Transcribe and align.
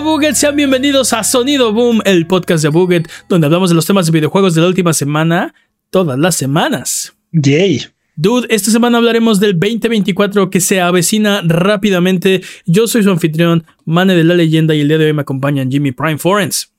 Hola 0.00 0.12
Buget, 0.12 0.34
sean 0.34 0.56
bienvenidos 0.56 1.12
a 1.12 1.22
Sonido 1.22 1.74
Boom, 1.74 2.00
el 2.06 2.26
podcast 2.26 2.62
de 2.62 2.70
Buget, 2.70 3.06
donde 3.28 3.46
hablamos 3.46 3.68
de 3.68 3.76
los 3.76 3.84
temas 3.84 4.06
de 4.06 4.12
videojuegos 4.12 4.54
de 4.54 4.62
la 4.62 4.66
última 4.66 4.94
semana, 4.94 5.52
todas 5.90 6.18
las 6.18 6.36
semanas. 6.36 7.14
Yay. 7.32 7.84
Dude, 8.16 8.46
esta 8.48 8.70
semana 8.70 8.96
hablaremos 8.96 9.40
del 9.40 9.60
2024 9.60 10.48
que 10.48 10.60
se 10.60 10.80
avecina 10.80 11.42
rápidamente. 11.44 12.40
Yo 12.64 12.86
soy 12.86 13.02
su 13.02 13.10
anfitrión, 13.10 13.66
Mane 13.84 14.14
de 14.14 14.24
la 14.24 14.32
Leyenda, 14.32 14.74
y 14.74 14.80
el 14.80 14.88
día 14.88 14.96
de 14.96 15.04
hoy 15.04 15.12
me 15.12 15.20
acompañan 15.20 15.70
Jimmy 15.70 15.92
Prime 15.92 16.16
Forens. 16.16 16.72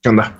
¿Qué 0.00 0.08
onda? 0.08 0.38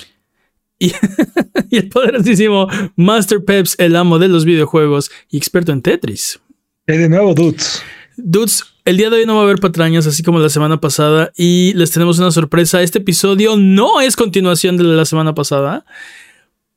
Y, 0.79 0.91
y 1.71 1.77
el 1.77 1.91
poderosísimo 1.91 2.67
Master 2.97 3.45
Peps, 3.45 3.75
el 3.79 3.95
amo 3.95 4.19
de 4.19 4.29
los 4.29 4.47
videojuegos 4.47 5.11
y 5.29 5.37
experto 5.37 5.71
en 5.71 5.83
Tetris. 5.83 6.41
Y 6.87 6.97
de 6.97 7.11
nuevo, 7.11 7.35
dudes. 7.35 7.83
Dudes, 8.17 8.72
el 8.85 8.97
día 8.97 9.11
de 9.11 9.17
hoy 9.17 9.27
no 9.27 9.35
va 9.35 9.43
a 9.43 9.45
haber 9.45 9.61
patrañas, 9.61 10.07
así 10.07 10.23
como 10.23 10.39
la 10.39 10.49
semana 10.49 10.81
pasada, 10.81 11.33
y 11.37 11.73
les 11.75 11.91
tenemos 11.91 12.19
una 12.19 12.31
sorpresa. 12.31 12.83
Este 12.83 12.99
episodio 12.99 13.57
no 13.57 14.01
es 14.01 14.17
continuación 14.17 14.77
de 14.77 14.85
la 14.85 15.05
semana 15.05 15.35
pasada, 15.35 15.85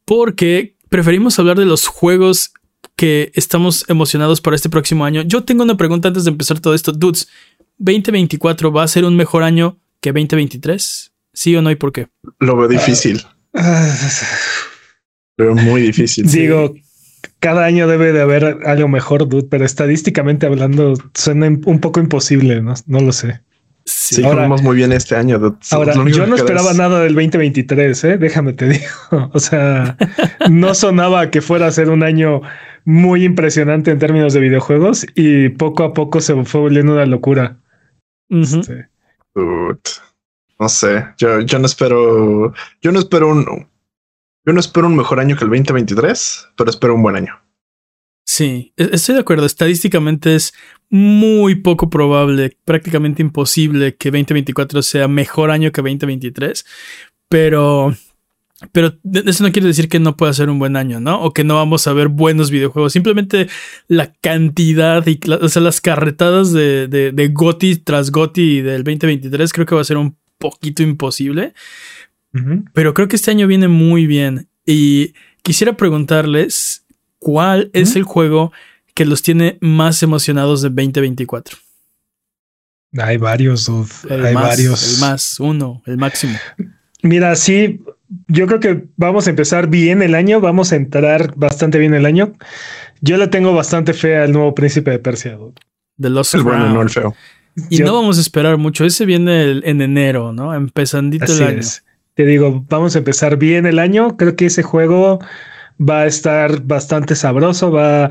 porque 0.06 0.76
preferimos 0.90 1.40
hablar 1.40 1.58
de 1.58 1.66
los 1.66 1.88
juegos 1.88 2.54
que 2.96 3.32
estamos 3.34 3.86
emocionados 3.90 4.42
para 4.42 4.56
este 4.56 4.70
próximo 4.70 5.06
año. 5.06 5.24
Yo 5.24 5.44
tengo 5.44 5.64
una 5.64 5.78
pregunta 5.78 6.08
antes 6.08 6.26
de 6.26 6.32
empezar 6.32 6.60
todo 6.60 6.76
esto. 6.76 6.92
Dudes, 6.92 7.28
¿2024 7.80 8.76
va 8.76 8.84
a 8.84 8.88
ser 8.88 9.06
un 9.06 9.16
mejor 9.16 9.44
año 9.44 9.78
que 10.00 10.12
2023? 10.12 11.12
¿Sí 11.34 11.56
o 11.56 11.62
no 11.62 11.72
y 11.72 11.76
por 11.76 11.92
qué? 11.92 12.08
Lo 12.40 12.56
veo 12.56 12.68
difícil. 12.68 13.22
Lo 15.38 15.46
veo 15.46 15.56
muy 15.56 15.82
difícil. 15.82 16.28
Digo, 16.28 16.74
cada 17.40 17.66
año 17.66 17.88
debe 17.88 18.12
de 18.12 18.22
haber 18.22 18.60
algo 18.66 18.88
mejor, 18.88 19.28
dude, 19.28 19.48
pero 19.50 19.66
estadísticamente 19.66 20.46
hablando 20.46 20.94
suena 21.14 21.48
un 21.48 21.80
poco 21.80 22.00
imposible, 22.00 22.62
no, 22.62 22.74
no 22.88 23.00
lo 23.00 23.12
sé. 23.12 23.42
Sí, 23.86 24.24
ahora, 24.24 24.48
muy 24.48 24.78
bien 24.78 24.92
este 24.92 25.16
año. 25.16 25.38
Dude. 25.38 25.58
Ahora, 25.72 25.94
yo 25.94 26.26
no 26.26 26.36
esperaba 26.36 26.72
es... 26.72 26.78
nada 26.78 27.02
del 27.02 27.14
2023, 27.14 28.04
¿eh? 28.04 28.18
déjame 28.18 28.54
te 28.54 28.68
digo. 28.70 29.30
O 29.32 29.40
sea, 29.40 29.96
no 30.50 30.74
sonaba 30.74 31.30
que 31.30 31.42
fuera 31.42 31.68
a 31.68 31.72
ser 31.72 31.90
un 31.90 32.02
año 32.02 32.42
muy 32.84 33.24
impresionante 33.24 33.92
en 33.92 34.00
términos 34.00 34.34
de 34.34 34.40
videojuegos 34.40 35.06
y 35.16 35.50
poco 35.50 35.84
a 35.84 35.94
poco 35.94 36.20
se 36.22 36.44
fue 36.46 36.62
volviendo 36.62 36.94
una 36.94 37.06
locura. 37.06 37.58
Uh 38.30 38.38
-huh. 38.38 38.60
este. 38.62 38.88
Dude. 39.36 39.80
No 40.60 40.70
sé, 40.70 41.06
yo, 41.18 41.42
yo 41.42 41.60
no 41.60 41.66
espero, 41.66 42.54
yo 42.82 42.92
no 42.92 43.00
espero 43.00 43.28
un, 43.28 43.68
yo 44.46 44.54
no 44.54 44.60
espero 44.60 44.88
un 44.88 44.96
mejor 44.96 45.20
año 45.20 45.36
que 45.36 45.44
el 45.44 45.50
2023, 45.50 46.50
pero 46.56 46.70
espero 46.70 46.96
un 46.96 47.04
buen 47.04 47.16
año. 47.16 47.34
Sí, 48.26 48.74
e-, 48.78 48.90
estoy 48.94 49.16
de 49.16 49.22
acuerdo. 49.22 49.46
Estadísticamente 49.46 50.36
es 50.36 50.54
muy 50.90 51.56
poco 51.56 51.90
probable, 51.90 52.58
prácticamente 52.66 53.22
imposible 53.22 53.96
que 53.96 54.12
2024 54.12 54.82
sea 54.82 55.08
mejor 55.08 55.52
año 55.52 55.72
que 55.72 55.82
2023, 55.82 56.66
pero 57.30 57.94
pero 58.72 58.94
eso 59.26 59.44
no 59.44 59.52
quiere 59.52 59.68
decir 59.68 59.90
que 59.90 60.00
no 60.00 60.16
pueda 60.16 60.32
ser 60.34 60.50
un 60.50 60.60
buen 60.60 60.78
año, 60.78 61.02
¿no? 61.02 61.22
O 61.22 61.34
que 61.34 61.44
no 61.44 61.56
vamos 61.56 61.88
a 61.88 61.94
ver 61.94 62.08
buenos 62.08 62.52
videojuegos. 62.52 62.94
Simplemente 62.94 63.50
la 63.88 64.14
cantidad 64.14 65.06
y 65.06 65.20
las 65.26 65.82
carretadas 65.82 66.54
de, 66.54 66.88
de, 66.88 67.12
de 67.12 67.28
Goti 67.30 67.76
tras 67.76 68.12
Goti 68.12 68.62
del 68.62 68.84
2023 68.86 69.52
creo 69.52 69.66
que 69.66 69.76
va 69.76 69.82
a 69.82 69.86
ser 69.86 69.98
un 69.98 70.18
poquito 70.38 70.84
imposible. 70.84 71.54
Uh 72.36 72.38
-huh. 72.38 72.66
Pero 72.74 72.94
creo 72.94 73.08
que 73.08 73.16
este 73.16 73.32
año 73.32 73.48
viene 73.48 73.68
muy 73.68 74.06
bien. 74.06 74.48
Y 74.66 75.14
quisiera 75.42 75.78
preguntarles 75.78 76.86
cuál 77.18 77.60
uh 77.60 77.64
-huh. 77.64 77.82
es 77.82 77.96
el 77.96 78.04
juego 78.04 78.52
que 78.94 79.06
los 79.06 79.22
tiene 79.22 79.58
más 79.62 80.04
emocionados 80.04 80.62
de 80.62 80.70
2024. 80.70 81.58
Hay 82.98 83.18
varios, 83.18 83.66
dude. 83.66 83.90
El 84.10 84.26
Hay 84.26 84.34
más, 84.34 84.44
varios. 84.44 84.94
El 84.94 85.02
más, 85.02 85.40
uno, 85.40 85.82
el 85.86 85.98
máximo. 85.98 86.38
Mira, 87.02 87.36
sí, 87.36 87.82
yo 88.28 88.48
creo 88.48 88.60
que 88.60 88.86
vamos 88.96 89.28
a 89.28 89.30
empezar 89.30 89.68
bien 89.68 90.02
el 90.02 90.16
año, 90.16 90.40
vamos 90.40 90.72
a 90.72 90.76
entrar 90.76 91.34
bastante 91.36 91.78
bien 91.78 91.94
el 91.94 92.06
año. 92.06 92.34
Yo 93.02 93.18
le 93.18 93.28
tengo 93.28 93.54
bastante 93.54 93.94
fe 93.94 94.18
al 94.18 94.32
nuevo 94.32 94.56
príncipe 94.56 94.92
de 94.92 95.00
Persia. 95.00 95.36
Dude. 95.36 95.56
The 96.00 96.10
Lost 96.10 96.36
el 96.36 96.44
bueno, 96.44 96.70
no 96.70 96.82
el 96.82 96.90
feo. 96.90 97.16
Y 97.70 97.78
yo, 97.78 97.86
no 97.86 97.94
vamos 97.96 98.18
a 98.18 98.22
esperar 98.22 98.58
mucho. 98.58 98.86
Ese 98.86 99.06
viene 99.06 99.44
el, 99.44 99.64
en 99.66 99.82
enero, 99.82 100.34
¿no? 100.34 100.54
Empezandito 100.54 101.32
el 101.32 101.44
año. 101.44 101.60
Es. 101.60 101.84
Te 102.16 102.26
digo, 102.26 102.66
vamos 102.70 102.96
a 102.96 103.00
empezar 103.00 103.38
bien 103.38 103.66
el 103.66 103.80
año. 103.80 104.18
Creo 104.18 104.36
que 104.36 104.48
ese 104.48 104.64
juego 104.64 105.20
va 105.80 106.02
a 106.02 106.06
estar 106.08 106.64
bastante 106.64 107.16
sabroso. 107.16 107.72
Va, 107.72 108.10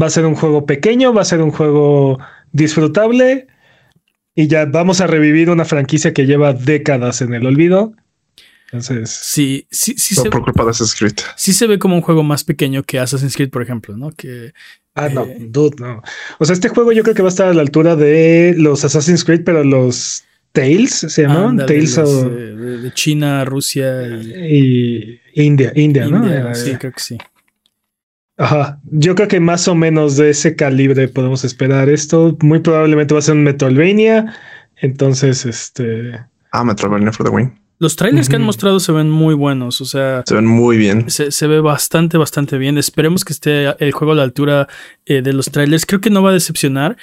va 0.00 0.06
a 0.06 0.10
ser 0.10 0.26
un 0.26 0.34
juego 0.34 0.66
pequeño, 0.66 1.12
va 1.12 1.22
a 1.22 1.26
ser 1.26 1.40
un 1.40 1.50
juego 1.50 2.18
disfrutable. 2.52 3.46
Y 4.34 4.48
ya 4.48 4.64
vamos 4.64 5.00
a 5.00 5.06
revivir 5.06 5.50
una 5.50 5.64
franquicia 5.64 6.12
que 6.12 6.26
lleva 6.26 6.52
décadas 6.52 7.20
en 7.20 7.34
el 7.34 7.46
olvido. 7.46 7.94
Entonces, 8.66 9.10
sí, 9.10 9.68
sí, 9.70 9.94
sí. 9.96 10.16
No 10.16 10.22
se, 10.22 10.30
por 10.30 10.42
culpa 10.42 10.64
de 10.64 10.70
Assassin's 10.70 10.98
Creed. 10.98 11.26
Sí 11.36 11.52
se 11.52 11.68
ve 11.68 11.78
como 11.78 11.94
un 11.94 12.02
juego 12.02 12.24
más 12.24 12.42
pequeño 12.42 12.82
que 12.82 12.98
Assassin's 12.98 13.36
Creed, 13.36 13.50
por 13.50 13.62
ejemplo, 13.62 13.96
¿no? 13.96 14.10
Que 14.10 14.52
Ah, 14.94 15.08
no, 15.08 15.24
eh, 15.24 15.38
dude, 15.40 15.76
no. 15.80 16.02
O 16.38 16.44
sea, 16.44 16.54
este 16.54 16.68
juego 16.68 16.92
yo 16.92 17.02
creo 17.02 17.14
que 17.14 17.22
va 17.22 17.28
a 17.28 17.30
estar 17.30 17.48
a 17.48 17.54
la 17.54 17.62
altura 17.62 17.96
de 17.96 18.54
los 18.56 18.84
Assassin's 18.84 19.24
Creed, 19.24 19.42
pero 19.44 19.64
los 19.64 20.24
Tales 20.54 20.92
se 20.92 21.22
llaman 21.22 21.60
ah, 21.60 21.66
Tales 21.66 21.96
los, 21.96 22.08
o... 22.08 22.30
de, 22.30 22.78
de, 22.78 22.92
China, 22.94 23.44
Rusia 23.44 24.06
y, 24.06 25.20
y 25.34 25.42
India, 25.42 25.72
India, 25.74 26.06
¿no? 26.06 26.24
India, 26.24 26.54
sí, 26.54 26.76
creo 26.76 26.92
que 26.92 27.00
sí. 27.00 27.18
Ajá, 28.36 28.80
yo 28.84 29.16
creo 29.16 29.26
que 29.26 29.40
más 29.40 29.66
o 29.66 29.74
menos 29.74 30.16
de 30.16 30.30
ese 30.30 30.54
calibre 30.54 31.08
podemos 31.08 31.44
esperar 31.44 31.88
esto. 31.88 32.36
Muy 32.40 32.60
probablemente 32.60 33.14
va 33.14 33.18
a 33.18 33.22
ser 33.22 33.34
un 33.34 33.42
Metroidvania. 33.42 34.32
Entonces, 34.76 35.44
este. 35.44 36.20
Ah, 36.52 36.62
Metroidvania 36.62 37.12
for 37.12 37.26
the 37.26 37.32
win. 37.32 37.52
Los 37.80 37.96
trailers 37.96 38.26
uh 38.26 38.28
-huh. 38.28 38.30
que 38.30 38.36
han 38.36 38.42
mostrado 38.42 38.78
se 38.78 38.92
ven 38.92 39.10
muy 39.10 39.34
buenos, 39.34 39.80
o 39.80 39.84
sea... 39.84 40.22
Se 40.24 40.34
ven 40.36 40.46
muy 40.46 40.76
bien. 40.76 41.10
Se, 41.10 41.32
se 41.32 41.46
ve 41.48 41.60
bastante, 41.60 42.16
bastante 42.16 42.56
bien. 42.56 42.78
Esperemos 42.78 43.24
que 43.24 43.32
esté 43.32 43.74
el 43.84 43.90
juego 43.90 44.12
a 44.12 44.14
la 44.14 44.22
altura 44.22 44.68
eh, 45.06 45.22
de 45.22 45.32
los 45.32 45.50
trailers. 45.50 45.84
Creo 45.84 46.00
que 46.00 46.10
no 46.10 46.22
va 46.22 46.30
a 46.30 46.34
decepcionar, 46.34 46.96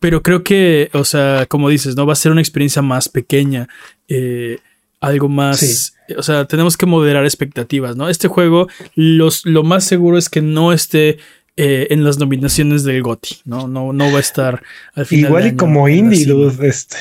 pero 0.00 0.22
creo 0.22 0.42
que, 0.42 0.90
o 0.92 1.04
sea, 1.04 1.46
como 1.48 1.68
dices, 1.68 1.96
no 1.96 2.06
va 2.06 2.12
a 2.12 2.16
ser 2.16 2.32
una 2.32 2.40
experiencia 2.40 2.82
más 2.82 3.08
pequeña, 3.08 3.68
eh, 4.08 4.58
algo 5.00 5.28
más... 5.28 5.58
Sí. 5.58 5.92
O 6.16 6.22
sea, 6.22 6.44
tenemos 6.44 6.76
que 6.76 6.86
moderar 6.86 7.24
expectativas, 7.24 7.96
¿no? 7.96 8.08
Este 8.08 8.28
juego, 8.28 8.68
los, 8.94 9.44
lo 9.44 9.64
más 9.64 9.82
seguro 9.82 10.18
es 10.18 10.28
que 10.28 10.40
no 10.40 10.72
esté 10.72 11.18
eh, 11.58 11.86
en 11.88 12.04
las 12.04 12.18
nominaciones 12.18 12.84
del 12.84 13.02
GOTY, 13.02 13.36
¿no? 13.46 13.66
No, 13.66 13.94
no 13.94 14.12
va 14.12 14.18
a 14.18 14.20
estar 14.20 14.62
al 14.92 15.06
final. 15.06 15.30
Igual 15.30 15.46
y 15.46 15.56
como 15.56 15.88
indie, 15.88 16.26
dude, 16.26 16.68
este. 16.68 16.96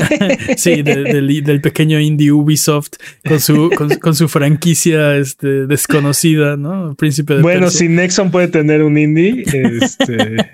sí, 0.56 0.80
de, 0.80 1.04
de, 1.04 1.42
del 1.42 1.60
pequeño 1.60 2.00
indie 2.00 2.32
Ubisoft 2.32 2.92
con 3.28 3.40
su, 3.40 3.70
con, 3.76 3.90
con, 3.96 4.14
su 4.14 4.26
franquicia 4.26 5.16
este, 5.16 5.66
desconocida, 5.66 6.56
¿no? 6.56 6.94
Príncipe 6.94 7.34
de 7.34 7.42
Bueno, 7.42 7.66
Persia. 7.66 7.78
si 7.78 7.88
Nexon 7.88 8.30
puede 8.30 8.48
tener 8.48 8.82
un 8.82 8.96
indie, 8.96 9.44
este. 9.82 10.50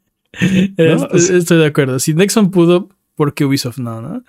¿No? 0.76 1.08
Estoy 1.12 1.58
de 1.58 1.66
acuerdo. 1.66 1.98
Si 1.98 2.14
Nexon 2.14 2.50
pudo, 2.50 2.88
¿por 3.14 3.34
qué 3.34 3.44
Ubisoft 3.44 3.78
no, 3.78 4.00
no? 4.00 4.24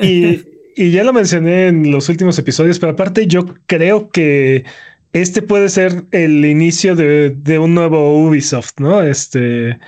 y, 0.00 0.44
y 0.76 0.90
ya 0.90 1.04
lo 1.04 1.12
mencioné 1.12 1.68
en 1.68 1.90
los 1.90 2.08
últimos 2.08 2.38
episodios, 2.38 2.78
pero 2.78 2.92
aparte 2.92 3.26
yo 3.26 3.46
creo 3.66 4.10
que 4.10 4.64
este 5.12 5.40
puede 5.42 5.68
ser 5.70 6.04
el 6.10 6.44
inicio 6.44 6.94
de, 6.94 7.30
de, 7.30 7.58
un 7.58 7.74
nuevo 7.74 8.22
Ubisoft, 8.22 8.78
¿no? 8.78 9.02
Este. 9.02 9.78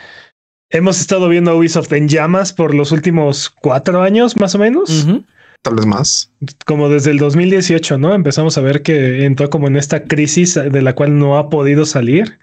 Hemos 0.71 1.01
estado 1.01 1.29
viendo 1.29 1.51
a 1.51 1.55
Ubisoft 1.55 1.93
en 1.93 2.09
llamas 2.09 2.53
por 2.53 2.75
los 2.75 2.93
últimos 2.93 3.51
cuatro 3.51 4.03
años, 4.03 4.37
más 4.37 4.55
o 4.55 4.59
menos. 4.59 5.05
Uh 5.05 5.09
-huh. 5.09 5.25
Tal 5.63 5.75
vez 5.75 5.87
más. 5.87 6.33
Como 6.67 6.89
desde 6.89 7.11
el 7.11 7.19
2018, 7.19 7.99
¿no? 7.99 8.15
Empezamos 8.15 8.57
a 8.57 8.61
ver 8.61 8.83
que 8.83 9.25
entró 9.25 9.51
como 9.51 9.67
en 9.67 9.77
esta 9.77 10.05
crisis 10.05 10.55
de 10.55 10.83
la 10.83 10.95
cual 10.95 11.19
no 11.19 11.37
ha 11.37 11.51
podido 11.51 11.85
salir, 11.85 12.39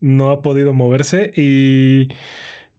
no 0.00 0.30
ha 0.30 0.42
podido 0.42 0.72
moverse 0.72 1.32
y, 1.36 2.08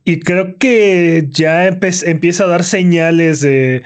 y 0.08 0.22
creo 0.22 0.58
que 0.58 1.28
ya 1.30 1.68
empieza 1.68 2.46
a 2.46 2.48
dar 2.48 2.64
señales 2.64 3.42
de 3.42 3.84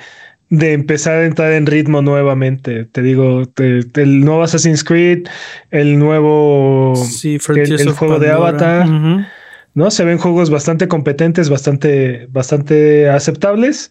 de 0.52 0.74
empezar 0.74 1.16
a 1.16 1.26
entrar 1.26 1.52
en 1.54 1.66
ritmo 1.66 2.02
nuevamente. 2.02 2.86
Te 2.86 3.02
digo, 3.02 3.46
te, 3.46 3.84
te, 3.84 4.04
el 4.04 4.20
nuevo 4.20 4.44
Assassin's 4.44 4.84
Creed, 4.84 5.28
el 5.72 5.98
nuevo 5.98 6.94
sí, 6.96 7.40
el, 7.50 7.80
el 7.80 7.90
juego 7.92 8.20
de 8.20 8.30
Avatar, 8.30 8.86
uh 8.86 8.92
-huh. 8.92 9.28
¿no? 9.74 9.90
Se 9.90 10.04
ven 10.04 10.20
juegos 10.20 10.52
bastante 10.52 10.88
competentes, 10.88 11.50
bastante, 11.50 12.28
bastante 12.30 13.10
aceptables, 13.10 13.90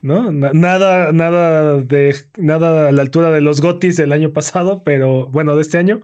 ¿no? 0.00 0.32
Nada, 0.32 1.12
nada 1.12 1.82
de 1.82 2.14
nada 2.38 2.88
a 2.88 2.92
la 2.92 3.02
altura 3.02 3.32
de 3.32 3.42
los 3.42 3.60
Gotis 3.60 3.96
del 3.96 4.12
año 4.12 4.32
pasado, 4.32 4.82
pero 4.82 5.26
bueno, 5.26 5.56
de 5.56 5.62
este 5.62 5.76
año. 5.76 6.00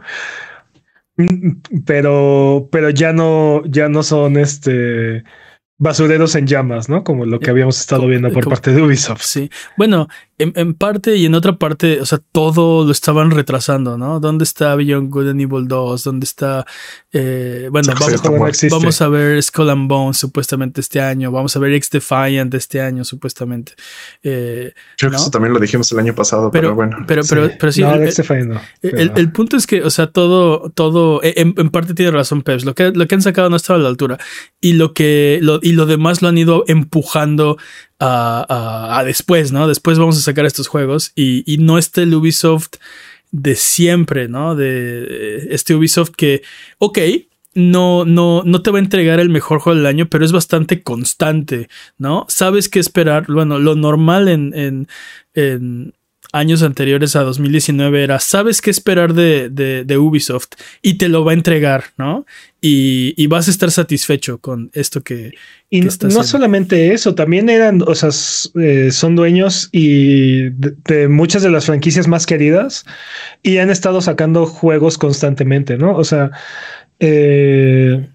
Pero, 1.86 2.68
pero 2.72 2.90
ya 2.90 3.12
no, 3.12 3.62
ya 3.66 3.88
no 3.88 4.02
son 4.02 4.36
este 4.36 5.22
basureros 5.82 6.36
en 6.36 6.46
llamas, 6.46 6.88
¿no? 6.88 7.02
Como 7.02 7.26
lo 7.26 7.40
que 7.40 7.50
habíamos 7.50 7.80
estado 7.80 8.06
viendo 8.06 8.30
por 8.30 8.48
parte 8.48 8.72
de 8.72 8.80
Ubisoft. 8.80 9.22
Sí. 9.22 9.50
Bueno, 9.76 10.06
en, 10.42 10.74
parte 10.74 11.16
y 11.16 11.26
en 11.26 11.34
otra 11.34 11.56
parte, 11.56 12.00
o 12.00 12.06
sea, 12.06 12.20
todo 12.32 12.84
lo 12.84 12.92
estaban 12.92 13.30
retrasando, 13.30 13.96
¿no? 13.96 14.20
¿Dónde 14.20 14.44
está 14.44 14.74
Beyond 14.74 15.10
Good 15.10 15.28
and 15.30 15.40
Evil 15.40 15.68
2? 15.68 16.04
¿Dónde 16.04 16.24
está... 16.24 16.66
Eh, 17.12 17.68
bueno, 17.70 17.92
vamos, 18.70 19.02
a 19.02 19.08
ver 19.08 19.42
Skull 19.42 19.70
and 19.70 19.88
Bones 19.88 20.16
supuestamente 20.16 20.80
este 20.80 21.00
año, 21.00 21.30
vamos 21.30 21.54
a 21.56 21.58
ver 21.58 21.72
X 21.74 21.90
Defiant 21.90 22.52
este 22.54 22.80
año 22.80 23.04
supuestamente. 23.04 23.74
Eh, 24.22 24.72
Creo 24.96 25.10
que 25.10 25.16
eso 25.16 25.30
también 25.30 25.52
lo 25.52 25.60
dijimos 25.60 25.90
el 25.92 25.98
año 25.98 26.14
pasado, 26.14 26.50
pero, 26.50 26.74
bueno. 26.74 26.96
Pero, 27.06 27.22
pero, 27.28 27.48
sí. 27.48 27.54
pero 27.58 27.72
sí, 27.72 27.82
el, 28.82 29.32
punto 29.32 29.56
es 29.56 29.66
que, 29.66 29.82
o 29.82 29.90
sea, 29.90 30.08
todo, 30.08 30.70
todo, 30.70 31.22
e, 31.22 31.34
en, 31.36 31.70
parte 31.70 31.94
tiene 31.94 32.10
razón 32.10 32.42
Peps, 32.42 32.64
lo 32.64 32.74
que, 32.74 32.90
lo 32.92 33.06
que 33.06 33.14
han 33.14 33.22
sacado 33.22 33.50
no 33.50 33.56
estaba 33.56 33.78
a 33.78 33.82
la 33.82 33.88
altura 33.88 34.18
y 34.60 34.74
lo 34.74 34.94
que, 34.94 35.38
lo, 35.42 35.60
y 35.62 35.72
lo 35.72 35.86
demás 35.86 36.22
lo 36.22 36.28
han 36.28 36.38
ido 36.38 36.64
empujando 36.66 37.58
a, 38.02 39.02
después, 39.04 39.52
¿no? 39.52 39.68
Después 39.68 39.98
vamos 39.98 40.18
a 40.18 40.22
sacar 40.22 40.46
estos 40.46 40.68
juegos 40.68 41.12
y, 41.14 41.42
y 41.52 41.58
no 41.58 41.78
está 41.78 42.02
el 42.02 42.14
Ubisoft 42.14 42.74
de 43.30 43.54
siempre, 43.54 44.28
¿no? 44.28 44.54
De 44.54 45.48
este 45.50 45.74
Ubisoft 45.74 46.10
que, 46.10 46.42
ok, 46.78 46.98
no, 47.54 48.04
no, 48.04 48.42
no 48.44 48.62
te 48.62 48.70
va 48.70 48.78
a 48.78 48.82
entregar 48.82 49.20
el 49.20 49.28
mejor 49.28 49.58
juego 49.58 49.76
del 49.76 49.86
año, 49.86 50.06
pero 50.08 50.24
es 50.24 50.32
bastante 50.32 50.82
constante, 50.82 51.68
¿no? 51.98 52.24
Sabes 52.28 52.68
qué 52.68 52.78
esperar. 52.78 53.26
Bueno, 53.28 53.58
lo 53.58 53.74
normal 53.74 54.28
en, 54.28 54.54
en, 54.54 54.88
en 55.34 55.94
años 56.32 56.62
anteriores 56.62 57.14
a 57.14 57.20
2019 57.22 58.02
era, 58.02 58.18
sabes 58.18 58.62
qué 58.62 58.70
esperar 58.70 59.12
de, 59.12 59.50
de, 59.50 59.98
Ubisoft 59.98 60.48
y 60.80 60.94
te 60.94 61.08
lo 61.08 61.24
va 61.24 61.32
a 61.32 61.34
entregar, 61.34 61.84
¿no? 61.98 62.24
Y, 62.60 63.12
y 63.22 63.26
vas 63.26 63.48
a 63.48 63.50
estar 63.50 63.70
satisfecho 63.70 64.38
con 64.38 64.70
esto 64.72 65.02
que... 65.02 65.34
Y 65.68 65.82
no 65.82 66.22
solamente 66.24 66.92
eso, 66.92 67.14
también 67.14 67.48
eran, 67.50 67.82
o 67.86 67.94
sea, 67.94 68.10
eh, 68.60 68.90
son 68.90 69.14
dueños 69.14 69.68
y 69.72 70.50
de, 70.50 71.08
muchas 71.08 71.42
de 71.42 71.50
las 71.50 71.66
franquicias 71.66 72.08
más 72.08 72.26
queridas 72.26 72.84
y 73.42 73.58
han 73.58 73.70
estado 73.70 74.00
sacando 74.00 74.46
juegos 74.46 74.98
constantemente, 74.98 75.76
¿no? 75.76 75.96
O 75.96 76.04
sea, 76.04 76.30
eh, 76.98 78.06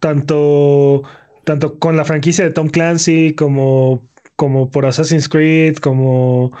tanto, 0.00 1.02
tanto 1.44 1.78
con 1.78 1.96
la 1.96 2.04
franquicia 2.04 2.44
de 2.44 2.50
Tom 2.50 2.68
Clancy 2.68 3.34
como, 3.34 4.06
como 4.36 4.70
por 4.70 4.84
Assassin's 4.84 5.28
Creed, 5.28 5.76
como 5.76 6.52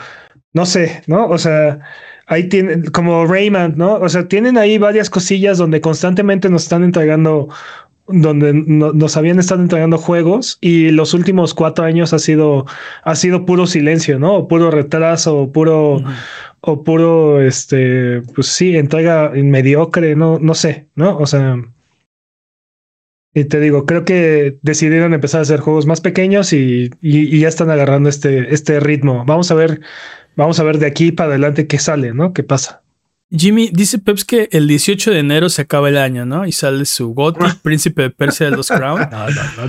no 0.54 0.64
sé, 0.64 1.02
¿no? 1.06 1.26
O 1.26 1.36
sea, 1.36 1.80
ahí 2.26 2.48
tienen, 2.48 2.86
como 2.86 3.26
Rayman, 3.26 3.74
¿no? 3.76 3.94
O 3.96 4.08
sea, 4.08 4.28
tienen 4.28 4.56
ahí 4.56 4.78
varias 4.78 5.10
cosillas 5.10 5.58
donde 5.58 5.80
constantemente 5.80 6.48
nos 6.48 6.62
están 6.62 6.84
entregando, 6.84 7.48
donde 8.06 8.52
nos 8.54 9.16
habían 9.16 9.38
estado 9.38 9.62
entregando 9.62 9.98
juegos 9.98 10.58
y 10.60 10.90
los 10.90 11.12
últimos 11.12 11.54
cuatro 11.54 11.84
años 11.84 12.12
ha 12.12 12.18
sido, 12.18 12.66
ha 13.02 13.14
sido 13.16 13.44
puro 13.44 13.66
silencio, 13.66 14.18
¿no? 14.18 14.34
O 14.34 14.48
puro 14.48 14.70
retraso, 14.70 15.36
o 15.36 15.52
puro, 15.52 16.02
o 16.60 16.84
puro, 16.84 17.42
este, 17.42 18.22
pues 18.34 18.46
sí, 18.46 18.76
entrega 18.76 19.32
mediocre, 19.34 20.14
no, 20.14 20.38
no 20.38 20.54
sé, 20.54 20.88
¿no? 20.94 21.18
O 21.18 21.26
sea, 21.26 21.56
y 23.34 23.44
te 23.44 23.60
digo, 23.60 23.84
creo 23.84 24.04
que 24.04 24.58
decidieron 24.62 25.12
empezar 25.12 25.40
a 25.40 25.42
hacer 25.42 25.60
juegos 25.60 25.86
más 25.86 26.00
pequeños 26.00 26.52
y, 26.52 26.90
y, 27.00 27.38
ya 27.40 27.48
están 27.48 27.68
agarrando 27.70 28.08
este, 28.08 28.54
este 28.54 28.78
ritmo. 28.78 29.24
Vamos 29.26 29.50
a 29.50 29.54
ver 29.54 29.80
vamos 30.36 30.58
a 30.60 30.64
ver 30.64 30.78
de 30.78 30.86
aquí 30.86 31.12
para 31.12 31.30
adelante 31.30 31.66
qué 31.66 31.78
sale, 31.78 32.12
¿no? 32.14 32.32
¿Qué 32.32 32.42
pasa? 32.42 32.82
Jimmy, 33.36 33.70
dice 33.72 33.98
Peps 33.98 34.24
que 34.24 34.48
el 34.52 34.68
18 34.68 35.10
de 35.10 35.18
enero 35.18 35.48
se 35.48 35.62
acaba 35.62 35.88
el 35.88 35.96
año, 35.96 36.24
¿no? 36.24 36.46
Y 36.46 36.52
sale 36.52 36.84
su 36.84 37.14
Gothic, 37.14 37.56
Príncipe 37.62 38.02
de 38.02 38.10
Persia 38.10 38.50
de 38.50 38.56
los 38.56 38.68
Crown. 38.68 39.08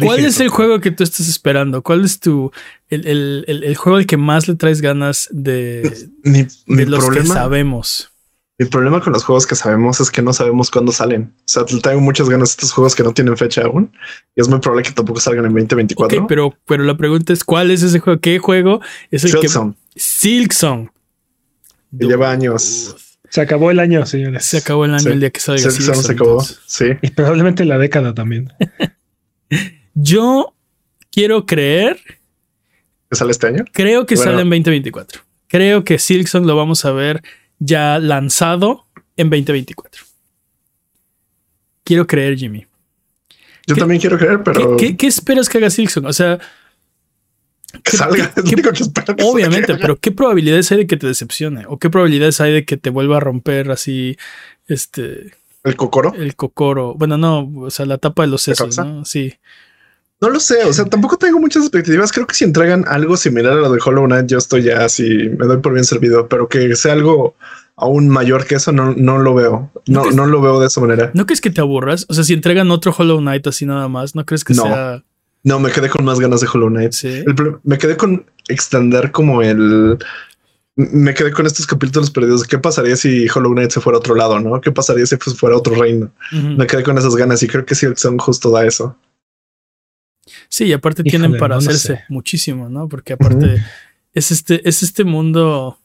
¿Cuál 0.01 0.25
es 0.25 0.39
el 0.39 0.49
juego 0.49 0.79
que 0.79 0.91
tú 0.91 1.03
estás 1.03 1.27
esperando? 1.27 1.81
¿Cuál 1.81 2.05
es 2.05 2.19
tu 2.19 2.51
el, 2.89 3.75
juego 3.77 3.97
al 3.97 4.05
que 4.05 4.17
más 4.17 4.47
le 4.47 4.55
traes 4.55 4.81
ganas 4.81 5.27
de, 5.31 6.09
de 6.23 6.85
los 6.85 7.09
que 7.09 7.25
sabemos? 7.25 8.11
Mi 8.57 8.65
problema 8.67 9.01
con 9.01 9.11
los 9.11 9.25
juegos 9.25 9.45
que 9.45 9.55
sabemos 9.55 9.99
es 9.99 10.09
que 10.09 10.21
no 10.21 10.31
sabemos 10.31 10.71
cuándo 10.71 10.93
salen. 10.93 11.33
O 11.39 11.43
sea, 11.43 11.65
tengo 11.65 11.99
muchas 11.99 12.29
ganas 12.29 12.49
de 12.49 12.51
estos 12.51 12.71
juegos 12.71 12.95
que 12.95 13.03
no 13.03 13.13
tienen 13.13 13.35
fecha 13.35 13.63
aún. 13.63 13.91
Y 14.33 14.41
es 14.41 14.47
muy 14.47 14.59
probable 14.59 14.83
que 14.83 14.91
tampoco 14.91 15.19
salgan 15.19 15.45
en 15.45 15.51
2024. 15.51 16.21
Ok, 16.21 16.25
pero, 16.29 16.57
pero 16.65 16.83
la 16.83 16.95
pregunta 16.95 17.33
es: 17.33 17.43
¿cuál 17.43 17.69
es 17.69 17.83
ese 17.83 17.99
juego? 17.99 18.21
¿Qué 18.21 18.39
juego 18.39 18.79
es 19.11 19.25
el 19.25 19.39
que 19.39 19.49
Silksong. 19.95 20.89
lleva 21.91 22.31
años. 22.31 22.95
Se 23.29 23.41
acabó 23.41 23.71
el 23.71 23.79
año, 23.79 24.05
señores. 24.05 24.45
Se 24.45 24.57
acabó 24.57 24.85
el 24.85 24.93
año 24.93 25.09
el 25.09 25.19
día 25.19 25.31
que 25.31 25.41
salga. 25.41 25.69
Silksong 25.69 26.03
se 26.03 26.11
acabó. 26.13 26.41
Sí. 26.65 26.85
Y 27.01 27.09
probablemente 27.09 27.65
la 27.65 27.77
década 27.77 28.13
también. 28.13 28.53
Yo 29.93 30.53
quiero 31.11 31.45
creer. 31.45 31.99
¿Que 33.09 33.17
sale 33.17 33.31
este 33.31 33.47
año? 33.47 33.65
Creo 33.73 34.05
que 34.05 34.15
sale 34.15 34.41
en 34.41 34.49
2024. 34.49 35.21
Creo 35.47 35.83
que 35.83 35.99
Silksong 35.99 36.45
lo 36.45 36.55
vamos 36.55 36.85
a 36.85 36.91
ver 36.91 37.21
ya 37.65 37.99
lanzado 37.99 38.85
en 39.17 39.29
2024. 39.29 40.03
Quiero 41.83 42.07
creer, 42.07 42.37
Jimmy. 42.37 42.65
Yo 43.67 43.75
también 43.75 43.99
quiero 43.99 44.17
creer, 44.17 44.43
pero. 44.43 44.77
¿Qué, 44.77 44.95
qué 44.95 45.07
esperas 45.07 45.49
que 45.49 45.57
haga 45.57 45.69
Silksong? 45.69 46.05
O 46.05 46.13
sea, 46.13 46.39
que 47.83 47.97
salga. 47.97 48.31
obviamente, 49.23 49.75
pero 49.75 49.97
¿qué 49.97 50.11
probabilidades 50.11 50.71
hay 50.71 50.79
de 50.79 50.87
que 50.87 50.97
te 50.97 51.07
decepcione? 51.07 51.65
¿O 51.67 51.77
qué 51.77 51.89
probabilidades 51.89 52.41
hay 52.41 52.53
de 52.53 52.65
que 52.65 52.77
te 52.77 52.89
vuelva 52.89 53.17
a 53.17 53.19
romper 53.19 53.71
así 53.71 54.17
este. 54.67 55.33
¿El 55.63 55.75
cocoro? 55.75 56.13
El 56.13 56.35
cocoro. 56.35 56.93
Bueno, 56.95 57.17
no, 57.17 57.51
o 57.57 57.71
sea, 57.71 57.85
la 57.85 57.97
tapa 57.97 58.23
de 58.23 58.29
los 58.29 58.43
sesos, 58.43 58.77
¿no? 58.77 59.03
Sí. 59.03 59.33
No 60.21 60.29
lo 60.29 60.39
sé, 60.39 60.63
o 60.63 60.73
sea, 60.73 60.85
tampoco 60.85 61.17
tengo 61.17 61.39
muchas 61.39 61.63
expectativas. 61.63 62.11
Creo 62.11 62.25
que 62.25 62.35
si 62.35 62.45
entregan 62.45 62.85
algo 62.87 63.17
similar 63.17 63.53
a 63.53 63.55
lo 63.55 63.71
de 63.71 63.79
Hollow 63.83 64.05
Knight, 64.05 64.27
yo 64.27 64.37
estoy 64.37 64.63
ya 64.63 64.85
así, 64.85 65.29
me 65.37 65.45
doy 65.45 65.57
por 65.57 65.73
bien 65.73 65.85
servido, 65.85 66.27
pero 66.29 66.47
que 66.47 66.75
sea 66.75 66.93
algo 66.93 67.35
aún 67.75 68.07
mayor 68.07 68.45
que 68.45 68.55
eso, 68.55 68.71
no, 68.71 68.93
no 68.95 69.17
lo 69.17 69.33
veo. 69.33 69.71
No, 69.87 70.09
no, 70.11 70.25
lo 70.25 70.41
veo 70.41 70.59
de 70.59 70.67
esa 70.67 70.79
manera. 70.79 71.11
¿No 71.13 71.25
crees 71.25 71.41
que 71.41 71.49
te 71.49 71.59
aburras? 71.59 72.05
O 72.07 72.13
sea, 72.13 72.23
si 72.23 72.33
entregan 72.33 72.71
otro 72.71 72.95
Hollow 72.97 73.19
Knight 73.19 73.45
así 73.47 73.65
nada 73.65 73.89
más, 73.89 74.15
¿no 74.15 74.25
crees 74.25 74.43
que 74.43 74.53
sea 74.53 75.03
no, 75.45 75.59
me 75.59 75.71
quedé 75.71 75.89
con 75.89 76.03
más 76.03 76.19
ganas 76.19 76.41
de 76.41 76.47
Hollow 76.51 76.69
Knight. 76.69 76.93
me 77.63 77.77
quedé 77.77 77.95
con 77.95 78.25
extender 78.49 79.11
como 79.11 79.43
el. 79.43 79.97
Me 80.75 81.13
quedé 81.13 81.31
con 81.31 81.45
estos 81.45 81.67
capítulos 81.67 82.09
perdidos. 82.09 82.43
¿Qué 82.45 82.57
pasaría 82.57 82.95
si 82.95 83.27
Hollow 83.29 83.53
Knight 83.53 83.69
se 83.69 83.79
fuera 83.79 83.97
a 83.97 83.99
otro 83.99 84.15
lado? 84.15 84.39
No, 84.39 84.59
¿qué 84.59 84.71
pasaría 84.71 85.05
si 85.05 85.17
pues, 85.17 85.37
fuera 85.37 85.55
a 85.55 85.59
otro 85.59 85.75
reino? 85.75 86.09
Me 86.31 86.65
quedé 86.65 86.81
con 86.81 86.97
esas 86.97 87.15
ganas 87.15 87.43
y 87.43 87.47
creo 87.47 87.63
que 87.63 87.75
sí, 87.75 87.85
son 87.95 88.17
justo 88.17 88.49
da 88.49 88.65
eso. 88.65 88.97
Sí, 90.49 90.65
y 90.65 90.73
aparte 90.73 91.03
tienen 91.03 91.37
para 91.37 91.57
hacerse 91.57 92.03
muchísimo, 92.09 92.69
¿no? 92.69 92.87
Porque 92.87 93.13
aparte 93.13 93.63
es 94.13 94.31
este, 94.31 94.67
es 94.67 94.83
este 94.83 95.03
mundo 95.03 95.77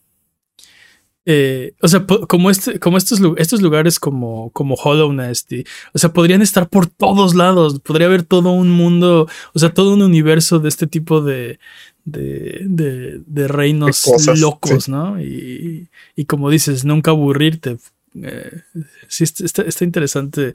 eh, 1.25 1.73
o 1.81 1.87
sea, 1.87 2.05
como 2.05 2.49
este, 2.49 2.79
como 2.79 2.97
estos, 2.97 3.21
estos 3.37 3.61
lugares 3.61 3.99
como, 3.99 4.49
como 4.51 4.73
Hollow 4.73 5.13
Nest, 5.13 5.51
o 5.93 5.99
sea, 5.99 6.11
podrían 6.13 6.41
estar 6.41 6.67
por 6.67 6.87
todos 6.87 7.35
lados, 7.35 7.79
podría 7.79 8.07
haber 8.07 8.23
todo 8.23 8.51
un 8.51 8.69
mundo, 8.69 9.29
o 9.53 9.59
sea, 9.59 9.71
todo 9.71 9.93
un 9.93 10.01
universo 10.01 10.57
de 10.57 10.69
este 10.69 10.87
tipo 10.87 11.21
de, 11.21 11.59
de, 12.05 13.21
de, 13.27 13.47
reinos 13.47 14.03
locos, 14.39 14.89
¿no? 14.89 15.21
Y, 15.21 15.89
y, 16.15 16.25
como 16.25 16.49
dices, 16.49 16.85
nunca 16.85 17.11
aburrirte. 17.11 17.77
Eh, 18.15 18.61
sí, 19.07 19.23
está, 19.23 19.61
está, 19.61 19.85
interesante 19.85 20.53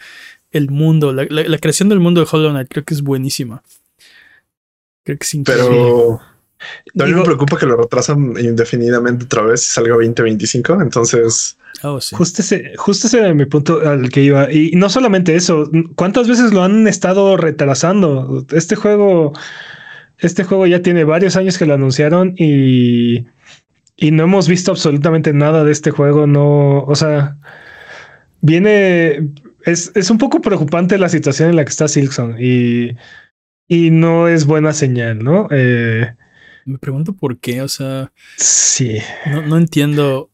el 0.50 0.68
mundo, 0.70 1.12
la, 1.12 1.26
la, 1.30 1.58
creación 1.58 1.88
del 1.88 2.00
mundo 2.00 2.20
de 2.20 2.28
Hollow 2.30 2.50
Knight 2.50 2.68
creo 2.68 2.84
que 2.84 2.94
es 2.94 3.02
buenísima. 3.02 3.62
Creo 5.06 5.18
que 5.18 5.36
increíble. 5.36 5.68
Pero 5.68 6.20
también 6.96 7.18
me 7.18 7.24
preocupa 7.24 7.56
que 7.56 7.66
lo 7.66 7.76
retrasan 7.76 8.34
indefinidamente 8.40 9.26
otra 9.26 9.42
vez 9.42 9.62
y 9.62 9.72
salga 9.72 9.94
2025. 9.94 10.82
Entonces, 10.82 11.56
oh, 11.84 12.00
justo, 12.12 12.42
ese, 12.42 12.72
justo 12.76 13.06
ese 13.06 13.20
era 13.20 13.32
mi 13.32 13.44
punto 13.44 13.88
al 13.88 14.10
que 14.10 14.24
iba. 14.24 14.52
Y 14.52 14.72
no 14.72 14.88
solamente 14.88 15.36
eso, 15.36 15.70
¿cuántas 15.94 16.26
veces 16.26 16.52
lo 16.52 16.64
han 16.64 16.88
estado 16.88 17.36
retrasando? 17.36 18.44
Este 18.50 18.74
juego, 18.74 19.32
este 20.18 20.42
juego 20.42 20.66
ya 20.66 20.82
tiene 20.82 21.04
varios 21.04 21.36
años 21.36 21.56
que 21.56 21.66
lo 21.66 21.74
anunciaron 21.74 22.34
y, 22.36 23.26
y 23.96 24.10
no 24.10 24.24
hemos 24.24 24.48
visto 24.48 24.72
absolutamente 24.72 25.32
nada 25.32 25.62
de 25.62 25.70
este 25.70 25.92
juego. 25.92 26.26
No, 26.26 26.80
o 26.80 26.94
sea, 26.96 27.36
viene, 28.40 29.30
es, 29.64 29.92
es 29.94 30.10
un 30.10 30.18
poco 30.18 30.40
preocupante 30.40 30.98
la 30.98 31.08
situación 31.08 31.50
en 31.50 31.56
la 31.56 31.64
que 31.64 31.70
está 31.70 31.86
Silkson 31.86 32.36
y, 32.40 32.96
y 33.68 33.90
no 33.90 34.28
es 34.28 34.46
buena 34.46 34.72
señal, 34.72 35.22
¿no? 35.22 35.48
Eh, 35.50 36.14
me 36.64 36.78
pregunto 36.78 37.12
por 37.12 37.38
qué, 37.38 37.62
o 37.62 37.68
sea. 37.68 38.12
Sí. 38.36 38.98
No, 39.46 39.56
entiendo. 39.56 40.30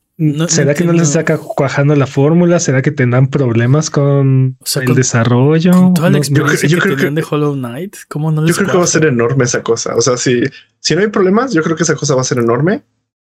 ¿Será 0.48 0.74
que 0.74 0.84
no 0.84 0.92
les 0.92 1.14
está 1.14 1.36
cuajando 1.36 1.94
la 1.94 2.06
fórmula? 2.06 2.60
¿Será 2.60 2.80
que 2.80 2.90
tendrán 2.90 3.28
problemas 3.28 3.90
con 3.90 4.56
el 4.80 4.94
desarrollo? 4.94 5.92
toda 5.94 6.10
la 6.10 6.18
experiencia 6.18 6.68
yo, 6.68 6.78
creo 6.78 6.96
que, 6.96 7.10
de 7.10 7.24
Hollow 7.28 7.54
Knight, 7.54 7.96
¿cómo 8.08 8.30
no 8.30 8.46
Yo 8.46 8.54
creo 8.54 8.70
que 8.70 8.76
va 8.78 8.84
a 8.84 8.86
ser 8.86 9.06
enorme 9.06 9.44
esa 9.44 9.62
cosa. 9.62 9.96
O 9.96 10.00
sea, 10.00 10.16
si, 10.16 10.42
si 10.78 10.94
no 10.94 11.00
hay 11.00 11.08
problemas, 11.08 11.52
yo 11.52 11.62
creo 11.62 11.76
que 11.76 11.82
esa 11.82 11.96
cosa 11.96 12.14
va 12.14 12.20
a 12.20 12.24
ser 12.24 12.38
enorme. 12.38 12.82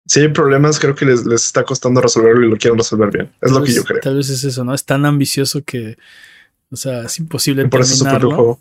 Si 0.05 0.19
hay 0.19 0.29
problemas, 0.29 0.79
creo 0.79 0.95
que 0.95 1.05
les, 1.05 1.25
les 1.25 1.45
está 1.45 1.63
costando 1.63 1.99
resolverlo 1.99 2.45
y 2.45 2.49
lo 2.49 2.57
quieren 2.57 2.77
resolver 2.77 3.09
bien. 3.09 3.31
Es 3.41 3.51
lo 3.51 3.63
que 3.63 3.73
yo 3.73 3.83
creo. 3.83 4.01
Tal 4.01 4.17
vez 4.17 4.29
es 4.29 4.43
eso, 4.43 4.63
¿no? 4.63 4.73
Es 4.73 4.85
tan 4.85 5.05
ambicioso 5.05 5.63
que, 5.63 5.97
o 6.69 6.75
sea, 6.75 7.03
es 7.03 7.17
imposible. 7.19 7.67
por 7.67 7.81
eso 7.81 8.59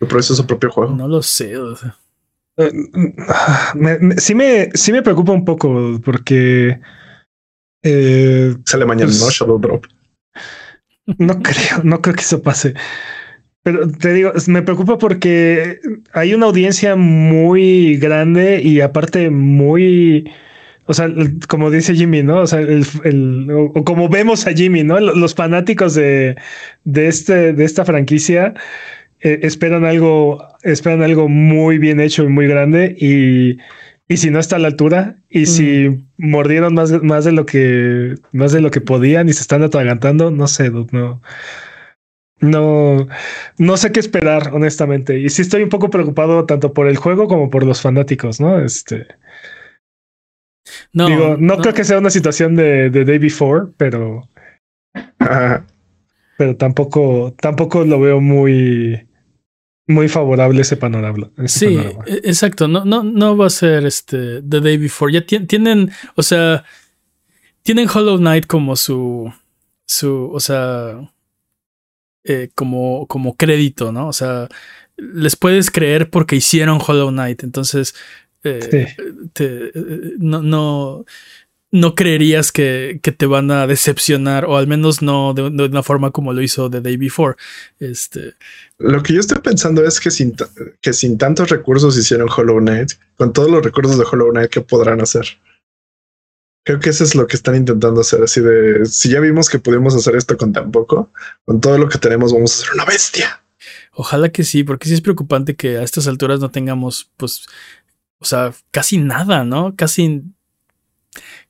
eso 0.00 0.32
es 0.32 0.36
su 0.36 0.46
propio 0.46 0.70
juego. 0.70 0.94
No 0.94 1.08
lo 1.08 1.22
sé. 1.22 1.56
O 1.56 1.76
sea. 1.76 1.96
sí, 4.16 4.34
me, 4.34 4.70
sí 4.74 4.92
me 4.92 5.02
preocupa 5.02 5.32
un 5.32 5.44
poco 5.44 6.00
porque. 6.04 6.80
Eh, 7.82 8.56
Sale 8.64 8.86
mañana, 8.86 9.12
¿no? 9.12 9.18
Pues, 9.18 9.34
Shadow 9.34 9.58
Drop. 9.58 9.86
No 11.18 11.40
creo, 11.40 11.82
no 11.84 12.02
creo 12.02 12.14
que 12.14 12.20
eso 12.20 12.42
pase. 12.42 12.74
Pero 13.62 13.88
te 13.90 14.12
digo, 14.12 14.32
me 14.46 14.62
preocupa 14.62 14.98
porque 14.98 15.80
hay 16.12 16.34
una 16.34 16.46
audiencia 16.46 16.96
muy 16.96 17.96
grande 17.96 18.62
y 18.62 18.80
aparte 18.80 19.30
muy, 19.30 20.30
o 20.86 20.94
sea, 20.94 21.08
como 21.48 21.70
dice 21.70 21.94
Jimmy, 21.94 22.22
¿no? 22.22 22.40
O 22.40 22.46
sea, 22.46 22.60
el, 22.60 23.46
o 23.50 23.84
como 23.84 24.08
vemos 24.08 24.46
a 24.46 24.52
Jimmy, 24.52 24.84
¿no? 24.84 24.98
Los 25.00 25.34
fanáticos 25.34 25.94
de, 25.94 26.36
de, 26.84 27.08
este, 27.08 27.52
de 27.52 27.64
esta 27.64 27.84
franquicia 27.84 28.54
eh, 29.20 29.40
esperan 29.42 29.84
algo, 29.84 30.46
esperan 30.62 31.02
algo 31.02 31.28
muy 31.28 31.78
bien 31.78 32.00
hecho 32.00 32.24
y 32.24 32.28
muy 32.28 32.46
grande 32.46 32.94
y, 32.98 33.58
y 34.06 34.16
si 34.16 34.30
no 34.30 34.38
está 34.38 34.56
a 34.56 34.58
la 34.60 34.68
altura 34.68 35.16
y 35.28 35.46
si 35.46 35.88
mm. 35.88 36.06
mordieron 36.18 36.74
más, 36.74 37.02
más 37.02 37.24
de 37.24 37.32
lo 37.32 37.44
que, 37.44 38.14
más 38.32 38.52
de 38.52 38.60
lo 38.60 38.70
que 38.70 38.80
podían 38.80 39.28
y 39.28 39.32
se 39.32 39.42
están 39.42 39.62
atragantando, 39.62 40.30
no 40.30 40.46
sé, 40.46 40.70
no. 40.70 41.20
No, 42.40 43.08
no 43.58 43.76
sé 43.76 43.90
qué 43.90 43.98
esperar, 43.98 44.50
honestamente. 44.54 45.18
Y 45.18 45.28
sí 45.28 45.42
estoy 45.42 45.64
un 45.64 45.68
poco 45.68 45.90
preocupado 45.90 46.46
tanto 46.46 46.72
por 46.72 46.86
el 46.86 46.96
juego 46.96 47.26
como 47.26 47.50
por 47.50 47.66
los 47.66 47.82
fanáticos, 47.82 48.40
¿no? 48.40 48.60
Este. 48.60 49.08
No, 50.92 51.08
Digo, 51.08 51.36
no, 51.36 51.58
creo 51.58 51.74
que 51.74 51.82
sea 51.82 51.98
una 51.98 52.10
situación 52.10 52.54
de, 52.54 52.90
de 52.90 53.04
Day 53.04 53.18
Before, 53.18 53.72
pero. 53.76 54.28
pero 56.38 56.56
tampoco, 56.56 57.34
tampoco 57.40 57.84
lo 57.84 57.98
veo 57.98 58.20
muy 58.20 59.07
muy 59.88 60.08
favorable 60.08 60.60
ese 60.60 60.76
panorama. 60.76 61.30
sí, 61.46 61.78
e, 62.06 62.20
exacto. 62.24 62.68
No, 62.68 62.84
no, 62.84 63.02
no 63.02 63.36
va 63.36 63.46
a 63.46 63.50
ser 63.50 63.86
este 63.86 64.42
The 64.42 64.60
Day 64.60 64.76
Before. 64.76 65.12
Ya 65.12 65.24
tienen, 65.24 65.90
o 66.14 66.22
sea, 66.22 66.64
tienen 67.62 67.88
Hollow 67.92 68.18
Knight 68.18 68.46
como 68.46 68.76
su, 68.76 69.32
su, 69.86 70.30
o 70.32 70.40
sea, 70.40 71.10
eh, 72.24 72.50
como, 72.54 73.06
como 73.06 73.36
crédito, 73.36 73.90
¿no? 73.90 74.08
O 74.08 74.12
sea, 74.12 74.48
les 74.96 75.36
puedes 75.36 75.70
creer 75.70 76.10
porque 76.10 76.36
hicieron 76.36 76.78
Hollow 76.86 77.10
Knight. 77.10 77.42
Entonces, 77.42 77.94
eh, 78.44 78.94
te, 79.32 79.68
eh, 79.68 79.72
no, 80.18 80.42
no, 80.42 81.04
no 81.70 81.94
creerías 81.94 82.50
que, 82.50 83.00
que, 83.02 83.12
te 83.12 83.26
van 83.26 83.50
a 83.50 83.66
decepcionar, 83.66 84.46
o 84.46 84.56
al 84.56 84.66
menos 84.66 85.02
no 85.02 85.34
de, 85.34 85.42
una 85.42 85.82
forma 85.82 86.10
como 86.10 86.32
lo 86.32 86.40
hizo 86.40 86.70
The 86.70 86.80
Day 86.80 86.96
Before. 86.96 87.36
Este. 87.78 88.34
Lo 88.78 89.02
que 89.02 89.12
yo 89.12 89.20
estoy 89.20 89.40
pensando 89.40 89.84
es 89.84 90.00
que 90.00 90.10
sin, 90.10 90.34
que 90.80 90.92
sin 90.92 91.18
tantos 91.18 91.50
recursos 91.50 91.96
hicieron 91.98 92.28
Hollow 92.34 92.58
Knight, 92.60 92.92
con 93.16 93.32
todos 93.32 93.50
los 93.50 93.62
recursos 93.62 93.98
de 93.98 94.04
Hollow 94.10 94.30
Knight, 94.30 94.50
¿qué 94.50 94.60
podrán 94.60 95.00
hacer? 95.00 95.26
Creo 96.64 96.80
que 96.80 96.90
eso 96.90 97.04
es 97.04 97.14
lo 97.14 97.26
que 97.26 97.36
están 97.36 97.56
intentando 97.56 98.00
hacer, 98.00 98.22
así 98.22 98.40
de, 98.40 98.84
si 98.86 99.10
ya 99.10 99.20
vimos 99.20 99.48
que 99.48 99.58
pudimos 99.58 99.94
hacer 99.94 100.16
esto 100.16 100.36
con 100.36 100.52
tan 100.52 100.70
poco, 100.70 101.12
con 101.44 101.60
todo 101.60 101.78
lo 101.78 101.88
que 101.88 101.98
tenemos 101.98 102.32
vamos 102.32 102.52
a 102.52 102.62
hacer 102.62 102.74
una 102.74 102.84
bestia. 102.84 103.42
Ojalá 103.92 104.30
que 104.30 104.44
sí, 104.44 104.64
porque 104.64 104.88
sí 104.88 104.94
es 104.94 105.00
preocupante 105.00 105.56
que 105.56 105.78
a 105.78 105.82
estas 105.82 106.06
alturas 106.06 106.40
no 106.40 106.50
tengamos, 106.50 107.10
pues, 107.16 107.46
o 108.18 108.24
sea, 108.24 108.52
casi 108.70 108.98
nada, 108.98 109.44
¿no? 109.44 109.74
Casi 109.76 110.22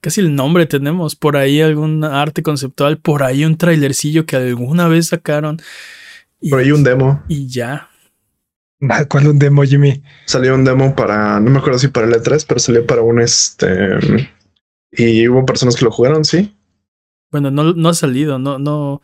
casi 0.01 0.21
el 0.21 0.35
nombre 0.35 0.67
tenemos, 0.67 1.17
por 1.17 1.37
ahí 1.37 1.61
algún 1.61 2.05
arte 2.05 2.43
conceptual, 2.43 2.99
por 2.99 3.23
ahí 3.23 3.45
un 3.45 3.57
trailercillo 3.57 4.27
que 4.27 4.37
alguna 4.37 4.89
vez 4.89 5.09
sacaron. 5.09 5.61
por 6.51 6.61
ahí 6.61 6.71
un 6.71 6.85
demo. 6.85 7.23
Y 7.29 7.49
ya. 7.49 7.89
Ah, 8.89 9.07
¿Cuál 9.07 9.27
un 9.27 9.41
demo, 9.41 9.65
Jimmy? 9.65 10.05
Salió 10.25 10.55
un 10.55 10.65
demo 10.65 10.95
para, 10.95 11.41
no 11.41 11.51
me 11.51 11.59
acuerdo 11.59 11.81
si 11.81 11.89
para 11.89 12.07
el 12.07 12.13
E3, 12.13 12.45
pero 12.47 12.61
salió 12.61 12.87
para 12.87 13.03
un 13.03 13.21
este. 13.21 13.99
Y 14.93 15.27
hubo 15.27 15.45
personas 15.45 15.75
que 15.75 15.85
lo 15.85 15.91
jugaron, 15.91 16.25
sí. 16.25 16.55
Bueno, 17.33 17.51
no, 17.51 17.73
no 17.73 17.89
ha 17.89 17.95
salido, 17.95 18.39
no, 18.39 18.61
no, 18.61 19.03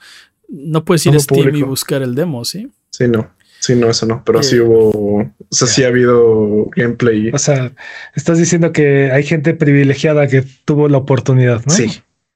no 0.49 0.85
puedes 0.85 1.05
ir 1.07 1.17
a 1.17 1.19
Steam 1.19 1.57
y 1.57 1.63
buscar 1.63 2.03
el 2.03 2.15
demo, 2.15 2.45
sí. 2.45 2.71
Sí, 2.91 3.09
no. 3.09 3.35
Sí, 3.65 3.75
no, 3.75 3.89
eso 3.89 4.05
no, 4.05 4.23
pero 4.27 4.43
sí 4.43 4.57
eh, 4.57 4.61
hubo, 4.61 5.21
o 5.21 5.35
sea, 5.51 5.67
sí 5.67 5.85
ha 5.85 5.89
habido 5.89 6.69
gameplay. 6.77 7.31
O 7.33 7.39
sea, 7.39 7.73
estás 8.15 8.37
diciendo 8.37 8.73
que 8.73 9.11
hay 9.11 9.23
gente 9.23 9.55
privilegiada 9.55 10.29
que 10.29 10.45
tuvo 10.67 10.87
la 10.87 10.99
oportunidad, 10.99 11.65
¿no? 11.65 11.73
Sí, 11.73 11.91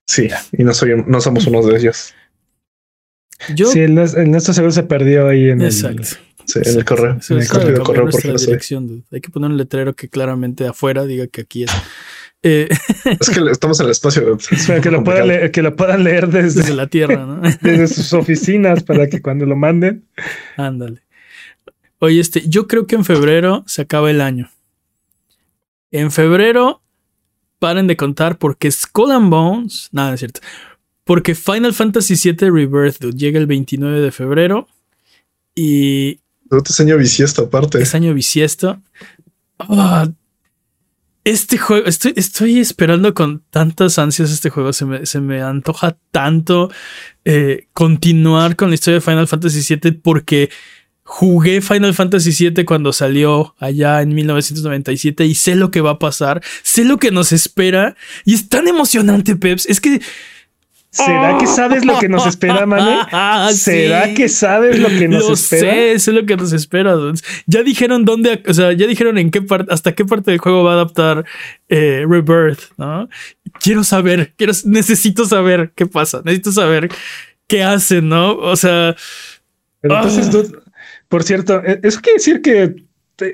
sí, 0.07 0.31
y 0.53 0.65
no, 0.65 0.73
soy, 0.73 1.05
no 1.07 1.21
somos 1.21 1.47
uno 1.47 1.61
de 1.67 1.77
ellos. 1.77 2.15
Yo, 3.55 3.71
sí, 3.71 3.81
el, 3.81 3.95
nuestro 3.95 4.55
seguro 4.55 4.73
se 4.73 4.85
perdió 4.85 5.29
ahí 5.29 5.51
en 5.51 5.61
Exacto. 5.61 6.01
el, 6.01 6.07
sí, 6.47 6.61
en 6.65 6.79
el 6.79 6.85
correo. 6.87 7.19
en 7.29 7.39
el 7.39 7.47
correo, 7.47 8.09
porque 8.11 8.33
dirección, 8.33 9.05
Hay 9.13 9.21
que 9.21 9.29
poner 9.29 9.51
un 9.51 9.59
letrero 9.59 9.95
que 9.95 10.09
claramente 10.09 10.67
afuera 10.67 11.05
diga 11.05 11.27
que 11.27 11.43
aquí 11.43 11.65
es. 11.65 11.71
Eh, 12.43 12.71
es 13.21 13.29
que 13.29 13.51
estamos 13.51 13.81
en 13.81 13.85
el 13.85 13.93
espacio. 13.93 14.39
que, 14.83 14.91
lo 14.91 15.05
puedan 15.05 15.29
leer, 15.29 15.51
que 15.51 15.61
lo 15.61 15.77
puedan 15.77 16.05
leer 16.05 16.29
desde, 16.29 16.63
desde 16.63 16.75
la 16.75 16.87
Tierra, 16.87 17.27
¿no? 17.27 17.43
desde 17.61 17.87
sus 17.87 18.15
oficinas 18.15 18.83
para 18.83 19.11
que 19.11 19.21
cuando 19.21 19.45
lo 19.45 19.57
manden. 19.57 20.07
Ándale. 20.57 21.03
Oye, 22.01 22.21
este, 22.21 22.49
yo 22.49 22.67
creo 22.67 22.87
que 22.87 22.95
en 22.95 23.05
febrero 23.05 23.65
se 23.67 23.83
acaba 23.83 24.11
el 24.11 24.21
año. 24.21 24.51
En 25.91 26.11
febrero, 26.11 26.83
paren 27.59 27.87
de 27.87 27.97
contar 27.97 28.39
porque 28.39 28.71
Skull 28.71 29.11
and 29.11 29.31
Bones, 29.31 29.89
nada, 29.93 30.15
es 30.15 30.21
cierto. 30.21 30.41
Porque 31.05 31.35
Final 31.35 31.75
Fantasy 31.75 32.15
VII 32.15 32.51
Rebirth 32.51 33.03
llega 33.15 33.39
el 33.39 33.47
29 33.47 34.01
de 34.01 34.13
febrero 34.13 34.69
y... 35.55 36.21
Este 36.51 36.83
año 36.83 36.97
bisiesto 36.97 37.43
aparte. 37.43 37.83
Es 37.83 37.95
año 37.95 38.15
bisiesto. 38.15 38.81
Ah, 39.59 40.09
este 41.25 41.59
juego, 41.59 41.87
estoy, 41.87 42.15
estoy, 42.17 42.59
esperando 42.59 43.13
con 43.13 43.43
tantas 43.51 43.99
ansias 43.99 44.31
este 44.31 44.49
juego, 44.49 44.73
se 44.73 44.87
me, 44.87 45.05
se 45.05 45.21
me 45.21 45.43
antoja 45.43 45.99
tanto 46.11 46.71
eh, 47.25 47.67
continuar 47.75 48.57
con 48.57 48.69
la 48.71 48.77
historia 48.77 48.95
de 48.95 49.01
Final 49.03 49.29
Fantasy 49.29 49.77
VII 49.77 49.93
porque 49.93 50.49
Jugué 51.11 51.63
Final 51.63 51.95
Fantasy 51.95 52.51
VII 52.51 52.67
cuando 52.67 52.93
salió 52.93 53.55
allá 53.59 54.03
en 54.03 54.15
1997 54.15 55.25
y 55.25 55.35
sé 55.35 55.55
lo 55.55 55.71
que 55.71 55.81
va 55.81 55.93
a 55.93 55.99
pasar, 55.99 56.43
sé 56.63 56.85
lo 56.85 56.99
que 56.99 57.11
nos 57.11 57.33
espera 57.33 57.97
y 58.27 58.35
es 58.35 58.51
tan 58.51 58.69
emocionante, 58.69 59.35
Peps. 59.35 59.65
Es 59.67 59.81
que... 59.81 60.03
¿Será 60.91 61.39
que 61.39 61.47
sabes 61.47 61.87
lo 61.87 61.99
que 61.99 62.11
nos 62.11 62.27
espera, 62.27 62.67
Mane? 62.67 63.07
¿Será 63.55 64.13
que 64.13 64.29
sabes 64.29 64.79
lo 64.79 64.89
que 64.89 65.09
nos 65.09 65.31
espera? 65.31 65.73
Sé, 65.73 65.99
sé 65.99 66.13
lo 66.13 66.27
que 66.27 66.37
nos 66.37 66.53
espera. 66.53 66.95
Ya 67.47 67.63
dijeron 67.63 68.05
dónde, 68.05 68.43
o 68.47 68.53
sea, 68.53 68.75
ya 68.75 68.87
dijeron 68.87 69.17
en 69.17 69.31
qué 69.31 69.41
parte, 69.41 69.73
hasta 69.73 69.95
qué 69.95 70.05
parte 70.05 70.31
del 70.31 70.41
juego 70.41 70.63
va 70.63 70.73
a 70.73 70.75
adaptar 70.75 71.25
eh, 71.71 72.05
Rebirth, 72.07 72.73
¿no? 72.77 73.09
Quiero 73.61 73.83
saber, 73.83 74.35
quiero, 74.37 74.53
necesito 74.67 75.25
saber 75.25 75.73
qué 75.75 75.87
pasa, 75.87 76.21
necesito 76.23 76.53
saber 76.53 76.91
qué 77.47 77.63
hacen, 77.63 78.11
¿no? 78.11 78.37
O 78.37 78.57
sea. 78.57 78.95
entonces, 79.83 80.53
ah. 80.55 80.68
Por 81.09 81.23
cierto, 81.23 81.63
¿e-, 81.65 81.81
¿eso 81.83 82.01
quiere 82.01 82.19
decir 82.19 82.43
que 82.43 82.77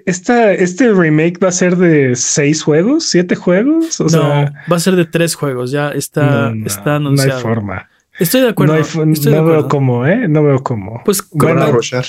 esta, 0.06 0.52
este 0.52 0.92
remake 0.92 1.38
va 1.42 1.48
a 1.48 1.52
ser 1.52 1.76
de 1.76 2.16
seis 2.16 2.62
juegos, 2.62 3.04
siete 3.04 3.36
juegos? 3.36 4.00
O 4.00 4.06
no, 4.08 4.20
va 4.22 4.76
a 4.76 4.80
ser 4.80 4.96
de 4.96 5.04
tres 5.04 5.34
juegos, 5.34 5.70
ya 5.70 5.90
está, 5.90 6.52
está 6.64 6.96
anunciado. 6.96 7.30
No 7.30 7.36
hay 7.36 7.42
forma. 7.42 7.88
Estoy 8.18 8.42
de 8.42 8.48
acuerdo. 8.50 8.76
No, 8.76 9.44
veo 9.44 9.68
cómo, 9.68 10.06
¿eh? 10.06 10.28
No 10.28 10.44
veo 10.44 10.62
cómo. 10.62 11.02
Pues 11.04 11.20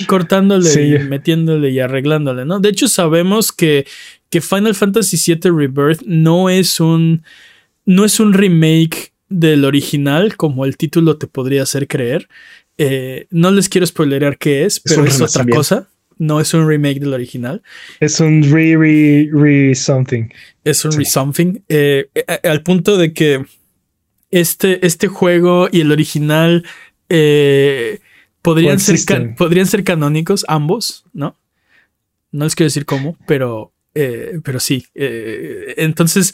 cortándole, 0.08 1.00
metiéndole 1.00 1.72
y 1.72 1.80
arreglándole, 1.80 2.46
¿no? 2.46 2.60
De 2.60 2.70
hecho, 2.70 2.88
sabemos 2.88 3.52
que, 3.52 3.88
que 4.30 4.42
Final 4.42 4.76
Fantasy 4.76 5.18
VII 5.34 5.52
Rebirth 5.52 6.04
no 6.06 6.50
es 6.50 6.80
un, 6.80 7.24
no 7.86 8.06
es 8.06 8.20
un 8.20 8.34
remake 8.34 9.14
del 9.30 9.66
original, 9.66 10.38
como 10.38 10.66
el 10.66 10.78
título 10.78 11.18
te 11.18 11.26
podría 11.26 11.64
hacer 11.64 11.88
creer. 11.88 12.30
Eh, 12.78 13.28
no 13.32 13.52
les 13.52 13.70
quiero 13.70 13.88
spoilerear 13.88 14.38
qué 14.38 14.66
es, 14.66 14.80
pero 14.80 15.06
es, 15.06 15.22
otra 15.22 15.46
cosa. 15.46 15.88
No 16.18 16.40
es 16.40 16.54
un 16.54 16.68
remake 16.68 17.00
del 17.00 17.14
original. 17.14 17.62
Es 18.00 18.20
un 18.20 18.44
re, 18.44 18.76
re, 18.78 19.30
re 19.32 19.76
something. 19.76 20.30
Es 20.64 20.86
un 20.86 20.92
re 20.94 21.06
something. 21.06 21.60
Eh, 21.68 22.10
eh, 22.16 22.40
al 22.44 22.64
punto 22.64 22.98
de 22.98 23.14
que 23.14 23.46
este, 24.32 24.86
este 24.86 25.08
juego 25.08 25.68
y 25.72 25.82
el 25.82 25.92
original 25.92 26.66
podrían, 28.42 28.80
ser 28.80 29.36
podrían 29.36 29.68
ser 29.68 29.84
canónicos, 29.84 30.46
ambos, 30.48 31.06
¿no? 31.14 31.38
No 32.32 32.46
les 32.46 32.56
quiero 32.56 32.68
decir 32.68 32.86
cómo, 32.86 33.18
pero, 33.28 33.72
pero 33.94 34.60
sí. 34.60 34.88
entonces 34.96 36.34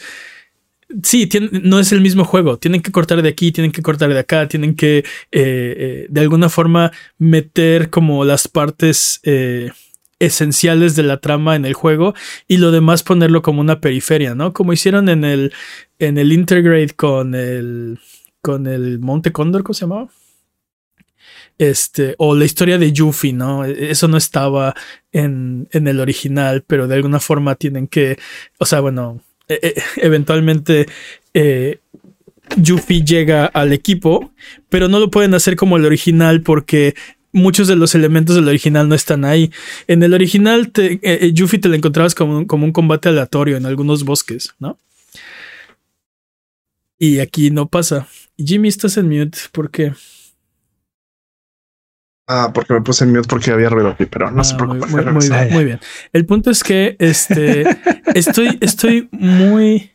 Sí, 1.04 1.30
no 1.52 1.80
es 1.80 1.92
el 1.92 2.02
mismo 2.02 2.26
juego. 2.26 2.58
Tienen 2.58 2.82
que 2.82 2.92
cortar 2.92 3.22
de 3.22 3.30
aquí, 3.30 3.52
tienen 3.52 3.72
que 3.72 3.82
cortar 3.82 4.14
de 4.14 4.20
acá, 4.20 4.48
tienen 4.48 4.76
que 4.76 5.00
eh, 5.00 5.04
eh, 5.32 6.08
de 6.10 6.22
alguna 6.22 6.50
forma 6.50 6.92
meter 7.18 7.90
como 7.90 8.26
las 8.26 8.48
partes 8.48 9.20
eh, 9.24 9.72
esenciales 10.20 10.96
de 10.96 11.04
la 11.04 11.18
trama 11.18 11.56
en 11.56 11.66
el 11.66 11.74
juego 11.74 12.14
y 12.48 12.58
lo 12.58 12.72
demás 12.72 13.04
ponerlo 13.04 13.42
como 13.42 13.62
una 13.62 13.80
periferia, 13.80 14.36
¿no? 14.36 14.54
Como 14.54 14.74
hicieron 14.74 15.10
en 15.10 15.24
el, 15.24 15.54
en 16.00 16.18
el 16.18 16.34
Intergrade 16.34 16.90
con 16.96 17.36
el, 17.36 18.00
con 18.42 18.68
el 18.68 19.00
Monte 19.00 19.32
Condor, 19.32 19.64
¿cómo 19.64 19.74
se 19.74 19.82
llamaba? 19.82 20.10
Este, 21.58 22.16
o 22.18 22.36
la 22.36 22.46
historia 22.46 22.78
de 22.78 22.92
Yuffie, 22.92 23.34
¿no? 23.34 23.66
Eso 23.66 24.08
no 24.08 24.18
estaba 24.18 24.74
en, 25.12 25.68
en 25.72 25.88
el 25.88 26.00
original, 26.00 26.64
pero 26.66 26.88
de 26.88 26.96
alguna 26.96 27.20
forma 27.20 27.56
tienen 27.56 27.88
que, 27.88 28.18
o 28.58 28.66
sea, 28.66 28.80
bueno, 28.80 29.22
e, 29.54 29.68
e, 29.68 29.84
eventualmente 29.98 30.88
eh, 31.34 31.80
Yuffie 32.58 33.04
llega 33.04 33.46
al 33.46 33.74
equipo, 33.74 34.32
pero 34.70 34.88
no 34.88 35.00
lo 35.00 35.10
pueden 35.10 35.34
hacer 35.34 35.56
como 35.56 35.78
el 35.78 35.86
original 35.86 36.42
porque 36.42 36.96
muchos 37.32 37.68
de 37.68 37.76
los 37.76 37.96
elementos 37.96 38.36
del 38.36 38.48
original 38.48 38.90
no 38.90 38.96
están 38.96 39.26
ahí. 39.26 39.52
En 39.88 40.04
el 40.04 40.14
original, 40.14 40.72
te, 40.72 41.00
eh, 41.02 41.32
Yuffie 41.34 41.60
te 41.60 41.70
lo 41.70 41.76
encontrabas 41.76 42.16
como 42.16 42.40
un, 42.40 42.46
como 42.46 42.66
un 42.66 42.72
combate 42.72 43.10
aleatorio 43.10 43.58
en 43.58 43.66
algunos 43.66 44.04
bosques, 44.04 44.54
¿no? 44.60 44.78
Y 47.00 47.20
aquí 47.20 47.50
no 47.50 47.68
pasa. 47.68 48.08
Jimmy, 48.38 48.68
estás 48.68 48.98
en 48.98 49.10
mute, 49.10 49.38
¿por 49.52 49.72
qué? 49.72 49.94
Ah, 52.34 52.52
porque 52.54 52.74
me 52.74 52.80
puse 52.80 53.04
en 53.04 53.12
mute 53.12 53.28
porque 53.28 53.52
había 53.52 53.68
ruido 53.68 53.90
aquí, 53.90 54.06
pero 54.06 54.32
no 54.32 54.42
se 54.46 54.54
ah, 54.54 54.58
preocupe. 54.58 54.88
Muy, 54.88 55.28
bien, 55.28 55.54
muy 55.54 55.66
bien. 55.66 55.80
El 56.14 56.26
punto 56.26 56.50
es 56.50 56.64
que 56.64 56.96
este 56.98 57.66
estoy, 58.16 58.58
estoy 58.62 59.10
muy. 59.12 59.92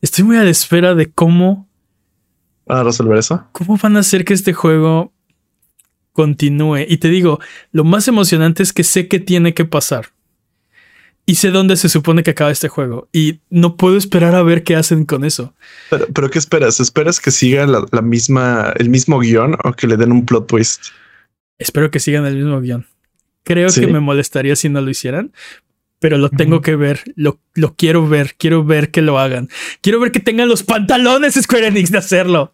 Estoy 0.00 0.24
muy 0.24 0.36
a 0.38 0.42
la 0.42 0.50
espera 0.50 0.96
de 0.96 1.12
cómo. 1.12 1.68
¿Van 2.66 2.78
a 2.78 2.82
resolver 2.82 3.16
eso? 3.18 3.46
¿Cómo 3.52 3.76
van 3.80 3.96
a 3.96 4.00
hacer 4.00 4.24
que 4.24 4.34
este 4.34 4.52
juego 4.52 5.12
continúe? 6.12 6.80
Y 6.88 6.96
te 6.96 7.08
digo, 7.08 7.38
lo 7.70 7.84
más 7.84 8.08
emocionante 8.08 8.64
es 8.64 8.72
que 8.72 8.82
sé 8.82 9.06
que 9.06 9.20
tiene 9.20 9.54
que 9.54 9.64
pasar 9.64 10.06
y 11.30 11.36
sé 11.36 11.52
dónde 11.52 11.76
se 11.76 11.88
supone 11.88 12.24
que 12.24 12.32
acaba 12.32 12.50
este 12.50 12.66
juego 12.66 13.08
y 13.12 13.38
no 13.50 13.76
puedo 13.76 13.96
esperar 13.96 14.34
a 14.34 14.42
ver 14.42 14.64
qué 14.64 14.74
hacen 14.74 15.04
con 15.04 15.24
eso. 15.24 15.54
Pero, 15.88 16.28
¿qué 16.28 16.40
esperas? 16.40 16.80
¿Esperas 16.80 17.20
que 17.20 17.30
siga 17.30 17.68
la, 17.68 18.02
misma, 18.02 18.74
el 18.76 18.90
mismo 18.90 19.20
guion 19.20 19.56
o 19.62 19.72
que 19.74 19.86
le 19.86 19.96
den 19.96 20.10
un 20.10 20.26
plot 20.26 20.48
twist? 20.48 20.86
Espero 21.56 21.92
que 21.92 22.00
sigan 22.00 22.26
el 22.26 22.34
mismo 22.34 22.60
guion. 22.60 22.84
Creo 23.44 23.68
que 23.72 23.86
me 23.86 24.00
molestaría 24.00 24.56
si 24.56 24.68
no 24.68 24.80
lo 24.80 24.90
hicieran, 24.90 25.32
pero 26.00 26.18
lo 26.18 26.30
tengo 26.30 26.62
que 26.62 26.74
ver, 26.74 27.00
lo, 27.14 27.38
lo, 27.54 27.76
quiero 27.76 28.08
ver, 28.08 28.34
quiero 28.36 28.64
ver 28.64 28.90
que 28.90 29.00
lo 29.00 29.20
hagan. 29.20 29.48
Quiero 29.82 30.00
ver 30.00 30.10
que 30.10 30.18
tengan 30.18 30.48
los 30.48 30.64
pantalones 30.64 31.34
Square 31.40 31.68
Enix 31.68 31.92
de 31.92 31.98
hacerlo. 31.98 32.50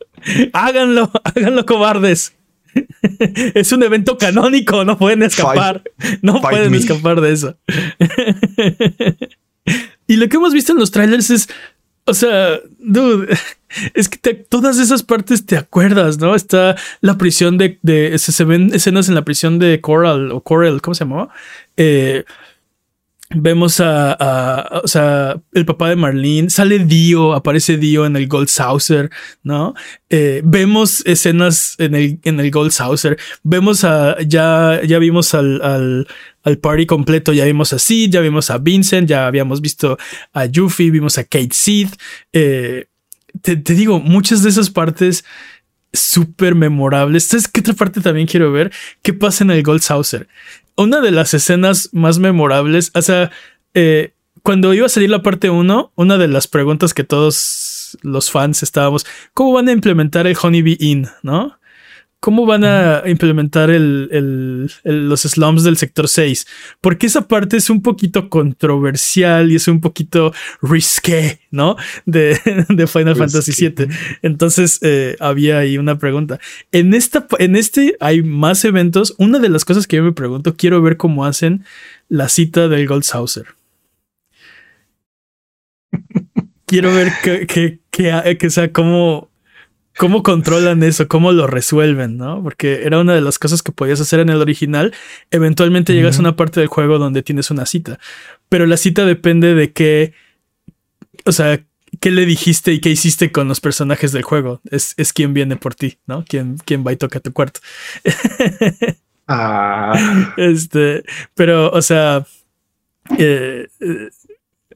Háganlo, 0.52 1.10
háganlo 1.24 1.64
cobardes. 1.64 2.35
es 3.54 3.72
un 3.72 3.82
evento 3.82 4.18
canónico, 4.18 4.84
no 4.84 4.98
pueden 4.98 5.22
escapar. 5.22 5.82
no 6.22 6.40
pueden 6.40 6.74
escapar 6.74 7.20
de 7.20 7.32
eso. 7.32 7.56
y 10.06 10.16
lo 10.16 10.28
que 10.28 10.36
hemos 10.36 10.52
visto 10.52 10.72
en 10.72 10.78
los 10.78 10.90
trailers 10.90 11.30
es, 11.30 11.48
o 12.04 12.14
sea, 12.14 12.60
dude, 12.78 13.36
es 13.94 14.08
que 14.08 14.34
todas 14.34 14.78
esas 14.78 15.02
partes 15.02 15.46
te 15.46 15.56
acuerdas, 15.56 16.18
¿no? 16.18 16.34
Está 16.34 16.76
la 17.00 17.18
prisión 17.18 17.58
de, 17.58 17.78
de 17.82 18.18
se, 18.18 18.32
se, 18.32 18.44
ven 18.44 18.70
escenas 18.72 19.08
en 19.08 19.14
la 19.14 19.24
prisión 19.24 19.58
de 19.58 19.80
Coral 19.80 20.32
o 20.32 20.40
Coral, 20.40 20.82
¿cómo 20.82 20.94
se 20.94 21.04
llamaba? 21.04 21.30
Eh, 21.76 22.24
Vemos 23.34 23.80
a, 23.80 24.80
o 24.84 24.86
sea, 24.86 25.40
el 25.52 25.66
papá 25.66 25.88
de 25.88 25.96
Marlene, 25.96 26.48
sale 26.48 26.78
Dio, 26.78 27.34
aparece 27.34 27.76
Dio 27.76 28.06
en 28.06 28.14
el 28.14 28.28
Gold 28.28 28.46
Saucer, 28.46 29.10
¿no? 29.42 29.74
Eh, 30.08 30.42
vemos 30.44 31.04
escenas 31.06 31.74
en 31.78 31.96
el, 31.96 32.20
en 32.22 32.38
el 32.38 32.52
Gold 32.52 32.70
Saucer, 32.70 33.18
vemos 33.42 33.82
a, 33.82 34.16
ya, 34.22 34.80
ya 34.86 35.00
vimos 35.00 35.34
al, 35.34 35.60
al, 35.62 36.06
al 36.44 36.58
party 36.58 36.86
completo, 36.86 37.32
ya 37.32 37.44
vimos 37.44 37.72
a 37.72 37.80
Sid, 37.80 38.10
ya 38.12 38.20
vimos 38.20 38.48
a 38.50 38.58
Vincent, 38.58 39.08
ya 39.08 39.26
habíamos 39.26 39.60
visto 39.60 39.98
a 40.32 40.46
Yuffie, 40.46 40.92
vimos 40.92 41.18
a 41.18 41.24
Kate 41.24 41.48
Sid, 41.50 41.88
eh, 42.32 42.86
te, 43.42 43.56
te 43.56 43.74
digo, 43.74 43.98
muchas 43.98 44.44
de 44.44 44.50
esas 44.50 44.70
partes 44.70 45.24
súper 45.92 46.54
memorables. 46.54 47.24
¿Sabes 47.24 47.48
qué 47.48 47.60
otra 47.60 47.74
parte 47.74 48.00
también 48.00 48.26
quiero 48.26 48.52
ver? 48.52 48.70
¿Qué 49.02 49.12
pasa 49.12 49.44
en 49.44 49.50
el 49.50 49.62
Gold 49.62 49.80
Saucer? 49.80 50.28
Una 50.76 51.00
de 51.00 51.10
las 51.10 51.34
escenas 51.34 51.90
más 51.92 52.18
memorables, 52.18 52.90
o 52.94 53.02
sea, 53.02 53.30
eh, 53.74 54.12
cuando 54.42 54.74
iba 54.74 54.86
a 54.86 54.90
salir 54.90 55.10
la 55.10 55.22
parte 55.22 55.50
1, 55.50 55.92
una 55.96 56.18
de 56.18 56.28
las 56.28 56.46
preguntas 56.46 56.94
que 56.94 57.04
todos 57.04 57.98
los 58.02 58.30
fans 58.30 58.62
estábamos, 58.62 59.04
¿cómo 59.34 59.52
van 59.52 59.68
a 59.68 59.72
implementar 59.72 60.26
el 60.26 60.36
Honeybee 60.40 60.76
Inn? 60.78 61.08
¿No? 61.22 61.58
¿Cómo 62.26 62.44
van 62.44 62.64
a 62.64 63.04
implementar 63.06 63.70
el, 63.70 64.68
los 64.82 65.20
slums 65.20 65.62
del 65.62 65.76
sector 65.76 66.08
6? 66.08 66.44
Porque 66.80 67.06
esa 67.06 67.28
parte 67.28 67.56
es 67.56 67.70
un 67.70 67.82
poquito 67.82 68.28
controversial 68.28 69.52
y 69.52 69.54
es 69.54 69.68
un 69.68 69.80
poquito 69.80 70.34
risqué, 70.60 71.38
¿no? 71.52 71.76
De, 72.04 72.34
Final 72.88 73.14
Fantasy 73.14 73.52
VII. 73.68 73.86
Entonces 74.22 74.80
eh, 74.82 75.14
había 75.20 75.58
ahí 75.58 75.78
una 75.78 76.00
pregunta. 76.00 76.40
En, 76.72 76.94
esta, 76.94 77.28
en 77.38 77.54
este 77.54 77.96
hay 78.00 78.24
más 78.24 78.64
eventos. 78.64 79.14
Una 79.18 79.38
de 79.38 79.48
las 79.48 79.64
cosas 79.64 79.86
que 79.86 79.98
yo 79.98 80.02
me 80.02 80.10
pregunto, 80.10 80.56
quiero 80.56 80.82
ver 80.82 80.96
cómo 80.96 81.26
hacen 81.26 81.64
la 82.08 82.28
cita 82.28 82.66
del 82.66 82.88
Gold 82.88 83.04
Saucer. 83.04 83.46
quiero 86.66 86.92
ver 86.92 87.12
que, 87.22 87.46
que, 87.46 87.78
que, 87.92 88.36
que 88.36 88.50
sea, 88.50 88.72
cómo 88.72 89.30
cómo 89.96 90.22
controlan 90.22 90.82
eso, 90.82 91.08
cómo 91.08 91.32
lo 91.32 91.46
resuelven, 91.46 92.16
¿no? 92.16 92.42
Porque 92.42 92.82
era 92.84 92.98
una 93.00 93.14
de 93.14 93.20
las 93.20 93.38
cosas 93.38 93.62
que 93.62 93.72
podías 93.72 94.00
hacer 94.00 94.20
en 94.20 94.28
el 94.28 94.40
original. 94.40 94.94
Eventualmente 95.30 95.94
llegas 95.94 96.18
a 96.18 96.20
una 96.20 96.36
parte 96.36 96.60
del 96.60 96.68
juego 96.68 96.98
donde 96.98 97.22
tienes 97.22 97.50
una 97.50 97.66
cita, 97.66 97.98
pero 98.48 98.66
la 98.66 98.76
cita 98.76 99.04
depende 99.04 99.54
de 99.54 99.72
qué, 99.72 100.14
o 101.24 101.32
sea, 101.32 101.64
qué 102.00 102.10
le 102.10 102.26
dijiste 102.26 102.72
y 102.72 102.80
qué 102.80 102.90
hiciste 102.90 103.32
con 103.32 103.48
los 103.48 103.60
personajes 103.60 104.12
del 104.12 104.22
juego. 104.22 104.60
Es, 104.70 104.94
es 104.96 105.12
quien 105.12 105.34
viene 105.34 105.56
por 105.56 105.74
ti, 105.74 105.98
¿no? 106.06 106.24
Quien, 106.24 106.58
quien 106.58 106.84
va 106.86 106.92
y 106.92 106.96
toca 106.96 107.20
tu 107.20 107.32
cuarto. 107.32 107.60
ah. 109.28 110.32
Este, 110.36 111.04
pero, 111.34 111.70
o 111.70 111.82
sea, 111.82 112.26
eh, 113.18 113.68
eh 113.80 114.08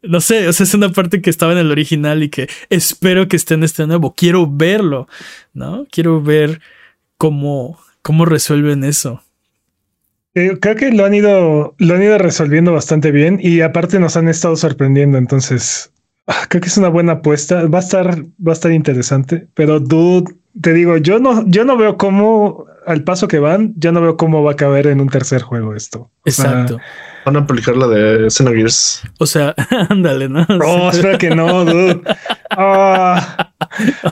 no 0.03 0.21
sé, 0.21 0.49
o 0.49 0.53
sea, 0.53 0.65
es 0.65 0.75
una 0.75 0.91
parte 0.91 1.21
que 1.21 1.31
estaba 1.31 1.53
en 1.53 1.59
el 1.59 1.71
original 1.71 2.23
y 2.23 2.29
que 2.29 2.49
espero 2.69 3.29
que 3.29 3.37
esté 3.37 3.55
en 3.55 3.65
este 3.65 3.87
nuevo. 3.87 4.15
Quiero 4.15 4.47
verlo, 4.51 5.09
¿no? 5.53 5.87
Quiero 5.91 6.23
ver 6.23 6.61
cómo, 7.17 7.79
cómo 8.03 8.25
resuelven 8.25 8.85
eso. 8.85 9.23
Eh, 10.35 10.59
creo 10.61 10.77
que 10.77 10.93
lo 10.93 11.05
han 11.05 11.15
ido, 11.15 11.75
lo 11.79 11.95
han 11.95 12.03
ido 12.03 12.17
resolviendo 12.19 12.73
bastante 12.73 13.11
bien 13.11 13.39
y 13.43 13.61
aparte 13.61 13.99
nos 13.99 14.17
han 14.17 14.29
estado 14.29 14.57
sorprendiendo. 14.57 15.19
Entonces, 15.19 15.93
ah, 16.27 16.47
creo 16.49 16.61
que 16.61 16.69
es 16.69 16.77
una 16.77 16.89
buena 16.89 17.13
apuesta. 17.13 17.67
Va 17.67 17.79
a 17.79 17.83
estar, 17.83 18.23
va 18.23 18.53
a 18.53 18.53
estar 18.53 18.73
interesante. 18.73 19.49
Pero 19.55 19.81
dude, 19.81 20.33
te 20.61 20.73
digo, 20.73 20.97
yo 20.97 21.19
no, 21.19 21.47
yo 21.47 21.65
no 21.65 21.77
veo 21.77 21.97
cómo 21.97 22.67
al 22.87 23.05
paso 23.05 23.29
que 23.29 23.39
van, 23.39 23.75
ya 23.77 23.93
no 23.93 24.01
veo 24.01 24.17
cómo 24.17 24.43
va 24.43 24.53
a 24.53 24.57
caber 24.57 24.87
en 24.87 25.01
un 25.01 25.09
tercer 25.09 25.43
juego 25.43 25.75
esto. 25.75 26.11
Exacto. 26.25 26.79
Van 27.25 27.37
a 27.37 27.47
publicar 27.47 27.77
la 27.77 27.87
de 27.87 28.31
Xenogears. 28.31 29.03
O 29.19 29.27
sea, 29.27 29.55
ándale, 29.89 30.29
¿no? 30.29 30.47
No, 30.49 30.91
espera 30.91 31.19
que 31.19 31.31
no, 31.31 31.65
dude. 31.65 32.03
Ah, 32.53 33.53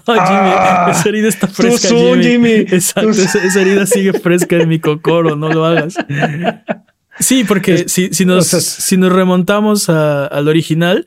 oh, 0.07 0.12
Jimmy, 0.12 0.53
ah, 0.55 0.92
esa 0.92 1.09
herida 1.09 1.27
está 1.27 1.49
fresca, 1.49 1.88
Jimmy. 1.88 2.53
Exacto, 2.53 3.11
esa, 3.11 3.61
herida 3.61 3.85
sigue 3.85 4.12
fresca 4.12 4.55
en 4.55 4.68
mi 4.68 4.79
cocoro, 4.79 5.35
no 5.35 5.49
lo 5.49 5.64
hagas. 5.64 5.97
Sí, 7.18 7.42
porque 7.42 7.88
si, 7.88 8.14
si, 8.14 8.25
nos, 8.25 8.47
si 8.47 8.97
nos 8.97 9.12
remontamos 9.12 9.88
al 9.88 10.47
original, 10.47 11.05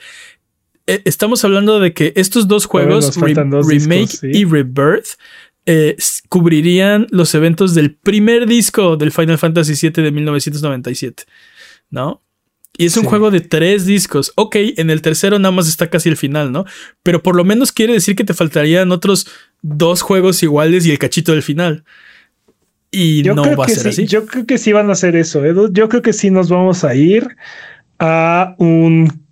eh, 0.87 1.01
estamos 1.05 1.45
hablando 1.45 1.79
de 1.79 1.93
que 1.93 2.11
estos 2.17 2.49
dos 2.49 2.65
juegos, 2.65 3.15
Remake 3.15 4.19
y 4.23 4.43
Rebirth, 4.43 5.17
eh, 5.65 5.95
cubrirían 6.27 7.07
los 7.11 7.35
eventos 7.35 7.75
del 7.75 7.93
primer 7.93 8.47
disco 8.47 8.97
del 8.97 9.11
Final 9.11 9.37
Fantasy 9.37 9.73
VII 9.73 10.03
de 10.03 10.11
1997. 10.11 11.23
¿No? 11.91 12.23
Y 12.77 12.85
es 12.85 12.97
un 12.97 13.03
juego 13.03 13.29
de 13.29 13.41
tres 13.41 13.85
discos. 13.85 14.31
Ok, 14.35 14.55
en 14.55 14.89
el 14.89 15.01
tercero 15.01 15.37
nada 15.37 15.51
más 15.51 15.67
está 15.67 15.89
casi 15.89 16.09
el 16.09 16.17
final, 16.17 16.51
¿no? 16.51 16.65
Pero 17.03 17.21
por 17.21 17.35
lo 17.35 17.43
menos 17.43 17.71
quiere 17.71 17.93
decir 17.93 18.15
que 18.15 18.23
te 18.23 18.33
faltarían 18.33 18.91
otros 18.91 19.27
dos 19.61 20.01
juegos 20.01 20.41
iguales 20.41 20.85
y 20.85 20.91
el 20.91 20.97
cachito 20.97 21.33
del 21.33 21.43
final. 21.43 21.83
Y 22.89 23.23
no 23.23 23.55
va 23.55 23.65
a 23.65 23.69
ser 23.69 23.89
así. 23.89 24.05
Yo 24.05 24.25
creo 24.25 24.45
que 24.45 24.57
sí 24.57 24.71
van 24.71 24.89
a 24.89 24.93
hacer 24.93 25.15
eso, 25.15 25.45
Edu. 25.45 25.71
Yo 25.71 25.89
creo 25.89 26.01
que 26.01 26.13
sí 26.13 26.31
nos 26.31 26.49
vamos 26.49 26.83
a 26.83 26.95
ir 26.95 27.35
a 27.99 28.55
un 28.57 29.27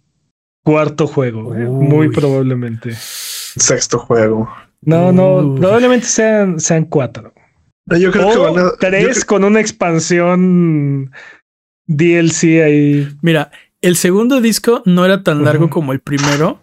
cuarto 0.64 1.08
juego, 1.08 1.56
¿eh? 1.56 1.66
muy 1.66 2.10
probablemente. 2.10 2.92
Sexto 2.94 4.00
juego. 4.00 4.50
No, 4.82 5.12
no, 5.12 5.56
probablemente 5.56 6.06
sean, 6.06 6.60
sean 6.60 6.86
cuatro. 6.86 7.34
Yo 7.98 8.12
creo 8.12 8.30
que 8.30 8.38
van 8.38 8.60
a, 8.60 8.72
tres 8.80 9.26
con 9.26 9.44
una 9.44 9.60
expansión 9.60 11.12
DLC 11.90 12.62
ahí. 12.64 13.08
Mira, 13.22 13.52
el 13.82 13.96
segundo 13.96 14.40
disco 14.40 14.84
no 14.86 15.04
era 15.04 15.24
tan 15.24 15.44
largo 15.44 15.70
como 15.70 15.92
el 15.92 16.00
primero. 16.00 16.62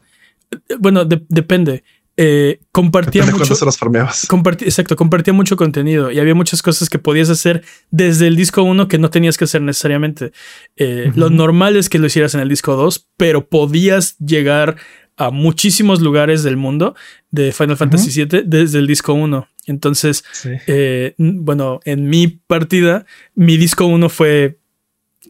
Bueno, 0.78 1.04
depende. 1.04 1.82
Eh, 2.18 2.60
compartía 2.72 3.26
mucho. 3.26 3.52
exacto, 3.52 4.96
compartía 4.96 5.34
mucho 5.34 5.56
contenido 5.56 6.10
y 6.10 6.18
había 6.18 6.34
muchas 6.34 6.62
cosas 6.62 6.88
que 6.88 6.98
podías 6.98 7.28
hacer 7.28 7.62
desde 7.90 8.26
el 8.26 8.36
disco 8.36 8.62
1 8.62 8.88
que 8.88 8.98
no 8.98 9.10
tenías 9.10 9.36
que 9.36 9.44
hacer 9.44 9.60
necesariamente. 9.60 10.32
Eh, 10.76 11.12
lo 11.14 11.28
normal 11.28 11.76
es 11.76 11.90
que 11.90 11.98
lo 11.98 12.06
hicieras 12.06 12.34
en 12.34 12.40
el 12.40 12.48
disco 12.48 12.74
2, 12.76 13.08
pero 13.18 13.48
podías 13.48 14.16
llegar 14.18 14.76
a 15.18 15.30
muchísimos 15.30 16.00
lugares 16.00 16.42
del 16.42 16.56
mundo 16.56 16.94
de 17.30 17.52
Final 17.52 17.76
Fantasy 17.76 18.24
VII 18.24 18.44
desde 18.46 18.78
el 18.78 18.86
disco 18.86 19.12
1. 19.12 19.48
Entonces, 19.66 20.24
eh, 20.66 21.14
bueno, 21.18 21.80
en 21.84 22.08
mi 22.08 22.28
partida, 22.28 23.04
mi 23.34 23.56
disco 23.56 23.86
1 23.86 24.08
fue 24.08 24.58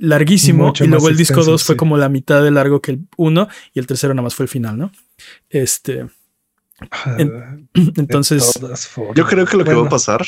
larguísimo 0.00 0.72
y 0.78 0.86
luego 0.86 1.08
el 1.08 1.16
disco 1.16 1.42
2 1.42 1.62
fue 1.62 1.76
como 1.76 1.96
la 1.96 2.08
mitad 2.08 2.42
de 2.42 2.50
largo 2.50 2.80
que 2.80 2.92
el 2.92 3.06
1 3.16 3.48
y 3.74 3.78
el 3.78 3.86
tercero 3.86 4.14
nada 4.14 4.24
más 4.24 4.34
fue 4.34 4.44
el 4.44 4.48
final, 4.48 4.78
¿no? 4.78 4.92
Este. 5.50 6.06
Ah, 6.90 7.16
entonces. 7.96 8.58
Yo 9.14 9.26
creo 9.26 9.46
que 9.46 9.56
lo 9.56 9.64
que 9.64 9.74
va 9.74 9.86
a 9.86 9.88
pasar. 9.88 10.26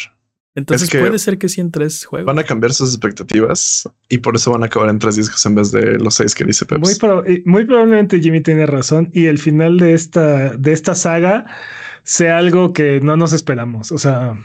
Entonces 0.54 0.90
puede 0.90 1.18
ser 1.20 1.38
que 1.38 1.48
sí 1.48 1.60
en 1.60 1.70
tres 1.70 2.04
juegos. 2.04 2.26
Van 2.26 2.38
a 2.40 2.42
cambiar 2.42 2.72
sus 2.72 2.88
expectativas 2.90 3.88
y 4.08 4.18
por 4.18 4.34
eso 4.34 4.50
van 4.50 4.64
a 4.64 4.66
acabar 4.66 4.88
en 4.88 4.98
tres 4.98 5.14
discos 5.14 5.44
en 5.46 5.54
vez 5.54 5.70
de 5.70 5.98
los 5.98 6.14
seis 6.14 6.34
que 6.34 6.44
dice 6.44 6.66
Peps. 6.66 7.00
Muy, 7.00 7.42
muy 7.44 7.64
probablemente 7.64 8.18
Jimmy 8.18 8.40
tiene 8.40 8.66
razón 8.66 9.08
y 9.12 9.26
el 9.26 9.38
final 9.38 9.78
de 9.78 9.94
esta, 9.94 10.56
de 10.56 10.72
esta 10.72 10.96
saga 10.96 11.46
sea 12.02 12.38
algo 12.38 12.72
que 12.72 13.00
no 13.00 13.16
nos 13.16 13.32
esperamos. 13.32 13.92
O 13.92 13.98
sea, 13.98 14.36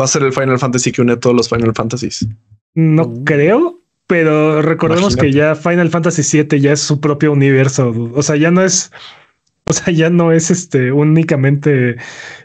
va 0.00 0.04
a 0.04 0.08
ser 0.08 0.22
el 0.22 0.32
Final 0.32 0.58
Fantasy 0.58 0.92
que 0.92 1.02
une 1.02 1.16
todos 1.16 1.34
los 1.34 1.48
Final 1.48 1.72
Fantasies. 1.74 2.28
No 2.74 3.02
uh. 3.04 3.24
creo, 3.24 3.80
pero 4.12 4.60
recordemos 4.60 5.16
que 5.16 5.32
ya 5.32 5.54
Final 5.54 5.88
Fantasy 5.88 6.42
VII 6.42 6.60
ya 6.60 6.72
es 6.72 6.80
su 6.80 7.00
propio 7.00 7.32
universo. 7.32 7.94
O 8.14 8.22
sea, 8.22 8.36
ya 8.36 8.50
no 8.50 8.62
es 8.62 8.90
o 9.64 9.72
sea, 9.72 9.90
ya 9.90 10.10
no 10.10 10.32
es 10.32 10.50
este 10.50 10.92
únicamente 10.92 11.96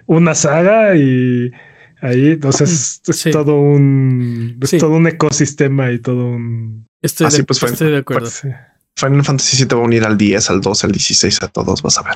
una 0.06 0.34
saga 0.34 0.96
y 0.96 1.52
ahí, 2.00 2.32
entonces 2.32 3.02
es, 3.06 3.34
todo 3.34 3.60
un 3.60 4.58
es 4.62 4.78
todo 4.78 4.92
un 4.92 5.08
ecosistema 5.08 5.92
y 5.92 6.00
todo 6.00 6.28
un 6.28 6.88
estoy, 7.02 7.30
de, 7.32 7.44
pues, 7.44 7.62
estoy 7.62 7.92
de 7.92 7.98
acuerdo. 7.98 8.30
Final 8.96 9.26
Fantasy 9.26 9.66
VII 9.66 9.76
va 9.76 9.82
a 9.82 9.86
unir 9.86 10.06
al 10.06 10.18
10, 10.18 10.50
al 10.50 10.62
12, 10.62 10.88
al 10.88 10.92
16, 10.94 11.44
a 11.44 11.48
todos, 11.50 11.82
vas 11.82 11.98
a 11.98 12.04
ver. 12.04 12.16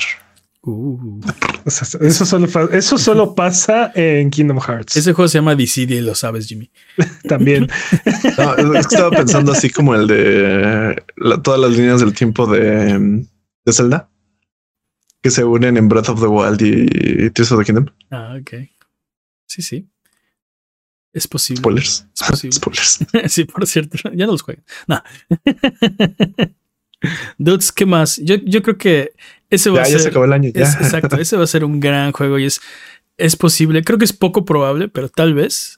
Uh. 0.64 1.20
eso, 1.66 2.26
solo, 2.26 2.48
eso 2.72 2.98
solo 2.98 3.34
pasa 3.34 3.92
en 3.96 4.30
Kingdom 4.30 4.60
Hearts. 4.60 4.96
Ese 4.96 5.14
juego 5.14 5.28
se 5.28 5.40
llama 5.40 5.56
Dissidia 5.56 5.98
y 5.98 6.02
lo 6.02 6.14
sabes, 6.14 6.48
Jimmy. 6.48 6.72
También. 7.28 7.68
es 8.06 8.88
que 8.88 8.96
estaba 8.96 9.10
pensando 9.10 9.52
así 9.54 9.70
como 9.70 9.96
el 9.96 10.08
de 10.08 11.04
todas 11.44 11.60
las 11.60 11.72
líneas 11.72 12.00
del 12.00 12.14
tiempo 12.14 12.46
de, 12.46 13.26
de 13.66 13.74
Zelda 13.74 14.10
que 15.22 15.30
se 15.30 15.44
unen 15.44 15.78
en 15.78 15.88
Breath 15.88 16.10
of 16.10 16.20
the 16.20 16.28
Wild 16.28 16.62
y 16.62 17.30
Tears 17.32 17.52
of 17.52 17.60
the 17.60 17.66
Kingdom. 17.66 17.86
Ah, 18.10 18.36
ok. 18.40 18.68
Sí, 19.46 19.62
sí. 19.62 19.88
Es 21.14 21.28
posible. 21.28 21.60
Spoilers. 21.60 22.08
Es 22.16 22.28
posible. 22.28 22.54
Spoilers. 22.54 23.00
sí, 23.34 23.46
por 23.46 23.68
cierto. 23.68 23.98
Ya 24.14 24.26
no 24.26 24.32
los 24.32 24.42
jueguen. 24.42 24.64
No. 24.88 25.02
Dudes, 27.38 27.72
¿qué 27.72 27.86
más? 27.86 28.18
Yo, 28.24 28.36
yo 28.36 28.64
creo 28.64 28.78
que 28.78 29.14
ese 29.52 29.70
va 29.70 29.84
a 29.84 29.86
ser. 29.86 29.98
Ya 29.98 30.04
se 30.04 30.10
acabó 30.10 30.26
el 30.26 30.34
año. 30.34 30.50
Ya. 30.54 30.64
exacto. 30.64 31.18
Ese 31.18 31.38
va 31.38 31.44
a 31.44 31.48
ser 31.48 31.64
un 31.64 31.80
gran 31.80 32.12
juego 32.14 32.40
y 32.40 32.46
es, 32.46 32.62
es 33.18 33.36
posible. 33.36 33.84
Creo 33.84 34.00
que 34.00 34.06
es 34.06 34.14
poco 34.14 34.46
probable, 34.46 34.88
pero 34.88 35.10
tal 35.10 35.34
vez. 35.34 35.78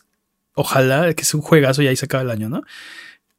Ojalá 0.55 1.11
que 1.15 1.23
es 1.23 1.33
un 1.33 1.41
juegazo 1.41 1.81
y 1.81 1.87
ahí 1.87 1.95
se 1.95 2.05
acaba 2.05 2.21
el 2.21 2.29
año, 2.29 2.47
¿no? 2.47 2.61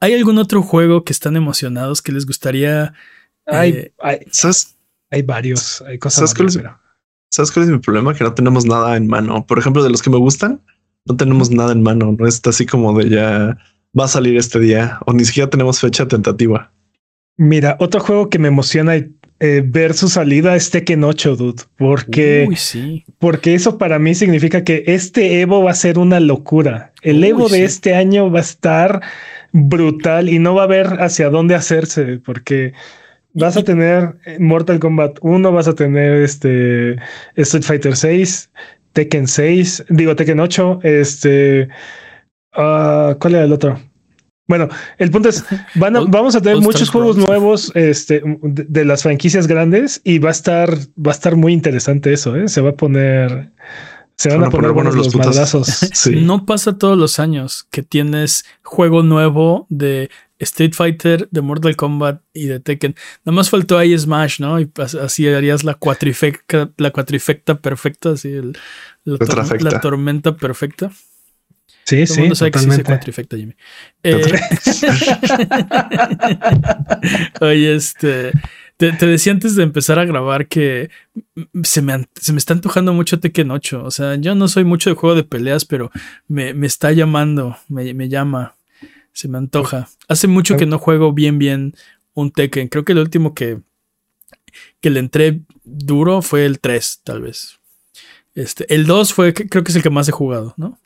¿Hay 0.01 0.15
algún 0.15 0.37
otro 0.39 0.63
juego 0.63 1.05
que 1.05 1.13
están 1.13 1.37
emocionados 1.37 2.03
que 2.03 2.11
les 2.11 2.27
gustaría? 2.27 2.93
Ay, 3.47 3.71
eh, 3.71 3.93
ay, 4.01 4.19
¿sabes? 4.33 4.77
Hay 5.11 5.23
varios, 5.23 5.81
hay 5.83 5.99
cosas. 6.01 6.31
¿Sabes, 6.31 6.35
cuál 6.35 6.49
es, 6.49 6.75
¿Sabes 7.31 7.53
cuál 7.53 7.67
es 7.67 7.71
mi 7.71 7.79
problema? 7.79 8.15
Que 8.15 8.25
no 8.25 8.35
tenemos 8.35 8.65
nada 8.65 8.97
en 8.97 9.07
mano. 9.07 9.47
Por 9.47 9.61
ejemplo, 9.61 9.85
de 9.85 9.91
los 9.91 10.03
que 10.03 10.11
me 10.11 10.17
gustan, 10.17 10.61
no 11.05 11.17
tenemos 11.17 11.53
nada 11.53 11.73
en 11.73 11.85
mano. 11.85 12.17
No 12.19 12.27
está 12.27 12.51
así 12.51 12.67
como 12.67 12.99
de 12.99 13.11
ya 13.11 13.57
va 13.99 14.07
a 14.07 14.09
salir 14.09 14.37
este 14.37 14.59
día 14.59 14.99
o 15.07 15.13
ni 15.13 15.25
siquiera 15.25 15.49
tenemos 15.49 15.81
fecha 15.81 16.09
tentativa. 16.09 16.73
Mira, 17.37 17.77
otro 17.81 18.01
juego 18.01 18.29
que 18.29 18.39
me 18.39 18.49
emociona 18.49 18.97
eh, 19.41 19.63
ver 19.65 19.95
su 19.95 20.09
salida 20.09 20.57
es 20.57 20.71
Tekken 20.71 21.05
8, 21.05 21.37
dude, 21.37 21.63
porque, 21.77 22.49
porque 23.19 23.55
eso 23.55 23.79
para 23.79 23.99
mí 23.99 24.15
significa 24.15 24.65
que 24.65 24.85
este 24.87 25.41
Evo 25.41 25.63
va 25.63 25.73
a 25.73 25.75
ser 25.75 25.99
una 25.99 26.21
locura. 26.21 26.93
El 27.03 27.23
Evo 27.25 27.49
de 27.49 27.65
este 27.65 27.95
año 27.95 28.31
va 28.31 28.39
a 28.39 28.43
estar 28.43 29.01
brutal 29.53 30.29
y 30.29 30.39
no 30.39 30.55
va 30.55 30.63
a 30.63 30.65
haber 30.67 30.87
hacia 31.03 31.31
dónde 31.31 31.55
hacerse, 31.55 32.21
porque 32.25 32.73
Vas 33.37 33.57
a 33.57 33.65
tener 33.65 34.15
Mortal 34.39 34.79
Kombat 34.79 35.19
1, 35.21 35.51
vas 35.51 35.67
a 35.67 35.75
tener 35.75 36.23
este 36.23 36.97
Street 37.35 37.65
Fighter 37.65 37.97
6, 37.97 38.51
Tekken 38.93 39.27
6, 39.27 39.87
digo 39.89 40.15
Tekken 40.15 40.39
8, 40.39 40.79
este 40.85 41.69
uh, 42.57 43.19
¿cuál 43.19 43.35
era 43.35 43.43
el 43.43 43.53
otro? 43.53 43.81
Bueno, 44.47 44.69
el 44.99 45.11
punto 45.11 45.31
es, 45.31 45.43
van 45.75 45.95
vamos 46.11 46.37
a 46.37 46.41
tener 46.41 46.59
muchos 46.59 46.91
juegos 46.91 47.17
nuevos 47.17 47.73
este, 47.75 48.23
de, 48.43 48.85
las 48.85 49.03
franquicias 49.03 49.47
grandes 49.47 50.03
y 50.05 50.19
va 50.19 50.29
a 50.29 50.33
estar, 50.33 50.71
va 50.71 51.13
a 51.13 51.15
estar 51.15 51.35
muy 51.35 51.55
interesante 51.55 52.13
eso, 52.13 52.37
¿eh? 52.37 52.49
Se 52.49 52.61
va 52.61 52.71
a 52.71 52.75
poner, 52.75 53.53
se 54.17 54.29
van, 54.29 54.45
a 54.45 54.51
poner, 54.51 54.73
buenos 54.73 54.95
los 54.95 55.15
madrazos. 55.15 55.89
No 56.13 56.45
pasa 56.45 56.77
todos 56.77 56.99
los 56.99 57.19
años 57.19 57.67
que 57.71 57.83
tienes 57.83 58.45
juego 58.63 59.03
nuevo 59.03 59.67
de 59.71 60.11
Street 60.39 60.75
Fighter, 60.75 61.29
de 61.31 61.41
Mortal 61.41 61.75
Kombat 61.75 62.21
y 62.35 62.47
de 62.47 62.61
Tekken. 62.61 62.95
Nada 63.25 63.37
más 63.37 63.49
faltó 63.49 63.79
ahí 63.79 63.97
Smash, 63.99 64.41
¿no? 64.41 64.61
Y 64.61 64.71
así 65.01 65.27
harías 65.27 65.65
la 65.65 65.75
cuatrifecta, 65.75 66.71
la 66.77 66.91
cuatrifecta 66.91 67.55
perfecta, 67.57 68.11
así 68.11 68.33
el, 68.33 68.59
la, 69.05 69.81
tormenta 69.81 70.37
perfecta. 70.37 70.91
Sí, 71.85 72.07
sí. 72.07 72.35
sabe 72.35 72.51
que 72.51 72.59
se 72.59 72.83
cuatrifecta, 72.83 73.37
Jimmy. 73.37 73.55
Eh, 74.03 74.23
oye, 77.41 77.75
este. 77.75 78.33
Te, 78.77 78.91
decía 78.91 79.33
antes 79.33 79.55
de 79.55 79.63
empezar 79.63 79.99
a 79.99 80.05
grabar 80.05 80.49
que 80.49 80.91
se 81.63 81.81
me, 81.81 82.07
se 82.17 82.33
me 82.33 82.39
está 82.39 82.55
antojando 82.55 82.93
mucho 82.93 83.21
Tekken 83.21 83.51
8. 83.51 83.85
O 83.85 83.91
sea, 83.91 84.17
yo 84.17 84.35
no 84.35 84.49
soy 84.49 84.65
mucho 84.65 84.91
de 84.91 84.97
juego 84.97 85.15
de 85.15 85.23
peleas, 85.23 85.65
pero 85.65 85.93
me, 86.27 86.51
está 86.67 86.91
llamando, 86.91 87.57
me, 87.69 87.95
me 87.95 88.09
llama. 88.09 88.57
Se 89.13 89.29
me 89.29 89.39
antoja. 89.39 89.89
Hace 90.09 90.27
mucho 90.27 90.57
que 90.57 90.67
no 90.67 90.79
juego 90.79 91.13
bien, 91.13 91.39
bien 91.39 91.75
un 92.15 92.33
Tekken. 92.33 92.69
Creo 92.69 92.85
que 92.85 92.93
el 92.93 92.99
último 92.99 93.33
que, 93.33 93.61
que 94.81 94.91
le 94.91 95.01
entré 95.01 95.43
duro 95.63 96.21
fue 96.21 96.45
el 96.45 96.59
3, 96.59 97.03
tal 97.05 97.23
vez. 97.23 97.61
Este, 98.35 98.73
el 98.75 98.87
2 98.87 99.15
fue, 99.15 99.35
creo 99.35 99.63
que 99.63 99.71
es 99.71 99.77
el 99.77 99.83
que 99.83 99.91
más 99.91 100.09
he 100.09 100.13
jugado, 100.13 100.55
¿no? 100.57 100.81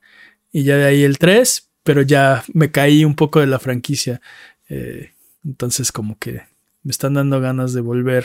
Y 0.58 0.64
ya 0.64 0.76
de 0.76 0.86
ahí 0.86 1.04
el 1.04 1.18
3, 1.18 1.70
pero 1.84 2.02
ya 2.02 2.42
me 2.52 2.72
caí 2.72 3.04
un 3.04 3.14
poco 3.14 3.38
de 3.38 3.46
la 3.46 3.60
franquicia. 3.60 4.20
Eh, 4.68 5.12
entonces, 5.44 5.92
como 5.92 6.18
que 6.18 6.42
me 6.82 6.90
están 6.90 7.14
dando 7.14 7.40
ganas 7.40 7.74
de 7.74 7.80
volver. 7.80 8.24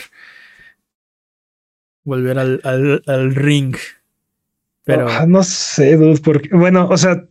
Volver 2.02 2.40
al, 2.40 2.60
al, 3.06 3.34
ring. 3.36 3.76
Pero. 4.82 5.08
Ah, 5.08 5.26
no 5.28 5.44
sé, 5.44 5.96
dude, 5.96 6.20
porque. 6.24 6.48
Bueno, 6.50 6.88
o 6.88 6.96
sea, 6.96 7.24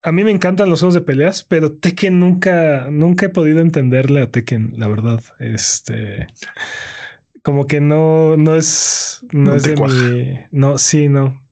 a 0.00 0.12
mí 0.12 0.22
me 0.22 0.30
encantan 0.30 0.70
los 0.70 0.78
juegos 0.78 0.94
de 0.94 1.00
peleas, 1.00 1.42
pero 1.42 1.72
Tekken 1.72 2.20
nunca, 2.20 2.86
nunca 2.92 3.26
he 3.26 3.30
podido 3.30 3.58
entenderle 3.58 4.22
a 4.22 4.30
Tekken, 4.30 4.74
la 4.76 4.86
verdad. 4.86 5.24
Este, 5.40 6.28
como 7.42 7.66
que 7.66 7.80
no, 7.80 8.36
no 8.36 8.54
es, 8.54 9.26
no, 9.32 9.56
es 9.56 9.64
de 9.64 9.74
mi, 9.74 10.38
no, 10.52 10.78
sí, 10.78 11.08
no. 11.08 11.43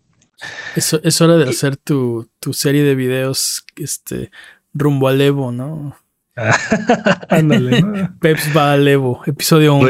Es, 0.77 0.93
es 0.93 1.21
hora 1.21 1.37
de 1.37 1.49
hacer 1.49 1.77
tu, 1.77 2.29
tu 2.41 2.53
serie 2.53 2.83
de 2.83 2.95
videos, 2.95 3.65
este, 3.77 4.31
rumbo 4.75 5.09
al 5.09 5.21
Evo, 5.21 5.53
¿no? 5.53 5.97
Ándale. 7.29 7.85
Peps 8.21 8.57
va 8.57 8.73
al 8.73 8.89
Evo, 8.89 9.23
episodio 9.27 9.75
1. 9.75 9.89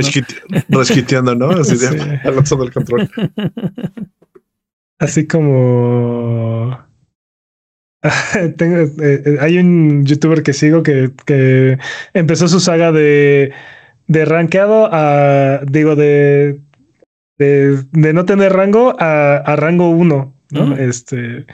Resquiteando, 0.69 1.35
¿no? 1.35 1.51
Así 1.51 1.77
de 1.77 2.21
lanzando 2.25 2.65
el 2.65 2.73
control. 2.73 3.11
Así 4.99 5.27
como 5.27 6.79
Tengo, 8.57 8.77
eh, 8.79 9.23
eh, 9.25 9.37
hay 9.41 9.59
un 9.59 10.05
youtuber 10.05 10.43
que 10.43 10.53
sigo 10.53 10.83
que, 10.83 11.13
que 11.25 11.79
empezó 12.15 12.49
su 12.49 12.59
saga 12.59 12.91
de, 12.91 13.53
de 14.09 14.25
rankeado 14.25 14.89
a, 14.93 15.61
digo, 15.67 15.95
de, 15.95 16.61
de, 17.39 18.13
no 18.13 18.25
tener 18.25 18.53
rango 18.53 18.97
a, 18.99 19.37
a 19.37 19.57
rango 19.57 19.91
1, 19.91 20.35
¿no? 20.53 20.77
Este, 20.77 21.47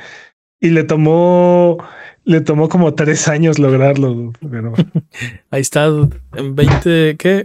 y 0.61 0.70
le 0.70 0.84
tomó, 0.84 1.78
le 2.24 2.40
tomó 2.40 2.68
como 2.68 2.94
tres 2.94 3.28
años 3.28 3.58
lograrlo. 3.58 4.32
Pero... 4.50 4.74
Ahí 5.50 5.61
está, 5.61 5.87
en 5.87 6.54
20, 6.54 7.16
¿qué? 7.16 7.44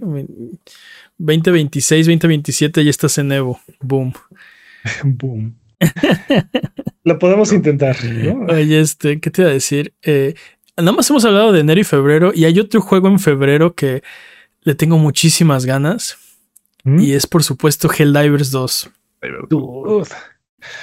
2026, 1.18 2.08
2027 2.08 2.84
ya 2.84 2.90
estás 2.90 3.18
en 3.18 3.32
Evo. 3.32 3.60
Boom. 3.82 4.14
Boom. 5.04 5.56
Lo 7.04 7.20
podemos 7.20 7.52
intentar. 7.54 7.96
Oye, 8.50 8.80
este, 8.80 9.20
¿qué 9.20 9.30
te 9.30 9.42
iba 9.42 9.52
a 9.52 9.54
decir? 9.54 9.94
Eh, 10.02 10.34
nada 10.78 10.94
más 10.94 11.10
hemos 11.10 11.26
hablado 11.26 11.52
de 11.52 11.60
enero 11.60 11.82
y 11.82 11.84
febrero 11.84 12.32
y 12.34 12.46
hay 12.46 12.60
otro 12.60 12.82
juego 12.82 13.10
en 13.10 13.20
febrero 13.20 13.76
que 13.76 14.02
le 14.62 14.76
tengo 14.76 14.98
muchísimas 14.98 15.66
ganas 15.66 16.18
¿Mm? 16.84 17.00
y 17.00 17.14
es 17.14 17.28
por 17.28 17.44
supuesto 17.44 17.90
Helldivers 17.92 18.52
2. 18.52 18.90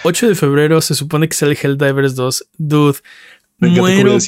8 0.05 0.29
de 0.29 0.35
febrero 0.35 0.81
se 0.81 0.95
supone 0.95 1.29
que 1.29 1.35
sale 1.35 1.57
Helldivers 1.61 2.15
2. 2.15 2.49
Dude, 2.59 2.99
muero 3.59 4.19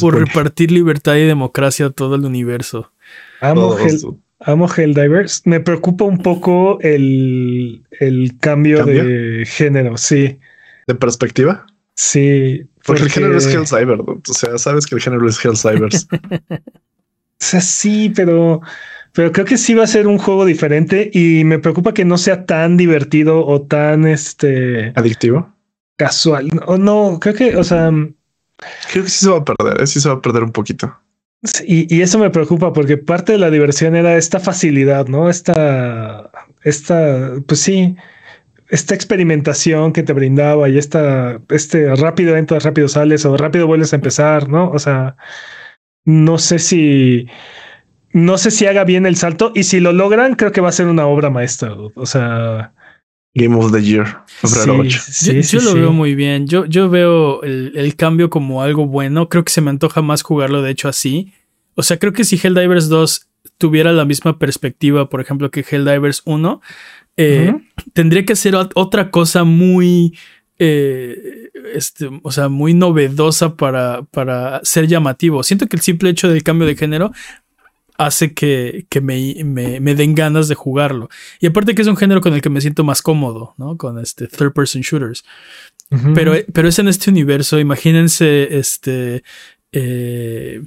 por 0.00 0.18
repartir 0.18 0.70
libertad 0.70 1.16
y 1.16 1.24
democracia 1.24 1.86
a 1.86 1.90
todo 1.90 2.14
el 2.14 2.24
universo. 2.24 2.92
Amo, 3.40 3.76
amo 4.40 4.68
Helldivers. 4.68 5.42
Me 5.44 5.60
preocupa 5.60 6.04
un 6.04 6.18
poco 6.18 6.78
el, 6.80 7.82
cambio, 8.40 8.84
de 8.84 9.44
género, 9.46 9.96
sí. 9.96 10.38
¿De 10.86 10.94
perspectiva? 10.94 11.66
Sí. 11.94 12.64
Porque, 12.84 13.02
el 13.02 13.10
género 13.10 13.36
es 13.36 13.46
Helldiver. 13.46 14.00
O 14.00 14.20
sea, 14.32 14.56
sabes 14.56 14.86
que 14.86 14.94
el 14.94 15.00
género 15.00 15.28
es 15.28 15.44
Helldivers. 15.44 16.08
o 16.50 16.58
sea, 17.38 17.60
sí, 17.60 18.10
pero, 18.14 18.62
pero 19.18 19.32
creo 19.32 19.46
que 19.46 19.58
sí 19.58 19.74
va 19.74 19.82
a 19.82 19.88
ser 19.88 20.06
un 20.06 20.16
juego 20.16 20.44
diferente 20.44 21.10
y 21.12 21.42
me 21.42 21.58
preocupa 21.58 21.92
que 21.92 22.04
no 22.04 22.16
sea 22.18 22.46
tan 22.46 22.76
divertido 22.76 23.44
o 23.44 23.62
tan 23.62 24.06
este 24.06 24.92
adictivo. 24.94 25.52
Casual. 25.96 26.48
O 26.66 26.78
no, 26.78 27.18
creo 27.20 27.34
que, 27.34 27.56
o 27.56 27.64
sea, 27.64 27.90
creo 28.92 29.02
que 29.02 29.10
sí 29.10 29.24
se 29.24 29.30
va 29.30 29.38
a 29.38 29.44
perder, 29.44 29.82
¿eh? 29.82 29.88
sí 29.88 29.98
se 30.00 30.08
va 30.08 30.14
a 30.14 30.22
perder 30.22 30.44
un 30.44 30.52
poquito. 30.52 30.96
Y, 31.66 32.00
eso 32.00 32.20
me 32.20 32.30
preocupa 32.30 32.72
porque 32.72 32.96
parte 32.96 33.32
de 33.32 33.38
la 33.38 33.50
diversión 33.50 33.96
era 33.96 34.16
esta 34.16 34.38
facilidad, 34.38 35.08
¿no? 35.08 35.28
Esta, 35.28 36.30
esta, 36.62 37.32
pues 37.44 37.58
sí, 37.58 37.96
esta 38.68 38.94
experimentación 38.94 39.92
que 39.92 40.04
te 40.04 40.12
brindaba 40.12 40.68
y 40.68 40.78
esta, 40.78 41.40
este 41.48 41.92
rápido 41.96 42.36
entras, 42.36 42.62
rápido 42.62 42.86
sales 42.86 43.24
o 43.24 43.36
rápido 43.36 43.66
vuelves 43.66 43.92
a 43.92 43.96
empezar, 43.96 44.48
¿no? 44.48 44.70
O 44.70 44.78
sea, 44.78 45.16
no 46.04 46.38
sé 46.38 46.60
si, 46.60 47.26
no 48.24 48.38
sé 48.38 48.50
si 48.50 48.66
haga 48.66 48.84
bien 48.84 49.06
el 49.06 49.16
salto 49.16 49.52
y 49.54 49.64
si 49.64 49.80
lo 49.80 49.92
logran, 49.92 50.34
creo 50.34 50.52
que 50.52 50.60
va 50.60 50.68
a 50.68 50.72
ser 50.72 50.86
una 50.86 51.06
obra 51.06 51.30
maestra. 51.30 51.74
O 51.94 52.06
sea, 52.06 52.72
Game 53.34 53.56
of 53.56 53.72
the 53.72 53.82
Year, 53.82 54.24
yo, 55.42 55.60
lo 55.60 55.74
veo 55.74 55.92
muy 55.92 56.14
bien. 56.14 56.46
Yo, 56.46 56.66
yo 56.66 56.90
veo 56.90 57.42
el, 57.42 57.94
cambio 57.96 58.30
como 58.30 58.62
algo 58.62 58.86
bueno. 58.86 59.28
Creo 59.28 59.44
que 59.44 59.52
se 59.52 59.60
me 59.60 59.70
antoja 59.70 60.02
más 60.02 60.22
jugarlo, 60.22 60.62
de 60.62 60.70
hecho, 60.70 60.88
así. 60.88 61.32
O 61.74 61.82
sea, 61.82 61.98
creo 61.98 62.12
que 62.12 62.24
si 62.24 62.36
Helldivers 62.42 62.88
2 62.88 63.28
tuviera 63.56 63.92
la 63.92 64.04
misma 64.04 64.38
perspectiva, 64.38 65.08
por 65.08 65.20
ejemplo, 65.20 65.50
que 65.50 65.64
Helldivers 65.68 66.22
1, 66.24 66.60
eh, 67.16 67.54
tendría 67.92 68.24
que 68.24 68.36
ser 68.36 68.56
otra 68.56 69.10
cosa 69.10 69.44
muy. 69.44 70.16
Eh, 70.58 71.50
este, 71.74 72.10
o 72.22 72.32
sea, 72.32 72.48
muy 72.48 72.74
novedosa 72.74 73.56
para, 73.56 74.02
para 74.10 74.60
ser 74.64 74.88
llamativo. 74.88 75.44
Siento 75.44 75.68
que 75.68 75.76
el 75.76 75.82
simple 75.82 76.10
hecho 76.10 76.28
del 76.28 76.42
cambio 76.42 76.66
de 76.66 76.74
género 76.74 77.12
hace 77.98 78.32
que, 78.32 78.86
me, 79.02 79.34
me, 79.44 79.94
den 79.94 80.14
ganas 80.14 80.48
de 80.48 80.54
jugarlo. 80.54 81.10
Y 81.40 81.46
aparte 81.46 81.74
que 81.74 81.82
es 81.82 81.88
un 81.88 81.96
género 81.96 82.20
con 82.20 82.32
el 82.32 82.40
que 82.40 82.48
me 82.48 82.60
siento 82.60 82.84
más 82.84 83.02
cómodo, 83.02 83.54
¿no? 83.58 83.76
Con 83.76 83.98
este 83.98 84.28
third 84.28 84.52
person 84.52 84.82
shooters. 84.82 85.24
pero, 86.14 86.34
pero 86.52 86.68
es 86.68 86.78
en 86.78 86.88
este 86.88 87.10
universo, 87.10 87.58
imagínense 87.58 88.56
este... 88.56 89.24
Eh, 89.72 90.62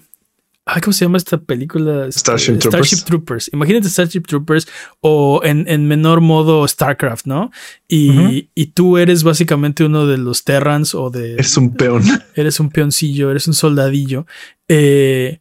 ¿Cómo 0.83 0.93
se 0.93 1.05
llama 1.05 1.17
esta 1.17 1.37
película? 1.37 2.09
Starship, 2.11 2.59
Troopers. 3.05 3.49
Imagínate 3.51 3.89
Starship 3.89 4.21
Troopers 4.21 4.67
o 5.01 5.41
en, 5.43 5.87
menor 5.87 6.21
modo 6.21 6.67
StarCraft, 6.67 7.25
¿no? 7.25 7.51
Y, 7.87 8.49
y, 8.55 8.67
tú 8.67 8.97
eres 8.97 9.23
básicamente 9.23 9.83
uno 9.83 10.05
de 10.05 10.17
los 10.17 10.43
Terrans 10.43 10.95
o 10.95 11.09
de... 11.09 11.35
Es 11.35 11.57
un 11.57 11.73
peón. 11.73 12.03
Eres 12.35 12.59
un 12.59 12.69
peoncillo, 12.69 13.31
eres 13.31 13.47
un 13.47 13.53
soldadillo. 13.53 14.25
Eh, 14.67 15.39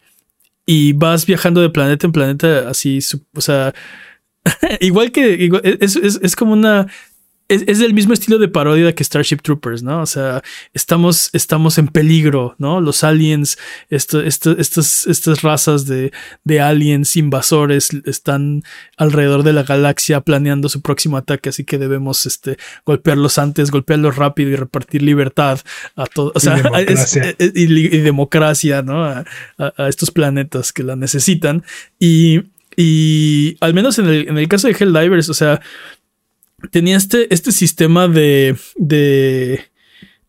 y 0.71 0.93
vas 0.93 1.27
viajando 1.27 1.61
de 1.61 1.69
planeta 1.69 2.07
en 2.07 2.13
planeta 2.13 2.69
así, 2.71 3.01
o 3.35 3.41
sea, 3.41 3.75
igual 4.81 5.11
que 5.11 5.51
es, 5.81 5.97
es, 5.97 6.37
como 6.37 6.53
una 6.53 6.87
es, 7.51 7.65
es, 7.67 7.79
del 7.81 7.93
mismo 7.93 8.15
estilo 8.15 8.39
de 8.39 8.49
parodia 8.49 8.95
que 8.95 9.03
Starship 9.03 9.39
Troopers, 9.43 9.83
¿no? 9.83 10.03
O 10.03 10.07
sea, 10.07 10.43
estamos, 10.73 11.31
estamos 11.33 11.79
en 11.79 11.89
peligro, 11.89 12.55
¿no? 12.59 12.81
Los 12.81 13.03
aliens, 13.03 13.59
esto, 13.89 14.21
estas, 14.21 15.07
estas 15.07 15.43
razas 15.43 15.87
de, 15.87 16.13
de, 16.45 16.61
aliens 16.61 17.17
invasores 17.17 17.91
están 18.07 18.63
alrededor 18.97 19.43
de 19.43 19.53
la 19.53 19.65
galaxia 19.65 20.21
planeando 20.21 20.69
su 20.69 20.81
próximo 20.81 21.17
ataque, 21.17 21.49
así 21.49 21.65
que 21.65 21.77
debemos 21.77 22.25
este, 22.25 22.57
golpearlos 22.87 23.39
antes, 23.39 23.73
golpearlos 23.73 24.17
rápido 24.17 24.51
y 24.51 24.57
repartir 24.57 25.03
libertad 25.03 25.59
a 25.97 26.07
todos, 26.07 26.33
o 26.37 26.41
sea, 26.41 26.57
y 26.59 26.63
democracia, 26.63 27.35
y, 27.39 27.99
democracia 27.99 28.83
¿no? 28.83 29.05
A, 29.05 29.25
a, 29.59 29.89
estos 29.89 30.13
planetas 30.13 30.73
que 30.73 30.85
la 30.85 30.95
necesitan. 30.95 31.65
Y, 31.99 32.43
y 32.77 33.57
al 33.61 33.75
menos 33.75 33.99
en 33.99 34.07
el, 34.07 34.29
en 34.29 34.39
el 34.39 34.47
caso 34.47 34.69
de 34.69 34.75
Helldivers, 34.75 35.29
o 35.29 35.35
sea, 35.35 35.61
tenía 36.71 36.97
este, 36.97 37.33
este 37.33 37.53
sistema 37.53 38.09
de, 38.09 38.57
de 38.77 39.61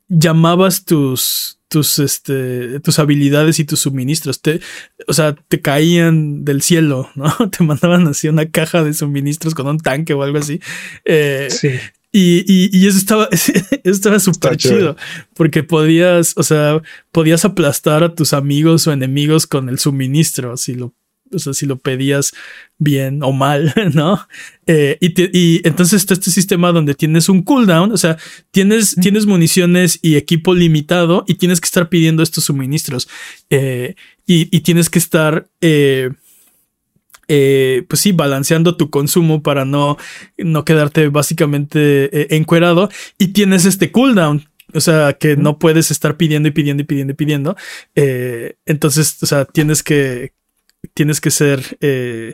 llamabas 0.08 0.86
tus, 0.86 1.60
tus, 1.68 2.00
este, 2.00 2.80
tus 2.82 3.00
habilidades 3.00 3.60
y 3.60 3.66
tus 3.66 3.80
suministros. 3.80 4.42
Te, 4.42 4.60
o 5.08 5.14
sea, 5.14 5.36
te 5.36 5.62
caían 5.62 6.44
del 6.44 6.62
cielo, 6.62 7.10
¿no? 7.16 7.34
Te 7.50 7.64
mandaban 7.64 8.08
así 8.08 8.28
una 8.28 8.50
caja 8.50 8.84
de 8.84 8.94
suministros 8.94 9.56
con 9.56 9.68
un 9.68 9.80
tanque 9.80 10.14
o 10.14 10.24
algo 10.24 10.38
así. 10.38 10.60
Eh, 11.06 11.48
sí. 11.50 11.70
Y, 12.14 12.78
y, 12.78 12.88
eso 12.88 12.98
estaba, 12.98 13.30
eso 13.32 13.72
estaba 13.84 14.20
súper 14.20 14.58
chido 14.58 14.98
porque 15.34 15.64
podías, 15.64 16.34
o 16.36 16.44
sea, 16.44 16.82
podías 17.14 17.46
aplastar 17.46 18.04
a 18.04 18.14
tus 18.14 18.34
amigos 18.34 18.86
o 18.86 18.92
enemigos 18.92 19.48
con 19.48 19.70
el 19.70 19.80
suministro 19.80 20.58
si 20.58 20.76
lo 20.76 20.94
o 21.34 21.40
sea, 21.40 21.54
si 21.54 21.66
lo 21.66 21.78
pedías 21.78 22.34
bien 22.78 23.24
o 23.24 23.32
mal, 23.32 23.74
¿no? 23.94 24.28
Eh, 24.68 24.98
y, 25.02 25.68
entonces 25.68 26.02
está 26.02 26.14
este 26.14 26.32
sistema 26.32 26.72
donde 26.72 26.96
tienes 26.96 27.30
un 27.30 27.44
cooldown, 27.44 27.92
o 27.92 27.98
sea, 27.98 28.18
tienes, 28.52 28.96
tienes 28.96 29.26
municiones 29.26 30.00
y 30.02 30.16
equipo 30.16 30.54
limitado 30.54 31.24
y 31.28 31.36
tienes 31.36 31.62
que 31.62 31.66
estar 31.66 31.90
pidiendo 31.90 32.24
estos 32.24 32.46
suministros 32.46 33.08
eh, 33.50 33.96
y, 34.26 34.62
tienes 34.62 34.90
que 34.90 35.00
estar... 35.00 35.48
Eh, 35.62 36.12
pues 37.88 38.02
sí, 38.02 38.12
balanceando 38.12 38.76
tu 38.76 38.90
consumo 38.90 39.42
para 39.42 39.64
no, 39.64 39.98
no 40.38 40.66
quedarte 40.66 41.08
básicamente 41.08 42.36
encuerado. 42.36 42.90
Y 43.18 43.30
tienes 43.30 43.64
este 43.64 43.90
cooldown, 43.90 44.50
o 44.74 44.82
sea, 44.82 45.14
que 45.14 45.38
no 45.38 45.58
puedes 45.58 45.92
estar 45.92 46.18
pidiendo 46.18 46.50
y 46.50 46.52
pidiendo 46.52 46.84
y 46.84 46.86
pidiendo 46.86 47.14
y 47.14 47.16
pidiendo. 47.16 47.56
entonces, 47.96 49.24
o 49.24 49.26
sea, 49.26 49.46
tienes 49.46 49.82
que, 49.82 50.34
tienes 50.94 51.22
que 51.22 51.32
ser 51.32 51.78
eh, 51.82 52.34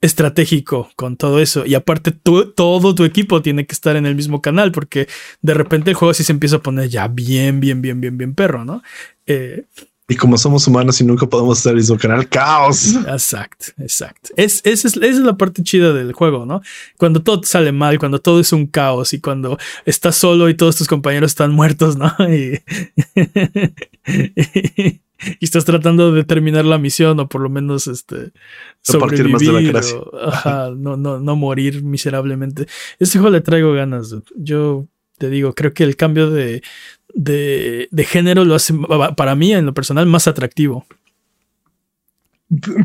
estratégico 0.00 0.90
con 0.96 1.16
todo 1.16 1.40
eso. 1.40 1.64
Y 1.66 1.74
aparte, 1.74 2.12
todo 2.12 2.94
tu 2.94 3.04
equipo 3.04 3.42
tiene 3.42 3.66
que 3.66 3.74
estar 3.74 3.96
en 3.96 4.06
el 4.06 4.14
mismo 4.14 4.42
canal, 4.42 4.72
porque 4.72 5.08
de 5.42 5.54
repente 5.54 5.90
el 5.90 5.96
juego 5.96 6.10
así 6.10 6.24
se 6.24 6.32
empieza 6.32 6.56
a 6.56 6.62
poner 6.62 6.88
ya 6.88 7.08
bien, 7.08 7.60
bien, 7.60 7.80
bien, 7.82 8.00
bien, 8.00 8.18
bien 8.18 8.34
perro, 8.34 8.64
¿no? 8.64 8.82
Eh, 9.26 9.64
y 10.08 10.14
como 10.14 10.38
somos 10.38 10.64
humanos 10.68 11.00
y 11.00 11.04
nunca 11.04 11.26
podemos 11.26 11.58
estar 11.58 11.72
en 11.72 11.78
el 11.78 11.82
mismo 11.82 11.98
canal, 11.98 12.28
caos. 12.28 12.94
Exacto, 13.08 13.66
exacto. 13.78 14.30
Es, 14.36 14.60
esa, 14.64 14.86
es, 14.86 15.16
la 15.18 15.36
parte 15.36 15.64
chida 15.64 15.92
del 15.92 16.12
juego, 16.12 16.46
¿no? 16.46 16.62
Cuando 16.96 17.22
todo 17.22 17.42
sale 17.42 17.72
mal, 17.72 17.98
cuando 17.98 18.20
todo 18.20 18.38
es 18.38 18.52
un 18.52 18.68
caos 18.68 19.12
y 19.14 19.20
cuando 19.20 19.58
estás 19.84 20.14
solo 20.14 20.48
y 20.48 20.54
todos 20.54 20.76
tus 20.76 20.86
compañeros 20.86 21.32
están 21.32 21.52
muertos, 21.52 21.96
¿no? 21.96 22.14
Y, 22.28 22.60
y 25.40 25.44
estás 25.44 25.64
tratando 25.64 26.12
de 26.12 26.24
terminar 26.24 26.64
la 26.64 26.78
misión 26.78 27.18
o 27.20 27.28
por 27.28 27.40
lo 27.40 27.48
menos 27.48 27.86
este 27.86 28.32
sobrevivir 28.82 29.74
no, 30.76 30.96
no, 30.96 31.18
no 31.18 31.36
morir 31.36 31.82
miserablemente. 31.82 32.66
Este 32.98 33.18
juego 33.18 33.32
le 33.32 33.40
traigo 33.40 33.72
ganas. 33.72 34.14
Yo 34.36 34.86
te 35.18 35.30
digo, 35.30 35.54
creo 35.54 35.72
que 35.72 35.84
el 35.84 35.96
cambio 35.96 36.30
de, 36.30 36.62
de, 37.14 37.88
de 37.90 38.04
género 38.04 38.44
lo 38.44 38.54
hace 38.54 38.74
para 39.16 39.34
mí 39.34 39.52
en 39.52 39.66
lo 39.66 39.74
personal 39.74 40.06
más 40.06 40.28
atractivo. 40.28 40.86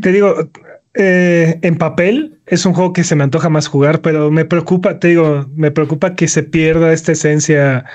Te 0.01 0.11
digo, 0.11 0.49
eh, 0.93 1.59
en 1.61 1.77
papel 1.77 2.39
es 2.45 2.65
un 2.65 2.73
juego 2.73 2.93
que 2.93 3.03
se 3.03 3.15
me 3.15 3.23
antoja 3.23 3.49
más 3.49 3.67
jugar, 3.67 4.01
pero 4.01 4.31
me 4.31 4.45
preocupa, 4.45 4.99
te 4.99 5.09
digo, 5.09 5.47
me 5.55 5.71
preocupa 5.71 6.15
que 6.15 6.27
se 6.27 6.43
pierda 6.43 6.91
esta 6.93 7.13
esencia 7.13 7.85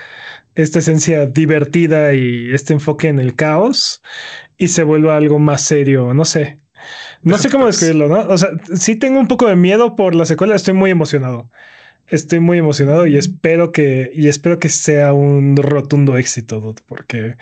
esta 0.57 0.79
esencia 0.79 1.27
divertida 1.27 2.13
y 2.13 2.51
este 2.51 2.73
enfoque 2.73 3.07
en 3.07 3.19
el 3.19 3.35
caos 3.35 4.01
y 4.57 4.69
se 4.69 4.83
vuelva 4.83 5.15
algo 5.15 5.39
más 5.39 5.61
serio, 5.61 6.13
no 6.13 6.25
sé. 6.25 6.59
No 7.21 7.37
sé 7.37 7.49
cómo 7.49 7.65
pues 7.65 7.79
describirlo, 7.79 8.07
¿no? 8.07 8.27
O 8.27 8.37
sea, 8.37 8.49
sí 8.75 8.95
tengo 8.95 9.19
un 9.19 9.27
poco 9.27 9.47
de 9.47 9.55
miedo 9.55 9.95
por 9.95 10.15
la 10.15 10.25
secuela, 10.25 10.55
estoy 10.55 10.73
muy 10.73 10.91
emocionado. 10.91 11.49
Estoy 12.07 12.39
muy 12.39 12.57
emocionado 12.57 13.05
y 13.05 13.17
espero 13.17 13.71
que 13.71 14.11
y 14.13 14.27
espero 14.27 14.59
que 14.59 14.69
sea 14.69 15.13
un 15.13 15.57
rotundo 15.57 16.17
éxito, 16.17 16.73
porque 16.85 17.35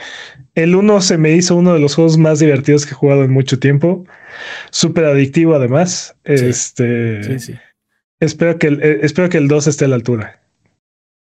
el 0.55 0.75
uno 0.75 1.01
se 1.01 1.17
me 1.17 1.33
hizo 1.33 1.55
uno 1.55 1.73
de 1.73 1.79
los 1.79 1.95
juegos 1.95 2.17
más 2.17 2.39
divertidos 2.39 2.85
que 2.85 2.91
he 2.91 2.95
jugado 2.95 3.23
en 3.23 3.31
mucho 3.31 3.59
tiempo, 3.59 4.05
súper 4.71 5.05
adictivo 5.05 5.53
además. 5.53 6.15
Este, 6.23 7.23
sí, 7.23 7.39
sí. 7.39 7.55
espero 8.19 8.57
que 8.57 8.67
el, 8.67 8.81
eh, 8.81 8.99
espero 9.03 9.29
que 9.29 9.37
el 9.37 9.47
2 9.47 9.67
esté 9.67 9.85
a 9.85 9.87
la 9.89 9.95
altura. 9.95 10.41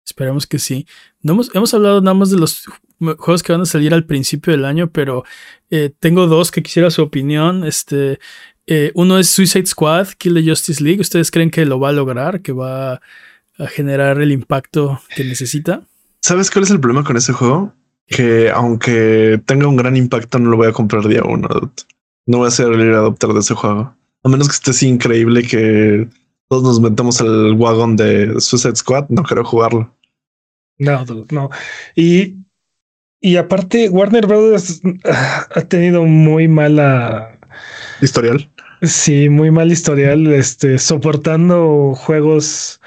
Esperemos 0.05 0.47
que 0.47 0.57
sí. 0.57 0.87
No 1.21 1.33
hemos, 1.33 1.53
hemos 1.53 1.73
hablado 1.73 1.99
nada 1.99 2.13
más 2.13 2.31
de 2.31 2.37
los 2.37 2.63
juegos 2.99 3.43
que 3.43 3.51
van 3.51 3.61
a 3.61 3.65
salir 3.65 3.93
al 3.93 4.05
principio 4.05 4.53
del 4.53 4.63
año, 4.63 4.89
pero 4.89 5.25
eh, 5.69 5.91
tengo 5.99 6.27
dos 6.27 6.49
que 6.49 6.63
quisiera 6.63 6.89
su 6.91 7.01
opinión. 7.01 7.65
Este, 7.65 8.19
eh, 8.67 8.91
uno 8.95 9.17
es 9.17 9.29
Suicide 9.29 9.65
Squad, 9.65 10.09
Kill 10.17 10.33
the 10.33 10.47
Justice 10.47 10.83
League. 10.83 10.99
¿Ustedes 10.99 11.31
creen 11.31 11.49
que 11.49 11.65
lo 11.65 11.79
va 11.79 11.89
a 11.89 11.93
lograr? 11.93 12.41
¿Que 12.41 12.51
va 12.51 12.95
a 12.95 13.67
generar 13.67 14.21
el 14.21 14.31
impacto 14.31 15.01
que 15.15 15.23
necesita? 15.23 15.83
¿Sabes 16.21 16.51
cuál 16.51 16.65
es 16.65 16.71
el 16.71 16.79
problema 16.79 17.05
con 17.05 17.15
ese 17.15 17.31
juego? 17.33 17.73
Que 18.07 18.51
aunque 18.51 19.41
tenga 19.45 19.67
un 19.67 19.77
gran 19.77 19.95
impacto, 19.95 20.37
no 20.37 20.49
lo 20.49 20.57
voy 20.57 20.67
a 20.67 20.73
comprar 20.73 21.07
día 21.07 21.23
uno. 21.23 21.47
No 22.25 22.39
voy 22.39 22.47
a 22.47 22.51
ser 22.51 22.73
el 22.73 22.93
adopter 22.93 23.29
de 23.29 23.39
ese 23.39 23.53
juego. 23.53 23.95
A 24.23 24.29
menos 24.29 24.49
que 24.49 24.53
esté 24.53 24.71
así 24.71 24.87
increíble 24.87 25.43
que 25.43 26.09
todos 26.49 26.63
nos 26.63 26.81
metamos 26.81 27.21
al 27.21 27.53
wagon 27.53 27.95
de 27.95 28.39
Suicide 28.39 28.75
Squad, 28.75 29.05
no 29.09 29.23
quiero 29.23 29.45
jugarlo. 29.45 29.93
No, 30.77 31.05
no. 31.31 31.49
Y, 31.95 32.35
y 33.21 33.37
aparte, 33.37 33.89
Warner 33.89 34.27
Brothers 34.27 34.81
ha 35.55 35.61
tenido 35.61 36.03
muy 36.03 36.47
mala 36.47 37.37
historial. 38.01 38.49
Sí, 38.81 39.29
muy 39.29 39.49
mal 39.49 39.71
historial, 39.71 40.27
este, 40.27 40.77
soportando 40.77 41.93
juegos, 41.95 42.79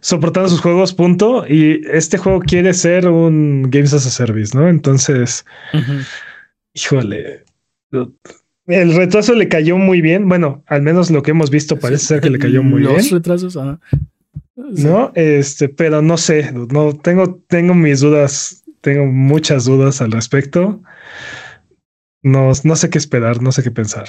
soportando 0.00 0.48
sus 0.48 0.60
juegos, 0.60 0.94
punto. 0.94 1.44
Y 1.48 1.82
este 1.90 2.18
juego 2.18 2.40
quiere 2.40 2.72
ser 2.74 3.08
un 3.08 3.68
Games 3.70 3.92
as 3.92 4.06
a 4.06 4.10
Service, 4.10 4.56
¿no? 4.56 4.68
entonces, 4.68 5.44
híjole, 6.74 7.44
el 8.66 8.94
retraso 8.94 9.34
le 9.34 9.48
cayó 9.48 9.76
muy 9.76 10.00
bien. 10.00 10.28
Bueno, 10.28 10.62
al 10.66 10.82
menos 10.82 11.10
lo 11.10 11.22
que 11.22 11.32
hemos 11.32 11.50
visto 11.50 11.78
parece 11.78 12.06
ser 12.06 12.20
que 12.20 12.30
le 12.30 12.38
cayó 12.38 12.62
muy 12.62 12.82
bien. 12.82 12.94
Los 12.94 13.10
retrasos, 13.10 13.58
No, 14.54 15.12
este, 15.14 15.68
pero 15.68 16.02
no 16.02 16.16
sé, 16.16 16.52
no 16.52 16.94
tengo, 16.94 17.42
tengo 17.48 17.74
mis 17.74 18.00
dudas, 18.00 18.62
tengo 18.80 19.06
muchas 19.06 19.64
dudas 19.64 20.00
al 20.00 20.12
respecto. 20.12 20.82
No, 22.22 22.52
no 22.62 22.76
sé 22.76 22.88
qué 22.88 22.98
esperar, 22.98 23.42
no 23.42 23.50
sé 23.50 23.64
qué 23.64 23.72
pensar. 23.72 24.04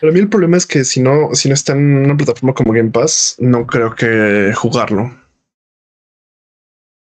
Para 0.00 0.12
mí 0.12 0.20
el 0.20 0.28
problema 0.28 0.56
es 0.56 0.66
que 0.66 0.84
si 0.84 1.00
no, 1.00 1.34
si 1.34 1.48
no 1.48 1.54
está 1.54 1.72
en 1.72 1.96
una 2.04 2.16
plataforma 2.16 2.54
como 2.54 2.72
Game 2.72 2.90
Pass, 2.90 3.36
no 3.38 3.66
creo 3.66 3.94
que 3.94 4.52
jugarlo. 4.54 5.14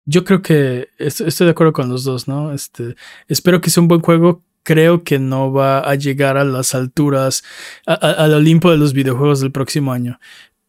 Yo 0.07 0.25
creo 0.25 0.43
que 0.43 0.89
estoy 0.99 1.47
de 1.47 1.51
acuerdo 1.51 1.73
con 1.73 1.89
los 1.89 2.05
dos, 2.05 2.27
¿no? 2.27 2.53
Este, 2.53 2.97
espero 3.29 3.61
que 3.61 3.71
sea 3.71 3.83
un 3.83 3.89
buen 3.89 4.01
juego 4.01 4.43
creo 4.63 5.05
que 5.05 5.19
no 5.19 5.53
va 5.53 5.81
a 5.81 5.95
llegar 5.95 6.37
a 6.37 6.45
las 6.45 6.75
alturas, 6.75 7.43
al 7.87 8.35
Olimpo 8.35 8.71
de 8.71 8.77
los 8.77 8.93
videojuegos 8.93 9.41
del 9.41 9.53
próximo 9.53 9.93
año. 9.93 10.19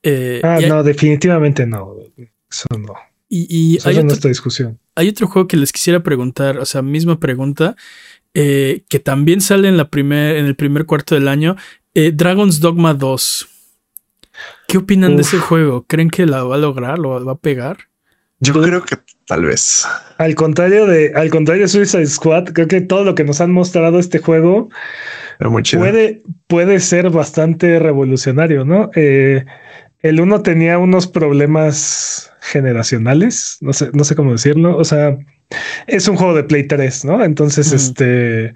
Eh, 0.03 0.41
ah, 0.43 0.59
no, 0.67 0.83
definitivamente 0.83 1.65
no. 1.65 1.95
Eso 2.49 2.67
no. 2.77 2.93
Y, 3.29 3.77
hay 3.85 3.97
es 3.97 4.03
nuestra 4.03 4.29
discusión. 4.29 4.79
Hay 4.95 5.07
otro 5.07 5.27
juego 5.27 5.47
que 5.47 5.55
les 5.55 5.71
quisiera 5.71 6.03
preguntar, 6.03 6.57
o 6.57 6.65
sea, 6.65 6.81
misma 6.81 7.19
pregunta, 7.19 7.75
eh, 8.33 8.83
que 8.89 8.99
también 8.99 9.39
sale 9.39 9.69
en, 9.69 9.77
la 9.77 9.89
primer, 9.89 10.35
en 10.35 10.45
el 10.45 10.55
primer 10.55 10.85
cuarto 10.85 11.15
del 11.15 11.29
año, 11.29 11.55
eh, 11.93 12.11
Dragon's 12.13 12.59
Dogma 12.59 12.93
2. 12.93 13.47
¿Qué 14.67 14.77
opinan 14.77 15.17
de 15.17 15.23
ese 15.23 15.37
juego? 15.37 15.85
¿Creen 15.87 16.09
que 16.09 16.25
la 16.25 16.43
va 16.43 16.55
a 16.55 16.57
lograr? 16.57 16.97
¿Lo 16.97 17.23
va 17.23 17.31
a 17.33 17.37
pegar? 17.37 17.77
Yo 18.39 18.53
creo 18.53 18.83
que 18.83 18.97
tal 19.27 19.45
vez. 19.45 19.85
Al 20.17 20.33
contrario 20.33 20.87
de, 20.87 21.11
al 21.13 21.29
contrario 21.29 21.63
de 21.63 21.67
Suicide 21.67 22.07
Squad, 22.07 22.45
creo 22.45 22.67
que 22.67 22.81
todo 22.81 23.03
lo 23.03 23.13
que 23.13 23.23
nos 23.23 23.39
han 23.39 23.51
mostrado 23.51 23.99
este 23.99 24.19
juego 24.19 24.69
puede, 25.39 26.23
puede 26.47 26.79
ser 26.79 27.11
bastante 27.11 27.77
revolucionario, 27.79 28.65
¿no? 28.65 28.89
Eh, 28.95 29.45
el 29.99 30.19
uno 30.19 30.41
tenía 30.41 30.79
unos 30.79 31.07
problemas 31.07 32.31
generacionales, 32.41 33.57
no 33.61 33.73
sé, 33.73 33.91
no 33.93 34.03
sé 34.03 34.15
cómo 34.15 34.31
decirlo. 34.31 34.75
O 34.75 34.83
sea, 34.83 35.17
es 35.85 36.07
un 36.07 36.15
juego 36.15 36.33
de 36.33 36.43
Play 36.43 36.67
3, 36.67 37.05
¿no? 37.05 37.23
Entonces, 37.23 37.71
este, 37.71 38.53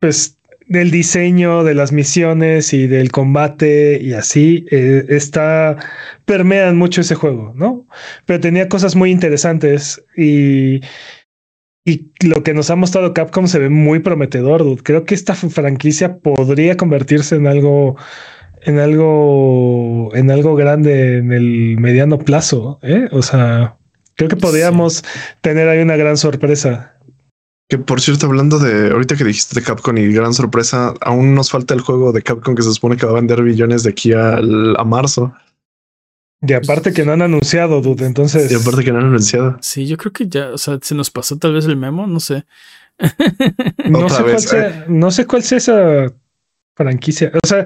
pues 0.00 0.36
del 0.72 0.90
diseño 0.90 1.64
de 1.64 1.74
las 1.74 1.92
misiones 1.92 2.72
y 2.72 2.86
del 2.86 3.10
combate 3.12 3.98
y 4.00 4.14
así 4.14 4.66
eh, 4.70 5.04
está 5.10 5.76
permean 6.24 6.78
mucho 6.78 7.02
ese 7.02 7.14
juego, 7.14 7.52
¿no? 7.54 7.86
Pero 8.26 8.40
tenía 8.40 8.68
cosas 8.68 8.96
muy 8.96 9.10
interesantes 9.10 10.02
y 10.16 10.80
y 11.84 12.12
lo 12.24 12.42
que 12.44 12.54
nos 12.54 12.70
ha 12.70 12.76
mostrado 12.76 13.12
Capcom 13.12 13.48
se 13.48 13.58
ve 13.58 13.68
muy 13.68 13.98
prometedor. 13.98 14.62
Dude. 14.62 14.82
Creo 14.82 15.04
que 15.04 15.14
esta 15.14 15.34
franquicia 15.34 16.18
podría 16.18 16.76
convertirse 16.76 17.36
en 17.36 17.46
algo 17.46 17.96
en 18.62 18.78
algo 18.78 20.10
en 20.14 20.30
algo 20.30 20.54
grande 20.54 21.18
en 21.18 21.32
el 21.32 21.76
mediano 21.78 22.18
plazo, 22.18 22.78
¿eh? 22.82 23.08
O 23.12 23.22
sea, 23.22 23.76
creo 24.14 24.28
que 24.30 24.36
podríamos 24.36 25.04
tener 25.40 25.68
ahí 25.68 25.80
una 25.80 25.96
gran 25.96 26.16
sorpresa. 26.16 26.96
Que 27.72 27.78
por 27.78 28.02
cierto, 28.02 28.26
hablando 28.26 28.58
de 28.58 28.90
ahorita 28.90 29.16
que 29.16 29.24
dijiste 29.24 29.58
de 29.58 29.64
Capcom 29.64 29.96
y 29.96 30.12
gran 30.12 30.34
sorpresa, 30.34 30.92
aún 31.00 31.34
nos 31.34 31.50
falta 31.50 31.72
el 31.72 31.80
juego 31.80 32.12
de 32.12 32.20
Capcom 32.20 32.54
que 32.54 32.60
se 32.60 32.70
supone 32.70 32.98
que 32.98 33.06
va 33.06 33.12
a 33.12 33.14
vender 33.14 33.42
billones 33.42 33.82
de 33.82 33.88
aquí 33.88 34.12
al, 34.12 34.76
a 34.76 34.84
marzo. 34.84 35.32
Y 36.42 36.52
aparte 36.52 36.92
que 36.92 37.02
no 37.06 37.12
han 37.12 37.22
anunciado, 37.22 37.80
dude, 37.80 38.04
entonces. 38.04 38.52
Y 38.52 38.56
aparte 38.56 38.84
que 38.84 38.92
no 38.92 38.98
han 38.98 39.06
anunciado. 39.06 39.56
Sí, 39.62 39.86
yo 39.86 39.96
creo 39.96 40.12
que 40.12 40.28
ya, 40.28 40.50
o 40.50 40.58
sea, 40.58 40.80
se 40.82 40.94
nos 40.94 41.10
pasó 41.10 41.38
tal 41.38 41.54
vez 41.54 41.64
el 41.64 41.78
memo, 41.78 42.06
no 42.06 42.20
sé. 42.20 42.44
no, 43.88 44.06
sé 44.10 44.22
cuál 44.22 44.40
sea, 44.40 44.84
no 44.88 45.10
sé 45.10 45.26
cuál 45.26 45.42
sea 45.42 45.56
esa 45.56 46.12
franquicia. 46.74 47.32
O 47.42 47.46
sea, 47.46 47.64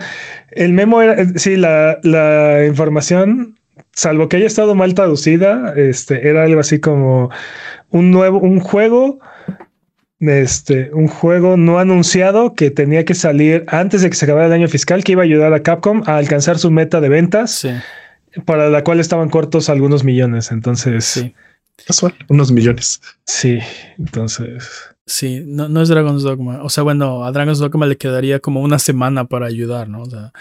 el 0.52 0.72
memo 0.72 1.02
era, 1.02 1.36
sí, 1.36 1.56
la, 1.56 1.98
la 2.04 2.64
información, 2.64 3.58
salvo 3.90 4.28
que 4.28 4.36
haya 4.36 4.46
estado 4.46 4.76
mal 4.76 4.94
traducida, 4.94 5.74
este, 5.76 6.28
era 6.28 6.44
algo 6.44 6.60
así 6.60 6.78
como 6.78 7.28
un 7.90 8.12
nuevo, 8.12 8.38
un 8.38 8.60
juego 8.60 9.18
este, 10.20 10.90
un 10.92 11.08
juego 11.08 11.56
no 11.56 11.78
anunciado 11.78 12.54
que 12.54 12.70
tenía 12.70 13.04
que 13.04 13.14
salir 13.14 13.64
antes 13.68 14.02
de 14.02 14.10
que 14.10 14.16
se 14.16 14.24
acabara 14.24 14.46
el 14.46 14.52
año 14.52 14.68
fiscal, 14.68 15.04
que 15.04 15.12
iba 15.12 15.22
a 15.22 15.24
ayudar 15.24 15.52
a 15.52 15.62
Capcom 15.62 16.02
a 16.06 16.16
alcanzar 16.16 16.58
su 16.58 16.70
meta 16.70 17.00
de 17.00 17.08
ventas, 17.08 17.66
para 18.44 18.70
la 18.70 18.84
cual 18.84 19.00
estaban 19.00 19.28
cortos 19.28 19.68
algunos 19.68 20.04
millones. 20.04 20.50
Entonces, 20.50 21.04
sí. 21.04 21.34
Casual, 21.86 22.14
unos 22.28 22.52
millones. 22.52 23.02
Sí, 23.24 23.58
entonces. 23.98 24.94
Sí, 25.04 25.42
no, 25.44 25.68
no 25.68 25.82
es 25.82 25.88
Dragon's 25.88 26.22
Dogma. 26.22 26.62
O 26.64 26.70
sea, 26.70 26.82
bueno, 26.82 27.24
a 27.24 27.32
Dragon's 27.32 27.58
Dogma 27.58 27.86
le 27.86 27.96
quedaría 27.96 28.40
como 28.40 28.62
una 28.62 28.78
semana 28.78 29.26
para 29.26 29.46
ayudar, 29.46 29.88
¿no? 29.88 30.02
O 30.02 30.10
sea, 30.10 30.32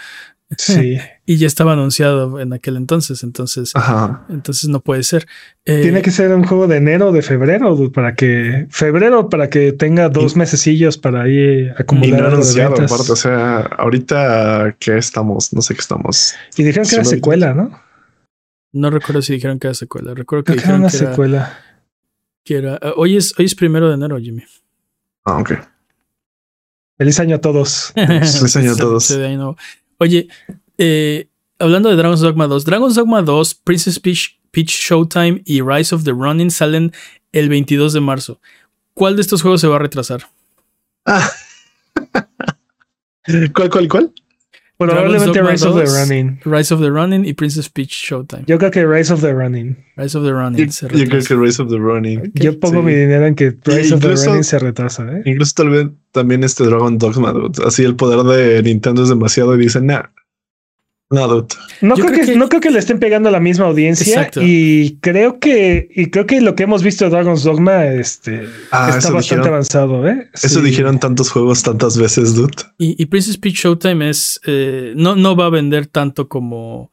Sí. 0.56 0.98
y 1.26 1.36
ya 1.38 1.46
estaba 1.46 1.72
anunciado 1.72 2.40
en 2.40 2.52
aquel 2.52 2.76
entonces, 2.76 3.22
entonces, 3.24 3.72
entonces 4.28 4.68
no 4.68 4.80
puede 4.80 5.02
ser. 5.02 5.26
Eh, 5.64 5.82
Tiene 5.82 6.02
que 6.02 6.10
ser 6.10 6.32
un 6.32 6.44
juego 6.44 6.68
de 6.68 6.76
enero 6.76 7.08
o 7.08 7.12
de 7.12 7.22
febrero 7.22 7.90
para 7.92 8.14
que 8.14 8.66
febrero 8.70 9.28
para 9.28 9.50
que 9.50 9.72
tenga 9.72 10.08
dos 10.08 10.36
mesecillos 10.36 10.98
para 10.98 11.28
ir 11.28 11.74
acumular. 11.76 12.08
Y 12.08 12.22
no 12.22 12.28
anunciado, 12.28 12.74
aparte, 12.74 13.12
o 13.12 13.16
sea, 13.16 13.60
ahorita 13.60 14.76
que 14.78 14.96
estamos, 14.98 15.52
no 15.52 15.62
sé 15.62 15.74
qué 15.74 15.80
estamos. 15.80 16.34
Y 16.56 16.62
dijeron 16.62 16.88
que 16.88 16.94
era 16.94 17.04
secuela, 17.04 17.52
¿no? 17.54 17.80
No 18.72 18.90
recuerdo 18.90 19.22
si 19.22 19.32
dijeron 19.32 19.58
que 19.58 19.68
era 19.68 19.74
secuela. 19.74 20.14
Recuerdo 20.14 20.44
que 20.44 20.52
dijeron 20.52 20.80
una 20.80 20.90
secuela. 20.90 21.58
que 22.44 22.56
era. 22.58 22.78
Eh, 22.80 22.92
hoy 22.96 23.16
es, 23.16 23.34
hoy 23.38 23.46
es 23.46 23.54
primero 23.54 23.88
de 23.88 23.94
enero, 23.94 24.18
Jimmy. 24.18 24.44
Ah, 25.24 25.38
ok. 25.38 25.52
Feliz 26.98 27.18
año 27.20 27.36
a 27.36 27.40
todos. 27.40 27.92
Feliz 27.94 28.56
año 28.56 28.72
a 28.72 28.76
todos. 28.76 29.08
Oye, 29.98 30.28
eh, 30.78 31.28
hablando 31.58 31.88
de 31.88 31.96
Dragon's 31.96 32.20
Dogma 32.20 32.46
2, 32.46 32.64
Dragon's 32.64 32.94
Dogma 32.94 33.22
2, 33.22 33.54
Princess 33.54 33.98
Peach, 33.98 34.38
Showtime 34.54 35.42
y 35.44 35.60
Rise 35.60 35.94
of 35.94 36.04
the 36.04 36.12
Running 36.12 36.50
salen 36.50 36.92
el 37.32 37.48
22 37.48 37.92
de 37.92 38.00
marzo. 38.00 38.40
¿Cuál 38.94 39.16
de 39.16 39.22
estos 39.22 39.42
juegos 39.42 39.60
se 39.60 39.68
va 39.68 39.76
a 39.76 39.80
retrasar? 39.80 40.28
Ah. 41.04 41.30
¿Cuál, 43.54 43.70
cuál, 43.70 43.88
cuál? 43.88 44.12
Probablemente 44.78 45.40
Rise 45.42 45.66
of 45.66 45.74
the 45.74 45.86
Running. 45.86 46.40
Rise 46.44 46.72
of 46.72 46.80
the 46.80 46.90
Running 46.90 47.24
y 47.24 47.32
Princess 47.32 47.68
Peach 47.70 47.92
Showtime. 47.92 48.44
Yo 48.46 48.58
creo 48.58 48.70
que 48.70 48.86
Rise 48.86 49.12
of 49.12 49.22
the 49.22 49.32
Running. 49.32 49.76
Rise 49.96 50.16
of 50.18 50.24
the 50.24 50.32
Running. 50.32 50.58
Yo, 50.58 50.88
yo 50.88 51.06
creo 51.06 51.24
que 51.24 51.34
Rise 51.34 51.62
of 51.62 51.70
the 51.70 51.78
Running. 51.78 52.32
Yo 52.34 52.60
pongo 52.60 52.82
mi 52.82 52.94
dinero 52.94 53.26
en 53.26 53.34
que 53.34 53.56
Rise 53.64 53.94
of 53.94 54.00
the 54.00 54.14
Running 54.14 54.44
se 54.44 54.58
retrasa. 54.58 55.06
¿eh? 55.10 55.22
Incluso 55.24 55.52
tal 55.56 55.70
vez 55.70 55.88
también 56.12 56.44
este 56.44 56.64
Dragon 56.64 56.98
Dogma. 56.98 57.32
Así 57.64 57.84
el 57.84 57.96
poder 57.96 58.22
de 58.24 58.62
Nintendo 58.62 59.02
es 59.02 59.08
demasiado 59.08 59.54
y 59.54 59.60
dicen, 59.60 59.86
nah, 59.86 60.02
no, 61.08 61.46
no 61.82 61.94
creo, 61.94 62.10
que, 62.10 62.34
no 62.34 62.48
creo 62.48 62.60
que 62.60 62.70
le 62.70 62.80
estén 62.80 62.98
pegando 62.98 63.28
a 63.28 63.32
la 63.32 63.38
misma 63.38 63.66
audiencia 63.66 64.28
y 64.40 64.96
creo 64.96 65.38
que 65.38 65.88
y 65.94 66.10
creo 66.10 66.26
que 66.26 66.40
lo 66.40 66.56
que 66.56 66.64
hemos 66.64 66.82
visto 66.82 67.04
de 67.04 67.10
Dragon's 67.10 67.44
Dogma 67.44 67.86
este 67.86 68.48
ah, 68.72 68.92
está 68.96 69.12
bastante 69.12 69.46
avanzado, 69.46 70.08
¿eh? 70.08 70.28
Eso 70.34 70.60
dijeron 70.60 70.98
tantos 70.98 71.30
juegos 71.30 71.62
tantas 71.62 71.96
veces, 71.96 72.34
dude. 72.34 72.56
Y, 72.78 73.00
y 73.00 73.06
Princess 73.06 73.38
Peach 73.38 73.54
Showtime 73.54 74.10
es 74.10 74.40
eh, 74.46 74.94
no 74.96 75.14
no 75.14 75.36
va 75.36 75.46
a 75.46 75.50
vender 75.50 75.86
tanto 75.86 76.28
como 76.28 76.90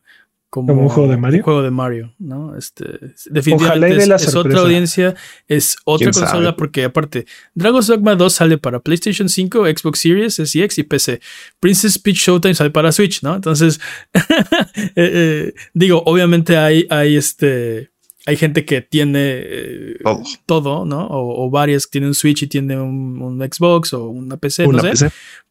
como, 0.54 0.72
un 0.74 0.88
juego 0.88 1.10
de 1.10 1.18
Mario. 1.18 1.44
juego 1.44 1.64
de 1.64 1.72
Mario, 1.72 2.14
¿no? 2.20 2.56
Este, 2.56 2.86
definitivamente 3.32 4.04
es, 4.04 4.36
otra 4.36 4.60
audiencia, 4.60 5.16
es 5.48 5.78
otra 5.84 6.12
consola, 6.12 6.56
porque 6.56 6.84
aparte, 6.84 7.26
Dragon's 7.56 7.88
Dogma 7.88 8.14
2 8.14 8.32
sale 8.32 8.60
para 8.60 8.80
PlayStation 8.80 9.30
5, 9.30 9.66
Xbox 9.66 10.00
Series, 10.00 10.36
SX 10.36 10.78
y 10.78 10.84
PC. 10.84 11.22
Princess 11.60 11.98
Peach 11.98 12.18
Showtime 12.18 12.54
sale 12.54 12.70
para 12.70 12.92
Switch, 12.92 13.24
¿no? 13.24 13.34
Entonces, 13.34 13.80
eh, 14.14 14.94
eh, 14.96 15.54
digo, 15.74 16.04
obviamente 16.06 16.56
hay, 16.56 16.86
hay 16.92 17.16
este 17.16 17.93
hay 18.26 18.38
gente 18.38 18.64
que 18.66 18.82
tiene 18.82 19.42
eh, 19.44 19.98
todo, 20.46 20.86
¿no? 20.86 21.08
O, 21.10 21.50
varias 21.50 21.86
que 21.86 21.92
tienen 21.94 22.10
un 22.10 22.16
Switch 22.16 22.44
y 22.44 22.48
tienen 22.48 22.80
un, 22.80 23.40
Xbox 23.40 23.94
o 23.94 24.08
una 24.08 24.38
PC, 24.38 24.68
no 24.68 24.96
sé. 24.96 25.10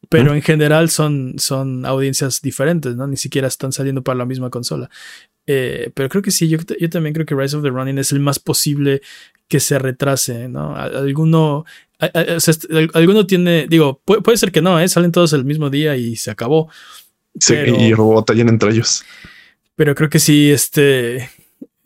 Pero 0.09 0.35
en 0.35 0.43
general 0.43 0.89
son, 0.89 1.35
son 1.39 1.85
audiencias 1.85 2.41
diferentes, 2.41 2.97
¿no? 2.97 3.07
Ni 3.07 3.17
siquiera 3.17 3.49
están 3.49 3.73
saliendo 3.73 4.03
para 4.03 4.19
la 4.19 4.25
misma 4.25 4.49
consola. 4.49 4.89
Eh, 5.47 5.91
pero 5.95 6.09
creo 6.09 6.23
que 6.23 6.31
sí, 6.31 6.49
yo, 6.49 6.59
yo, 6.79 6.89
también 6.89 7.15
creo 7.15 7.27
que 7.27 7.35
Rise 7.35 7.57
of 7.57 7.63
the 7.63 7.71
Running 7.71 7.99
es 7.99 8.13
el 8.13 8.21
más 8.21 8.39
posible 8.39 9.03
que 9.49 9.61
se 9.61 9.79
retrase, 9.79 10.49
¿no? 10.49 10.75
Alguno, 10.75 11.67
alguno 12.95 13.27
tiene, 13.27 13.67
digo, 13.69 14.01
puede, 14.05 14.37
ser 14.39 14.51
que 14.51 14.63
no, 14.63 14.81
¿eh? 14.81 14.89
Salen 14.89 15.13
todos 15.13 15.35
el 15.35 15.45
mismo 15.45 15.69
día 15.69 15.95
y 15.97 16.17
se 16.17 16.31
acabó. 16.31 16.71
Sí, 17.39 17.55
y 17.55 17.93
robot 17.93 18.31
entre 18.31 18.71
ellos. 18.71 19.05
Pero 19.77 19.95
creo 19.95 20.09
que 20.09 20.19
sí, 20.19 20.51
este, 20.51 21.29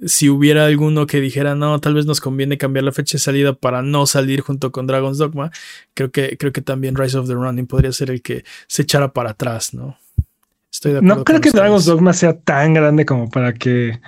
si 0.05 0.29
hubiera 0.29 0.67
alguno 0.67 1.07
que 1.07 1.21
dijera, 1.21 1.55
no, 1.55 1.81
tal 1.81 1.95
vez 1.95 2.07
nos 2.07 2.21
conviene 2.21 2.59
cambiar 2.59 2.85
la 2.85 2.93
fecha 2.93 3.17
de 3.17 3.21
salida 3.21 3.55
para 3.55 3.83
no 3.83 4.07
salir 4.07 4.41
junto 4.41 4.71
con 4.73 4.87
Dragon's 4.87 5.19
Dogma, 5.19 5.51
creo 5.95 6.11
que, 6.11 6.37
creo 6.37 6.53
que 6.53 6.61
también 6.61 6.97
Rise 6.97 7.19
of 7.19 7.29
the 7.29 7.35
Running 7.35 7.67
podría 7.67 7.93
ser 7.93 8.11
el 8.11 8.23
que 8.23 8.45
se 8.67 8.83
echara 8.83 9.13
para 9.13 9.31
atrás, 9.31 9.73
¿no? 9.73 9.99
Estoy 10.71 10.93
de 10.93 10.99
acuerdo. 10.99 11.17
No 11.17 11.25
creo 11.25 11.41
que 11.41 11.51
Dragon's 11.51 11.87
Dogma 11.87 12.13
sea 12.13 12.39
tan 12.39 12.75
grande 12.75 13.07
como 13.07 13.31
para 13.31 13.55
que 13.55 13.99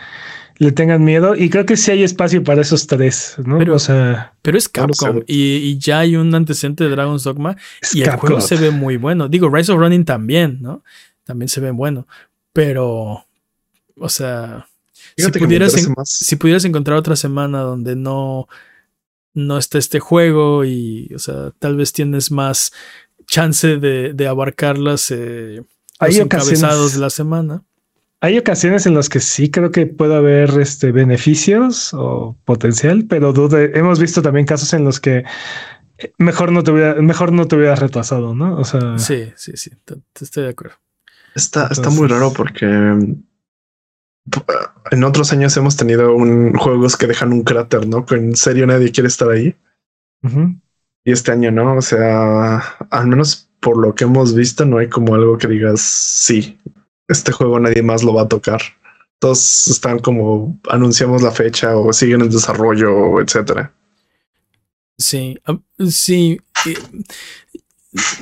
le 0.59 0.73
tengan 0.73 1.05
miedo 1.05 1.35
y 1.35 1.49
creo 1.49 1.65
que 1.65 1.77
sí 1.77 1.93
hay 1.93 2.03
espacio 2.03 2.45
para 2.45 2.61
esos 2.61 2.87
tres, 2.87 3.37
¿no? 3.45 3.59
Pero, 3.59 3.77
o 3.77 3.79
sea, 3.79 4.35
pero 4.43 4.59
es 4.59 4.69
Capcom 4.69 5.23
y, 5.27 5.79
ya 5.79 6.01
hay 6.01 6.17
un 6.17 6.35
antecedente 6.35 6.85
de 6.85 6.91
Dragon's 6.91 7.25
Dogma 7.25 7.57
y 7.95 8.03
el 8.03 8.11
juego 8.17 8.41
se 8.41 8.57
ve 8.57 8.71
muy 8.71 8.99
bueno. 8.99 9.29
Digo, 9.29 9.49
Rise 9.49 9.73
of 9.73 9.79
Running 9.79 10.05
también, 10.05 10.59
¿no? 10.61 10.83
También 11.25 11.49
se 11.49 11.61
ve 11.61 11.71
bueno, 11.71 12.07
pero, 12.53 13.25
o 13.97 14.09
sea, 14.09 14.68
si 15.19 15.31
pudieras, 15.31 15.89
si 16.05 16.37
pudieras 16.37 16.65
encontrar 16.65 16.99
otra 16.99 17.17
semana 17.17 17.61
donde 17.61 17.97
no, 17.97 18.49
no 19.35 19.59
está 19.59 19.79
este 19.79 20.01
juego 20.01 20.65
y, 20.65 21.13
o 21.15 21.19
sea, 21.19 21.53
tal 21.59 21.77
vez 21.77 21.93
tienes 21.93 22.31
más 22.31 22.73
chance 23.27 23.77
de, 23.77 24.13
de 24.15 24.27
abarcarlas 24.27 25.11
eh, 25.11 25.63
los 26.01 26.17
encabezados 26.17 26.95
de 26.95 27.01
la 27.01 27.11
semana. 27.11 27.63
Hay 28.21 28.37
ocasiones 28.37 28.85
en 28.87 28.95
las 28.95 29.09
que 29.09 29.21
sí 29.21 29.49
creo 29.51 29.71
que 29.71 29.87
puede 29.87 30.17
haber 30.17 30.59
este 30.59 30.91
beneficios 30.91 31.95
o 31.95 32.37
potencial, 32.45 33.07
pero 33.09 33.33
hemos 33.75 34.01
visto 34.01 34.23
también 34.23 34.45
casos 34.45 34.73
en 34.73 34.85
los 34.85 34.99
que 34.99 35.25
eh, 35.99 36.13
mejor 36.19 36.51
no 36.51 36.65
te 36.65 36.73
hubiera, 36.73 36.95
mejor 37.01 37.33
no 37.33 37.47
te 37.47 37.55
hubieras 37.55 37.79
retrasado, 37.79 38.35
¿no? 38.35 38.57
O 38.57 38.65
sea, 38.65 38.99
sí, 38.99 39.33
sí, 39.37 39.53
sí, 39.55 39.71
estoy 40.21 40.45
de 40.45 40.51
acuerdo. 40.51 40.77
Está, 41.35 41.69
está 41.71 41.91
muy 41.91 42.09
raro 42.09 42.33
porque 42.33 42.67
en 44.91 45.05
otros 45.05 45.33
años 45.33 45.57
hemos 45.57 45.77
tenido 45.77 46.15
un, 46.15 46.55
juegos 46.55 46.97
que 46.97 47.07
dejan 47.07 47.33
un 47.33 47.43
cráter, 47.43 47.87
¿no? 47.87 48.05
Que 48.05 48.17
en 48.17 48.37
serio 48.37 48.67
nadie 48.67 48.93
quiere 48.93 49.09
estar 49.09 49.31
ahí. 49.31 49.57
Y 51.05 51.13
este 51.13 51.33
año 51.33 51.51
no, 51.51 51.77
o 51.77 51.83
sea, 51.83 52.59
al 52.91 53.07
menos 53.07 53.49
por 53.61 53.79
lo 53.79 53.95
que 53.95 54.05
hemos 54.05 54.35
visto, 54.35 54.65
no 54.65 54.79
hay 54.79 54.89
como 54.89 55.15
algo 55.15 55.39
que 55.39 55.49
digas 55.49 55.81
sí, 55.81 56.59
este 57.09 57.33
juego 57.33 57.59
nadie 57.59 57.83
más 57.83 58.03
lo 58.03 58.15
va 58.15 58.23
a 58.23 58.29
tocar. 58.29 58.61
Todos 59.19 59.67
están 59.69 59.99
como 59.99 60.61
anunciamos 60.69 61.23
la 61.23 61.33
fecha 61.33 61.77
o 61.77 61.93
siguen 61.93 62.21
en 62.21 62.31
desarrollo, 62.31 63.21
etcétera. 63.21 63.73
Sí, 64.97 65.39
sí. 65.89 66.41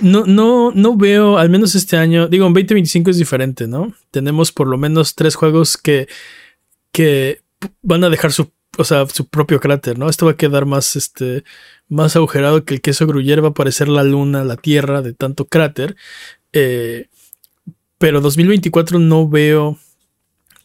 No, 0.02 0.24
no, 0.24 0.72
no 0.72 0.96
veo, 0.96 1.38
al 1.38 1.50
menos 1.50 1.74
este 1.74 1.96
año, 1.96 2.28
digo, 2.28 2.46
en 2.46 2.52
2025 2.52 3.10
es 3.10 3.18
diferente, 3.18 3.66
¿no? 3.66 3.94
Tenemos 4.10 4.52
por 4.52 4.68
lo 4.68 4.78
menos 4.78 5.14
tres 5.14 5.34
juegos 5.34 5.76
que, 5.76 6.08
que 6.92 7.40
van 7.82 8.04
a 8.04 8.10
dejar 8.10 8.32
su, 8.32 8.50
o 8.78 8.84
sea, 8.84 9.06
su 9.06 9.28
propio 9.28 9.60
cráter, 9.60 9.98
¿no? 9.98 10.08
Esto 10.08 10.26
va 10.26 10.32
a 10.32 10.36
quedar 10.36 10.66
más, 10.66 10.96
este, 10.96 11.44
más 11.88 12.16
agujerado 12.16 12.64
que 12.64 12.74
el 12.74 12.80
queso 12.80 13.06
gruyer, 13.06 13.42
va 13.42 13.48
a 13.48 13.54
parecer 13.54 13.88
la 13.88 14.04
luna, 14.04 14.44
la 14.44 14.56
tierra 14.56 15.02
de 15.02 15.12
tanto 15.12 15.46
cráter. 15.46 15.96
Eh, 16.52 17.08
pero 17.98 18.20
2024 18.20 18.98
no 18.98 19.28
veo 19.28 19.78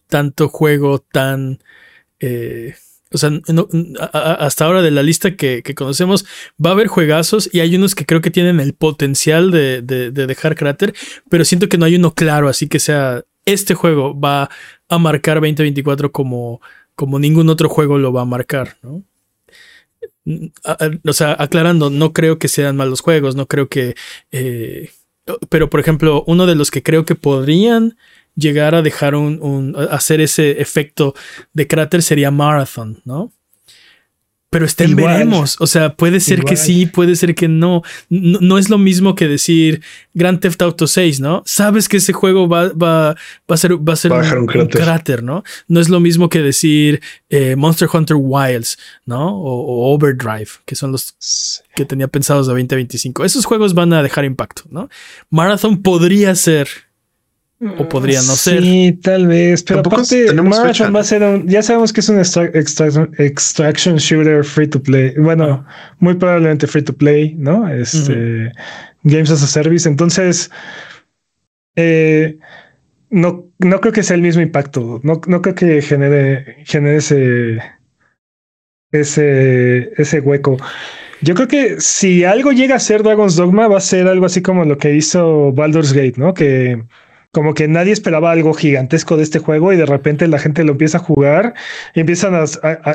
tanto 0.08 0.50
juego 0.50 1.00
tan... 1.00 1.60
Eh, 2.20 2.76
o 3.14 3.18
sea, 3.18 3.32
hasta 4.14 4.66
ahora 4.66 4.82
de 4.82 4.92
la 4.92 5.04
lista 5.04 5.36
que, 5.36 5.64
conocemos, 5.76 6.26
va 6.64 6.70
a 6.70 6.74
haber 6.74 6.88
juegazos 6.88 7.50
y 7.52 7.60
hay 7.60 7.76
unos 7.76 7.94
que 7.94 8.06
creo 8.06 8.22
que 8.22 8.32
tienen 8.32 8.60
el 8.60 8.74
potencial 8.74 9.52
de, 9.52 9.82
dejar 9.82 10.56
cráter, 10.56 10.94
pero 11.30 11.46
siento 11.46 11.68
que 11.68 11.78
no 11.78 11.86
hay 11.86 11.96
uno 11.96 12.14
claro, 12.14 12.48
así 12.48 12.68
que 12.68 12.80
sea, 12.80 13.24
este 13.46 13.74
juego 13.74 14.18
va 14.18 14.50
a 14.88 14.98
marcar 14.98 15.36
2024 15.36 16.12
como, 16.12 16.62
como 16.96 17.20
ningún 17.20 17.50
otro 17.50 17.68
juego 17.70 17.98
lo 17.98 18.14
va 18.14 18.22
a 18.22 18.26
marcar, 18.26 18.78
¿no? 18.82 19.04
O 21.06 21.14
sea, 21.14 21.36
aclarando, 21.38 21.90
no 21.90 22.14
creo 22.14 22.38
que 22.38 22.48
sean 22.48 22.78
malos 22.78 23.02
juegos, 23.02 23.36
no 23.36 23.48
creo 23.48 23.68
que... 23.68 23.96
Eh, 24.32 24.90
pero 25.50 25.70
por 25.70 25.80
ejemplo, 25.80 26.24
uno 26.28 26.46
de 26.46 26.56
los 26.56 26.72
que 26.72 26.84
creo 26.84 27.06
que 27.06 27.16
podrían 27.16 27.98
llegar 28.36 28.76
a 28.76 28.82
dejar 28.82 29.16
un, 29.16 29.76
hacer 29.90 30.22
ese 30.22 30.62
efecto 30.62 31.14
de 31.54 31.68
cráter 31.68 32.02
sería 32.02 32.32
Marathon, 32.32 33.02
¿no? 33.06 33.32
Pero 34.52 34.66
estén 34.66 34.98
veremos. 34.98 35.56
O 35.62 35.66
sea, 35.66 35.96
puede 35.96 36.20
ser 36.20 36.44
que 36.44 36.58
sí, 36.58 36.86
puede 36.86 37.16
ser 37.16 37.36
que 37.36 37.48
no. 37.48 37.84
no. 38.10 38.58
es 38.58 38.70
lo 38.70 38.78
mismo 38.78 39.16
que 39.16 39.30
decir 39.30 39.82
Grand 40.14 40.42
Theft 40.42 40.62
Auto 40.62 40.88
6, 40.88 41.22
¿no? 41.22 41.42
Sabes 41.46 41.88
que 41.88 41.98
ese 41.98 42.12
juego 42.12 42.50
va, 42.50 42.68
va, 42.74 43.16
a 43.48 43.58
ser, 43.58 43.78
va 43.78 43.94
a 43.94 43.96
ser 43.96 44.12
un, 44.12 44.46
cráter. 44.68 45.24
¿no? 45.24 45.46
No 45.70 45.80
es 45.80 45.88
lo 45.88 46.02
mismo 46.02 46.28
que 46.28 46.42
decir 46.42 47.02
eh, 47.30 47.56
Monster 47.56 47.88
Hunter 47.94 48.18
Wilds, 48.20 48.78
¿no? 49.06 49.38
O, 49.38 49.96
Overdrive, 49.96 50.50
que 50.66 50.76
son 50.76 50.92
los 50.92 51.16
que 51.74 51.86
tenía 51.86 52.10
pensados 52.10 52.48
de 52.48 52.52
2025. 52.52 53.24
Esos 53.24 53.46
juegos 53.46 53.74
van 53.74 53.94
a 53.94 54.04
dejar 54.04 54.26
impacto, 54.26 54.64
¿no? 54.70 54.90
Marathon 55.30 55.82
podría 55.82 56.36
ser 56.36 56.68
o 57.78 57.88
podría 57.88 58.20
no 58.24 58.36
ser. 58.36 58.62
Sí, 58.62 59.00
tal 59.04 59.28
vez. 59.28 59.62
Pero 59.64 59.82
aparte, 59.82 60.34
Marathon 60.34 60.96
va 60.96 61.02
a 61.02 61.04
ser 61.04 61.24
un. 61.24 61.48
Ya 61.48 61.62
sabemos 61.62 61.94
que 61.94 62.00
es 62.00 62.10
un 62.10 62.20
extraction 62.20 63.98
shooter 63.98 64.44
free 64.44 64.68
to 64.68 64.82
play. 64.82 65.14
Bueno, 65.18 65.66
muy 66.00 66.16
probablemente 66.16 66.66
free 66.66 66.82
to 66.82 66.94
play, 66.94 67.36
¿no? 67.36 67.68
Este. 67.70 68.52
Games 69.04 69.30
as 69.30 69.44
a 69.44 69.48
Service. 69.48 69.88
Entonces. 69.88 70.50
Eh, 71.76 72.38
no, 73.12 73.48
no 73.60 73.80
creo 73.80 73.94
que 73.94 74.04
sea 74.04 74.16
el 74.16 74.24
mismo 74.24 74.42
impacto. 74.42 75.00
No, 75.04 75.22
no 75.28 75.42
creo 75.42 75.56
que 75.56 75.82
genere, 75.82 76.64
genere 76.66 76.98
ese. 76.98 77.60
Ese, 78.92 79.94
ese 79.98 80.20
hueco. 80.20 80.58
Yo 81.22 81.34
creo 81.36 81.48
que 81.48 81.80
si 81.80 82.26
algo 82.26 82.52
llega 82.52 82.76
a 82.76 82.80
ser 82.80 83.04
Dragon's 83.04 83.36
Dogma, 83.36 83.68
va 83.68 83.78
a 83.78 83.82
ser 83.82 84.08
algo 84.08 84.26
así 84.26 84.42
como 84.42 84.66
lo 84.66 84.78
que 84.78 84.96
hizo 84.96 85.54
Baldur's 85.54 85.94
Gate, 85.94 86.16
¿no? 86.18 86.34
Que 86.34 86.84
como 87.32 87.54
que 87.54 87.68
nadie 87.68 87.94
esperaba 87.94 88.32
algo 88.32 88.54
gigantesco 88.54 89.16
de 89.16 89.24
este 89.24 89.40
juego 89.40 89.72
y 89.72 89.78
de 89.78 89.86
repente 89.86 90.28
la 90.28 90.38
gente 90.38 90.64
lo 90.64 90.74
empieza 90.74 90.98
a 90.98 91.02
jugar 91.02 91.54
y 91.96 92.02
empiezan 92.02 92.36
a, 92.36 92.44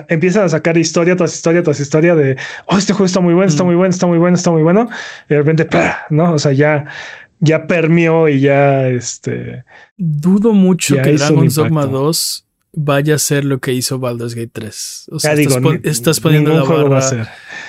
empiezan 0.09 0.45
a 0.45 0.49
sacar 0.51 0.76
historia 0.76 1.16
tras 1.16 1.34
historia 1.34 1.62
tras 1.62 1.80
historia 1.80 2.14
de, 2.14 2.37
oh, 2.66 2.76
este 2.76 2.93
juego 2.93 3.07
está 3.07 3.20
muy 3.20 3.32
bueno, 3.32 3.49
está 3.49 3.64
mm. 3.64 3.66
muy 3.66 3.76
bueno, 3.76 3.91
está 3.91 4.07
muy 4.07 4.18
bueno, 4.18 4.37
está 4.37 4.51
muy 4.51 4.62
bueno. 4.62 4.89
Y 5.28 5.34
de 5.34 5.37
repente, 5.39 5.68
¿no? 6.11 6.34
O 6.34 6.39
sea, 6.39 6.53
ya, 6.53 6.84
ya 7.41 7.66
permeó 7.66 8.28
y 8.28 8.41
ya, 8.41 8.89
este... 8.89 9.64
Dudo 9.97 10.53
mucho 10.53 10.97
que 11.03 11.14
Dragon's 11.14 11.55
Dogma 11.55 11.87
2 11.87 12.47
vaya 12.76 13.14
a 13.14 13.18
ser 13.18 13.45
lo 13.45 13.59
que 13.59 13.72
hizo 13.72 13.99
Baldur's 13.99 14.34
Gate 14.34 14.51
3. 14.53 15.07
O 15.12 15.18
sea, 15.18 15.32
estás, 15.32 16.20
poniendo 16.20 16.53
la 16.53 16.62
barra 16.62 16.99
a 16.99 17.03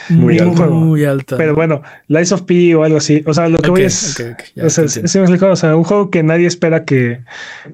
muy, 0.10 0.39
muy, 0.39 1.05
alta. 1.05 1.38
Pero 1.38 1.55
bueno, 1.55 1.82
Lies 2.08 2.32
of 2.32 2.43
P 2.43 2.76
o 2.76 2.84
algo 2.84 2.97
así. 2.97 3.24
O 3.26 3.34
sea, 3.34 3.49
lo 3.49 3.60
que 3.60 3.70
voy 3.70 3.84
es, 3.84 4.18
o, 4.62 5.55
sea, 5.55 5.76
un 5.76 5.84
juego 5.84 6.10
que 6.10 6.24
nadie 6.24 6.47
espera 6.47 6.86
que, 6.86 7.22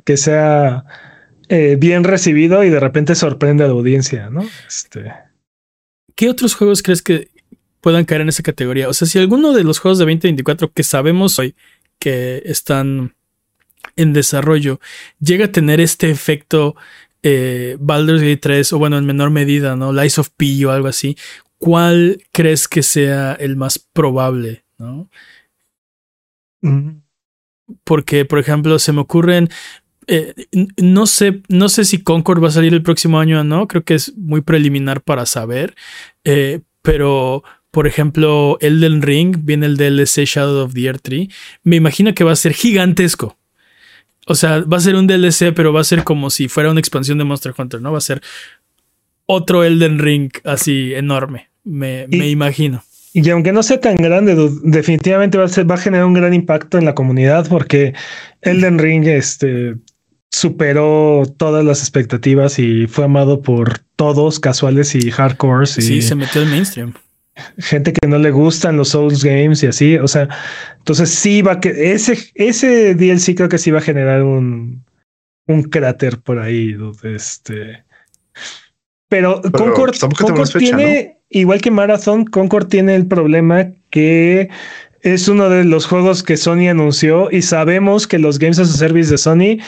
que 0.03 0.17
sea 0.17 0.85
eh, 1.49 1.77
bien 1.79 2.03
recibido 2.03 2.63
y 2.63 2.69
de 2.69 2.79
repente 2.79 3.15
sorprende 3.15 3.63
a 3.63 3.67
la 3.67 3.73
audiencia, 3.73 4.29
¿no? 4.29 4.43
Este. 4.67 5.13
¿Qué 6.15 6.29
otros 6.29 6.55
juegos 6.55 6.81
crees 6.81 7.01
que 7.01 7.29
puedan 7.81 8.05
caer 8.05 8.21
en 8.21 8.29
esa 8.29 8.43
categoría? 8.43 8.89
O 8.89 8.93
sea, 8.93 9.07
si 9.07 9.19
alguno 9.19 9.53
de 9.53 9.63
los 9.63 9.79
juegos 9.79 9.97
de 9.99 10.05
2024 10.05 10.71
que 10.71 10.83
sabemos 10.83 11.37
hoy 11.39 11.55
que 11.99 12.41
están 12.45 13.15
en 13.95 14.13
desarrollo 14.13 14.79
llega 15.19 15.45
a 15.45 15.51
tener 15.51 15.79
este 15.79 16.09
efecto 16.09 16.75
eh, 17.23 17.77
Baldur's 17.79 18.21
Gate 18.21 18.37
3, 18.37 18.73
o 18.73 18.79
bueno, 18.79 18.97
en 18.97 19.05
menor 19.05 19.29
medida, 19.29 19.75
¿no? 19.77 19.93
Lies 19.93 20.19
of 20.19 20.29
P 20.35 20.65
o 20.65 20.71
algo 20.71 20.89
así, 20.89 21.17
¿cuál 21.63 22.21
crees 22.33 22.67
que 22.67 22.83
sea 22.83 23.35
el 23.39 23.55
más 23.55 23.79
probable, 23.79 24.65
¿no? 24.77 25.09
Mm. 26.59 27.01
Porque, 27.85 28.25
por 28.25 28.39
ejemplo, 28.39 28.77
se 28.79 28.91
me 28.91 28.99
ocurren. 28.99 29.47
Eh, 30.07 30.33
no 30.75 31.05
sé, 31.05 31.41
no 31.47 31.69
sé 31.69 31.85
si 31.85 32.03
Concord 32.03 32.43
va 32.43 32.49
a 32.49 32.51
salir 32.51 32.73
el 32.73 32.83
próximo 32.83 33.17
año 33.17 33.39
o 33.39 33.43
no. 33.45 33.69
Creo 33.69 33.85
que 33.85 33.95
es 33.95 34.13
muy 34.17 34.41
preliminar 34.41 35.01
para 35.01 35.25
saber. 35.25 35.73
Eh, 36.25 36.59
pero, 36.81 37.45
por 37.71 37.87
ejemplo, 37.87 38.57
Elden 38.59 39.01
Ring, 39.01 39.37
viene 39.43 39.65
el 39.65 39.77
DLC 39.77 40.25
Shadow 40.25 40.65
of 40.65 40.73
the 40.73 40.83
Earth 40.83 41.03
Tree. 41.03 41.29
Me 41.63 41.77
imagino 41.77 42.13
que 42.13 42.25
va 42.25 42.33
a 42.33 42.35
ser 42.35 42.53
gigantesco. 42.53 43.37
O 44.27 44.35
sea, 44.35 44.59
va 44.59 44.75
a 44.75 44.81
ser 44.81 44.95
un 44.95 45.07
DLC, 45.07 45.53
pero 45.55 45.71
va 45.71 45.79
a 45.79 45.85
ser 45.85 46.03
como 46.03 46.29
si 46.29 46.49
fuera 46.49 46.71
una 46.71 46.81
expansión 46.81 47.19
de 47.19 47.23
Monster 47.23 47.53
Hunter, 47.57 47.81
¿no? 47.81 47.93
Va 47.93 47.99
a 47.99 48.01
ser 48.01 48.21
otro 49.25 49.63
Elden 49.63 49.99
Ring 49.99 50.29
así 50.43 50.93
enorme, 50.93 51.52
me, 51.63 52.07
imagino. 52.11 52.83
Y 53.13 53.29
aunque 53.29 53.51
no 53.51 53.61
sea 53.61 53.79
tan 53.79 53.97
grande, 53.97 54.35
definitivamente 54.63 55.37
va 55.37 55.45
a, 55.45 55.49
ser, 55.49 55.69
va 55.69 55.75
a 55.75 55.79
generar 55.79 56.05
un 56.05 56.13
gran 56.13 56.33
impacto 56.33 56.77
en 56.77 56.85
la 56.85 56.95
comunidad 56.95 57.47
porque 57.47 57.93
Elden 58.41 58.79
Ring 58.79 59.07
este, 59.07 59.75
superó 60.31 61.23
todas 61.37 61.63
las 61.63 61.79
expectativas 61.81 62.57
y 62.57 62.87
fue 62.87 63.05
amado 63.05 63.41
por 63.43 63.79
todos, 63.95 64.39
casuales 64.39 64.95
y 64.95 65.11
hardcore. 65.11 65.67
Sí, 65.67 66.01
se 66.01 66.15
metió 66.15 66.41
al 66.41 66.47
mainstream. 66.47 66.93
gente 67.59 67.93
que 67.93 68.07
no 68.07 68.17
le 68.17 68.31
gustan 68.31 68.77
los 68.77 68.89
Souls 68.89 69.23
Games 69.23 69.61
y 69.61 69.67
así. 69.67 69.97
O 69.97 70.07
sea, 70.07 70.27
entonces 70.77 71.09
sí 71.09 71.43
va 71.43 71.59
que 71.59 71.93
ese, 71.93 72.17
ese 72.33 72.95
DLC 72.95 73.35
creo 73.35 73.49
que 73.49 73.59
sí 73.59 73.69
va 73.69 73.77
a 73.77 73.83
generar 73.83 74.23
un, 74.23 74.83
un 75.47 75.63
cráter 75.63 76.19
por 76.19 76.39
ahí. 76.39 76.75
Este. 77.03 77.83
Pero, 79.09 79.41
Concord, 79.51 79.95
tiene, 80.57 81.19
igual 81.33 81.61
que 81.61 81.71
Marathon, 81.71 82.25
Concord 82.25 82.67
tiene 82.67 82.95
el 82.95 83.07
problema 83.07 83.67
que 83.89 84.49
es 85.01 85.27
uno 85.27 85.49
de 85.49 85.65
los 85.65 85.85
juegos 85.85 86.23
que 86.23 86.37
Sony 86.37 86.69
anunció 86.69 87.29
y 87.29 87.41
sabemos 87.41 88.07
que 88.07 88.19
los 88.19 88.39
Games 88.39 88.59
as 88.59 88.73
a 88.73 88.77
Service 88.77 89.11
de 89.11 89.17
Sony 89.17 89.61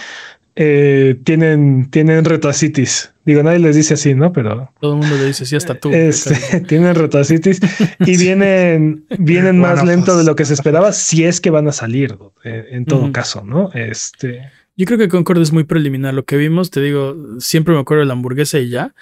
eh, 0.56 1.20
tienen, 1.26 1.90
tienen 1.92 2.24
retracitis. 2.24 3.12
Digo, 3.26 3.44
nadie 3.44 3.60
les 3.60 3.76
dice 3.76 3.96
así, 3.96 4.14
¿no? 4.14 4.32
Pero 4.32 4.72
todo 4.80 4.94
el 4.94 5.00
mundo 5.00 5.18
le 5.18 5.26
dice 5.26 5.44
así, 5.44 5.56
hasta 5.56 5.76
tú. 5.76 5.92
Este, 5.92 6.62
tienen 6.68 6.96
retracitis 6.96 7.60
y 8.00 8.18
vienen, 8.18 9.06
vienen 9.20 9.60
más 9.60 9.84
lento 9.84 10.12
de 10.12 10.20
pues. 10.20 10.28
lo 10.28 10.36
que 10.36 10.46
se 10.46 10.54
esperaba, 10.54 10.94
si 10.94 11.26
es 11.26 11.42
que 11.42 11.50
van 11.50 11.68
a 11.68 11.74
salir, 11.74 12.18
eh, 12.46 12.68
en 12.72 12.86
todo 12.86 13.12
caso, 13.12 13.44
¿no? 13.44 13.72
Este. 13.74 14.50
Yo 14.78 14.86
creo 14.86 14.98
que 14.98 15.10
Concord 15.10 15.42
es 15.42 15.52
muy 15.52 15.66
preliminar. 15.66 16.14
Lo 16.14 16.24
que 16.24 16.38
vimos, 16.38 16.70
te 16.70 16.82
digo, 16.82 17.16
siempre 17.40 17.74
me 17.74 17.82
acuerdo 17.82 18.02
de 18.02 18.08
la 18.08 18.14
hamburguesa 18.14 18.60
y 18.60 18.70
ya. 18.70 18.94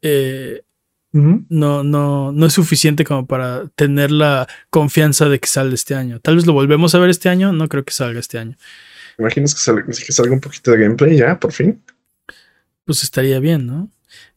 Eh, 0.00 0.62
no, 1.14 1.84
no, 1.84 2.32
no 2.32 2.46
es 2.46 2.52
suficiente 2.52 3.04
como 3.04 3.26
para 3.26 3.68
tener 3.76 4.10
la 4.10 4.48
confianza 4.70 5.28
de 5.28 5.38
que 5.38 5.46
salga 5.46 5.74
este 5.74 5.94
año. 5.94 6.18
Tal 6.18 6.34
vez 6.34 6.44
lo 6.44 6.52
volvemos 6.52 6.94
a 6.94 6.98
ver 6.98 7.08
este 7.08 7.28
año, 7.28 7.52
no 7.52 7.68
creo 7.68 7.84
que 7.84 7.92
salga 7.92 8.18
este 8.18 8.38
año. 8.38 8.56
¿Imaginas 9.18 9.54
que 9.54 9.60
salga, 9.60 9.84
que 9.86 10.12
salga 10.12 10.32
un 10.32 10.40
poquito 10.40 10.72
de 10.72 10.78
gameplay 10.78 11.16
ya, 11.16 11.38
por 11.38 11.52
fin? 11.52 11.80
Pues 12.84 13.04
estaría 13.04 13.38
bien, 13.38 13.64
¿no? 13.64 13.90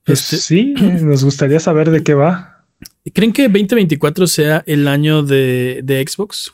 Pues 0.03 0.21
este, 0.21 0.37
sí, 0.37 0.73
nos 1.01 1.23
gustaría 1.23 1.59
saber 1.59 1.89
de 1.89 2.03
qué 2.03 2.13
va. 2.13 2.63
¿Creen 3.11 3.33
que 3.33 3.43
2024 3.43 4.27
sea 4.27 4.63
el 4.67 4.87
año 4.87 5.23
de, 5.23 5.81
de 5.83 6.05
Xbox? 6.07 6.53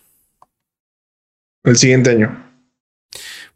El 1.65 1.75
siguiente 1.75 2.11
año. 2.11 2.51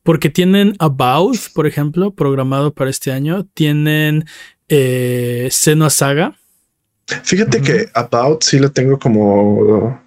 Porque 0.04 0.30
tienen 0.30 0.76
About, 0.80 1.38
por 1.54 1.66
ejemplo, 1.66 2.12
programado 2.12 2.74
para 2.74 2.90
este 2.90 3.12
año. 3.12 3.46
Tienen 3.54 4.26
eh, 4.68 5.48
Senua 5.52 5.90
Saga. 5.90 6.38
Fíjate 7.24 7.62
que 7.62 7.90
About 7.94 8.44
sí 8.44 8.60
le 8.60 8.70
tengo 8.70 9.00
como. 9.00 10.02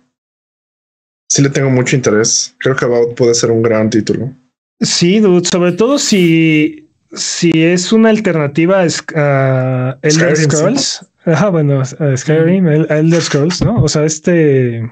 Sí 1.28 1.42
le 1.42 1.51
tengo 1.51 1.70
mucho 1.70 1.96
interés. 1.96 2.55
Creo 2.59 2.76
que 2.76 2.84
About 2.84 3.14
puede 3.14 3.34
ser 3.34 3.51
un 3.51 3.62
gran 3.62 3.88
título. 3.88 4.32
Sí, 4.80 5.20
dude, 5.20 5.48
sobre 5.51 5.72
todo 5.72 5.98
si, 5.98 6.88
si 7.12 7.51
es 7.55 7.92
una 7.92 8.11
alternativa 8.11 8.84
a 9.14 9.98
Elder 10.03 10.36
Scrolls. 10.36 11.07
Ajá, 11.24 11.51
bueno, 11.51 11.82
a 11.82 12.16
Skyrim, 12.16 12.66
Elder 12.66 13.22
Scrolls, 13.22 13.62
¿no? 13.62 13.82
O 13.82 13.88
sea, 13.88 14.05
este. 14.05 14.90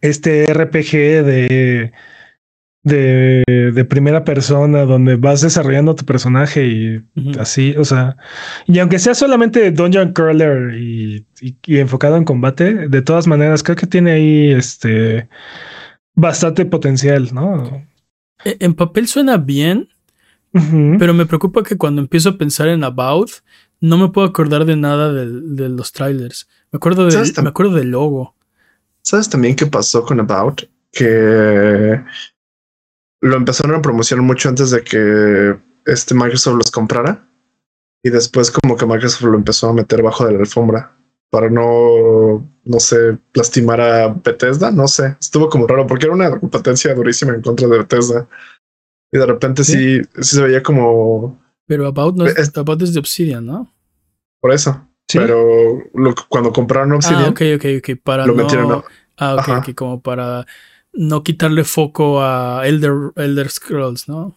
Este 0.00 0.52
RPG 0.52 0.90
de 1.24 1.92
de, 2.84 3.44
de, 3.46 3.84
primera 3.84 4.24
persona 4.24 4.84
donde 4.84 5.16
vas 5.16 5.40
desarrollando 5.40 5.94
tu 5.94 6.04
personaje 6.04 6.66
y 6.66 7.04
así, 7.38 7.74
o 7.76 7.84
sea, 7.84 8.16
y 8.66 8.80
aunque 8.80 8.98
sea 8.98 9.14
solamente 9.14 9.70
Dungeon 9.70 10.12
Crawler 10.12 10.74
y, 10.74 11.24
y, 11.40 11.78
enfocado 11.78 12.16
en 12.16 12.24
combate, 12.24 12.88
de 12.88 13.02
todas 13.02 13.26
maneras 13.26 13.62
creo 13.62 13.76
que 13.76 13.86
tiene 13.86 14.12
ahí 14.12 14.50
este 14.50 15.28
bastante 16.14 16.64
potencial, 16.64 17.28
¿no? 17.32 17.86
E, 18.44 18.56
en 18.58 18.74
papel 18.74 19.06
suena 19.06 19.36
bien, 19.36 19.88
pero 20.98 21.14
me 21.14 21.24
preocupa 21.24 21.62
que 21.62 21.78
cuando 21.78 22.02
empiezo 22.02 22.30
a 22.30 22.38
pensar 22.38 22.68
en 22.68 22.84
About, 22.84 23.30
no 23.80 23.96
me 23.96 24.08
puedo 24.08 24.26
acordar 24.26 24.64
de 24.64 24.76
nada 24.76 25.12
de, 25.12 25.26
de 25.26 25.68
los 25.68 25.92
trailers. 25.92 26.48
Me 26.72 26.76
acuerdo, 26.76 27.06
de, 27.06 27.42
me 27.42 27.48
acuerdo 27.48 27.74
del 27.74 27.90
logo. 27.90 28.34
¿Sabes 29.02 29.28
también 29.28 29.56
qué 29.56 29.66
pasó 29.66 30.04
con 30.04 30.20
About? 30.20 30.62
Que 30.92 32.02
lo 33.22 33.36
empezaron 33.36 33.76
a 33.76 33.82
promocionar 33.82 34.24
mucho 34.24 34.48
antes 34.48 34.70
de 34.70 34.82
que 34.82 35.56
este 35.86 36.14
Microsoft 36.14 36.56
los 36.56 36.70
comprara. 36.70 37.26
Y 38.04 38.10
después 38.10 38.50
como 38.50 38.76
que 38.76 38.84
Microsoft 38.84 39.22
lo 39.22 39.36
empezó 39.36 39.68
a 39.68 39.72
meter 39.72 40.02
bajo 40.02 40.26
de 40.26 40.32
la 40.32 40.40
alfombra 40.40 40.96
para 41.30 41.48
no, 41.48 42.46
no 42.64 42.80
sé, 42.80 43.18
lastimar 43.32 43.80
a 43.80 44.08
Bethesda. 44.08 44.72
No 44.72 44.88
sé, 44.88 45.16
estuvo 45.20 45.48
como 45.48 45.68
raro 45.68 45.86
porque 45.86 46.06
era 46.06 46.14
una 46.14 46.38
competencia 46.38 46.92
durísima 46.94 47.32
en 47.32 47.42
contra 47.42 47.68
de 47.68 47.78
Bethesda. 47.78 48.28
Y 49.12 49.18
de 49.18 49.26
repente 49.26 49.62
sí, 49.62 50.02
sí, 50.02 50.36
se 50.36 50.42
veía 50.42 50.62
como... 50.62 51.40
Pero 51.66 51.86
About, 51.86 52.16
no 52.16 52.26
es, 52.26 52.56
About 52.56 52.82
de 52.82 52.98
Obsidian, 52.98 53.46
¿no? 53.46 53.72
Por 54.40 54.52
eso. 54.52 54.88
Pero 55.06 55.84
cuando 56.28 56.52
compraron 56.52 56.92
Obsidian... 56.92 57.26
Ah, 57.26 57.28
ok, 57.28 57.42
ok, 57.56 57.64
ok. 57.78 58.00
Para 58.02 58.26
lo 58.26 58.34
metieron 58.34 58.82
Ah, 59.16 59.36
ok, 59.36 59.48
ok, 59.58 59.74
como 59.74 60.00
para 60.00 60.46
no 60.92 61.22
quitarle 61.22 61.64
foco 61.64 62.22
a 62.22 62.62
Elder, 62.66 63.12
Elder 63.16 63.50
Scrolls, 63.50 64.08
¿no? 64.08 64.36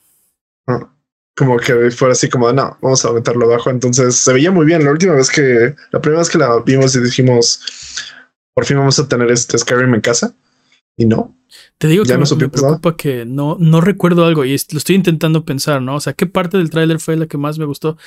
Ah, 0.67 0.89
como 1.35 1.57
que 1.57 1.91
fuera 1.91 2.13
así 2.13 2.29
como, 2.29 2.51
no, 2.53 2.77
vamos 2.81 3.03
a 3.03 3.11
meterlo 3.11 3.45
abajo. 3.45 3.69
Entonces 3.69 4.15
se 4.15 4.33
veía 4.33 4.51
muy 4.51 4.65
bien. 4.65 4.83
La 4.83 4.91
última 4.91 5.13
vez 5.13 5.29
que, 5.29 5.75
la 5.91 6.01
primera 6.01 6.19
vez 6.19 6.29
que 6.29 6.37
la 6.37 6.59
vimos 6.65 6.95
y 6.95 7.01
dijimos, 7.01 7.61
por 8.53 8.65
fin 8.65 8.77
vamos 8.77 8.97
a 8.99 9.07
tener 9.07 9.29
este 9.31 9.57
Skyrim 9.57 9.93
en 9.93 10.01
casa. 10.01 10.33
Y 10.97 11.05
no. 11.05 11.35
Te 11.77 11.89
digo 11.89 12.05
que 12.05 12.17
me, 12.17 12.25
preocupa 12.25 12.95
que 12.95 13.25
no, 13.25 13.57
no 13.59 13.81
recuerdo 13.81 14.25
algo 14.25 14.45
y 14.45 14.51
lo 14.51 14.77
estoy 14.77 14.95
intentando 14.95 15.43
pensar, 15.43 15.81
¿no? 15.81 15.95
O 15.95 15.99
sea, 15.99 16.13
¿qué 16.13 16.25
parte 16.25 16.57
del 16.57 16.69
tráiler 16.69 16.99
fue 16.99 17.17
la 17.17 17.27
que 17.27 17.37
más 17.37 17.59
me 17.59 17.65
gustó? 17.65 17.97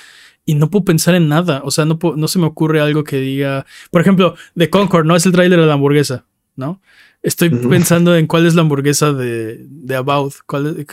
Y 0.46 0.54
no 0.54 0.70
puedo 0.70 0.86
pensar 0.86 1.14
en 1.14 1.28
nada. 1.28 1.60
O 1.64 1.70
sea, 1.70 1.84
no, 1.84 1.98
no 2.16 2.28
se 2.28 2.38
me 2.38 2.46
ocurre 2.46 2.80
algo 2.80 3.04
que 3.04 3.18
diga. 3.18 3.66
Por 3.90 4.00
ejemplo, 4.00 4.36
The 4.56 4.70
Concord, 4.70 5.04
¿no? 5.04 5.16
Es 5.16 5.26
el 5.26 5.32
tráiler 5.32 5.60
de 5.60 5.66
la 5.66 5.74
hamburguesa, 5.74 6.24
¿no? 6.56 6.80
Estoy 7.22 7.50
pensando 7.50 8.16
en 8.16 8.26
cuál 8.26 8.46
es 8.46 8.54
la 8.54 8.62
hamburguesa 8.62 9.12
de, 9.12 9.58
de 9.68 9.96
About. 9.96 10.34
Cuál, 10.46 10.86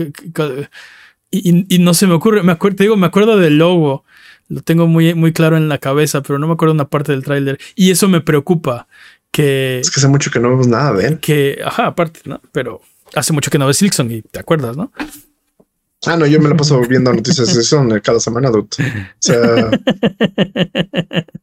y, 1.32 1.80
no 1.80 1.93
se 1.93 2.07
me 2.07 2.13
ocurre. 2.13 2.43
Me 2.43 2.51
acuerdo, 2.51 2.78
te 2.78 2.84
digo, 2.84 2.97
me 2.97 3.07
acuerdo 3.07 3.38
del 3.38 3.57
logo. 3.57 4.03
Lo 4.47 4.61
tengo 4.61 4.88
muy, 4.88 5.13
muy 5.13 5.34
claro 5.34 5.57
en 5.57 5.69
la 5.69 5.78
cabeza, 5.78 6.21
pero 6.21 6.39
no 6.39 6.47
me 6.47 6.53
acuerdo 6.53 6.73
una 6.73 6.89
parte 6.89 7.11
del 7.11 7.23
tráiler. 7.23 7.59
Y 7.76 7.91
eso 7.91 8.07
me 8.07 8.21
preocupa. 8.21 8.88
Que, 9.32 9.80
es 9.80 9.91
que 9.91 9.99
hace 9.99 10.07
mucho 10.07 10.32
que 10.32 10.39
no 10.39 10.49
vemos 10.49 10.67
nada 10.67 10.93
de 10.93 11.07
él. 11.07 11.19
Que, 11.19 11.59
ajá, 11.63 11.88
aparte, 11.88 12.21
¿no? 12.26 12.41
Pero 12.51 12.82
hace 13.13 13.34
mucho 13.34 13.51
que 13.51 13.57
no 13.57 13.67
ves 13.67 13.78
Silkson 13.78 14.09
y 14.11 14.21
te 14.21 14.39
acuerdas, 14.39 14.78
¿no? 14.78 14.91
Ah, 16.05 16.17
no, 16.17 16.25
yo 16.25 16.39
me 16.39 16.49
la 16.49 16.55
paso 16.55 16.81
viendo 16.81 17.13
noticias 17.13 17.53
de 17.53 17.61
eso 17.61 17.85
cada 18.03 18.19
semana, 18.19 18.49
dude. 18.49 18.67
O 18.67 19.15
sea, 19.19 19.39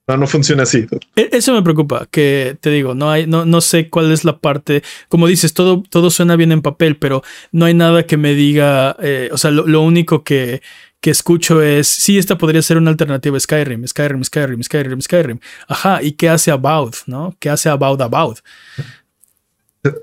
no, 0.09 0.17
no 0.17 0.27
funciona 0.27 0.65
así. 0.65 0.87
E, 1.17 1.31
eso 1.33 1.53
me 1.53 1.63
preocupa, 1.63 2.07
que 2.11 2.57
te 2.61 2.71
digo, 2.71 2.95
no 2.95 3.11
hay, 3.11 3.27
no, 3.27 3.45
no 3.45 3.61
sé 3.61 3.89
cuál 3.89 4.13
es 4.13 4.25
la 4.25 4.39
parte. 4.39 4.83
Como 5.09 5.27
dices, 5.27 5.55
todo, 5.55 5.83
todo 5.89 6.11
suena 6.11 6.37
bien 6.37 6.53
en 6.53 6.63
papel, 6.63 6.97
pero 6.97 7.23
no 7.51 7.65
hay 7.65 7.75
nada 7.75 8.07
que 8.07 8.17
me 8.17 8.35
diga. 8.35 8.97
Eh, 9.01 9.31
o 9.33 9.39
sea, 9.39 9.51
lo, 9.51 9.83
único 9.83 10.23
que, 10.23 10.63
que 11.01 11.11
escucho 11.11 11.63
es, 11.63 11.89
sí, 11.89 12.19
esta 12.19 12.39
podría 12.39 12.63
ser 12.63 12.77
una 12.77 12.91
alternativa 12.91 13.37
a 13.37 13.41
Skyrim, 13.41 13.87
Skyrim, 13.87 14.25
Skyrim, 14.25 14.63
Skyrim, 14.63 15.01
Skyrim. 15.01 15.39
Ajá, 15.69 16.03
¿y 16.03 16.13
qué 16.13 16.29
hace 16.29 16.51
About, 16.51 16.97
no? 17.07 17.37
¿Qué 17.41 17.51
hace 17.51 17.69
About 17.69 18.01
About? 18.01 18.39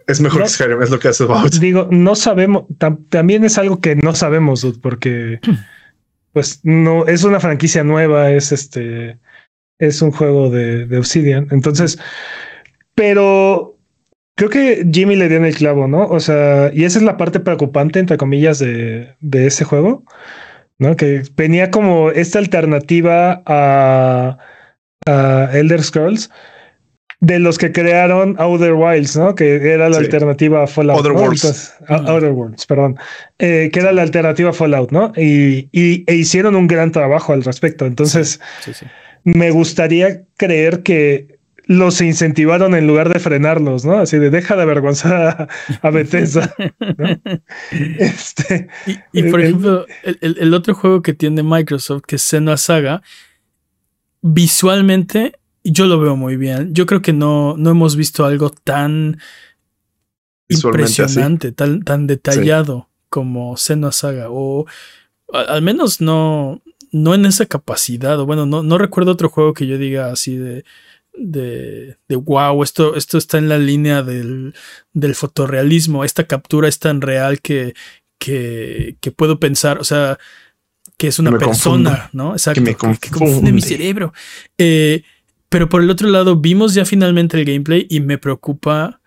Es 0.08 0.20
mejor 0.20 0.44
que 0.44 0.50
Skyrim, 0.50 0.82
es 0.82 0.90
lo 0.90 1.00
que 1.00 1.08
hace 1.08 1.24
About. 1.24 1.54
Digo, 1.60 1.88
no 1.90 2.16
sabemos, 2.16 2.66
también 3.10 3.46
es 3.46 3.58
algo 3.58 3.80
que 3.80 3.96
no 3.96 4.14
sabemos, 4.14 4.66
porque 4.82 5.40
pues 6.34 6.60
no 6.64 7.06
es 7.08 7.24
una 7.24 7.40
franquicia 7.40 7.84
nueva, 7.84 8.32
es 8.32 8.52
este, 8.52 9.18
es 9.80 10.02
un 10.02 10.12
juego 10.12 10.50
de, 10.50 10.86
de 10.86 10.98
Obsidian. 10.98 11.48
Entonces, 11.52 11.98
pero 12.94 13.78
creo 14.36 14.50
que 14.50 14.86
Jimmy 14.92 15.16
le 15.16 15.30
dio 15.30 15.38
en 15.38 15.46
el 15.46 15.56
clavo, 15.56 15.88
¿no? 15.88 16.08
O 16.08 16.20
sea, 16.20 16.72
y 16.74 16.84
esa 16.84 17.00
es 17.00 17.06
la 17.06 17.18
parte 17.18 17.40
preocupante, 17.40 18.00
entre 18.00 18.18
comillas, 18.18 18.60
de, 18.60 19.16
de 19.22 19.48
ese 19.48 19.64
juego, 19.64 20.04
¿no? 20.78 20.98
Que 20.98 21.24
venía 21.38 21.72
como 21.72 22.12
esta 22.12 22.40
alternativa 22.40 23.42
a, 23.46 24.38
a 25.06 25.50
Elder 25.54 25.82
Scrolls 25.82 26.30
de 27.22 27.40
los 27.40 27.58
que 27.58 27.72
crearon 27.72 28.36
Outer 28.40 28.74
Wilds, 28.74 29.18
¿no? 29.18 29.36
Que 29.36 29.56
era 29.56 29.90
la 29.90 29.98
alternativa 29.98 30.64
a 30.64 30.68
Fallout. 30.68 30.98
Outer 30.98 31.12
Worlds. 31.12 31.74
Outer 31.90 32.32
Worlds, 32.32 32.66
perdón. 32.66 32.98
Eh, 33.40 33.70
que 33.74 33.80
era 33.80 33.92
la 33.92 34.04
alternativa 34.04 34.52
a 34.52 34.54
Fallout, 34.54 34.92
¿no? 34.92 35.12
Y, 35.18 35.68
y 35.72 36.06
e 36.08 36.16
hicieron 36.16 36.56
un 36.56 36.68
gran 36.68 36.92
trabajo 36.92 37.34
al 37.34 37.44
respecto. 37.44 37.86
Entonces, 37.86 38.40
me 39.24 39.52
gustaría 39.52 40.24
creer 40.38 40.82
que 40.82 41.40
los 41.66 42.02
incentivaron 42.02 42.74
en 42.74 42.88
lugar 42.88 43.10
de 43.14 43.20
frenarlos, 43.20 43.86
¿no? 43.86 44.00
Así 44.00 44.18
de 44.18 44.30
deja 44.30 44.56
de 44.56 44.64
avergonzar 44.64 45.50
a, 45.82 45.90
Bethesda. 45.92 46.56
este, 47.72 48.70
y, 49.12 49.24
por 49.24 49.42
ejemplo, 49.42 49.86
el, 50.04 50.38
el, 50.40 50.54
otro 50.54 50.74
juego 50.74 51.02
que 51.02 51.14
tiene 51.14 51.44
Microsoft, 51.44 52.04
que 52.08 52.16
es 52.16 52.22
Senua 52.22 52.58
Saga, 52.58 53.04
visualmente 54.22 55.39
yo 55.64 55.86
lo 55.86 56.00
veo 56.00 56.16
muy 56.16 56.38
bien. 56.38 56.74
Yo 56.74 56.86
creo 56.86 57.02
que 57.02 57.14
no, 57.14 57.56
no 57.58 57.70
hemos 57.72 57.96
visto 57.96 58.26
algo 58.26 58.50
tan 58.50 59.20
impresionante, 60.48 61.52
tan, 61.52 61.84
tan 61.84 62.08
detallado 62.08 62.90
como 63.10 63.58
Senua 63.58 63.92
Saga. 63.92 64.28
O 64.30 64.66
al 65.32 65.62
menos 65.62 66.02
no, 66.02 66.62
no 66.92 67.14
en 67.14 67.26
esa 67.26 67.46
capacidad. 67.46 68.20
O 68.20 68.26
bueno, 68.26 68.46
no, 68.46 68.64
no 68.64 68.78
recuerdo 68.78 69.12
otro 69.12 69.30
juego 69.30 69.54
que 69.54 69.68
yo 69.68 69.78
diga 69.78 70.12
así 70.12 70.38
de. 70.38 70.64
de, 71.14 71.98
de 72.08 72.16
wow, 72.16 72.64
esto, 72.64 72.96
esto 72.96 73.18
está 73.18 73.38
en 73.38 73.50
la 73.50 73.58
línea 73.58 74.04
del, 74.04 74.54
del 74.94 75.16
fotorrealismo, 75.16 76.04
esta 76.04 76.26
captura 76.26 76.68
es 76.68 76.80
tan 76.80 77.02
real 77.02 77.42
que, 77.42 77.74
que, 78.20 78.96
que 79.02 79.12
puedo 79.12 79.40
pensar, 79.40 79.80
o 79.80 79.84
sea, 79.84 80.18
que 80.98 81.08
es 81.08 81.20
una 81.20 81.38
persona, 81.38 82.10
¿no? 82.14 82.34
Exacto. 82.34 82.62
Que 82.62 82.72
me 82.72 82.76
confunde, 82.76 83.52
mi 83.52 83.62
cerebro. 83.62 84.14
Eh, 84.58 85.04
pero 85.50 85.70
por 85.70 85.82
el 85.82 85.90
otro 85.90 86.10
lado, 86.10 86.36
vimos 86.38 86.74
ya 86.74 86.86
finalmente 86.86 87.38
el 87.38 87.46
gameplay 87.46 87.88
y 87.90 88.00
me 88.00 88.18
preocupa. 88.18 89.02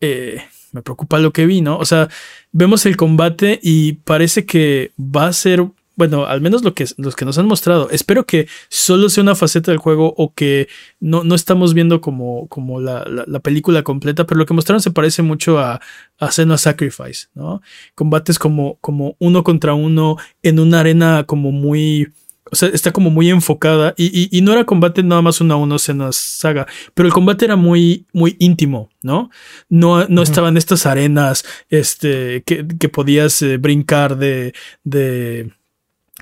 Eh, 0.00 0.42
me 0.72 0.82
preocupa 0.82 1.18
lo 1.18 1.32
que 1.32 1.46
vi, 1.46 1.60
¿no? 1.60 1.78
O 1.78 1.84
sea, 1.84 2.08
vemos 2.50 2.84
el 2.84 2.96
combate 2.96 3.60
y 3.62 3.92
parece 3.92 4.44
que 4.44 4.92
va 4.98 5.28
a 5.28 5.32
ser 5.32 5.64
bueno, 5.96 6.26
al 6.26 6.40
menos 6.40 6.64
lo 6.64 6.74
que, 6.74 6.86
los 6.96 7.14
que 7.14 7.24
nos 7.24 7.38
han 7.38 7.46
mostrado. 7.46 7.88
Espero 7.90 8.26
que 8.26 8.48
solo 8.68 9.08
sea 9.08 9.22
una 9.22 9.34
faceta 9.34 9.70
del 9.70 9.78
juego 9.78 10.12
o 10.16 10.34
que 10.34 10.68
no, 11.00 11.22
no 11.22 11.34
estamos 11.34 11.74
viendo 11.74 12.00
como, 12.00 12.48
como 12.48 12.80
la, 12.80 13.04
la, 13.04 13.40
película 13.40 13.82
completa, 13.82 14.26
pero 14.26 14.38
lo 14.38 14.46
que 14.46 14.54
mostraron 14.54 14.80
se 14.80 14.90
parece 14.90 15.22
mucho 15.22 15.58
a, 15.58 15.80
a 16.18 16.30
Senua 16.32 16.58
Sacrifice, 16.58 17.28
¿no? 17.34 17.62
Combates 17.94 18.38
como, 18.38 18.76
como 18.80 19.16
uno 19.20 19.44
contra 19.44 19.74
uno 19.74 20.16
en 20.42 20.58
una 20.58 20.80
arena 20.80 21.24
como 21.26 21.52
muy... 21.52 22.12
O 22.50 22.56
sea, 22.56 22.68
está 22.68 22.92
como 22.92 23.10
muy 23.10 23.30
enfocada 23.30 23.94
y, 23.96 24.28
y, 24.36 24.42
no 24.42 24.52
era 24.52 24.64
combate 24.64 25.02
nada 25.02 25.22
más 25.22 25.40
uno 25.40 25.54
a 25.54 25.56
uno 25.56 25.78
Senua 25.78 26.12
Saga, 26.12 26.66
pero 26.92 27.06
el 27.06 27.12
combate 27.12 27.46
era 27.46 27.56
muy, 27.56 28.06
muy 28.12 28.36
íntimo, 28.38 28.90
¿no? 29.02 29.30
No, 29.70 30.06
no 30.08 30.22
estaban 30.22 30.58
estas 30.58 30.84
arenas 30.84 31.44
este, 31.70 32.42
que, 32.44 32.66
que 32.78 32.88
podías 32.90 33.40
eh, 33.40 33.56
brincar 33.56 34.18
de, 34.18 34.52
de 34.84 35.52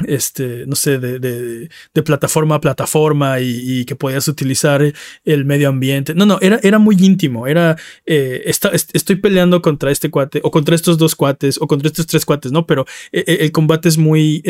este, 0.06 0.64
no 0.66 0.74
sé, 0.74 0.98
de, 0.98 1.18
de, 1.18 1.68
de 1.92 2.02
plataforma 2.02 2.54
a 2.56 2.60
plataforma 2.60 3.40
y, 3.40 3.84
que 3.84 3.96
podías 3.96 4.26
utilizar 4.28 4.82
el 5.24 5.44
medio 5.44 5.68
ambiente. 5.68 6.14
No, 6.14 6.24
no, 6.24 6.38
era, 6.40 6.58
era 6.62 6.78
muy 6.78 6.96
íntimo. 6.98 7.46
Era, 7.46 7.76
eh, 8.06 8.42
estoy 8.46 9.16
peleando 9.16 9.60
contra 9.60 9.90
este 9.90 10.10
cuate, 10.10 10.40
o 10.42 10.50
contra 10.50 10.74
estos 10.74 10.98
dos 10.98 11.14
cuates, 11.14 11.58
o 11.60 11.66
contra 11.66 11.88
estos 11.88 12.06
tres 12.06 12.24
cuates, 12.24 12.52
¿no? 12.52 12.66
Pero 12.66 12.86
eh, 13.12 13.38
el 13.40 13.52
combate 13.52 13.88
es 13.88 13.98
muy, 13.98 14.42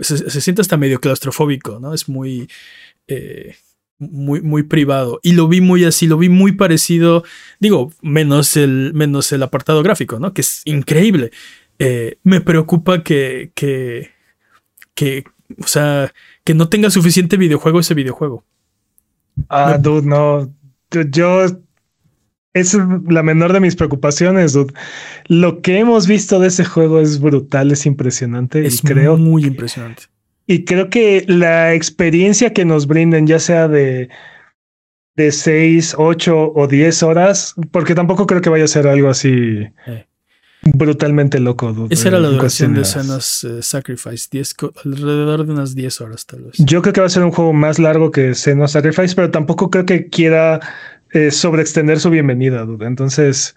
se, 0.00 0.40
siente 0.40 0.62
hasta 0.62 0.76
medio 0.76 1.00
claustrofóbico, 1.00 1.78
¿no? 1.80 1.94
Es 1.94 2.08
muy, 2.08 2.48
muy, 3.98 4.40
muy 4.40 4.62
privado. 4.64 5.20
Y 5.22 5.32
lo 5.32 5.48
vi 5.48 5.60
muy 5.60 5.84
así, 5.84 6.06
lo 6.06 6.18
vi 6.18 6.28
muy 6.28 6.52
parecido, 6.52 7.24
digo, 7.58 7.92
menos 8.02 8.56
el, 8.56 8.92
menos 8.94 9.32
el 9.32 9.42
apartado 9.42 9.82
gráfico, 9.82 10.18
¿no? 10.18 10.32
Que 10.34 10.40
es 10.42 10.62
increíble. 10.64 11.30
me 12.22 12.40
preocupa 12.40 13.02
que, 13.02 13.52
que 13.54 14.10
que, 15.00 15.24
o 15.58 15.66
sea, 15.66 16.12
que 16.44 16.52
no 16.52 16.68
tenga 16.68 16.90
suficiente 16.90 17.38
videojuego 17.38 17.80
ese 17.80 17.94
videojuego. 17.94 18.44
Ah, 19.48 19.78
dude, 19.78 20.06
no. 20.06 20.52
Yo 20.90 21.46
es 22.54 22.76
la 23.08 23.22
menor 23.22 23.52
de 23.52 23.60
mis 23.60 23.76
preocupaciones, 23.76 24.52
dude. 24.52 24.72
Lo 25.26 25.60
que 25.62 25.78
hemos 25.78 26.06
visto 26.06 26.40
de 26.40 26.48
ese 26.48 26.64
juego 26.64 27.00
es 27.00 27.20
brutal, 27.20 27.70
es 27.70 27.86
impresionante. 27.86 28.66
Es 28.66 28.80
creo, 28.82 29.16
muy 29.16 29.44
impresionante. 29.44 30.04
Y 30.46 30.64
creo 30.64 30.90
que 30.90 31.24
la 31.28 31.74
experiencia 31.74 32.52
que 32.52 32.64
nos 32.64 32.86
brinden, 32.86 33.26
ya 33.26 33.38
sea 33.38 33.68
de, 33.68 34.08
de 35.14 35.30
6, 35.30 35.94
8 35.96 36.52
o 36.54 36.66
10 36.66 37.02
horas, 37.04 37.54
porque 37.70 37.94
tampoco 37.94 38.26
creo 38.26 38.40
que 38.40 38.50
vaya 38.50 38.64
a 38.64 38.68
ser 38.68 38.88
algo 38.88 39.08
así. 39.08 39.68
Eh 39.86 40.06
brutalmente 40.62 41.40
loco. 41.40 41.86
Esa 41.88 42.08
era 42.08 42.20
la 42.20 42.28
duración 42.28 42.74
de 42.74 42.84
Senua's 42.84 43.44
eh, 43.44 43.62
Sacrifice, 43.62 44.28
alrededor 44.84 45.46
de 45.46 45.52
unas 45.52 45.74
10 45.74 46.00
horas 46.02 46.26
tal 46.26 46.42
vez. 46.44 46.56
Yo 46.58 46.82
creo 46.82 46.92
que 46.92 47.00
va 47.00 47.06
a 47.06 47.10
ser 47.10 47.24
un 47.24 47.30
juego 47.30 47.52
más 47.52 47.78
largo 47.78 48.10
que 48.10 48.34
Senua's 48.34 48.72
Sacrifice, 48.72 49.14
pero 49.14 49.30
tampoco 49.30 49.70
creo 49.70 49.86
que 49.86 50.08
quiera 50.08 50.60
eh, 51.12 51.30
sobreextender 51.30 52.00
su 52.00 52.10
bienvenida, 52.10 52.64
dude. 52.64 52.86
Entonces, 52.86 53.56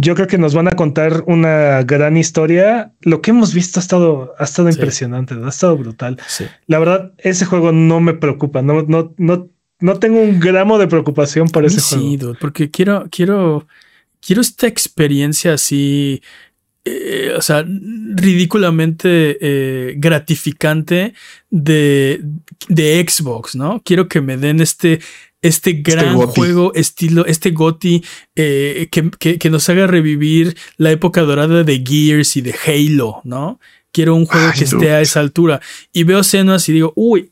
yo 0.00 0.14
creo 0.14 0.26
que 0.26 0.38
nos 0.38 0.54
van 0.54 0.68
a 0.68 0.72
contar 0.72 1.24
una 1.26 1.82
gran 1.82 2.16
historia. 2.16 2.92
Lo 3.00 3.22
que 3.22 3.30
hemos 3.30 3.54
visto 3.54 3.80
ha 3.80 3.82
estado, 3.82 4.34
ha 4.38 4.44
estado 4.44 4.68
impresionante, 4.68 5.34
ha 5.34 5.48
estado 5.48 5.76
brutal. 5.76 6.18
La 6.66 6.78
verdad, 6.78 7.12
ese 7.18 7.44
juego 7.46 7.72
no 7.72 8.00
me 8.00 8.14
preocupa, 8.14 8.62
no, 8.62 8.82
no, 8.82 9.14
no, 9.16 9.48
no 9.80 9.98
tengo 9.98 10.20
un 10.20 10.40
gramo 10.40 10.78
de 10.78 10.88
preocupación 10.88 11.48
por 11.48 11.64
ese 11.64 11.80
juego. 11.80 12.10
Sí, 12.10 12.16
dude, 12.16 12.38
porque 12.40 12.70
quiero, 12.70 13.06
quiero 13.10 13.66
quiero 14.24 14.40
esta 14.40 14.66
experiencia 14.66 15.54
así, 15.54 16.22
eh, 16.84 17.34
o 17.36 17.42
sea, 17.42 17.64
ridículamente 17.66 19.38
eh, 19.40 19.94
gratificante 19.98 21.14
de, 21.50 22.20
de, 22.68 23.06
Xbox, 23.06 23.54
¿no? 23.54 23.82
Quiero 23.84 24.08
que 24.08 24.20
me 24.20 24.36
den 24.36 24.60
este, 24.60 25.00
este, 25.42 25.70
este 25.70 25.82
gran 25.82 26.16
juego 26.16 26.72
estilo, 26.74 27.26
este 27.26 27.50
GOTI 27.50 28.02
eh, 28.36 28.88
que, 28.90 29.10
que, 29.38 29.50
nos 29.50 29.68
haga 29.68 29.86
revivir 29.86 30.56
la 30.76 30.90
época 30.90 31.22
dorada 31.22 31.64
de 31.64 31.84
Gears 31.86 32.36
y 32.36 32.40
de 32.40 32.54
Halo, 32.66 33.20
¿no? 33.24 33.60
Quiero 33.92 34.14
un 34.14 34.24
juego 34.24 34.52
que 34.56 34.64
esté 34.64 34.92
a 34.92 35.00
esa 35.02 35.20
altura. 35.20 35.60
Y 35.92 36.04
veo 36.04 36.20
escenas 36.20 36.66
y 36.68 36.72
digo, 36.72 36.92
uy, 36.96 37.30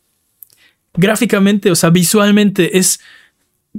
gráficamente, 0.92 1.70
o 1.70 1.74
sea, 1.74 1.90
visualmente 1.90 2.76
es 2.76 3.00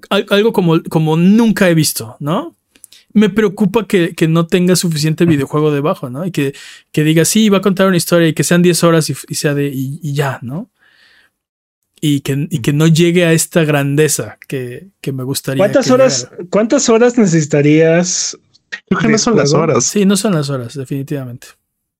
algo 0.10 0.52
como, 0.54 0.82
como 0.84 1.18
nunca 1.18 1.70
he 1.70 1.76
visto, 1.76 2.16
¿no? 2.20 2.56
me 3.14 3.30
preocupa 3.30 3.86
que, 3.88 4.16
no 4.28 4.48
tenga 4.48 4.76
suficiente 4.76 5.26
videojuego 5.26 5.72
debajo, 5.72 6.10
¿no? 6.10 6.26
Y 6.26 6.32
que, 6.32 6.54
que 6.92 7.04
diga, 7.04 7.26
sí, 7.26 7.50
va 7.50 7.58
a 7.58 7.62
contar 7.62 7.88
una 7.88 7.98
historia 7.98 8.28
y 8.28 8.34
que 8.34 8.44
sean 8.44 8.62
10 8.62 8.84
horas 8.84 9.10
y, 9.10 9.36
sea 9.36 9.54
de, 9.54 9.72
y, 9.74 10.14
ya, 10.14 10.40
¿no? 10.42 10.70
Y 12.04 12.22
que, 12.22 12.50
que 12.50 12.74
no 12.74 12.88
llegue 12.88 13.26
a 13.26 13.32
esta 13.32 13.64
grandeza 13.64 14.40
que, 14.48 14.90
me 15.14 15.24
gustaría. 15.24 15.62
¿Cuántas 15.62 15.92
horas, 15.92 16.30
¿Cuántas 16.50 16.90
horas 16.90 17.18
necesitarías? 17.18 18.38
Creo 18.90 19.00
que 19.00 19.08
no 19.08 19.18
son 19.18 19.38
las 19.38 19.54
horas. 19.54 19.86
Sí, 19.86 20.06
no 20.06 20.18
son 20.18 20.34
las 20.34 20.50
horas, 20.50 20.74
definitivamente. 20.74 21.48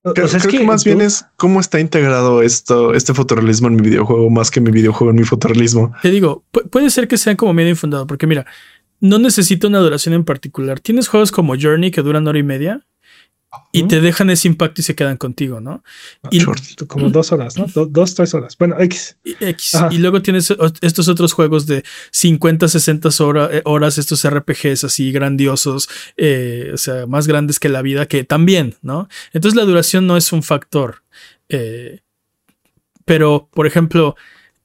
Creo, 0.04 0.28
que, 0.50 0.64
más 0.64 0.84
bien 0.84 1.00
es 1.00 1.26
cómo 1.38 1.60
está 1.60 1.80
integrado 1.80 2.42
esto, 2.42 2.96
este 2.96 3.14
fotorrealismo 3.14 3.68
en 3.68 3.76
mi 3.76 3.84
videojuego, 3.84 4.32
más 4.32 4.50
que 4.50 4.60
mi 4.60 4.72
videojuego 4.72 5.12
en 5.12 5.18
mi 5.18 5.24
fotorrealismo. 5.24 5.94
Te 6.02 6.10
digo, 6.10 6.44
puede 6.72 6.90
ser 6.90 7.08
que 7.08 7.18
sea 7.18 7.38
como 7.38 7.54
medio 7.54 7.70
infundado, 7.70 8.08
porque 8.08 8.26
mira, 8.26 8.48
no 9.00 9.20
necesita 9.20 9.68
una 9.68 9.78
duración 9.78 10.16
en 10.16 10.24
particular. 10.24 10.80
Tienes 10.80 11.08
juegos 11.08 11.32
como 11.32 11.56
Journey 11.56 11.92
que 11.92 12.02
duran 12.02 12.28
hora 12.28 12.40
y 12.40 12.44
media 12.44 12.84
y 13.74 13.88
te 13.88 14.02
dejan 14.02 14.30
ese 14.30 14.48
impacto 14.48 14.82
y 14.82 14.84
se 14.84 14.96
quedan 14.96 15.18
contigo, 15.18 15.60
¿no? 15.60 15.84
Ah, 16.24 16.30
y, 16.32 16.44
como 16.88 17.10
dos 17.10 17.32
horas, 17.32 17.58
¿no? 17.58 17.66
dos, 17.68 18.16
tres 18.16 18.34
horas. 18.34 18.58
Bueno, 18.58 18.80
X. 18.80 19.18
X. 19.24 19.78
Y 19.92 19.98
luego 19.98 20.22
tienes 20.22 20.54
estos 20.82 21.08
otros 21.08 21.34
juegos 21.34 21.68
de 21.68 21.84
50, 22.12 22.68
60 22.68 23.10
eh, 23.52 23.62
horas, 23.66 23.98
estos 23.98 24.28
RPGs 24.28 24.86
así 24.86 25.12
grandiosos, 25.12 25.90
eh, 26.18 26.72
o 26.74 26.78
sea, 26.78 27.06
más 27.08 27.28
grandes 27.28 27.60
que 27.60 27.70
la 27.70 27.82
vida, 27.82 28.08
que 28.08 28.24
también, 28.24 28.76
¿no? 28.82 29.10
Entonces 29.34 29.58
la 29.58 29.66
duración 29.66 30.08
no 30.08 30.16
es 30.16 30.32
un 30.32 30.44
factor. 30.44 31.04
Eh, 31.50 32.00
pero, 33.06 33.50
por 33.54 33.68
ejemplo, 33.68 34.16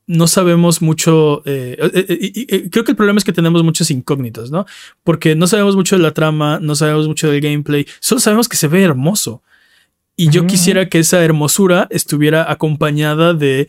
no 0.06 0.26
sabemos 0.28 0.82
mucho. 0.82 1.42
Eh, 1.44 1.76
eh, 1.78 2.46
eh, 2.48 2.70
creo 2.70 2.84
que 2.84 2.92
el 2.92 2.96
problema 2.96 3.18
es 3.18 3.24
que 3.24 3.32
tenemos 3.32 3.62
muchas 3.62 3.90
incógnitas, 3.90 4.50
¿no? 4.50 4.66
Porque 5.02 5.34
no 5.34 5.46
sabemos 5.46 5.76
mucho 5.76 5.96
de 5.96 6.02
la 6.02 6.12
trama, 6.12 6.58
no 6.60 6.74
sabemos 6.74 7.08
mucho 7.08 7.30
del 7.30 7.40
gameplay, 7.40 7.86
solo 8.00 8.20
sabemos 8.20 8.48
que 8.48 8.56
se 8.56 8.68
ve 8.68 8.82
hermoso. 8.82 9.42
Y 10.18 10.30
yo 10.30 10.46
quisiera 10.46 10.88
que 10.88 11.00
esa 11.00 11.22
hermosura 11.22 11.88
estuviera 11.90 12.50
acompañada 12.50 13.34
de 13.34 13.68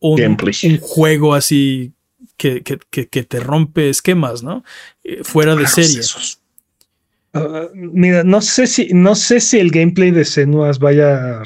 un, 0.00 0.36
juego 0.80 1.32
así 1.32 1.92
que, 2.36 2.60
te 2.60 3.38
rompe 3.38 3.88
esquemas, 3.88 4.42
¿no? 4.42 4.64
fuera 5.22 5.54
de 5.54 5.68
serie. 5.68 6.00
Ah, 7.34 7.68
mira, 7.72 8.24
no 8.24 8.40
sé 8.40 8.66
si, 8.66 8.88
no 8.92 9.14
sé 9.14 9.38
si 9.38 9.60
el 9.60 9.70
gameplay 9.70 10.10
de 10.10 10.24
Senuas 10.24 10.80
vaya 10.80 11.42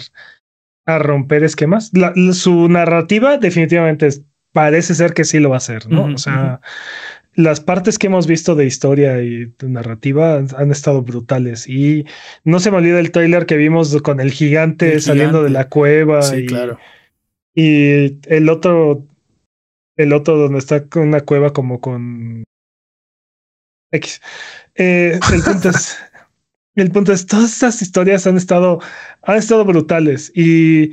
a 0.90 0.98
romper 0.98 1.44
esquemas. 1.44 1.90
su 2.32 2.68
narrativa 2.68 3.38
definitivamente 3.38 4.08
parece 4.52 4.94
ser 4.94 5.14
que 5.14 5.24
sí 5.24 5.38
lo 5.38 5.50
va 5.50 5.56
a 5.56 5.58
hacer, 5.58 5.88
¿no? 5.88 6.04
o 6.06 6.18
sea, 6.18 6.60
las 7.34 7.60
partes 7.60 7.98
que 7.98 8.08
hemos 8.08 8.26
visto 8.26 8.54
de 8.54 8.66
historia 8.66 9.22
y 9.22 9.46
de 9.46 9.68
narrativa 9.68 10.36
han, 10.36 10.70
estado 10.70 11.02
brutales. 11.02 11.68
Y 11.68 12.04
no 12.44 12.60
se 12.60 12.70
me 12.70 12.78
olvida 12.78 12.98
el 12.98 13.12
trailer 13.12 13.46
que 13.46 13.56
vimos 13.56 14.00
con 14.02 14.20
el 14.20 14.32
gigante, 14.32 15.00
saliendo 15.00 15.42
de 15.42 15.50
la 15.50 15.68
cueva. 15.68 16.22
Sí, 16.22 16.38
y, 16.38 16.46
claro. 16.46 16.78
Y 17.54 18.18
el 18.26 18.48
otro, 18.48 19.06
el 19.96 20.12
otro 20.12 20.36
donde 20.36 20.58
está 20.58 20.86
con 20.86 21.02
una 21.02 21.20
cueva 21.20 21.52
como 21.52 21.80
con 21.80 22.44
X. 23.92 24.20
Eh, 24.74 25.18
el 25.32 25.42
punto 25.42 25.70
es, 25.70 25.98
el 26.82 26.90
punto 26.90 27.12
es, 27.12 27.26
todas 27.26 27.52
estas 27.52 27.82
historias 27.82 28.26
han 28.26 28.36
estado, 28.36 28.80
han 29.22 29.36
estado 29.36 29.64
brutales 29.64 30.32
y, 30.34 30.92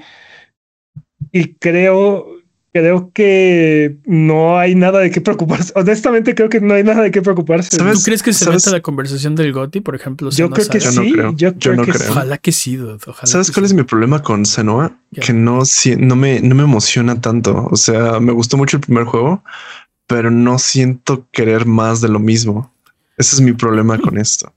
y 1.32 1.54
creo, 1.60 2.28
creo 2.74 3.12
que 3.14 3.98
no 4.06 4.58
hay 4.58 4.76
nada 4.76 5.00
de 5.00 5.12
qué 5.12 5.22
preocuparse. 5.22 5.72
Honestamente, 5.76 6.36
creo 6.36 6.50
que 6.50 6.62
no 6.62 6.74
hay 6.74 6.84
nada 6.84 7.04
de 7.04 7.12
qué 7.12 7.22
preocuparse. 7.22 7.78
¿Tú 7.78 7.84
crees 8.04 8.24
que 8.24 8.34
se 8.34 8.50
meta 8.50 8.72
la 8.72 8.82
conversación 8.82 9.36
del 9.36 9.54
Goti, 9.54 9.82
por 9.82 9.96
ejemplo? 9.96 10.30
Yo 10.32 10.50
creo 10.50 10.68
que 10.68 10.80
sí. 10.80 11.14
Yo, 11.36 11.56
creo 11.56 11.84
que 11.84 11.92
creo. 11.92 12.12
Ojalá 12.12 12.38
que 12.38 12.52
sí. 12.52 12.78
¿Sabes 13.24 13.52
cuál 13.52 13.66
es 13.66 13.74
mi 13.74 13.84
problema 13.84 14.22
con 14.22 14.46
Senoa? 14.46 14.98
Que 15.12 15.34
no, 15.34 15.64
no, 15.98 16.16
me, 16.16 16.40
no 16.42 16.56
me 16.56 16.64
emociona 16.64 17.20
tanto. 17.22 17.68
O 17.72 17.76
sea, 17.76 18.20
me 18.20 18.32
gustó 18.32 18.58
mucho 18.58 18.78
el 18.78 18.82
primer 18.82 19.06
juego, 19.06 19.44
pero 20.06 20.32
no 20.32 20.60
siento 20.60 21.28
querer 21.32 21.66
más 21.66 22.02
de 22.02 22.10
lo 22.10 22.20
mismo. 22.20 22.72
Ese 23.18 23.36
es 23.36 23.42
mi 23.42 23.54
problema 23.54 23.98
con 23.98 24.18
esto. 24.20 24.54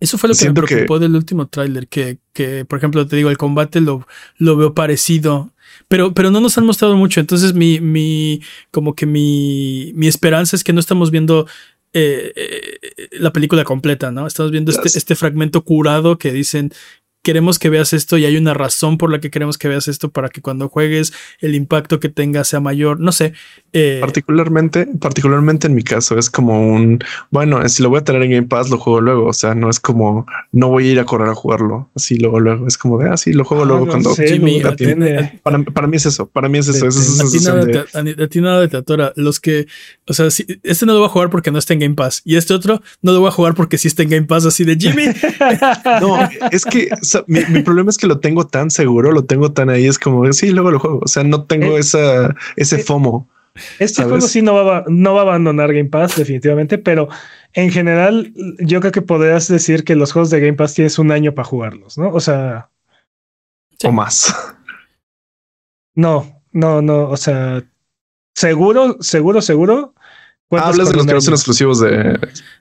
Eso 0.00 0.18
fue 0.18 0.28
lo 0.28 0.34
que 0.34 0.46
me 0.46 0.54
preocupó 0.54 0.98
del 0.98 1.14
último 1.14 1.46
tráiler, 1.46 1.88
que, 1.88 2.18
que, 2.32 2.64
por 2.64 2.78
ejemplo, 2.78 3.06
te 3.06 3.16
digo, 3.16 3.30
el 3.30 3.38
combate 3.38 3.80
lo, 3.80 4.06
lo 4.36 4.56
veo 4.56 4.74
parecido, 4.74 5.52
pero, 5.86 6.14
pero 6.14 6.30
no 6.30 6.40
nos 6.40 6.58
han 6.58 6.66
mostrado 6.66 6.96
mucho. 6.96 7.20
Entonces, 7.20 7.54
mi, 7.54 7.80
mi, 7.80 8.40
como 8.70 8.94
que 8.94 9.06
mi, 9.06 9.92
mi 9.94 10.08
esperanza 10.08 10.56
es 10.56 10.64
que 10.64 10.72
no 10.72 10.80
estamos 10.80 11.10
viendo 11.10 11.46
eh, 11.92 12.32
eh, 12.36 13.08
la 13.12 13.32
película 13.32 13.64
completa, 13.64 14.10
¿no? 14.10 14.26
Estamos 14.26 14.52
viendo 14.52 14.70
este, 14.70 14.96
este 14.96 15.14
fragmento 15.14 15.62
curado 15.62 16.18
que 16.18 16.32
dicen 16.32 16.72
queremos 17.28 17.58
que 17.58 17.68
veas 17.68 17.92
esto 17.92 18.16
y 18.16 18.24
hay 18.24 18.38
una 18.38 18.54
razón 18.54 18.96
por 18.96 19.10
la 19.10 19.20
que 19.20 19.30
queremos 19.30 19.58
que 19.58 19.68
veas 19.68 19.86
esto 19.86 20.08
para 20.08 20.30
que 20.30 20.40
cuando 20.40 20.70
juegues 20.70 21.12
el 21.40 21.54
impacto 21.54 22.00
que 22.00 22.08
tenga 22.08 22.42
sea 22.42 22.58
mayor. 22.58 23.00
No 23.00 23.12
sé. 23.12 23.34
Eh, 23.74 23.98
particularmente, 24.00 24.88
particularmente 24.98 25.66
en 25.66 25.74
mi 25.74 25.82
caso 25.82 26.16
es 26.16 26.30
como 26.30 26.58
un 26.58 27.00
bueno, 27.30 27.68
si 27.68 27.82
lo 27.82 27.90
voy 27.90 27.98
a 27.98 28.04
tener 28.04 28.22
en 28.22 28.30
Game 28.30 28.46
Pass, 28.46 28.70
lo 28.70 28.78
juego 28.78 29.02
luego. 29.02 29.26
O 29.26 29.34
sea, 29.34 29.54
no 29.54 29.68
es 29.68 29.78
como 29.78 30.24
no 30.52 30.70
voy 30.70 30.88
a 30.88 30.92
ir 30.92 31.00
a 31.00 31.04
correr 31.04 31.28
a 31.28 31.34
jugarlo 31.34 31.90
así 31.94 32.16
luego, 32.16 32.40
luego. 32.40 32.66
Es 32.66 32.78
como 32.78 32.96
de 32.96 33.10
así 33.10 33.32
ah, 33.32 33.36
lo 33.36 33.44
juego 33.44 33.64
ah, 33.64 33.66
luego 33.66 33.86
cuando 33.88 34.14
Jimmy, 34.14 34.62
para, 35.42 35.62
para, 35.64 35.86
mí 35.86 35.98
es 35.98 36.06
eso. 36.06 36.30
Para 36.30 36.48
mí 36.48 36.56
es 36.56 36.68
eso. 36.68 36.86
a, 36.86 37.30
ti 37.30 38.40
nada 38.40 38.60
de, 38.62 38.68
te, 38.68 38.76
atora. 38.78 39.12
Los 39.16 39.38
que, 39.38 39.66
o 40.06 40.14
sea, 40.14 40.30
si, 40.30 40.46
este 40.62 40.86
no 40.86 40.94
lo 40.94 41.00
voy 41.00 41.08
a 41.08 41.10
jugar 41.10 41.28
porque 41.28 41.50
no 41.50 41.58
está 41.58 41.74
en 41.74 41.80
Game 41.80 41.94
Pass 41.94 42.22
y 42.24 42.36
este 42.36 42.54
otro 42.54 42.80
no 43.02 43.12
lo 43.12 43.20
voy 43.20 43.28
a 43.28 43.32
jugar 43.32 43.54
porque 43.54 43.76
sí 43.76 43.86
está 43.86 44.02
en 44.02 44.08
Game 44.08 44.26
Pass. 44.26 44.46
Así 44.46 44.64
de 44.64 44.76
Jimmy. 44.76 45.04
no, 46.00 46.26
es 46.50 46.64
que 46.64 46.88
mi, 47.26 47.62
problema 47.62 47.90
es 47.90 47.98
que 47.98 48.06
lo 48.06 48.20
tengo 48.20 48.46
tan 48.46 48.70
seguro, 48.70 49.12
lo 49.12 49.24
tengo 49.24 49.52
tan 49.52 49.70
ahí, 49.70 49.86
es 49.86 49.98
como, 49.98 50.32
sí, 50.32 50.50
luego 50.50 50.70
lo 50.70 50.78
juego. 50.78 51.00
O 51.02 51.08
sea, 51.08 51.24
no 51.24 51.44
tengo 51.44 51.76
eh, 51.76 51.80
esa, 51.80 52.34
ese 52.56 52.76
eh, 52.76 52.84
FOMO. 52.84 53.28
Este 53.78 54.04
juego 54.04 54.20
sí 54.20 54.42
no 54.42 54.54
va, 54.54 54.84
no 54.86 55.14
va 55.14 55.20
a 55.20 55.22
abandonar 55.24 55.72
Game 55.72 55.88
Pass, 55.88 56.16
definitivamente, 56.16 56.78
pero 56.78 57.08
en 57.54 57.70
general, 57.70 58.32
yo 58.60 58.80
creo 58.80 58.92
que 58.92 59.02
podrías 59.02 59.48
decir 59.48 59.84
que 59.84 59.96
los 59.96 60.12
juegos 60.12 60.30
de 60.30 60.40
Game 60.40 60.54
Pass 60.54 60.74
tienes 60.74 60.98
un 60.98 61.10
año 61.10 61.34
para 61.34 61.48
jugarlos, 61.48 61.98
¿no? 61.98 62.10
O 62.10 62.20
sea. 62.20 62.70
O 63.84 63.92
más. 63.92 64.34
No, 65.94 66.42
no, 66.52 66.82
no. 66.82 67.08
O 67.08 67.16
sea, 67.16 67.64
seguro, 68.34 68.96
seguro, 69.00 69.42
seguro 69.42 69.94
Hablas 70.50 70.90
de 70.90 70.96
los 70.96 71.06
que 71.06 71.12
no 71.12 71.20
son 71.20 71.34
exclusivos 71.34 71.80
de. 71.80 72.18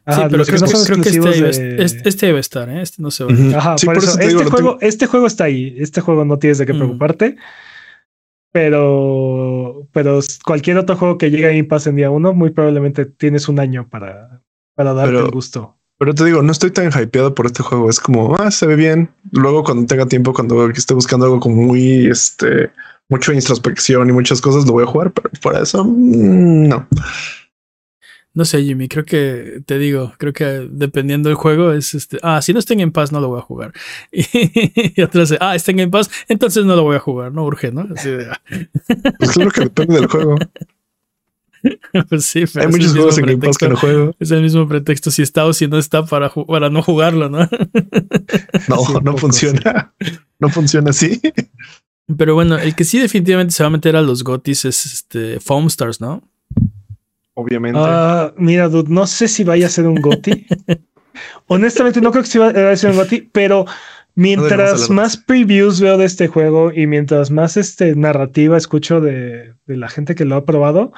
sí, 0.08 0.22
pero 0.30 0.44
creo, 0.44 0.60
que, 1.02 1.10
este, 1.50 2.08
este, 2.10 2.26
debe 2.26 2.40
estar, 2.40 2.70
¿eh? 2.70 2.82
Este 2.82 3.02
no 3.02 3.12
se 3.12 3.24
va 3.24 3.58
Ajá, 3.58 3.76
por, 3.84 3.98
eso, 3.98 4.20
este, 4.20 4.44
juego, 4.44 4.78
este 4.82 5.08
juego 5.08 5.28
está 5.28 5.46
ahí. 5.46 5.76
Este 5.80 6.02
juego 6.02 6.26
no 6.26 6.38
tienes 6.38 6.58
de 6.58 6.66
qué 6.66 6.74
mm. 6.74 6.78
preocuparte. 6.78 7.38
Pero, 8.52 9.88
pero 9.92 10.20
cualquier 10.44 10.78
otro 10.78 10.98
juego 10.98 11.18
que 11.18 11.30
llegue 11.30 11.46
a 11.46 11.50
Game 11.50 11.68
en 11.86 11.96
día 11.96 12.10
uno, 12.10 12.34
muy 12.34 12.50
probablemente 12.50 13.06
tienes 13.06 13.48
un 13.48 13.60
año 13.60 13.88
para, 13.88 14.42
para 14.76 14.94
darte 14.94 15.18
el 15.18 15.32
gusto. 15.32 15.78
Pero 16.00 16.14
te 16.14 16.26
digo, 16.26 16.44
no 16.44 16.52
estoy 16.52 16.72
tan 16.72 16.92
hypeado 16.92 17.34
por 17.34 17.48
este 17.48 17.64
juego. 17.64 17.90
Es 17.90 18.00
como, 18.00 18.36
ah, 18.36 18.52
se 18.52 18.68
ve 18.68 18.76
bien. 18.76 19.10
Luego, 19.32 19.64
cuando 19.64 19.86
tenga 19.86 20.06
tiempo, 20.06 20.34
cuando 20.34 20.70
esté 20.70 20.94
buscando 20.94 21.26
algo 21.26 21.40
como 21.40 21.56
muy, 21.56 22.08
este, 22.08 22.72
mucho 23.10 23.34
introspección 23.34 24.10
y 24.10 24.12
muchas 24.12 24.40
cosas, 24.40 24.66
lo 24.66 24.74
voy 24.74 24.84
a 24.84 24.88
jugar. 24.88 25.12
Pero 25.12 25.30
por 25.42 25.56
eso, 25.56 25.84
mm, 25.84 26.68
no. 26.68 26.88
No 28.38 28.46
sé, 28.46 28.64
Jimmy, 28.64 28.88
creo 28.88 29.04
que 29.04 29.64
te 29.66 29.80
digo, 29.80 30.14
creo 30.20 30.32
que 30.32 30.46
dependiendo 30.70 31.28
del 31.28 31.36
juego 31.36 31.72
es 31.72 31.96
este, 31.96 32.20
ah, 32.22 32.40
si 32.40 32.54
no 32.54 32.60
está 32.60 32.76
en 32.76 32.92
paz 32.92 33.12
no 33.12 33.20
lo 33.20 33.30
voy 33.30 33.40
a 33.40 33.42
jugar. 33.42 33.74
Y, 34.12 35.02
otra 35.02 35.22
vez, 35.22 35.34
ah, 35.40 35.56
está 35.56 35.72
en 35.72 35.90
paz 35.90 36.12
entonces 36.28 36.64
no 36.64 36.76
lo 36.76 36.84
voy 36.84 36.98
a 36.98 37.00
jugar, 37.00 37.32
no 37.32 37.44
urge, 37.44 37.72
¿no? 37.72 37.88
Así 37.96 38.12
de, 38.12 38.28
ah. 38.30 38.40
Pues 39.18 39.32
claro 39.32 39.50
que 39.50 39.62
depende 39.62 39.96
del 39.96 40.06
juego. 40.06 40.36
pues 42.10 42.26
sí, 42.26 42.44
pero 42.54 42.68
hay 42.68 42.72
muchos 42.72 42.92
juegos 42.92 43.18
en 43.18 43.26
Game 43.26 43.38
Pass 43.40 43.58
que 43.58 43.70
no 43.70 43.76
juego. 43.76 44.16
Es 44.20 44.30
el 44.30 44.44
mismo 44.44 44.68
pretexto 44.68 45.10
si 45.10 45.24
está 45.24 45.44
o 45.46 45.54
si 45.54 45.68
no 45.68 45.80
está 45.80 46.06
para, 46.06 46.30
para 46.30 46.70
no 46.70 46.84
jugarlo, 46.84 47.30
¿no? 47.30 47.40
no, 48.70 49.00
no 49.02 49.18
funciona. 49.18 49.96
No 50.38 50.50
funciona 50.50 50.92
así. 50.92 51.20
Pero 52.16 52.36
bueno, 52.36 52.60
el 52.60 52.76
que 52.76 52.84
sí 52.84 53.00
definitivamente 53.00 53.56
se 53.56 53.64
va 53.64 53.68
a 53.68 53.72
meter 53.72 53.96
a 53.96 54.04
los 54.04 54.24
gotis 54.24 54.64
es 54.66 54.86
este 54.86 55.40
Foam 55.40 55.66
Stars, 55.66 56.00
¿no? 56.00 56.22
Obviamente. 57.38 57.80
Ah, 57.82 58.34
mira, 58.36 58.68
dude, 58.68 58.92
no 58.92 59.06
sé 59.06 59.28
si 59.28 59.44
vaya 59.44 59.68
a 59.68 59.70
ser 59.70 59.86
un 59.86 60.02
GOTI. 60.02 60.48
Honestamente, 61.48 62.02
no 62.02 62.12
creo 62.12 62.24
que 62.24 62.40
vaya 62.40 62.72
a 62.72 62.76
ser 62.76 62.92
un 62.92 62.98
GOTI, 62.98 63.30
pero 63.32 63.66
mientras 64.16 64.90
más 64.90 65.18
previews 65.18 65.80
veo 65.80 65.98
de 65.98 66.06
este 66.06 66.28
juego 66.28 66.72
y 66.74 66.88
mientras 66.88 67.30
más 67.30 67.56
este, 67.56 67.96
narrativa 67.96 68.58
escucho 68.58 69.02
de, 69.02 69.54
la 69.68 69.88
gente 69.88 70.16
que 70.16 70.26
lo 70.26 70.36
ha 70.36 70.46
probado, 70.46 70.92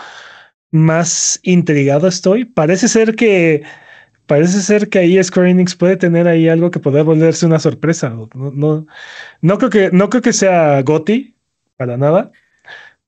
más 0.72 1.42
intrigado 1.44 2.08
estoy. 2.08 2.46
Parece 2.46 2.88
ser 2.88 3.16
que 3.16 3.64
parece 4.26 4.62
ser 4.62 4.88
que 4.90 5.00
ahí 5.00 5.22
Square 5.22 5.50
Enix 5.50 5.76
puede 5.76 5.98
tener 5.98 6.28
ahí 6.28 6.48
algo 6.48 6.72
que 6.72 6.80
pueda 6.80 7.04
volverse 7.04 7.46
una 7.46 7.60
sorpresa. 7.60 8.10
No, 8.10 8.30
no, 8.34 8.88
no 9.42 9.58
creo 9.58 9.70
que 9.70 9.90
no 9.92 10.10
creo 10.10 10.22
que 10.22 10.34
sea 10.34 10.82
GOTI 10.84 11.36
para 11.76 11.98
nada, 11.98 12.32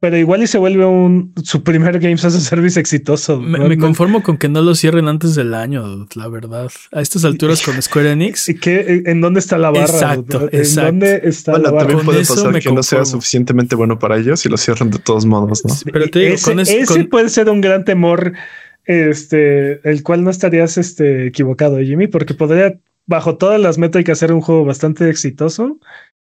pero 0.02 0.18
igual 0.18 0.42
y 0.42 0.48
se 0.48 0.58
vuelve 0.58 0.84
un 0.84 1.32
su 1.44 1.62
primer 1.62 2.00
Games 2.00 2.26
as 2.26 2.34
a 2.34 2.40
Service 2.40 2.80
exitoso. 2.80 3.40
Me, 3.40 3.78
conformo 3.78 4.24
con 4.24 4.36
que 4.36 4.50
no 4.50 4.64
lo 4.64 4.74
cierren 4.74 5.08
antes 5.08 5.36
del 5.36 5.54
año, 5.54 6.08
la 6.16 6.28
verdad. 6.28 6.72
A 6.92 7.02
estas 7.02 7.24
alturas 7.24 7.62
con 7.62 7.80
Square 7.80 8.14
Enix. 8.14 8.50
¿Y 8.50 8.56
qué, 8.56 9.04
¿En 9.06 9.22
dónde 9.22 9.40
está 9.40 9.60
la 9.60 9.70
barra? 9.70 9.84
Exacto, 9.84 10.50
¿En 10.52 10.76
dónde 10.76 11.22
está 11.24 11.52
la 11.60 11.70
barra? 11.70 11.90
También 11.90 12.06
puede 12.06 12.26
pasar 12.26 12.60
que 12.60 12.72
no 12.72 12.82
sea 12.82 13.06
suficientemente 13.06 13.76
bueno 13.76 14.00
para 14.00 14.18
ellos 14.18 14.44
y 14.44 14.50
lo 14.50 14.58
cierran 14.58 14.90
de 14.90 14.98
todos 14.98 15.28
modos, 15.28 15.64
¿no? 15.66 15.76
pero 15.94 16.08
te 16.10 16.18
digo, 16.18 16.34
ese, 16.34 16.60
ese 16.60 17.04
puede 17.04 17.30
ser 17.30 17.48
un 17.48 17.62
gran 17.62 17.86
temor, 17.86 18.34
este, 18.86 19.88
el 19.88 20.02
cual 20.02 20.24
no 20.24 20.32
estarías 20.32 20.80
este, 20.80 21.28
equivocado, 21.28 21.78
Jimmy, 21.78 22.08
porque 22.08 22.34
podría, 22.34 22.80
bajo 23.06 23.38
todas 23.38 23.62
las 23.62 23.78
métricas, 23.78 24.18
ser 24.18 24.34
un 24.34 24.42
juego 24.42 24.66
bastante 24.66 25.08
exitoso 25.12 25.78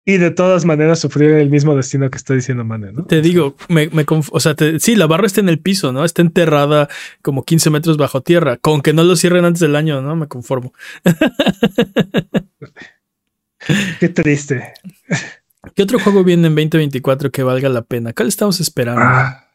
y 0.04 0.18
de 0.18 0.32
todas 0.32 0.66
maneras 0.66 1.00
sufrir 1.00 1.30
el 1.32 1.50
mismo 1.50 1.76
destino 1.76 2.10
que 2.10 2.18
está 2.18 2.34
diciendo 2.34 2.64
Mane, 2.64 2.92
¿no? 2.92 3.06
Te 3.06 3.22
digo, 3.22 3.56
me, 3.70 3.88
me 3.90 4.04
o 4.08 4.40
sea, 4.40 4.56
sí, 4.80 4.96
la 4.96 5.06
barra 5.06 5.28
está 5.28 5.42
en 5.42 5.50
el 5.50 5.60
piso, 5.60 5.92
¿no? 5.92 6.04
Está 6.04 6.24
enterrada 6.24 6.90
como 7.22 7.44
15 7.44 7.70
metros 7.70 7.98
bajo 7.98 8.22
tierra. 8.22 8.58
Con 8.58 8.82
que 8.82 8.94
no 8.94 9.04
lo 9.04 9.16
cierren 9.16 9.46
antes 9.46 9.60
del 9.60 9.76
año, 9.76 10.02
¿no? 10.02 10.16
Me 10.16 10.28
conformo. 10.28 10.74
Qué 14.00 14.10
triste. 14.10 14.74
¿Qué 15.76 15.84
otro 15.84 16.00
juego 16.00 16.24
viene 16.24 16.48
en 16.48 16.56
2024 16.56 17.32
que 17.32 17.44
valga 17.44 17.70
la 17.70 17.84
pena? 17.84 18.14
¿Cuál 18.14 18.30
estamos 18.30 18.60
esperando? 18.60 19.02
Ah, 19.04 19.48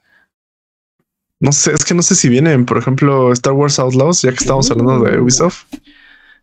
no 1.40 1.50
sé, 1.50 1.72
es 1.72 1.84
que 1.84 1.94
no 1.94 2.02
sé 2.02 2.14
si 2.14 2.28
vienen, 2.28 2.64
por 2.64 2.78
ejemplo, 2.78 3.32
Star 3.32 3.52
Wars 3.52 3.80
Outlaws, 3.80 4.22
ya 4.22 4.30
que 4.30 4.36
estamos 4.36 4.70
hablando 4.70 5.00
de 5.00 5.18
Ubisoft. 5.18 5.64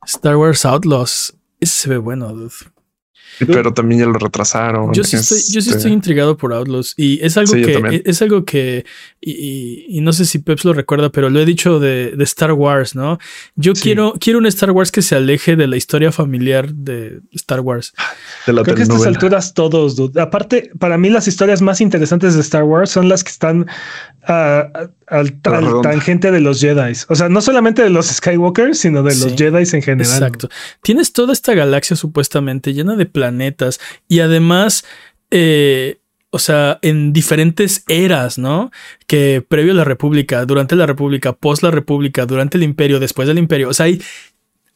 Star 0.06 0.36
Wars 0.36 0.66
Outlaws. 0.66 1.34
Ese 1.62 1.84
se 1.84 1.89
ve 1.89 1.97
bueno, 1.97 2.34
dude 2.34 2.72
pero 3.40 3.74
también 3.74 4.02
ya 4.02 4.08
lo 4.08 4.14
retrasaron. 4.14 4.94
Yo 4.94 5.04
sí, 5.04 5.16
estoy, 5.16 5.38
yo 5.38 5.62
sí 5.62 5.70
estoy 5.70 5.76
este 5.76 5.90
intrigado 5.90 6.38
por 6.38 6.54
Outlaws 6.54 6.94
y 6.98 7.24
es 7.24 7.38
algo 7.38 7.54
que 7.54 8.02
es 8.06 8.22
algo 8.22 8.46
que 8.46 8.86
y, 9.22 10.00
no 10.02 10.12
sé 10.12 10.26
si 10.26 10.40
Peps 10.40 10.66
lo 10.66 10.74
recuerda, 10.74 11.10
pero 11.10 11.30
lo 11.30 11.40
he 11.40 11.46
dicho 11.46 11.80
de, 11.80 12.16
Star 12.24 12.54
Wars, 12.54 12.96
¿no? 12.96 13.20
Yo 13.56 13.74
quiero 13.74 14.14
quiero 14.20 14.40
un 14.40 14.46
Star 14.46 14.72
Wars 14.72 14.92
que 14.92 15.02
se 15.02 15.16
aleje 15.16 15.56
de 15.56 15.68
la 15.68 15.78
historia 15.78 16.12
familiar 16.12 16.74
de 16.74 17.20
Star 17.34 17.60
Wars. 17.60 17.94
Creo 18.46 18.64
que 18.64 18.72
a 18.72 18.76
estas 18.76 19.06
alturas 19.06 19.54
todos, 19.54 19.96
Aparte, 20.18 20.72
para 20.80 20.98
mí 20.98 21.10
las 21.10 21.28
historias 21.28 21.62
más 21.62 21.82
interesantes 21.82 22.36
de 22.36 22.42
Star 22.42 22.64
Wars 22.64 22.90
son 22.90 23.10
las 23.10 23.24
que 23.24 23.30
están 23.30 23.68
al, 25.14 25.41
tangente 25.82 26.32
de 26.32 26.39
los 26.39 26.59
Jedi. 26.59 26.93
O 27.07 27.16
sea, 27.16 27.30
no 27.30 27.41
solamente 27.41 27.84
de 27.84 27.89
los 27.89 28.07
Skywalkers, 28.07 28.80
sino 28.80 29.03
de 29.03 29.16
los 29.16 29.36
Jedi 29.36 29.64
en 29.74 29.82
general. 29.82 30.14
Exacto. 30.14 30.49
Tienes 30.82 31.14
toda 31.14 31.34
esta 31.34 31.53
galaxia 31.53 31.95
supuestamente 31.95 32.74
llena 32.74 32.95
de 32.95 33.05
planetas 33.05 33.80
y 34.07 34.22
además, 34.22 34.84
eh, 35.30 35.99
o 36.32 36.39
sea, 36.39 36.80
en 36.82 37.14
diferentes 37.14 37.84
eras, 37.88 38.38
¿no? 38.39 38.72
Que 39.05 39.45
previo 39.47 39.74
a 39.74 39.76
la 39.76 39.84
República, 39.84 40.45
durante 40.45 40.76
la 40.76 40.88
República, 40.88 41.34
post 41.34 41.61
la 41.61 41.72
República, 41.72 42.26
durante 42.26 42.57
el 42.57 42.64
Imperio, 42.64 42.99
después 42.99 43.28
del 43.28 43.38
Imperio. 43.38 43.70
O 43.70 43.74
sea, 43.74 43.86
hay, 43.86 44.01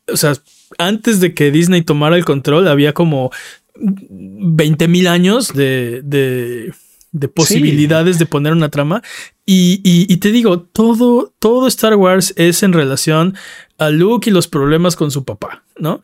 o 0.07 0.17
sea, 0.17 0.33
antes 0.77 1.19
de 1.19 1.33
que 1.33 1.49
Disney 1.49 1.81
tomara 1.81 2.15
el 2.15 2.25
control, 2.25 2.67
había 2.67 2.93
como 2.93 3.31
20 3.75 4.87
mil 4.87 5.07
años 5.07 5.53
de, 5.53 6.01
de 6.03 6.73
de 7.11 7.27
posibilidades 7.27 8.19
de 8.19 8.25
poner 8.25 8.53
una 8.53 8.69
trama. 8.69 9.01
Y, 9.45 10.17
te 10.17 10.31
digo, 10.31 10.61
todo, 10.61 11.33
todo 11.39 11.67
Star 11.67 11.95
Wars 11.95 12.33
es 12.35 12.63
en 12.63 12.73
relación 12.73 13.35
a 13.77 13.89
Luke 13.89 14.29
y 14.29 14.33
los 14.33 14.47
problemas 14.47 14.95
con 14.95 15.11
su 15.11 15.23
papá, 15.23 15.63
¿no? 15.77 16.01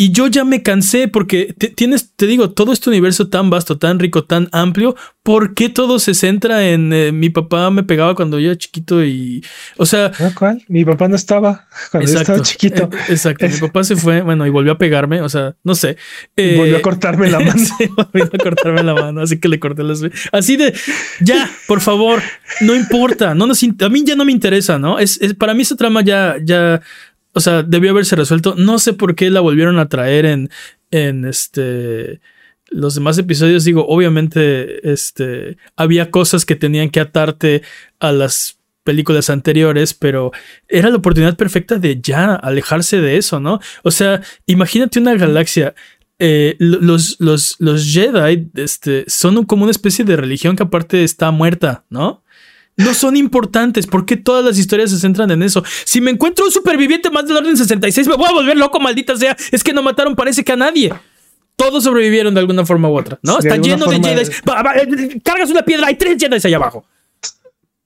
Y 0.00 0.12
yo 0.12 0.28
ya 0.28 0.46
me 0.46 0.62
cansé 0.62 1.08
porque 1.08 1.54
tienes, 1.76 2.16
te 2.16 2.26
digo, 2.26 2.52
todo 2.52 2.72
este 2.72 2.88
universo 2.88 3.28
tan 3.28 3.50
vasto, 3.50 3.76
tan 3.76 3.98
rico, 3.98 4.24
tan 4.24 4.48
amplio, 4.50 4.96
¿por 5.22 5.52
qué 5.52 5.68
todo 5.68 5.98
se 5.98 6.14
centra 6.14 6.66
en 6.70 6.90
eh, 6.94 7.12
mi 7.12 7.28
papá 7.28 7.70
me 7.70 7.82
pegaba 7.82 8.14
cuando 8.14 8.38
yo 8.38 8.46
era 8.46 8.56
chiquito 8.56 9.04
y, 9.04 9.44
o 9.76 9.84
sea... 9.84 10.10
¿Cuál? 10.34 10.64
Mi 10.68 10.86
papá 10.86 11.06
no 11.06 11.16
estaba 11.16 11.68
cuando 11.90 12.10
yo 12.10 12.18
estaba 12.18 12.40
chiquito. 12.40 12.84
Eh, 12.84 13.10
exacto, 13.10 13.46
mi 13.46 13.58
papá 13.60 13.84
se 13.84 13.94
fue, 13.94 14.22
bueno, 14.22 14.46
y 14.46 14.48
volvió 14.48 14.72
a 14.72 14.78
pegarme, 14.78 15.20
o 15.20 15.28
sea, 15.28 15.54
no 15.64 15.74
sé. 15.74 15.98
volvió 16.34 16.78
a 16.78 16.80
cortarme 16.80 17.28
la 17.28 17.40
mano. 17.40 17.62
sí, 17.62 17.86
volvió 17.94 18.24
a 18.24 18.38
cortarme 18.38 18.82
la 18.82 18.94
mano, 18.94 19.20
así 19.20 19.38
que 19.38 19.48
le 19.48 19.60
corté 19.60 19.82
las... 19.82 20.00
Así 20.32 20.56
de, 20.56 20.72
ya, 21.20 21.50
por 21.68 21.82
favor, 21.82 22.22
no 22.62 22.74
importa, 22.74 23.34
no 23.34 23.46
nos, 23.46 23.62
a 23.62 23.88
mí 23.90 24.02
ya 24.02 24.16
no 24.16 24.24
me 24.24 24.32
interesa, 24.32 24.78
¿no? 24.78 24.98
Es, 24.98 25.20
es 25.20 25.34
para 25.34 25.52
mí 25.52 25.60
esa 25.60 25.76
trama 25.76 26.00
ya, 26.00 26.36
ya 26.42 26.80
o 27.32 27.40
sea, 27.40 27.62
debió 27.62 27.90
haberse 27.90 28.16
resuelto. 28.16 28.54
No 28.56 28.78
sé 28.78 28.92
por 28.92 29.14
qué 29.14 29.30
la 29.30 29.40
volvieron 29.40 29.78
a 29.78 29.88
traer 29.88 30.26
en, 30.26 30.50
en 30.90 31.24
este 31.24 32.20
los 32.70 32.94
demás 32.94 33.18
episodios. 33.18 33.64
Digo, 33.64 33.86
obviamente, 33.86 34.90
este 34.90 35.56
había 35.76 36.10
cosas 36.10 36.44
que 36.44 36.56
tenían 36.56 36.90
que 36.90 37.00
atarte 37.00 37.62
a 37.98 38.12
las 38.12 38.58
películas 38.84 39.30
anteriores, 39.30 39.94
pero 39.94 40.32
era 40.68 40.88
la 40.90 40.96
oportunidad 40.96 41.36
perfecta 41.36 41.78
de 41.78 42.00
ya 42.00 42.34
alejarse 42.34 43.00
de 43.00 43.16
eso, 43.16 43.38
¿no? 43.40 43.60
O 43.82 43.90
sea, 43.90 44.22
imagínate 44.46 44.98
una 44.98 45.14
galaxia. 45.14 45.74
Eh, 46.22 46.56
los, 46.58 47.16
los, 47.18 47.56
los 47.60 47.90
Jedi 47.90 48.50
este, 48.54 49.04
son 49.06 49.42
como 49.44 49.62
una 49.62 49.70
especie 49.70 50.04
de 50.04 50.16
religión 50.16 50.54
que 50.54 50.64
aparte 50.64 51.02
está 51.02 51.30
muerta, 51.30 51.84
¿no? 51.88 52.22
No 52.80 52.94
son 52.94 53.16
importantes. 53.16 53.86
¿Por 53.86 54.06
qué 54.06 54.16
todas 54.16 54.44
las 54.44 54.58
historias 54.58 54.90
se 54.90 54.98
centran 54.98 55.30
en 55.30 55.42
eso? 55.42 55.62
Si 55.84 56.00
me 56.00 56.10
encuentro 56.10 56.44
un 56.44 56.50
superviviente 56.50 57.10
más 57.10 57.26
del 57.26 57.36
orden 57.36 57.56
66, 57.56 58.08
me 58.08 58.16
voy 58.16 58.26
a 58.26 58.32
volver 58.32 58.56
loco, 58.56 58.80
maldita 58.80 59.16
sea. 59.16 59.36
Es 59.50 59.62
que 59.62 59.72
no 59.72 59.82
mataron, 59.82 60.16
parece 60.16 60.44
que 60.44 60.52
a 60.52 60.56
nadie. 60.56 60.92
Todos 61.56 61.84
sobrevivieron 61.84 62.34
de 62.34 62.40
alguna 62.40 62.64
forma 62.64 62.88
u 62.88 62.98
otra, 62.98 63.18
¿no? 63.22 63.38
Está 63.38 63.56
lleno 63.56 63.86
de 63.86 64.00
Jedi. 64.00 64.22
Eh, 64.22 65.20
cargas 65.22 65.50
una 65.50 65.62
piedra, 65.62 65.86
hay 65.88 65.96
tres 65.96 66.16
Jedi 66.18 66.36
allá 66.36 66.56
abajo. 66.56 66.84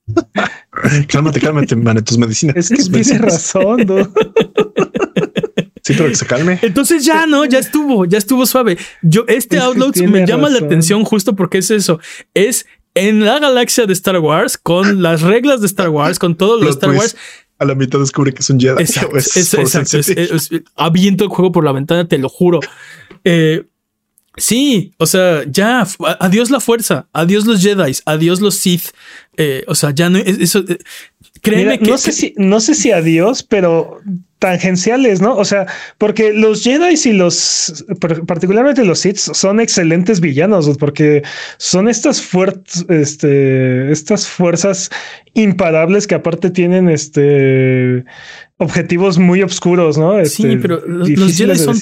cálmate, 1.08 1.40
cálmate, 1.40 1.76
man, 1.76 2.04
tus 2.04 2.18
medicinas. 2.18 2.56
Es 2.56 2.68
que 2.68 2.84
tienes 2.84 3.20
razón, 3.20 3.84
¿no? 3.86 3.96
Sí, 5.86 5.92
pero 5.98 6.08
que 6.08 6.14
se 6.14 6.24
calme. 6.24 6.58
Entonces 6.62 7.04
ya 7.04 7.26
no, 7.26 7.44
ya 7.44 7.58
estuvo, 7.58 8.06
ya 8.06 8.16
estuvo 8.16 8.46
suave. 8.46 8.78
Yo, 9.02 9.24
este 9.28 9.58
Outlook 9.58 9.94
me 10.08 10.26
llama 10.26 10.48
la 10.48 10.60
atención 10.60 11.04
justo 11.04 11.36
porque 11.36 11.58
es 11.58 11.70
eso. 11.70 12.00
Es 12.32 12.64
en 12.94 13.24
la 13.24 13.38
galaxia 13.38 13.86
de 13.86 13.92
Star 13.92 14.18
Wars, 14.18 14.56
con 14.58 15.02
las 15.02 15.22
reglas 15.22 15.60
de 15.60 15.66
Star 15.66 15.90
Wars, 15.90 16.18
con 16.18 16.36
todos 16.36 16.60
los 16.60 16.70
Star 16.70 16.90
Wars. 16.90 17.16
A 17.58 17.64
la 17.64 17.74
mitad 17.74 18.00
descubre 18.00 18.32
que 18.32 18.40
es 18.40 18.50
un 18.50 18.58
Jedi. 18.58 18.82
Exacto, 18.82 19.16
aviento 20.76 21.24
el 21.24 21.30
juego 21.30 21.52
por 21.52 21.64
la 21.64 21.72
ventana, 21.72 22.06
te 22.08 22.18
lo 22.18 22.28
juro. 22.28 22.60
Eh, 23.22 23.64
sí, 24.36 24.92
o 24.98 25.06
sea, 25.06 25.44
ya, 25.48 25.86
adiós 26.18 26.50
la 26.50 26.58
fuerza, 26.58 27.08
adiós 27.12 27.46
los 27.46 27.62
Jedi, 27.62 27.96
adiós 28.06 28.40
los 28.40 28.56
Sith. 28.56 28.90
Eh, 29.36 29.64
o 29.68 29.74
sea, 29.74 29.92
ya 29.92 30.10
no, 30.10 30.18
eso, 30.18 30.64
créeme 31.44 31.78
que... 31.78 31.90
No 31.90 31.98
sé, 31.98 32.12
si, 32.12 32.34
no 32.36 32.58
sé 32.60 32.74
si 32.74 32.90
adiós, 32.90 33.44
pero 33.44 34.00
tangenciales, 34.44 35.22
¿no? 35.22 35.36
O 35.36 35.44
sea, 35.46 35.66
porque 35.96 36.34
los 36.34 36.62
Jedi 36.62 36.96
y 37.02 37.12
los, 37.14 37.84
particularmente 38.26 38.84
los 38.84 38.98
Sith, 38.98 39.16
son 39.16 39.58
excelentes 39.58 40.20
villanos, 40.20 40.68
porque 40.76 41.22
son 41.56 41.88
estas 41.88 42.20
fuerzas, 42.20 42.84
este, 42.90 43.90
estas 43.90 44.26
fuerzas 44.26 44.90
imparables 45.32 46.06
que 46.06 46.14
aparte 46.14 46.50
tienen 46.50 46.90
este 46.90 48.04
objetivos 48.58 49.18
muy 49.18 49.42
oscuros, 49.42 49.96
¿no? 49.96 50.22
sí, 50.26 50.42
este, 50.42 50.56
pero 50.58 50.86
los, 50.86 51.08
Jedi 51.08 51.56
son, 51.56 51.76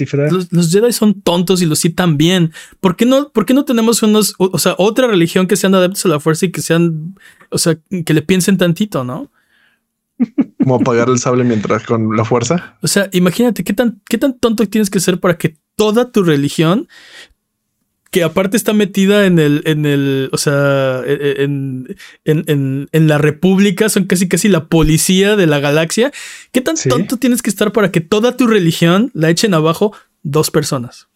los, 0.51 0.71
Jedi 0.71 0.93
son 0.93 1.21
tontos 1.21 1.63
y 1.63 1.67
los 1.67 1.81
Sith 1.81 1.97
también. 1.97 2.53
¿Por 2.81 2.95
qué 2.95 3.07
no, 3.07 3.31
por 3.31 3.45
qué 3.45 3.55
no 3.55 3.65
tenemos 3.65 4.05
unos, 4.05 4.35
o, 4.39 4.59
sea, 4.59 4.77
otra 4.79 5.09
religión 5.09 5.49
que 5.49 5.57
sean 5.57 5.75
adeptos 5.75 6.07
a 6.07 6.11
la 6.11 6.21
fuerza 6.21 6.47
y 6.47 6.53
que 6.53 6.63
sean, 6.63 7.17
o 7.51 7.59
sea, 7.59 7.77
que 8.07 8.15
le 8.15 8.23
piensen 8.23 8.57
tantito, 8.57 9.03
¿no? 9.03 9.31
Como 10.59 10.77
apagar 10.77 11.09
el 11.09 11.19
sable 11.19 11.45
mientras 11.45 11.85
con 11.85 12.17
la 12.17 12.25
fuerza. 12.25 12.77
O 12.83 12.89
sea, 12.89 13.09
imagínate 13.13 13.65
qué 13.65 13.73
tan, 13.73 14.01
qué 14.09 14.19
tan 14.19 14.39
tonto 14.39 14.67
tienes 14.67 14.91
que 14.91 15.01
ser 15.01 15.19
para 15.19 15.37
que 15.37 15.57
toda 15.77 16.11
tu 16.13 16.23
religión, 16.23 16.89
que 18.11 18.23
aparte 18.23 18.57
está 18.57 18.73
metida 18.73 19.27
en 19.27 19.39
el, 19.39 19.63
en 19.65 19.87
el, 19.87 20.29
o 20.33 20.39
sea, 20.39 21.03
e, 21.07 21.13
e, 21.13 21.43
en, 21.43 21.97
en, 22.25 22.89
en, 22.93 23.09
la 23.09 23.19
república, 23.19 23.89
son 23.89 24.05
casi 24.05 24.29
casi 24.29 24.49
la 24.49 24.67
policía 24.67 25.35
de 25.35 25.47
la 25.47 25.61
galaxia. 25.61 26.13
¿Qué 26.53 26.61
tan 26.61 26.77
tonto 26.77 27.17
tienes 27.17 27.41
que 27.41 27.51
estar 27.51 27.73
para 27.73 27.91
que 27.91 28.01
toda 28.01 28.37
tu 28.37 28.47
religión 28.47 29.11
la 29.15 29.31
echen 29.31 29.55
abajo 29.55 29.95
dos 30.23 30.51
personas? 30.51 31.09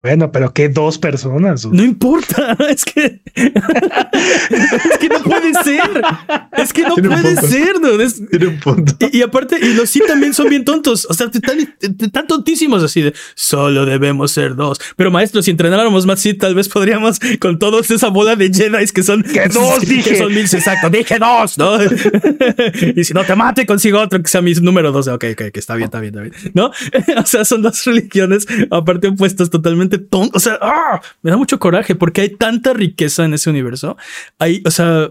Bueno, 0.00 0.30
pero 0.30 0.54
¿qué 0.54 0.68
dos 0.68 0.96
personas? 0.96 1.66
No 1.66 1.82
importa, 1.82 2.56
es 2.68 2.84
que 2.84 3.20
es 3.34 4.98
que 5.00 5.08
no 5.08 5.22
puede 5.24 5.52
ser. 5.64 6.02
Es 6.56 6.72
que 6.72 6.82
no 6.82 6.94
puede 6.94 7.34
ser, 7.34 7.80
¿no? 7.80 7.88
Tiene 8.30 8.46
un 8.46 8.60
punto. 8.60 8.94
Y, 9.10 9.22
aparte, 9.22 9.58
y 9.60 9.74
los 9.74 9.90
sí 9.90 10.00
también 10.06 10.34
son 10.34 10.50
bien 10.50 10.64
tontos. 10.64 11.04
O 11.10 11.14
sea, 11.14 11.28
están, 11.32 12.26
tontísimos 12.28 12.84
así 12.84 13.02
de 13.02 13.12
solo 13.34 13.86
debemos 13.86 14.30
ser 14.30 14.54
dos. 14.54 14.78
Pero 14.94 15.10
maestro, 15.10 15.42
si 15.42 15.50
entrenáramos 15.50 16.06
más, 16.06 16.20
sí, 16.20 16.34
tal 16.34 16.54
vez 16.54 16.68
podríamos 16.68 17.18
con 17.40 17.58
todos 17.58 17.90
esa 17.90 18.06
bola 18.08 18.36
de 18.36 18.52
Jedi 18.52 18.86
que 18.94 19.02
son 19.02 19.24
que 19.24 19.48
dos, 19.48 19.80
dije. 19.88 20.10
Que 20.10 20.16
son 20.16 20.28
mil, 20.28 20.44
exacto. 20.44 20.90
Dije 20.90 21.18
dos, 21.18 21.58
¿no? 21.58 21.76
y 22.94 23.02
si 23.02 23.14
no 23.14 23.24
te 23.24 23.34
mate, 23.34 23.66
consigo 23.66 23.98
otro 23.98 24.22
que 24.22 24.28
sea 24.28 24.42
mi 24.42 24.54
número 24.54 24.92
dos. 24.92 25.08
Ok, 25.08 25.24
ok, 25.32 25.50
que 25.52 25.58
está 25.58 25.74
bien, 25.74 25.86
está 25.86 25.98
bien, 25.98 26.14
está 26.16 26.22
bien. 26.22 26.52
¿No? 26.54 26.70
o 27.20 27.26
sea, 27.26 27.44
son 27.44 27.62
dos 27.62 27.84
religiones 27.84 28.46
aparte 28.70 29.08
opuestas 29.08 29.50
totalmente 29.50 29.87
o 30.10 30.40
sea, 30.40 30.58
¡ah! 30.60 31.00
me 31.22 31.30
da 31.30 31.36
mucho 31.36 31.58
coraje 31.58 31.94
porque 31.94 32.22
hay 32.22 32.30
tanta 32.30 32.72
riqueza 32.72 33.24
en 33.24 33.34
ese 33.34 33.50
universo. 33.50 33.96
Hay, 34.38 34.62
o 34.64 34.70
sea, 34.70 35.10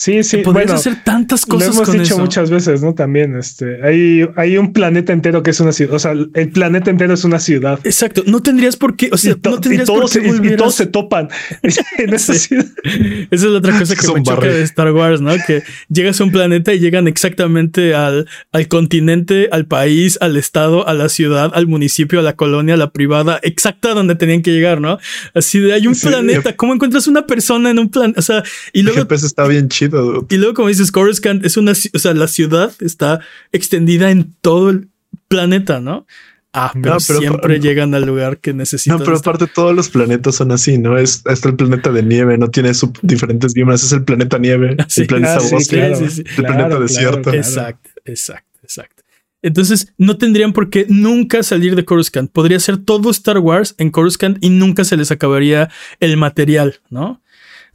Sí, 0.00 0.22
sí. 0.22 0.38
Podrías 0.38 0.70
hacer 0.70 1.04
tantas 1.04 1.44
cosas. 1.44 1.76
Lo 1.76 1.82
hemos 1.82 1.92
dicho 1.92 2.18
muchas 2.18 2.48
veces, 2.48 2.82
¿no? 2.82 2.94
También, 2.94 3.36
este, 3.36 3.86
hay, 3.86 4.26
hay 4.34 4.56
un 4.56 4.72
planeta 4.72 5.12
entero 5.12 5.42
que 5.42 5.50
es 5.50 5.60
una 5.60 5.72
ciudad. 5.72 5.92
O 5.92 5.98
sea, 5.98 6.12
el 6.12 6.48
planeta 6.52 6.88
entero 6.88 7.12
es 7.12 7.22
una 7.24 7.38
ciudad. 7.38 7.78
Exacto. 7.84 8.22
No 8.24 8.40
tendrías 8.40 8.78
por 8.78 8.96
qué. 8.96 9.10
O 9.12 9.18
sea, 9.18 9.36
no 9.44 9.60
tendrías 9.60 9.84
todos, 9.84 10.14
por 10.14 10.40
qué 10.40 10.54
y, 10.54 10.56
todos 10.56 10.74
se 10.74 10.86
topan 10.86 11.28
en 11.98 12.14
esa 12.14 12.32
ciudad. 12.32 12.64
Esa 13.30 13.44
es 13.44 13.52
la 13.52 13.58
otra 13.58 13.78
cosa 13.78 13.94
que 13.94 14.10
me 14.10 14.22
choca 14.22 14.46
de 14.46 14.62
Star 14.62 14.90
Wars, 14.90 15.20
¿no? 15.20 15.32
Que 15.46 15.62
llegas 15.90 16.18
a 16.22 16.24
un 16.24 16.32
planeta 16.32 16.72
y 16.72 16.78
llegan 16.78 17.06
exactamente 17.06 17.94
al, 17.94 18.26
al 18.52 18.68
continente, 18.68 19.50
al 19.52 19.66
país, 19.66 20.16
al 20.22 20.38
estado, 20.38 20.88
a 20.88 20.94
la 20.94 21.10
ciudad, 21.10 21.50
al 21.52 21.66
municipio, 21.66 22.20
a 22.20 22.22
la 22.22 22.36
colonia, 22.36 22.72
a 22.72 22.78
la 22.78 22.92
privada, 22.92 23.38
exacta 23.42 23.92
donde 23.92 24.14
tenían 24.14 24.40
que 24.40 24.50
llegar, 24.50 24.80
¿no? 24.80 24.98
Así 25.34 25.58
de 25.58 25.74
hay 25.74 25.86
un 25.86 25.94
planeta. 25.94 26.56
¿Cómo 26.56 26.72
encuentras 26.72 27.06
una 27.06 27.26
persona 27.26 27.68
en 27.68 27.78
un 27.78 27.90
plan? 27.90 28.14
O 28.16 28.22
sea, 28.22 28.42
y 28.72 28.80
luego. 28.80 29.02
El 29.02 29.14
está 29.14 29.46
bien 29.46 29.68
chido 29.68 29.89
y 30.28 30.36
luego, 30.36 30.54
como 30.54 30.68
dices, 30.68 30.92
Coruscant 30.92 31.44
es 31.44 31.56
una, 31.56 31.72
o 31.72 31.98
sea, 31.98 32.14
la 32.14 32.28
ciudad 32.28 32.72
está 32.80 33.20
extendida 33.52 34.10
en 34.10 34.34
todo 34.40 34.70
el 34.70 34.88
planeta, 35.28 35.80
¿no? 35.80 36.06
Ah, 36.52 36.72
pero, 36.82 36.98
siempre 36.98 37.60
llegan 37.60 37.94
al 37.94 38.04
lugar 38.06 38.38
que 38.38 38.52
necesitan. 38.52 38.98
No, 38.98 39.04
pero 39.04 39.16
aparte 39.16 39.46
todos 39.46 39.74
los 39.74 39.88
planetas 39.88 40.34
son 40.34 40.50
así, 40.50 40.78
¿no? 40.78 40.98
Es 40.98 41.22
está 41.26 41.48
el 41.48 41.54
planeta 41.54 41.92
de 41.92 42.02
nieve, 42.02 42.36
no 42.38 42.50
tiene 42.50 42.72
diferentes 43.02 43.54
biomas, 43.54 43.84
es 43.84 43.92
el 43.92 44.02
planeta 44.02 44.36
nieve, 44.38 44.76
el 44.96 45.06
planeta 45.06 45.38
ah, 45.38 45.58
el 45.58 46.44
planeta 46.44 46.80
desierto. 46.80 47.32
Exacto, 47.32 47.90
exacto, 48.04 48.58
exacto. 48.64 49.04
Entonces 49.42 49.92
no 49.96 50.18
tendrían 50.18 50.52
por 50.52 50.70
qué 50.70 50.86
nunca 50.88 51.44
salir 51.44 51.76
de 51.76 51.84
Coruscant. 51.84 52.30
Podría 52.30 52.58
ser 52.58 52.78
todo 52.78 53.10
Star 53.10 53.38
Wars 53.38 53.76
en 53.78 53.90
Coruscant 53.90 54.36
y 54.40 54.50
nunca 54.50 54.84
se 54.84 54.96
les 54.96 55.12
acabaría 55.12 55.70
el 56.00 56.16
material, 56.16 56.80
¿no? 56.90 57.22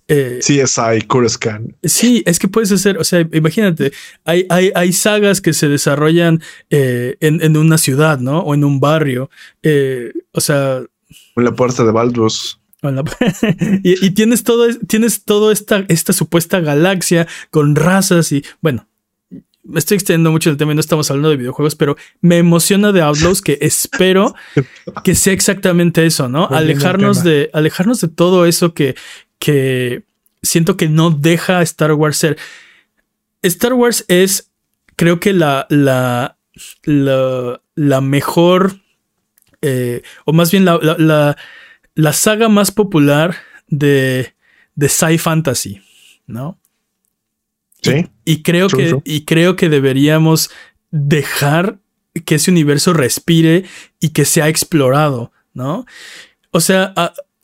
Eh, 0.08 0.40
CSI, 0.40 1.02
Coruscant. 1.08 1.74
Sí, 1.84 2.22
es 2.26 2.38
que 2.38 2.48
puedes 2.48 2.72
hacer, 2.72 2.98
o 2.98 3.04
sea, 3.04 3.28
imagínate, 3.34 3.92
hay, 4.24 4.46
hay, 4.50 4.72
hay 4.76 4.94
sagas 4.94 5.42
que 5.42 5.54
se 5.54 5.68
desarrollan 5.68 6.42
eh, 6.70 7.18
en, 7.22 7.58
una 7.58 7.78
ciudad, 7.78 8.20
¿no? 8.20 8.40
O 8.40 8.54
en 8.54 8.64
un 8.64 8.80
barrio. 8.80 9.30
Eh, 9.64 10.14
o 10.32 10.42
sea. 10.42 10.84
En 11.36 11.44
la 11.44 11.54
puerta 11.54 11.84
de 11.84 11.92
Baldur's. 11.92 12.60
y, 13.84 14.12
tienes 14.12 14.44
todo, 14.44 14.68
tienes 14.88 15.24
toda 15.24 15.52
esta, 15.52 15.86
esta 15.88 16.14
supuesta 16.14 16.60
galaxia 16.60 17.28
con 17.50 17.76
razas 17.76 18.32
y 18.32 18.44
bueno, 18.62 18.88
me 19.64 19.80
estoy 19.80 19.96
extendiendo 19.96 20.32
mucho 20.32 20.50
el 20.50 20.58
tema 20.58 20.72
y 20.72 20.76
no 20.76 20.82
estamos 20.82 21.10
hablando 21.10 21.30
de 21.30 21.38
videojuegos, 21.38 21.76
pero 21.76 21.98
me 22.22 22.38
emociona 22.38 22.92
de 22.92 23.02
Outlaws 23.02 23.42
que 23.42 23.58
espero 23.62 24.36
que 25.04 25.16
sea 25.16 25.34
exactamente 25.34 26.06
eso, 26.06 26.30
¿no? 26.30 26.48
Alejarnos 26.48 27.24
de, 27.24 27.50
alejarnos 27.54 28.02
de 28.02 28.08
todo 28.08 28.46
eso 28.46 28.74
que, 28.74 28.96
que 29.40 30.04
siento 30.42 30.78
que 30.78 30.90
no 30.90 31.12
deja 31.12 31.60
a 31.60 31.64
Star 31.64 31.94
Wars 31.94 32.18
ser. 32.18 32.38
Star 33.42 33.74
Wars 33.74 34.06
es, 34.08 34.52
creo 34.96 35.20
que 35.20 35.34
la, 35.34 35.68
la, 35.70 36.38
la, 36.84 38.02
mejor, 38.02 38.80
eh, 39.62 40.02
o 40.26 40.34
más 40.34 40.52
bien 40.52 40.66
la, 40.66 40.80
la, 40.98 41.38
la, 41.94 42.14
saga 42.14 42.50
más 42.50 42.72
popular 42.72 43.36
de, 43.68 44.34
de 44.76 44.90
sci 44.90 45.18
fantasy, 45.18 45.82
¿no? 46.26 46.60
Sí. 47.82 48.08
Y, 48.24 48.42
creo 48.42 48.68
que, 48.68 49.00
y 49.04 49.26
creo 49.26 49.56
que 49.56 49.70
deberíamos 49.70 50.50
dejar 50.90 51.78
que 52.26 52.36
ese 52.36 52.50
universo 52.50 52.94
respire 52.94 53.66
y 54.00 54.10
que 54.10 54.26
sea 54.26 54.48
explorado, 54.48 55.32
¿no? 55.54 55.86
O 56.52 56.62
sea, 56.62 56.94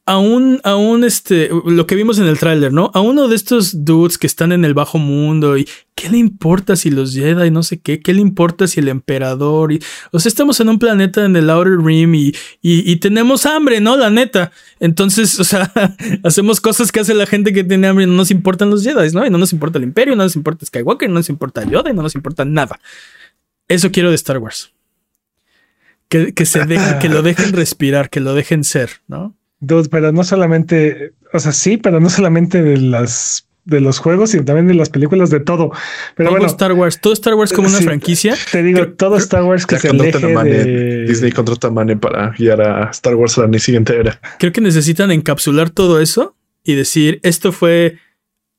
aún, 0.05 0.59
aún 0.63 1.03
este, 1.03 1.49
lo 1.65 1.85
que 1.85 1.95
vimos 1.95 2.19
en 2.19 2.25
el 2.25 2.39
tráiler, 2.39 2.73
¿no? 2.73 2.91
A 2.93 3.01
uno 3.01 3.27
de 3.27 3.35
estos 3.35 3.85
dudes 3.85 4.17
que 4.17 4.27
están 4.27 4.51
en 4.51 4.65
el 4.65 4.73
bajo 4.73 4.97
mundo 4.97 5.57
y 5.57 5.67
¿qué 5.95 6.09
le 6.09 6.17
importa 6.17 6.75
si 6.75 6.89
los 6.89 7.13
Jedi 7.13 7.51
no 7.51 7.63
sé 7.63 7.79
qué? 7.79 7.99
¿Qué 7.99 8.13
le 8.13 8.21
importa 8.21 8.67
si 8.67 8.79
el 8.79 8.87
emperador? 8.87 9.71
Y, 9.71 9.81
o 10.11 10.19
sea, 10.19 10.29
estamos 10.29 10.59
en 10.59 10.69
un 10.69 10.79
planeta 10.79 11.23
en 11.23 11.35
el 11.35 11.49
Outer 11.49 11.77
Rim 11.77 12.15
y, 12.15 12.33
y, 12.61 12.95
tenemos 12.97 13.45
hambre, 13.45 13.79
¿no? 13.79 13.95
La 13.95 14.09
neta. 14.09 14.51
Entonces, 14.79 15.39
o 15.39 15.43
sea, 15.43 15.71
hacemos 16.23 16.59
cosas 16.59 16.91
que 16.91 16.99
hace 16.99 17.13
la 17.13 17.27
gente 17.27 17.53
que 17.53 17.63
tiene 17.63 17.87
hambre 17.87 18.05
y 18.05 18.07
no 18.07 18.13
nos 18.13 18.31
importan 18.31 18.69
los 18.69 18.83
Jedi, 18.83 19.11
¿no? 19.11 19.25
Y 19.25 19.29
no 19.29 19.37
nos 19.37 19.53
importa 19.53 19.77
el 19.77 19.83
imperio, 19.83 20.15
no 20.15 20.23
nos 20.23 20.35
importa 20.35 20.65
Skywalker, 20.65 21.09
no 21.09 21.15
nos 21.15 21.29
importa 21.29 21.63
Yoda 21.63 21.91
y 21.91 21.93
no 21.93 22.01
nos 22.01 22.15
importa 22.15 22.43
nada. 22.43 22.79
Eso 23.67 23.91
quiero 23.91 24.09
de 24.09 24.15
Star 24.15 24.39
Wars. 24.39 24.73
Que, 26.09 26.33
que 26.33 26.45
se 26.45 26.65
deje, 26.65 26.99
que 26.99 27.07
lo 27.07 27.21
dejen 27.21 27.53
respirar, 27.53 28.09
que 28.09 28.19
lo 28.19 28.33
dejen 28.33 28.65
ser, 28.65 28.89
¿no? 29.07 29.33
Pero 29.89 30.11
no 30.11 30.23
solamente, 30.23 31.13
o 31.33 31.39
sea, 31.39 31.51
sí, 31.51 31.77
pero 31.77 31.99
no 31.99 32.09
solamente 32.09 32.61
de 32.61 32.77
las 32.77 33.47
de 33.63 33.79
los 33.79 33.99
juegos, 33.99 34.31
sino 34.31 34.43
también 34.43 34.67
de 34.67 34.73
las 34.73 34.89
películas, 34.89 35.29
de 35.29 35.39
todo. 35.39 35.71
Pero 36.15 36.29
todo 36.29 36.39
bueno, 36.39 36.47
Star 36.47 36.73
Wars, 36.73 36.99
todo 36.99 37.13
Star 37.13 37.35
Wars 37.35 37.53
como 37.53 37.67
una 37.67 37.79
franquicia. 37.79 38.35
Te 38.51 38.63
digo, 38.63 38.89
todo 38.93 39.17
Star 39.17 39.43
Wars 39.43 39.65
que 39.65 39.77
se 39.77 39.89
aleje 39.89 40.19
de... 40.19 41.05
Disney 41.05 41.31
contrata 41.31 41.67
a 41.67 41.71
Mane 41.71 41.97
para 41.97 42.31
guiar 42.31 42.61
a 42.61 42.89
Star 42.89 43.15
Wars 43.15 43.37
a 43.37 43.47
la 43.47 43.59
siguiente 43.59 43.95
era. 43.95 44.19
Creo 44.39 44.51
que 44.51 44.61
necesitan 44.61 45.11
encapsular 45.11 45.69
todo 45.69 46.01
eso 46.01 46.35
y 46.63 46.75
decir, 46.75 47.19
esto 47.23 47.51
fue 47.51 47.99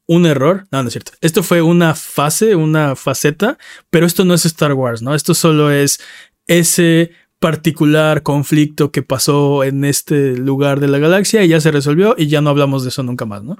un 0.06 0.26
error. 0.26 0.66
No, 0.70 0.82
no 0.82 0.88
es 0.88 0.92
cierto. 0.92 1.12
Esto 1.20 1.42
fue 1.42 1.62
una 1.62 1.94
fase, 1.94 2.54
una 2.54 2.94
faceta, 2.94 3.58
pero 3.90 4.06
esto 4.06 4.24
no 4.24 4.34
es 4.34 4.44
Star 4.44 4.72
Wars, 4.74 5.02
¿no? 5.02 5.14
Esto 5.14 5.34
solo 5.34 5.70
es 5.70 6.00
ese 6.46 7.12
particular 7.42 8.22
conflicto 8.22 8.92
que 8.92 9.02
pasó 9.02 9.64
en 9.64 9.84
este 9.84 10.36
lugar 10.36 10.78
de 10.78 10.86
la 10.86 10.98
galaxia 10.98 11.42
y 11.42 11.48
ya 11.48 11.60
se 11.60 11.72
resolvió 11.72 12.14
y 12.16 12.28
ya 12.28 12.40
no 12.40 12.50
hablamos 12.50 12.84
de 12.84 12.90
eso 12.90 13.02
nunca 13.02 13.26
más, 13.26 13.42
¿no? 13.42 13.58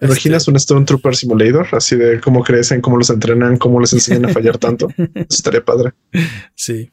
imaginas 0.00 0.42
este... 0.42 0.50
un 0.50 0.58
Stormtrooper 0.58 1.14
Simulator? 1.14 1.68
Así 1.72 1.94
de 1.94 2.20
cómo 2.20 2.42
crecen, 2.42 2.80
cómo 2.80 2.96
los 2.96 3.10
entrenan, 3.10 3.58
cómo 3.58 3.80
les 3.80 3.92
enseñan 3.92 4.24
a 4.24 4.28
fallar 4.30 4.56
tanto. 4.56 4.88
Eso 4.96 5.26
estaría 5.28 5.62
padre. 5.62 5.92
Sí. 6.54 6.90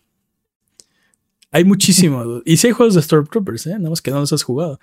Hay 1.52 1.64
muchísimo. 1.64 2.42
y 2.44 2.58
si 2.58 2.68
hay 2.68 2.74
juegos 2.74 2.96
de 2.96 3.02
Stormtroopers, 3.02 3.68
¿eh? 3.68 3.78
Nada 3.78 3.90
más 3.90 4.02
que 4.02 4.12
no 4.12 4.20
los 4.20 4.34
has 4.34 4.44
jugado. 4.44 4.82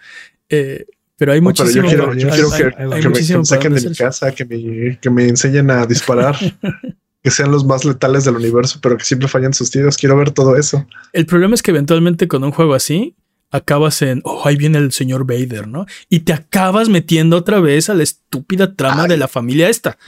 Eh, 0.49 0.87
pero 1.19 1.33
hay 1.33 1.43
muchísimo. 1.43 1.87
Pero 1.87 2.15
yo 2.15 2.31
quiero, 2.31 2.51
que, 2.51 3.09
me, 3.11 3.45
saquen 3.45 3.75
de 3.75 3.91
mi 3.91 3.95
casa, 3.95 4.33
que 4.33 4.47
me, 4.47 4.99
que 4.99 5.11
me 5.11 5.29
enseñen 5.29 5.71
a 5.71 5.85
disparar. 5.85 6.35
que 7.23 7.31
sean 7.31 7.51
los 7.51 7.65
más 7.65 7.85
letales 7.85 8.25
del 8.25 8.37
universo, 8.37 8.79
pero 8.83 8.97
que 8.97 9.05
siempre 9.05 9.29
fallan 9.29 9.55
sus 9.55 9.71
tiros. 9.71 9.97
Quiero 9.97 10.17
ver 10.17 10.33
todo 10.33 10.57
eso. 10.57 10.87
El 11.13 11.27
problema 11.27 11.55
es 11.55 11.63
que 11.63 11.71
eventualmente 11.71 12.29
con 12.29 12.43
un 12.43 12.51
juego 12.51 12.75
así 12.75 13.15
acabas 13.51 14.03
en, 14.03 14.23
oh, 14.25 14.43
ahí 14.45 14.57
viene 14.57 14.79
el 14.79 14.93
señor 14.93 15.27
Vader, 15.27 15.69
¿no? 15.69 15.87
Y 16.09 16.21
te 16.21 16.33
acabas 16.33 16.89
metiendo 16.89 17.37
otra 17.37 17.61
vez 17.61 17.91
a 17.91 17.95
la 17.95 18.03
estúpida 18.03 18.75
trama 18.75 19.07
de 19.07 19.19
la 19.19 19.29
familia 19.29 19.69
esta. 19.69 19.99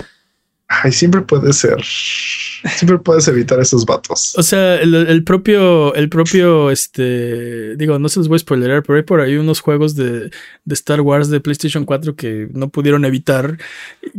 Ay, 0.68 0.92
siempre 0.92 1.20
puede 1.20 1.52
ser. 1.52 1.76
Siempre 1.82 2.98
puedes 2.98 3.28
evitar 3.28 3.60
esos 3.60 3.84
vatos. 3.84 4.34
O 4.38 4.42
sea, 4.42 4.76
el, 4.76 5.22
propio, 5.22 5.94
el 5.94 6.08
propio, 6.08 6.70
este, 6.70 7.76
digo, 7.76 7.98
no 7.98 8.08
se 8.08 8.20
los 8.20 8.28
voy 8.28 8.36
a 8.36 8.38
spoilerar, 8.38 8.82
pero 8.82 8.96
hay 8.96 9.02
por 9.02 9.20
ahí 9.20 9.36
unos 9.36 9.60
juegos 9.60 9.94
de, 9.94 10.30
de 10.64 10.74
Star 10.74 11.02
Wars 11.02 11.28
de 11.28 11.40
PlayStation 11.40 11.84
4 11.84 12.16
que 12.16 12.48
no 12.52 12.70
pudieron 12.70 13.04
evitar 13.04 13.58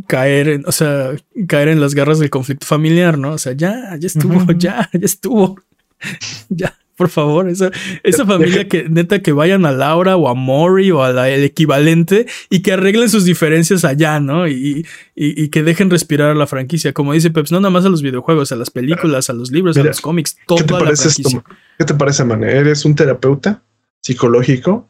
caer, 0.07 0.49
en, 0.49 0.63
o 0.67 0.71
sea, 0.71 1.15
caer 1.47 1.69
en 1.69 1.81
las 1.81 1.95
garras 1.95 2.19
del 2.19 2.29
conflicto 2.29 2.67
familiar, 2.67 3.17
¿no? 3.17 3.31
O 3.31 3.37
sea, 3.39 3.53
ya, 3.53 3.95
ya 3.99 4.07
estuvo, 4.07 4.45
ya, 4.53 4.89
ya 4.93 5.05
estuvo. 5.05 5.59
ya 6.49 6.77
por 6.95 7.09
favor, 7.09 7.49
esa, 7.49 7.71
esa 8.03 8.25
familia 8.25 8.67
que 8.67 8.87
neta 8.89 9.19
que 9.19 9.33
vayan 9.33 9.65
a 9.65 9.71
Laura 9.71 10.15
o 10.15 10.29
a 10.29 10.33
Mori 10.33 10.91
o 10.91 11.03
al 11.03 11.17
equivalente 11.43 12.25
y 12.49 12.61
que 12.61 12.73
arreglen 12.73 13.09
sus 13.09 13.25
diferencias 13.25 13.83
allá, 13.83 14.19
¿no? 14.19 14.47
Y, 14.47 14.85
y, 15.13 15.49
que 15.49 15.63
dejen 15.63 15.89
respirar 15.89 16.31
a 16.31 16.35
la 16.35 16.47
franquicia. 16.47 16.93
Como 16.93 17.13
dice 17.13 17.31
Peps, 17.31 17.51
no 17.51 17.59
nada 17.59 17.69
más 17.69 17.85
a 17.85 17.89
los 17.89 18.01
videojuegos, 18.01 18.51
a 18.51 18.55
las 18.55 18.69
películas, 18.69 19.29
a 19.29 19.33
los 19.33 19.51
libros, 19.51 19.77
a 19.77 19.83
los 19.83 20.01
cómics, 20.01 20.37
toda 20.47 20.61
¿qué 20.61 20.67
te 20.67 20.73
parece 20.73 21.07
Esto? 21.09 21.43
¿Qué 21.77 21.85
te 21.85 21.93
parece, 21.93 22.23
man? 22.23 22.43
¿Eres 22.43 22.85
un 22.85 22.95
terapeuta 22.95 23.61
psicológico 24.01 24.87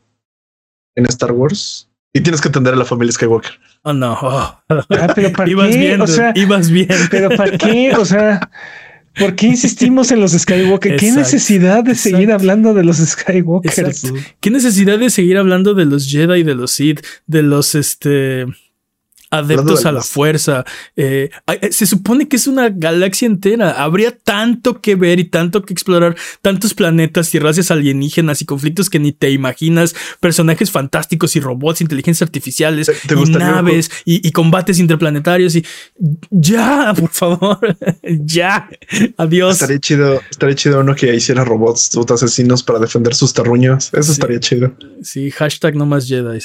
en 0.95 1.05
Star 1.07 1.31
Wars? 1.31 1.89
Y 2.13 2.21
tienes 2.21 2.39
que 2.39 2.47
atender 2.47 2.73
a 2.73 2.77
la 2.77 2.85
familia 2.85 3.11
Skywalker. 3.11 3.59
Oh, 3.81 3.91
no. 3.91 4.17
Ah, 4.21 4.63
pero 5.13 5.31
¿para 5.33 5.49
ibas 5.49 5.69
qué? 5.69 5.77
bien, 5.77 6.01
o 6.01 6.07
sea, 6.07 6.31
ibas 6.33 6.69
bien. 6.69 6.87
Pero 7.11 7.29
¿para 7.29 7.57
qué? 7.57 7.93
O 7.97 8.05
sea, 8.05 8.49
¿Por 9.17 9.35
qué 9.35 9.47
insistimos 9.47 10.11
en 10.11 10.19
los 10.19 10.31
Skywalker? 10.31 10.97
¿Qué 10.97 11.11
necesidad 11.11 11.83
de 11.83 11.95
seguir 11.95 12.31
hablando 12.31 12.73
de 12.73 12.83
los 12.83 12.97
Skywalker? 12.97 13.93
¿Qué 14.39 14.51
necesidad 14.51 14.99
de 14.99 15.09
seguir 15.09 15.37
hablando 15.37 15.73
de 15.73 15.85
los 15.85 16.09
Jedi, 16.09 16.43
de 16.43 16.55
los 16.55 16.71
Sith, 16.71 17.01
de 17.25 17.41
los 17.41 17.75
este 17.75 18.45
adeptos 19.31 19.85
a 19.85 19.91
la 19.91 20.01
fuerza. 20.01 20.65
Eh, 20.95 21.29
eh, 21.47 21.71
se 21.71 21.85
supone 21.85 22.27
que 22.27 22.35
es 22.35 22.47
una 22.47 22.69
galaxia 22.69 23.25
entera. 23.25 23.83
Habría 23.83 24.17
tanto 24.17 24.81
que 24.81 24.95
ver 24.95 25.19
y 25.19 25.25
tanto 25.25 25.63
que 25.63 25.73
explorar, 25.73 26.15
tantos 26.41 26.73
planetas 26.73 27.33
y 27.35 27.39
razas 27.39 27.71
alienígenas 27.71 28.41
y 28.41 28.45
conflictos 28.45 28.89
que 28.89 28.99
ni 28.99 29.11
te 29.11 29.31
imaginas, 29.31 29.95
personajes 30.19 30.71
fantásticos 30.71 31.35
y 31.35 31.39
robots, 31.39 31.81
inteligencias 31.81 32.27
artificiales 32.27 32.91
y 33.09 33.29
naves 33.31 33.91
y, 34.05 34.31
combates 34.31 34.79
interplanetarios 34.79 35.55
y 35.55 35.65
ya, 36.29 36.93
por 36.99 37.09
favor, 37.09 37.77
ya. 38.03 38.69
Adiós. 39.17 39.53
Estaría 39.53 39.79
chido, 39.79 40.21
estaría 40.29 40.55
chido 40.55 40.79
uno 40.79 40.95
que 40.95 41.13
hiciera 41.13 41.43
robots 41.43 41.89
asesinos 42.11 42.63
para 42.63 42.79
defender 42.79 43.13
sus 43.13 43.33
terruños. 43.33 43.91
Eso 43.93 44.11
estaría 44.11 44.39
chido. 44.39 44.73
Sí, 45.01 45.31
hashtag 45.31 45.75
no 45.75 45.85
más 45.85 46.07
Jedi. 46.07 46.39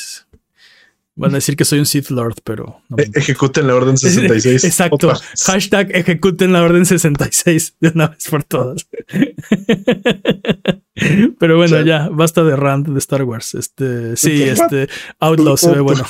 Van 1.21 1.33
a 1.33 1.35
decir 1.35 1.55
que 1.55 1.66
soy 1.66 1.81
un 1.81 1.87
Sith 1.87 2.09
Lord, 2.09 2.37
pero... 2.43 2.81
E-, 2.97 3.11
ejecuten 3.14 3.66
la 3.66 3.75
Orden 3.75 3.99
66. 3.99 4.64
Exacto. 4.64 5.12
Hashtag 5.45 5.95
ejecuten 5.95 6.55
la 6.55 6.62
Orden 6.62 6.87
66 6.87 7.77
de 7.79 7.91
una 7.91 8.09
vez 8.09 8.27
por 8.29 8.43
todas. 8.43 8.89
pero 11.39 11.59
bueno, 11.59 11.83
ya, 11.83 12.09
basta 12.09 12.43
de 12.43 12.57
rant 12.57 12.89
de 12.89 12.99
Star 12.99 13.25
Wars. 13.25 13.55
Este, 13.55 14.16
sí, 14.16 14.45
este, 14.45 14.89
Outlaw 15.18 15.59
se 15.59 15.73
ve 15.73 15.81
bueno. 15.81 16.05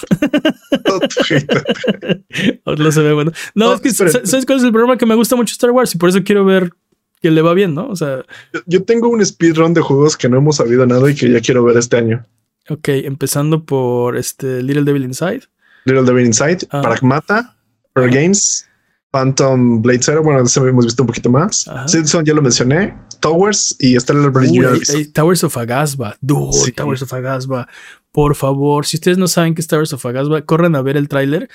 Outlaw 2.67 2.93
se 2.93 3.03
ve 3.03 3.13
bueno. 3.13 3.33
No, 3.57 3.75
es 3.75 3.81
que, 3.81 3.91
¿sabes 3.91 4.47
cuál 4.47 4.59
es 4.59 4.65
el 4.65 4.71
problema? 4.71 4.97
Que 4.97 5.07
me 5.07 5.17
gusta 5.17 5.35
mucho 5.35 5.51
Star 5.53 5.73
Wars 5.73 5.93
y 5.95 5.99
por 5.99 6.11
eso 6.11 6.23
quiero 6.23 6.45
ver 6.45 6.71
que 7.21 7.33
le 7.33 7.43
va 7.43 7.53
bien, 7.53 7.75
¿no? 7.75 7.89
O 7.89 7.97
sea... 7.97 8.25
Yo 8.67 8.85
tengo 8.85 9.09
un 9.09 9.27
speedrun 9.27 9.75
de 9.75 9.81
juegos 9.81 10.17
que 10.17 10.29
no 10.29 10.39
hemos 10.39 10.55
sabido 10.57 10.87
nada 10.87 11.11
y 11.11 11.17
que 11.17 11.29
ya 11.31 11.41
quiero 11.41 11.65
ver 11.65 11.77
este 11.77 11.97
año. 11.97 12.25
Ok, 12.71 12.89
empezando 12.89 13.64
por 13.64 14.16
este 14.16 14.62
Little 14.62 14.85
Devil 14.85 15.03
Inside. 15.03 15.43
Little 15.85 16.05
Devil 16.05 16.27
Inside, 16.27 16.59
ah. 16.71 16.83
Pragmata, 16.83 17.57
Pearl 17.95 18.11
Games, 18.11 18.68
Phantom 19.11 19.83
Blade 19.83 20.03
Zero. 20.03 20.23
Bueno, 20.23 20.43
ese 20.43 20.61
hemos 20.61 20.85
visto 20.85 21.03
un 21.03 21.09
poquito 21.09 21.31
más. 21.31 21.68
Simpson 21.87 22.25
ya 22.25 22.33
lo 22.33 22.43
mencioné. 22.43 22.97
Towers 23.18 23.77
y 23.81 23.99
Stellar 23.99 24.31
Bridge 24.31 25.12
Towers 25.12 25.45
of 25.45 25.57
Agasba. 25.57 26.16
Dude, 26.21 26.73
Towers 26.73 27.03
of 27.03 27.12
Agasba. 27.12 27.68
Por 28.12 28.37
favor, 28.37 28.87
si 28.87 28.97
ustedes 28.97 29.18
no 29.18 29.27
saben 29.27 29.55
qué 29.55 29.61
es 29.61 29.66
Towers 29.66 29.93
of 29.93 30.07
Agasba, 30.07 30.43
corren 30.43 30.77
a 30.77 30.83
ver 30.83 30.97
el 30.97 31.09
tráiler. 31.09 31.51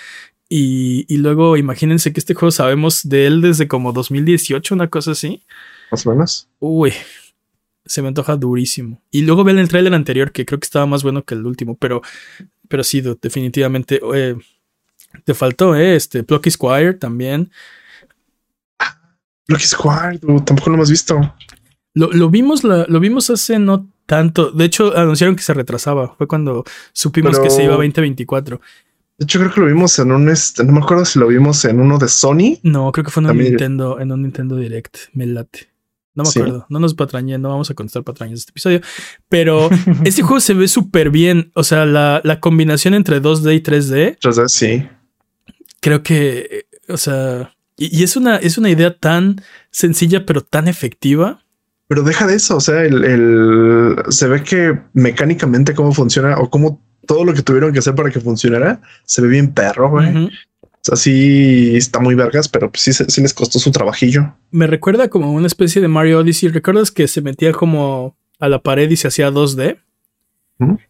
Y, 0.47 1.05
y, 1.07 1.18
luego 1.18 1.57
imagínense 1.57 2.13
que 2.13 2.20
este 2.20 2.36
juego 2.36 2.51
sabemos 2.51 3.07
de 3.09 3.26
él 3.26 3.41
desde 3.41 3.68
como 3.68 3.93
2018, 3.93 4.76
una 4.76 4.89
cosa 4.89 5.11
así. 5.11 5.41
Más 5.89 6.05
o 6.05 6.11
menos. 6.11 6.47
Uy, 6.59 6.93
se 7.86 8.01
me 8.01 8.07
antoja 8.07 8.36
durísimo. 8.36 9.01
Y 9.11 9.21
luego 9.21 9.43
ven 9.43 9.59
el 9.59 9.67
tráiler 9.67 9.93
anterior, 9.93 10.31
que 10.31 10.45
creo 10.45 10.59
que 10.59 10.65
estaba 10.65 10.86
más 10.86 11.03
bueno 11.03 11.23
que 11.23 11.36
el 11.36 11.45
último, 11.45 11.77
pero, 11.77 12.01
pero 12.67 12.83
sí, 12.83 13.01
definitivamente. 13.21 13.99
Eh, 14.13 14.36
te 15.23 15.33
faltó, 15.33 15.75
¿eh? 15.75 15.95
Este, 15.95 16.23
Plucky 16.23 16.51
Squire 16.51 16.93
también. 16.93 17.51
Plucky 19.45 19.65
Squire, 19.65 20.19
tampoco 20.45 20.69
lo 20.69 20.75
hemos 20.75 20.89
visto. 20.89 21.36
Lo, 21.93 22.29
vimos, 22.29 22.63
lo 22.63 22.99
vimos 22.99 23.29
hace 23.29 23.59
no 23.59 23.89
tanto. 24.05 24.51
De 24.51 24.65
hecho, 24.65 24.97
anunciaron 24.97 25.36
que 25.36 25.43
se 25.43 25.53
retrasaba. 25.53 26.15
Fue 26.17 26.27
cuando 26.27 26.63
supimos 26.91 27.39
que 27.39 27.49
se 27.49 27.63
iba 27.63 27.73
a 27.73 27.77
2024. 27.77 28.59
De 29.17 29.23
hecho, 29.23 29.39
creo 29.39 29.53
que 29.53 29.61
lo 29.61 29.67
vimos 29.67 29.97
en 29.99 30.11
un 30.11 30.27
este, 30.27 30.65
no 30.65 30.73
me 30.73 30.79
acuerdo 30.81 31.05
si 31.05 31.19
lo 31.19 31.27
vimos 31.27 31.63
en 31.63 31.79
uno 31.79 31.97
de 31.97 32.09
Sony. 32.09 32.59
No, 32.63 32.91
creo 32.91 33.05
que 33.05 33.11
fue 33.11 33.23
en 33.23 33.29
un 33.29 33.38
Nintendo, 33.38 33.99
en 33.99 34.11
un 34.11 34.23
Nintendo 34.23 34.57
Direct. 34.57 34.97
Me 35.13 35.25
late. 35.25 35.69
No 36.16 36.24
me 36.24 36.30
acuerdo. 36.30 36.66
No 36.70 36.80
nos 36.80 36.93
patrañé, 36.93 37.38
no 37.38 37.49
vamos 37.49 37.70
a 37.70 37.74
contestar 37.74 38.03
patrañas 38.03 38.39
este 38.39 38.51
episodio. 38.51 38.82
Pero 39.30 39.70
este 40.05 40.22
juego 40.22 40.39
se 40.39 40.53
ve 40.53 40.68
súper 40.68 41.09
bien. 41.09 41.51
O 41.53 41.63
sea, 41.63 41.86
la, 41.86 42.39
combinación 42.39 42.93
entre 42.93 43.22
2D 43.22 43.55
y 43.55 43.61
3D. 43.61 44.18
3D, 44.20 44.47
sí. 44.47 44.88
Creo 45.82 46.01
que, 46.01 46.68
o 46.88 46.97
sea, 46.97 47.53
y, 47.78 48.03
es, 48.03 48.16
una, 48.16 48.38
es 48.38 48.57
una 48.57 48.70
idea 48.70 48.97
tan 48.97 49.41
sencilla, 49.72 50.26
pero 50.26 50.41
tan 50.41 50.68
efectiva. 50.68 51.43
Pero 51.88 52.01
deja 52.03 52.26
de 52.26 52.36
eso. 52.36 52.55
O 52.57 52.61
sea, 52.61 52.82
el, 52.82 53.95
se 54.09 54.28
ve 54.28 54.41
que 54.43 54.80
mecánicamente 54.93 55.76
cómo 55.76 55.91
funciona 55.91 56.38
o 56.39 56.49
cómo 56.49 56.82
todo 57.05 57.26
lo 57.26 57.34
que 57.34 57.43
tuvieron 57.43 57.74
que 57.74 57.80
hacer 57.80 57.93
para 57.93 58.09
que 58.09 58.20
funcionara 58.20 58.82
se 59.03 59.22
ve 59.22 59.28
bien 59.28 59.53
perro, 59.53 59.89
güey. 59.89 60.32
Sea, 60.86 60.95
sí 60.95 61.75
está 61.75 61.99
muy 61.99 62.15
vergas, 62.15 62.47
pero 62.47 62.71
pues 62.71 62.83
sí, 62.83 62.93
sí 62.93 63.21
les 63.21 63.33
costó 63.33 63.59
su 63.59 63.71
trabajillo. 63.71 64.36
Me 64.51 64.67
recuerda 64.67 65.09
como 65.09 65.31
una 65.31 65.47
especie 65.47 65.81
de 65.81 65.88
Mario 65.88 66.19
Odyssey. 66.19 66.49
¿Recuerdas 66.49 66.91
que 66.91 67.07
se 67.07 67.21
metía 67.21 67.51
como 67.53 68.17
a 68.39 68.49
la 68.49 68.61
pared 68.61 68.89
y 68.89 68.95
se 68.95 69.07
hacía 69.07 69.31
2D? 69.31 69.79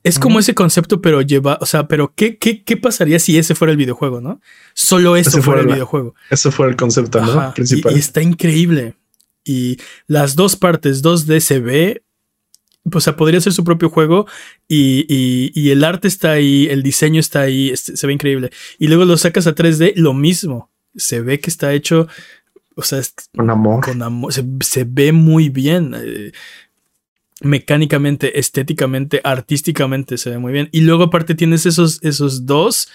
Es 0.03 0.19
como 0.19 0.37
ese 0.37 0.53
concepto, 0.53 1.01
pero 1.01 1.21
lleva, 1.21 1.57
o 1.59 1.65
sea, 1.65 1.87
pero 1.87 2.13
¿qué, 2.15 2.37
qué, 2.37 2.63
qué 2.63 2.77
pasaría 2.77 3.17
si 3.17 3.37
ese 3.37 3.55
fuera 3.55 3.71
el 3.71 3.77
videojuego, 3.77 4.21
no? 4.21 4.39
Solo 4.75 5.15
eso 5.15 5.41
fuera 5.41 5.61
el 5.61 5.67
videojuego. 5.67 6.13
Eso 6.29 6.51
fue 6.51 6.67
el 6.67 6.75
concepto, 6.75 7.19
¿no? 7.19 7.53
Principal. 7.53 7.95
Y, 7.95 7.99
está 7.99 8.21
increíble. 8.21 8.93
Y 9.43 9.77
las 10.05 10.35
dos 10.35 10.55
partes 10.55 11.03
2D 11.03 11.39
se 11.39 11.59
ve, 11.59 12.03
o 12.93 12.99
sea, 12.99 13.15
podría 13.15 13.41
ser 13.41 13.53
su 13.53 13.63
propio 13.63 13.89
juego 13.89 14.27
y, 14.67 15.05
y, 15.53 15.69
el 15.71 15.83
arte 15.83 16.07
está 16.07 16.31
ahí, 16.31 16.67
el 16.69 16.83
diseño 16.83 17.19
está 17.19 17.41
ahí, 17.41 17.75
se 17.75 18.07
ve 18.07 18.13
increíble. 18.13 18.51
Y 18.77 18.87
luego 18.87 19.05
lo 19.05 19.17
sacas 19.17 19.47
a 19.47 19.55
3D, 19.55 19.93
lo 19.95 20.13
mismo. 20.13 20.69
Se 20.95 21.21
ve 21.21 21.39
que 21.39 21.49
está 21.49 21.73
hecho, 21.73 22.07
o 22.75 22.83
sea, 22.83 23.01
con 23.35 23.49
amor. 23.49 23.83
Con 23.83 24.01
amor, 24.01 24.31
se, 24.31 24.45
se 24.61 24.85
ve 24.87 25.11
muy 25.11 25.49
bien. 25.49 25.95
Eh, 25.97 26.31
mecánicamente, 27.41 28.39
estéticamente, 28.39 29.21
artísticamente 29.23 30.17
se 30.17 30.29
ve 30.29 30.37
muy 30.37 30.53
bien. 30.53 30.69
Y 30.71 30.81
luego 30.81 31.03
aparte 31.03 31.35
tienes 31.35 31.65
esos, 31.65 32.03
esos 32.03 32.45
dos 32.45 32.89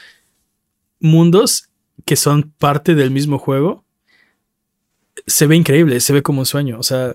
mundos 1.01 1.69
que 2.05 2.17
son 2.17 2.53
parte 2.59 2.95
del 2.95 3.11
mismo 3.11 3.39
juego. 3.39 3.85
Se 5.27 5.47
ve 5.47 5.57
increíble, 5.57 6.01
se 6.01 6.13
ve 6.13 6.23
como 6.23 6.41
un 6.41 6.47
sueño. 6.47 6.79
O 6.79 6.83
sea, 6.83 7.15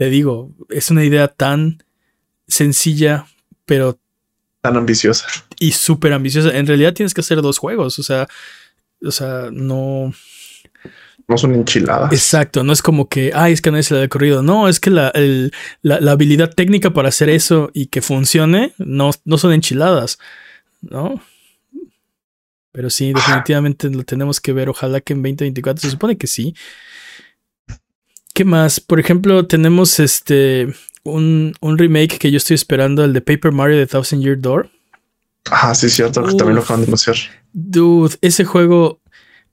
te 0.00 0.08
digo, 0.08 0.50
es 0.70 0.90
una 0.90 1.04
idea 1.04 1.28
tan 1.28 1.84
sencilla, 2.48 3.26
pero... 3.66 3.98
Tan 4.62 4.78
ambiciosa. 4.78 5.26
Y 5.58 5.72
súper 5.72 6.14
ambiciosa. 6.14 6.56
En 6.56 6.66
realidad 6.66 6.94
tienes 6.94 7.12
que 7.12 7.20
hacer 7.20 7.42
dos 7.42 7.58
juegos. 7.58 7.98
O 7.98 8.02
sea, 8.02 8.26
o 9.04 9.10
sea, 9.10 9.50
no 9.52 10.10
no 11.28 11.36
son 11.36 11.54
enchiladas. 11.54 12.14
Exacto, 12.14 12.64
no 12.64 12.72
es 12.72 12.80
como 12.80 13.10
que, 13.10 13.32
ay, 13.34 13.52
es 13.52 13.60
que 13.60 13.70
nadie 13.70 13.82
se 13.82 13.94
le 13.94 14.04
ha 14.04 14.08
corrido. 14.08 14.42
No, 14.42 14.70
es 14.70 14.80
que 14.80 14.88
la, 14.88 15.12
habilidad 16.10 16.54
técnica 16.54 16.94
para 16.94 17.10
hacer 17.10 17.28
eso 17.28 17.70
y 17.74 17.88
que 17.88 18.00
funcione 18.00 18.72
no, 18.78 19.10
no 19.26 19.36
son 19.36 19.52
enchiladas, 19.52 20.18
¿no? 20.80 21.20
Pero 22.72 22.88
sí, 22.88 23.12
definitivamente 23.12 23.90
lo 23.90 24.04
tenemos 24.04 24.40
que 24.40 24.54
ver. 24.54 24.70
Ojalá 24.70 25.02
que 25.02 25.12
en 25.12 25.18
2024 25.18 25.82
se 25.82 25.90
supone 25.90 26.16
que 26.16 26.26
sí. 26.26 26.54
¿Qué 28.40 28.46
más? 28.46 28.80
Por 28.80 28.98
ejemplo, 28.98 29.46
tenemos 29.46 30.00
este 30.00 30.74
un, 31.02 31.52
remake 31.60 32.16
que 32.16 32.30
yo 32.30 32.38
estoy 32.38 32.54
esperando, 32.54 33.04
el 33.04 33.12
de 33.12 33.20
Paper 33.20 33.52
Mario 33.52 33.76
The 33.76 33.86
Thousand 33.86 34.22
Year 34.22 34.40
Door. 34.40 34.70
Ah, 35.50 35.74
sí, 35.74 35.90
cierto, 35.90 36.22
que 36.22 36.34
también 36.36 36.56
lo 36.56 36.62
acaban 36.62 36.80
de 36.80 36.86
anunciar. 36.86 37.16
Dude, 37.52 38.16
ese 38.22 38.46
juego 38.46 39.02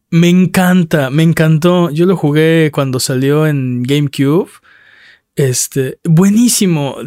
me 0.09 0.29
encanta, 0.29 1.09
me 1.09 1.23
encantó. 1.23 1.89
Yo 1.89 2.05
lo 2.05 2.15
jugué 2.15 2.71
cuando 2.73 3.01
salió 3.01 3.45
en 3.45 3.83
GameCube. 3.83 4.51
Este, 5.37 5.99
buenísimo. 6.03 6.97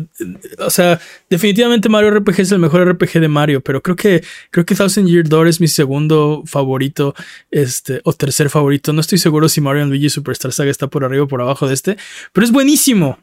O 0.60 0.70
sea, 0.70 1.00
definitivamente 1.28 1.88
Mario 1.88 2.12
RPG 2.12 2.42
es 2.42 2.52
el 2.52 2.60
mejor 2.60 2.88
RPG 2.88 3.18
de 3.18 3.26
Mario, 3.26 3.60
pero 3.60 3.82
creo 3.82 3.96
que 3.96 4.22
creo 4.52 4.64
que 4.64 4.76
Thousand 4.76 5.08
Year 5.08 5.28
Door 5.28 5.48
es 5.48 5.60
mi 5.60 5.66
segundo 5.66 6.44
favorito, 6.46 7.12
este, 7.50 8.00
o 8.04 8.12
tercer 8.12 8.48
favorito. 8.48 8.92
No 8.92 9.00
estoy 9.00 9.18
seguro 9.18 9.48
si 9.48 9.60
Mario 9.60 9.84
Luigi 9.86 10.10
Superstar 10.10 10.52
Saga 10.52 10.70
está 10.70 10.86
por 10.86 11.04
arriba 11.04 11.24
o 11.24 11.28
por 11.28 11.42
abajo 11.42 11.66
de 11.66 11.74
este, 11.74 11.96
pero 12.32 12.44
es 12.44 12.52
buenísimo. 12.52 13.18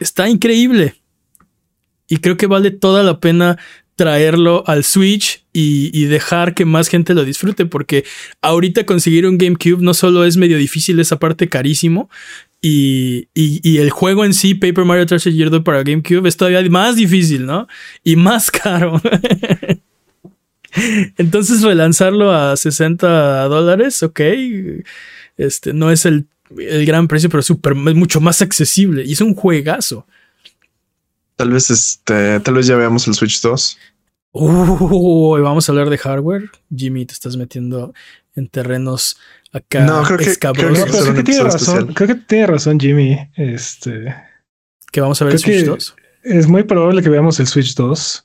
Está 0.00 0.28
increíble. 0.28 0.96
Y 2.08 2.16
creo 2.16 2.36
que 2.36 2.48
vale 2.48 2.72
toda 2.72 3.04
la 3.04 3.20
pena 3.20 3.58
traerlo 3.94 4.64
al 4.66 4.82
Switch 4.82 5.44
y, 5.52 6.06
dejar 6.06 6.54
que 6.54 6.64
más 6.64 6.88
gente 6.88 7.14
lo 7.14 7.24
disfrute, 7.24 7.64
porque 7.64 8.04
ahorita 8.42 8.84
conseguir 8.86 9.24
un 9.24 9.38
GameCube 9.38 9.80
no 9.80 9.94
solo 9.94 10.24
es 10.24 10.36
medio 10.36 10.58
difícil, 10.58 10.98
es 10.98 11.12
aparte 11.12 11.48
carísimo, 11.48 12.10
y, 12.66 13.78
el 13.78 13.90
juego 13.90 14.24
en 14.24 14.32
sí, 14.32 14.54
Paper 14.54 14.86
Mario 14.86 15.04
3 15.04 15.24
Year 15.24 15.62
para 15.62 15.82
GameCube, 15.82 16.26
es 16.26 16.36
todavía 16.36 16.62
más 16.70 16.96
difícil, 16.96 17.44
¿no? 17.44 17.68
Y 18.02 18.16
más 18.16 18.50
caro. 18.50 19.00
Entonces 21.18 21.60
relanzarlo 21.60 22.32
a 22.32 22.56
60 22.56 23.44
dólares, 23.48 24.02
ok, 24.02 24.20
este, 25.36 25.74
no 25.74 25.90
es 25.90 26.06
el, 26.06 26.26
gran 26.48 27.06
precio, 27.06 27.28
pero 27.28 27.42
super, 27.42 27.74
es 27.74 27.94
mucho 27.94 28.20
más 28.20 28.40
accesible 28.40 29.04
y 29.04 29.12
es 29.12 29.20
un 29.20 29.34
juegazo. 29.34 30.06
Tal 31.36 31.50
vez 31.50 31.70
este, 31.70 32.40
tal 32.40 32.54
vez 32.54 32.66
ya 32.66 32.76
veamos 32.76 33.06
el 33.06 33.14
Switch 33.14 33.42
2. 33.42 33.78
Uh, 34.32 35.38
vamos 35.42 35.68
a 35.68 35.72
hablar 35.72 35.90
de 35.90 35.98
hardware. 35.98 36.50
Jimmy, 36.74 37.04
te 37.04 37.12
estás 37.12 37.36
metiendo 37.36 37.92
en 38.34 38.48
terrenos 38.48 39.18
acá. 39.54 39.84
No, 39.84 40.02
creo 40.02 40.18
que, 40.18 40.36
creo 40.36 41.14
que, 41.14 41.22
tiene 41.22 41.44
razón. 41.44 41.94
Creo 41.94 42.08
que 42.08 42.14
tiene 42.16 42.46
razón, 42.46 42.78
Jimmy. 42.78 43.18
Este. 43.36 44.14
Que 44.92 45.00
vamos 45.00 45.20
a 45.22 45.24
ver 45.24 45.34
el 45.34 45.40
Switch 45.40 45.64
2. 45.64 45.96
Es 46.24 46.46
muy 46.46 46.62
probable 46.62 47.02
que 47.02 47.08
veamos 47.08 47.40
el 47.40 47.46
Switch 47.46 47.74
2. 47.74 48.24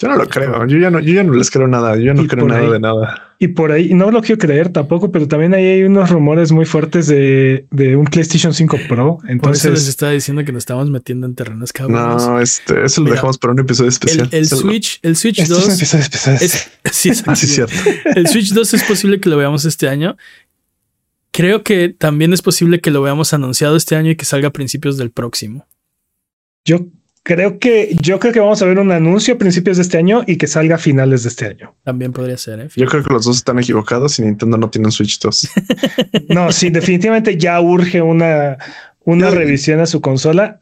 Yo 0.00 0.08
no 0.08 0.16
lo 0.16 0.26
creo. 0.26 0.66
Yo 0.66 0.78
ya 0.78 0.90
no, 0.90 0.98
yo 0.98 1.12
ya 1.12 1.22
no 1.22 1.34
les 1.34 1.50
creo 1.50 1.68
nada. 1.68 1.96
Yo 1.96 2.14
no 2.14 2.26
creo 2.26 2.46
nada 2.46 2.70
de 2.70 2.80
nada. 2.80 3.34
Y 3.38 3.48
por 3.48 3.70
ahí, 3.72 3.92
no 3.94 4.10
lo 4.10 4.22
quiero 4.22 4.38
creer 4.38 4.70
tampoco, 4.70 5.10
pero 5.12 5.28
también 5.28 5.54
ahí 5.54 5.64
hay 5.64 5.82
unos 5.82 6.10
rumores 6.10 6.52
muy 6.52 6.64
fuertes 6.64 7.06
de, 7.06 7.66
de 7.70 7.96
un 7.96 8.06
PlayStation 8.06 8.52
5 8.52 8.78
Pro. 8.88 9.18
Entonces 9.28 9.62
por 9.62 9.72
les 9.72 9.88
estaba 9.88 10.12
diciendo 10.12 10.44
que 10.44 10.52
nos 10.52 10.60
estamos 10.60 10.90
metiendo 10.90 11.26
en 11.26 11.34
terrenos 11.34 11.72
cabrones. 11.72 12.26
No, 12.26 12.40
este, 12.40 12.84
eso 12.84 13.02
lo 13.02 13.10
dejamos 13.10 13.36
para 13.36 13.52
un 13.52 13.60
episodio 13.60 13.90
especial. 13.90 14.28
El, 14.30 14.46
Switch, 14.46 15.00
el 15.02 15.16
Switch 15.16 15.46
2. 15.46 15.68
Es 15.68 15.94
un 15.94 16.00
especial. 16.00 16.38
sí, 16.90 17.10
ah, 17.26 17.36
sí, 17.36 17.46
cierto. 17.46 17.74
El 18.14 18.26
Switch 18.26 18.52
2 18.52 18.74
es 18.74 18.84
posible 18.84 19.20
que 19.20 19.28
lo 19.28 19.36
veamos 19.36 19.66
este 19.66 19.88
año. 19.88 20.16
Creo 21.32 21.62
que 21.62 21.88
también 21.90 22.32
es 22.32 22.42
posible 22.42 22.80
que 22.80 22.90
lo 22.90 23.02
veamos 23.02 23.32
anunciado 23.32 23.76
este 23.76 23.96
año 23.96 24.10
y 24.10 24.16
que 24.16 24.24
salga 24.24 24.48
a 24.48 24.52
principios 24.52 24.96
del 24.96 25.10
próximo. 25.10 25.66
Yo 26.64 26.86
Creo 27.22 27.58
que 27.58 27.94
yo 28.00 28.18
creo 28.18 28.32
que 28.32 28.40
vamos 28.40 28.62
a 28.62 28.64
ver 28.64 28.78
un 28.78 28.90
anuncio 28.92 29.34
a 29.34 29.38
principios 29.38 29.76
de 29.76 29.82
este 29.82 29.98
año 29.98 30.24
y 30.26 30.36
que 30.36 30.46
salga 30.46 30.76
a 30.76 30.78
finales 30.78 31.22
de 31.22 31.28
este 31.28 31.46
año. 31.46 31.74
También 31.84 32.12
podría 32.12 32.38
ser. 32.38 32.60
¿eh? 32.60 32.68
Yo 32.74 32.86
creo 32.86 33.04
que 33.04 33.12
los 33.12 33.26
dos 33.26 33.36
están 33.36 33.58
equivocados 33.58 34.18
y 34.18 34.22
Nintendo 34.22 34.56
no 34.56 34.70
tiene 34.70 34.88
un 34.88 34.92
Switch 34.92 35.20
2. 35.20 35.50
no, 36.30 36.50
sí, 36.50 36.70
definitivamente 36.70 37.36
ya 37.36 37.60
urge 37.60 38.00
una, 38.00 38.56
una 39.04 39.30
revisión 39.30 39.80
a 39.80 39.86
su 39.86 40.00
consola. 40.00 40.60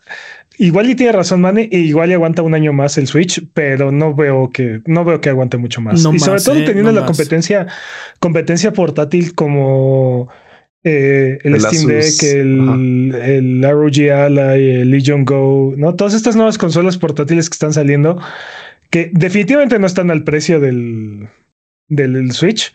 Igual 0.58 0.90
y 0.90 0.96
tiene 0.96 1.12
razón, 1.12 1.40
Mane, 1.42 1.68
y 1.70 1.76
igual 1.76 2.10
y 2.10 2.14
aguanta 2.14 2.42
un 2.42 2.54
año 2.54 2.72
más 2.72 2.98
el 2.98 3.06
Switch, 3.06 3.40
pero 3.54 3.92
no 3.92 4.12
veo 4.12 4.50
que 4.50 4.82
no 4.84 5.04
veo 5.04 5.20
que 5.20 5.28
aguante 5.28 5.58
mucho 5.58 5.80
más. 5.80 6.04
y 6.12 6.18
sobre 6.18 6.40
todo 6.40 6.56
¿eh? 6.56 6.64
teniendo 6.64 6.90
la 6.90 7.06
competencia 7.06 7.68
competencia 8.18 8.72
portátil 8.72 9.36
como 9.36 10.28
eh, 10.84 11.38
el, 11.42 11.60
Steam 11.60 11.86
Deck, 11.86 12.22
el, 12.22 13.14
el, 13.14 13.62
ROG 13.62 14.10
Ally, 14.10 14.70
el 14.80 14.90
Legion 14.90 15.24
Go, 15.24 15.74
¿no? 15.76 15.94
Todas 15.94 16.14
estas 16.14 16.36
nuevas 16.36 16.56
consolas 16.56 16.98
portátiles 16.98 17.50
que 17.50 17.54
están 17.54 17.72
saliendo, 17.72 18.20
que 18.90 19.10
definitivamente 19.12 19.78
no 19.78 19.86
están 19.86 20.10
al 20.10 20.24
precio 20.24 20.60
del, 20.60 21.28
del 21.88 22.32
Switch, 22.32 22.72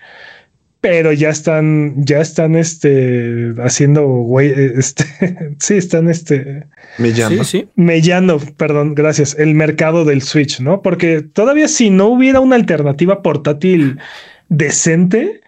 pero 0.84 1.14
ya 1.14 1.30
están, 1.30 2.06
ya 2.06 2.20
están 2.20 2.56
este, 2.56 3.54
haciendo, 3.64 4.06
güey, 4.06 4.54
este, 4.76 5.06
sí, 5.60 5.76
están 5.76 6.10
este, 6.10 6.66
mellando. 6.98 7.46
Sí, 7.46 7.60
sí. 7.60 7.68
Mellando, 7.78 8.38
perdón, 8.58 8.96
gracias, 8.96 9.34
el 9.40 9.56
mercado 9.56 10.04
del 10.04 10.22
Switch, 10.22 10.60
¿no? 10.60 10.82
Porque 10.82 11.22
todavía 11.22 11.70
si 11.70 11.90
no 11.90 12.08
hubiera 12.08 12.42
una 12.42 12.58
alternativa 12.58 13.22
portátil 13.22 13.98
decente, 14.50 15.40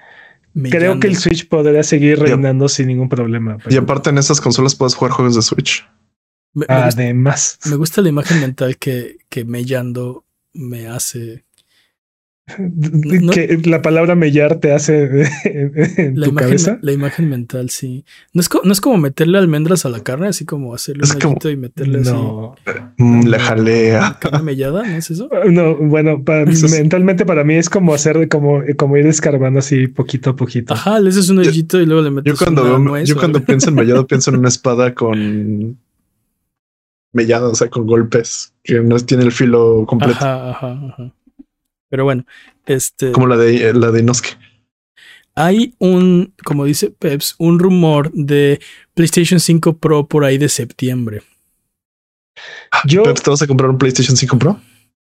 Creo 0.70 1.00
que 1.00 1.08
el 1.08 1.18
Switch 1.18 1.48
podría 1.48 1.84
seguir 1.84 2.20
reinando 2.20 2.70
sin 2.70 2.88
ningún 2.88 3.10
problema. 3.10 3.58
Y 3.70 3.76
aparte 3.76 4.10
en 4.10 4.18
esas 4.18 4.40
consolas 4.40 4.76
puedes 4.76 4.96
jugar 4.96 5.12
juegos 5.12 5.36
de 5.36 5.42
Switch. 5.42 5.86
Además. 6.68 7.60
me 7.66 7.76
gusta 7.76 8.02
la 8.02 8.10
imagen 8.10 8.40
mental 8.40 8.78
que, 8.78 9.18
que 9.28 9.44
Mellando 9.44 10.26
me 10.54 10.88
hace 10.88 11.45
que 13.34 13.60
la 13.66 13.82
palabra 13.82 14.14
mellar 14.14 14.60
te 14.60 14.72
hace 14.72 15.04
en 15.46 16.20
la 16.20 16.26
tu 16.26 16.32
imagen, 16.32 16.50
cabeza. 16.50 16.80
La 16.82 16.92
imagen 16.92 17.28
mental, 17.28 17.72
sí. 17.72 18.06
No 18.34 18.42
es, 18.42 18.50
no 18.64 18.72
es 18.72 18.82
como 18.82 18.98
meterle 18.98 19.40
almendras 19.40 19.86
a 19.86 19.90
la 19.90 20.02
carne, 20.02 20.28
así 20.28 20.46
como 20.46 20.76
hacerle 20.76 21.04
un 21.12 21.20
como, 21.20 21.50
y 21.50 21.58
meterle 21.58 22.02
no, 22.02 22.56
así. 22.68 22.80
Mm, 22.98 23.26
la 23.26 23.40
jalea. 23.40 24.18
¿Carne 24.20 24.44
mellada? 24.44 24.84
¿No 24.84 24.96
es 24.96 25.10
eso? 25.10 25.30
No, 25.56 25.76
bueno, 25.76 26.24
mentalmente 26.72 27.26
para 27.26 27.44
mí 27.44 27.56
es 27.56 27.70
como 27.70 27.94
hacer, 27.94 28.28
como, 28.30 28.62
como 28.78 28.98
ir 28.98 29.08
escarbando 29.08 29.60
así 29.60 29.88
poquito 29.88 30.32
a 30.32 30.36
poquito. 30.36 30.74
Ajá, 30.74 31.00
le 31.00 31.10
haces 31.10 31.30
un 31.30 31.40
hoyito 31.40 31.80
y 31.80 31.86
luego 31.86 32.02
le 32.02 32.12
metes 32.12 32.34
Yo 32.34 32.38
cuando, 32.38 33.04
yo 33.04 33.16
cuando 33.16 33.44
pienso 33.44 33.70
en 33.70 33.76
mellado 33.76 34.06
pienso 34.06 34.32
en 34.32 34.38
una 34.38 34.50
espada 34.50 34.94
con 34.94 35.78
mellada, 37.14 37.48
o 37.48 37.56
sea, 37.56 37.70
con 37.70 37.88
golpes, 37.88 38.54
que 38.64 38.82
no 38.82 39.00
tiene 39.00 39.24
el 39.24 39.32
filo 39.32 39.86
completo. 39.88 40.18
Ajá, 40.18 40.50
ajá, 40.52 40.80
ajá. 40.90 41.14
Pero 41.90 42.04
bueno, 42.04 42.26
este. 42.66 43.12
Como 43.12 43.28
la 43.28 43.38
de 43.38 43.74
la 43.74 43.92
de 43.92 44.00
Inosuke. 44.00 44.38
Hay 45.36 45.76
un, 45.80 46.34
como 46.46 46.64
dice 46.64 46.92
Peps, 46.92 47.36
un 47.38 47.60
rumor 47.60 48.12
de 48.14 48.62
PlayStation 48.94 49.40
5 49.40 49.78
Pro 49.78 50.08
por 50.08 50.24
ahí 50.24 50.38
de 50.38 50.48
septiembre. 50.48 51.24
Ah, 52.72 52.82
Yo, 52.86 53.04
Peps, 53.04 53.22
¿te 53.22 53.30
vas 53.30 53.42
a 53.42 53.48
comprar 53.48 53.70
un 53.70 53.78
PlayStation 53.78 54.16
5 54.16 54.40
Pro? 54.40 54.60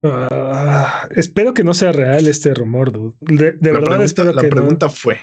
Ah, 0.04 1.08
espero 1.12 1.54
que 1.54 1.64
no 1.64 1.74
sea 1.74 1.92
real 1.92 2.28
este 2.28 2.54
rumor, 2.54 2.92
dude. 2.92 3.16
De, 3.20 3.52
verdad, 3.72 4.04
espero 4.04 4.32
la 4.32 4.42
pregunta 4.42 4.90
fue: 4.90 5.20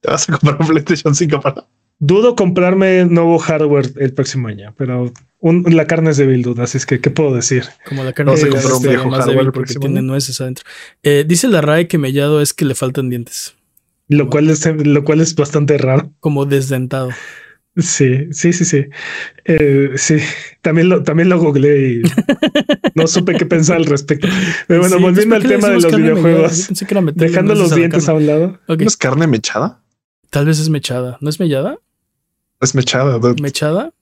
¿te 0.00 0.10
vas 0.10 0.28
a 0.28 0.38
comprar 0.38 0.60
un 0.60 0.66
PlayStation 0.66 1.14
5 1.14 1.40
para? 1.40 1.66
Dudo 1.98 2.34
comprarme 2.34 3.04
nuevo 3.04 3.38
hardware 3.38 3.92
el 3.96 4.12
próximo 4.12 4.48
año, 4.48 4.74
pero 4.76 5.12
la 5.40 5.86
carne 5.86 6.10
es 6.10 6.16
débil, 6.16 6.42
duda. 6.42 6.64
Así 6.64 6.78
es 6.78 6.86
que, 6.86 7.00
¿qué 7.00 7.10
puedo 7.10 7.34
decir? 7.34 7.64
Como 7.86 8.02
la 8.02 8.12
carne 8.12 8.32
no 8.34 8.76
un 8.76 8.82
viejo 8.82 9.08
más 9.08 9.26
débil 9.26 9.52
porque 9.52 9.74
tiene 9.74 10.02
nueces 10.02 10.40
adentro. 10.40 10.64
Eh, 11.02 11.24
dice 11.26 11.48
la 11.48 11.60
RAE 11.60 11.86
que 11.86 11.98
mellado 11.98 12.40
es 12.40 12.52
que 12.52 12.64
le 12.64 12.74
faltan 12.74 13.10
dientes. 13.10 13.54
Lo 14.08 14.28
cual 14.28 14.50
es, 14.50 14.66
lo 14.66 15.04
cual 15.04 15.20
es 15.20 15.34
bastante 15.34 15.78
raro. 15.78 16.12
Como 16.20 16.44
desdentado. 16.44 17.10
Sí, 17.76 18.32
sí, 18.32 18.52
sí, 18.52 18.64
sí. 18.64 18.86
Eh, 19.44 19.90
sí, 19.96 20.18
también 20.62 20.88
lo, 20.88 21.02
también 21.02 21.28
lo 21.28 21.40
googleé 21.40 21.94
y 21.94 22.02
no 22.94 23.06
supe 23.08 23.34
qué 23.34 23.46
pensar 23.46 23.78
al 23.78 23.86
respecto. 23.86 24.28
Pero 24.68 24.80
bueno, 24.80 25.00
volviendo 25.00 25.34
al 25.34 25.42
tema 25.42 25.68
de 25.68 25.80
los 25.80 25.96
videojuegos, 25.96 26.70
dejando 27.14 27.54
los 27.54 27.74
dientes 27.74 28.08
a 28.08 28.14
un 28.14 28.26
lado. 28.26 28.60
es 28.78 28.96
carne 28.96 29.26
mechada? 29.26 29.83
Tal 30.34 30.46
vez 30.46 30.58
es 30.58 30.68
mechada. 30.68 31.16
¿No 31.20 31.30
es 31.30 31.38
mellada? 31.38 31.78
Es 32.60 32.74
mechada. 32.74 33.20
¿Mechada? 33.40 33.92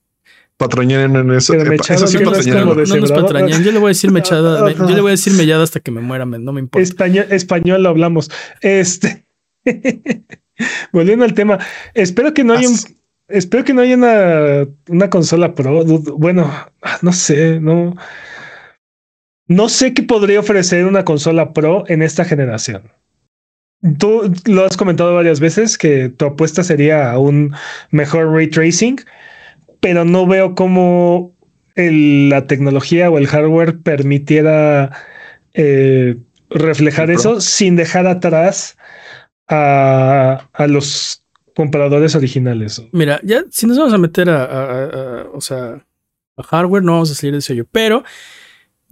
Patroñen 0.57 1.15
en 1.15 1.31
eso. 1.31 1.53
Pero 1.53 1.69
mechada 1.69 2.05
eso 2.05 2.07
sí 2.07 2.17
no, 2.17 2.33
es 2.33 2.47
como 2.47 2.73
no, 2.73 2.95
no 2.95 3.07
patrañen. 3.07 3.63
Yo 3.63 3.71
le 3.71 3.77
voy 3.77 3.89
a 3.89 3.89
decir 3.89 4.09
mechada. 4.19 4.71
yo 4.71 4.89
le 4.89 5.01
voy 5.01 5.09
a 5.09 5.11
decir 5.11 5.33
mellada 5.33 5.63
hasta 5.63 5.79
que 5.79 5.91
me 5.91 6.01
muera. 6.01 6.25
No 6.25 6.51
me 6.51 6.59
importa. 6.59 6.81
Español, 6.81 7.27
español 7.29 7.83
lo 7.83 7.89
hablamos. 7.89 8.31
Este. 8.61 9.27
Volviendo 10.91 11.23
al 11.23 11.35
tema, 11.35 11.59
espero 11.93 12.33
que 12.33 12.43
no 12.43 12.53
haya 12.53 12.67
un 12.67 12.79
espero 13.27 13.63
que 13.63 13.75
no 13.75 13.81
haya 13.81 13.95
una, 13.95 14.67
una 14.87 15.11
consola 15.11 15.53
pro. 15.53 15.85
Bueno, 15.85 16.51
no 17.03 17.13
sé, 17.13 17.59
no. 17.59 17.95
No 19.47 19.69
sé 19.69 19.93
qué 19.93 20.01
podría 20.01 20.39
ofrecer 20.39 20.87
una 20.87 21.05
consola 21.05 21.53
pro 21.53 21.83
en 21.89 22.01
esta 22.01 22.25
generación. 22.25 22.89
Tú 23.99 24.33
lo 24.45 24.65
has 24.65 24.77
comentado 24.77 25.13
varias 25.13 25.39
veces 25.39 25.77
que 25.77 26.09
tu 26.09 26.25
apuesta 26.25 26.63
sería 26.63 27.11
a 27.11 27.19
un 27.19 27.53
mejor 27.91 28.31
ray 28.31 28.47
tracing, 28.47 28.97
pero 29.81 30.05
no 30.05 30.25
veo 30.25 30.55
cómo 30.55 31.35
la 31.75 32.47
tecnología 32.47 33.09
o 33.09 33.17
el 33.17 33.27
hardware 33.27 33.79
permitiera 33.79 34.91
eh, 35.53 36.17
reflejar 36.49 37.11
eso 37.11 37.41
sin 37.41 37.75
dejar 37.75 38.07
atrás 38.07 38.77
a, 39.47 40.47
a 40.53 40.67
los 40.67 41.23
compradores 41.55 42.15
originales. 42.15 42.81
Mira, 42.91 43.19
ya 43.23 43.43
si 43.49 43.67
nos 43.67 43.77
vamos 43.77 43.93
a 43.93 43.97
meter 43.97 44.29
a, 44.29 45.27
o 45.33 45.41
sea, 45.41 45.85
a 46.37 46.43
hardware, 46.43 46.83
no 46.83 46.93
vamos 46.93 47.11
a 47.11 47.15
salir 47.15 47.33
de 47.33 47.41
sello, 47.41 47.65
pero 47.71 48.03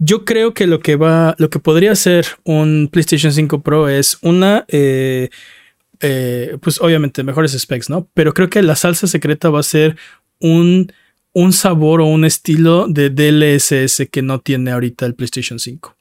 yo 0.04 0.24
creo 0.24 0.52
que 0.52 0.66
lo 0.66 0.80
que 0.80 0.96
va, 0.96 1.36
lo 1.38 1.48
que 1.48 1.60
podría 1.60 1.94
ser 1.94 2.26
un 2.42 2.88
PlayStation 2.90 3.32
5 3.32 3.62
Pro 3.62 3.88
es 3.88 4.18
una, 4.20 4.64
eh, 4.66 5.30
eh, 6.00 6.58
pues 6.60 6.80
obviamente 6.80 7.22
mejores 7.22 7.52
specs, 7.52 7.88
¿no? 7.88 8.08
Pero 8.12 8.34
creo 8.34 8.50
que 8.50 8.62
la 8.62 8.74
salsa 8.74 9.06
secreta 9.06 9.48
va 9.48 9.60
a 9.60 9.62
ser 9.62 9.96
un, 10.40 10.92
un 11.32 11.52
sabor 11.52 12.00
o 12.00 12.06
un 12.06 12.24
estilo 12.24 12.88
de 12.88 13.10
DLSS 13.10 14.08
que 14.10 14.22
no 14.22 14.40
tiene 14.40 14.72
ahorita 14.72 15.06
el 15.06 15.14
PlayStation 15.14 15.60
5, 15.60 15.96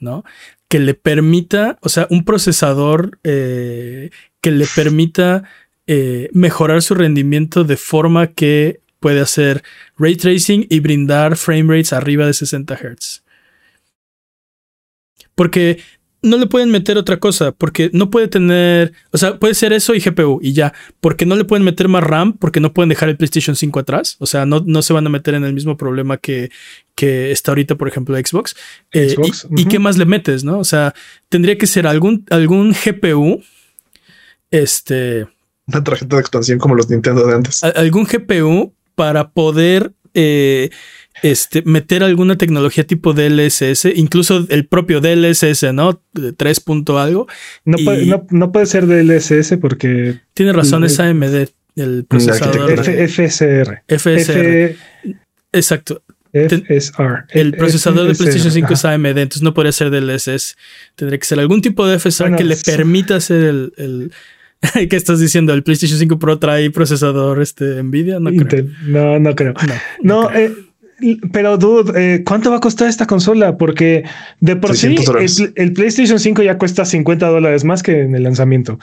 ¿no? 0.00 0.22
Que 0.68 0.78
le 0.78 0.92
permita, 0.92 1.78
o 1.80 1.88
sea, 1.88 2.06
un 2.10 2.26
procesador 2.26 3.18
eh, 3.24 4.10
que 4.42 4.50
le 4.50 4.66
permita 4.66 5.44
eh, 5.86 6.28
mejorar 6.34 6.82
su 6.82 6.94
rendimiento 6.94 7.64
de 7.64 7.78
forma 7.78 8.26
que 8.26 8.80
puede 9.00 9.20
hacer 9.20 9.62
ray 9.96 10.16
tracing 10.16 10.66
y 10.68 10.80
brindar 10.80 11.38
frame 11.38 11.74
rates 11.74 11.94
arriba 11.94 12.26
de 12.26 12.34
60 12.34 12.76
Hz. 12.76 13.25
Porque 15.36 15.78
no 16.22 16.38
le 16.38 16.46
pueden 16.46 16.70
meter 16.70 16.98
otra 16.98 17.18
cosa, 17.18 17.52
porque 17.52 17.90
no 17.92 18.10
puede 18.10 18.28
tener, 18.28 18.92
o 19.12 19.18
sea, 19.18 19.38
puede 19.38 19.54
ser 19.54 19.72
eso 19.72 19.94
y 19.94 20.00
GPU 20.00 20.40
y 20.42 20.52
ya, 20.52 20.72
porque 21.00 21.24
no 21.24 21.36
le 21.36 21.44
pueden 21.44 21.64
meter 21.64 21.88
más 21.88 22.02
RAM, 22.02 22.32
porque 22.32 22.58
no 22.58 22.72
pueden 22.74 22.88
dejar 22.88 23.08
el 23.08 23.16
PlayStation 23.16 23.54
5 23.54 23.78
atrás, 23.78 24.16
o 24.18 24.26
sea, 24.26 24.44
no, 24.44 24.62
no 24.66 24.82
se 24.82 24.92
van 24.92 25.06
a 25.06 25.10
meter 25.10 25.34
en 25.34 25.44
el 25.44 25.52
mismo 25.52 25.76
problema 25.76 26.16
que, 26.16 26.50
que 26.96 27.30
está 27.30 27.52
ahorita, 27.52 27.76
por 27.76 27.86
ejemplo, 27.86 28.16
Xbox. 28.16 28.56
Eh, 28.92 29.14
y, 29.56 29.66
qué 29.66 29.78
más 29.78 29.98
le 29.98 30.04
metes, 30.06 30.42
no? 30.42 30.58
O 30.58 30.64
sea, 30.64 30.94
tendría 31.28 31.56
que 31.56 31.66
ser 31.66 31.86
algún, 31.86 32.24
algún 32.30 32.72
GPU, 32.72 33.42
este, 34.50 35.28
una 35.66 35.82
tarjeta 35.82 36.16
de 36.16 36.20
expansión 36.20 36.58
como 36.58 36.74
los 36.74 36.88
Nintendo 36.88 37.26
de 37.26 37.34
antes. 37.34 37.62
Algún 37.62 38.04
GPU 38.04 38.72
para 38.94 39.30
poder 39.30 39.92
eh, 40.14 40.70
este, 41.22 41.62
meter 41.62 42.02
alguna 42.02 42.36
tecnología 42.36 42.86
tipo 42.86 43.12
DLSS, 43.12 43.86
incluso 43.94 44.46
el 44.48 44.66
propio 44.66 45.00
DLSS, 45.00 45.72
¿no? 45.72 46.00
3 46.36 46.60
punto 46.60 46.98
algo. 46.98 47.26
No, 47.64 47.78
puede, 47.78 48.06
no, 48.30 48.52
puede, 48.52 48.66
ser 48.66 48.86
DLSS 48.86 49.56
porque... 49.60 50.20
Tiene 50.34 50.52
razón, 50.52 50.84
es 50.84 51.00
AMD, 51.00 51.48
el 51.76 52.04
procesador. 52.06 52.82
FSR. 52.84 53.82
FSR. 53.88 54.76
Exacto. 55.52 56.02
FSR. 56.32 57.24
El 57.30 57.52
procesador 57.52 58.08
de 58.08 58.14
PlayStation 58.14 58.52
5 58.52 58.74
es 58.74 58.84
AMD, 58.84 59.06
entonces 59.06 59.42
no 59.42 59.54
podría 59.54 59.72
ser 59.72 59.90
DLSS. 59.90 60.56
Tendría 60.94 61.18
que 61.18 61.26
ser 61.26 61.40
algún 61.40 61.62
tipo 61.62 61.86
de 61.86 61.98
FSR 61.98 62.36
que 62.36 62.44
le 62.44 62.56
permita 62.56 63.16
hacer 63.16 63.42
el, 63.76 64.12
¿Qué 64.90 64.96
estás 64.96 65.20
diciendo? 65.20 65.52
¿El 65.52 65.62
PlayStation 65.62 65.98
5 65.98 66.18
Pro 66.18 66.38
trae 66.38 66.70
procesador 66.70 67.40
este, 67.40 67.82
Nvidia? 67.82 68.20
No 68.20 68.30
creo. 68.30 68.66
No, 68.86 69.18
no 69.18 69.34
creo. 69.34 69.54
No, 70.02 70.30
eh, 70.32 70.52
pero 71.30 71.58
dude, 71.58 71.92
eh, 71.94 72.24
¿cuánto 72.24 72.50
va 72.50 72.56
a 72.56 72.60
costar 72.60 72.88
esta 72.88 73.06
consola? 73.06 73.58
Porque 73.58 74.04
de 74.40 74.56
por 74.56 74.74
sí 74.74 74.96
el, 75.54 75.72
PlayStation 75.74 76.18
5 76.18 76.42
ya 76.42 76.56
cuesta 76.56 76.86
50 76.86 77.26
dólares 77.28 77.64
más 77.64 77.82
que 77.82 78.00
en 78.00 78.14
el 78.14 78.22
lanzamiento. 78.22 78.78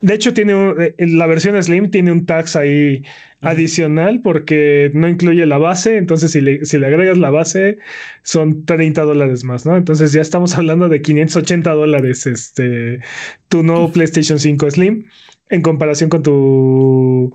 De 0.00 0.14
hecho, 0.14 0.32
tiene 0.32 0.54
eh, 0.78 0.94
la 1.06 1.26
versión 1.26 1.62
Slim 1.62 1.90
tiene 1.90 2.10
un 2.10 2.24
tax 2.24 2.56
ahí 2.56 3.04
adicional 3.42 4.22
porque 4.22 4.90
no 4.94 5.08
incluye 5.08 5.44
la 5.44 5.58
base. 5.58 5.98
Entonces, 5.98 6.32
si 6.32 6.40
le, 6.40 6.64
si 6.64 6.78
le 6.78 6.86
agregas 6.86 7.18
la 7.18 7.30
base, 7.30 7.78
son 8.22 8.64
30 8.64 9.02
dólares 9.02 9.44
más, 9.44 9.66
¿no? 9.66 9.76
Entonces 9.76 10.12
ya 10.12 10.22
estamos 10.22 10.56
hablando 10.56 10.88
de 10.88 11.02
580 11.02 11.70
dólares. 11.70 12.26
Este 12.26 13.00
tu 13.48 13.62
nuevo 13.62 13.92
PlayStation 13.92 14.38
5 14.38 14.70
Slim 14.70 15.04
en 15.50 15.62
comparación 15.62 16.08
con 16.08 16.22
tu 16.22 17.34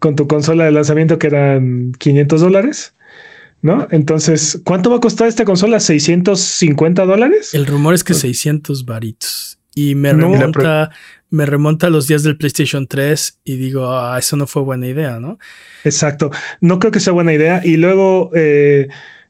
con 0.00 0.16
tu 0.16 0.26
consola 0.26 0.64
de 0.64 0.72
lanzamiento 0.72 1.18
que 1.18 1.28
eran 1.28 1.92
500 1.98 2.40
dólares. 2.40 2.94
¿No? 3.62 3.88
Entonces, 3.90 4.60
¿cuánto 4.64 4.90
va 4.90 4.96
a 4.96 5.00
costar 5.00 5.28
esta 5.28 5.44
consola? 5.44 5.78
¿650 5.78 7.06
dólares? 7.06 7.54
El 7.54 7.66
rumor 7.66 7.94
es 7.94 8.04
que 8.04 8.14
600 8.14 8.84
varitos. 8.84 9.58
Y 9.74 9.94
me 9.94 10.12
remonta, 10.12 10.90
me 11.30 11.46
remonta 11.46 11.86
a 11.86 11.90
los 11.90 12.08
días 12.08 12.22
del 12.22 12.36
PlayStation 12.36 12.86
3 12.86 13.40
y 13.44 13.56
digo, 13.56 13.92
ah, 13.92 14.18
eso 14.18 14.36
no 14.36 14.46
fue 14.46 14.62
buena 14.62 14.86
idea, 14.86 15.20
¿no? 15.20 15.38
Exacto. 15.84 16.30
No 16.60 16.78
creo 16.78 16.90
que 16.90 17.00
sea 17.00 17.12
buena 17.12 17.32
idea. 17.32 17.60
Y 17.64 17.76
luego, 17.76 18.30
eh, 18.34 18.88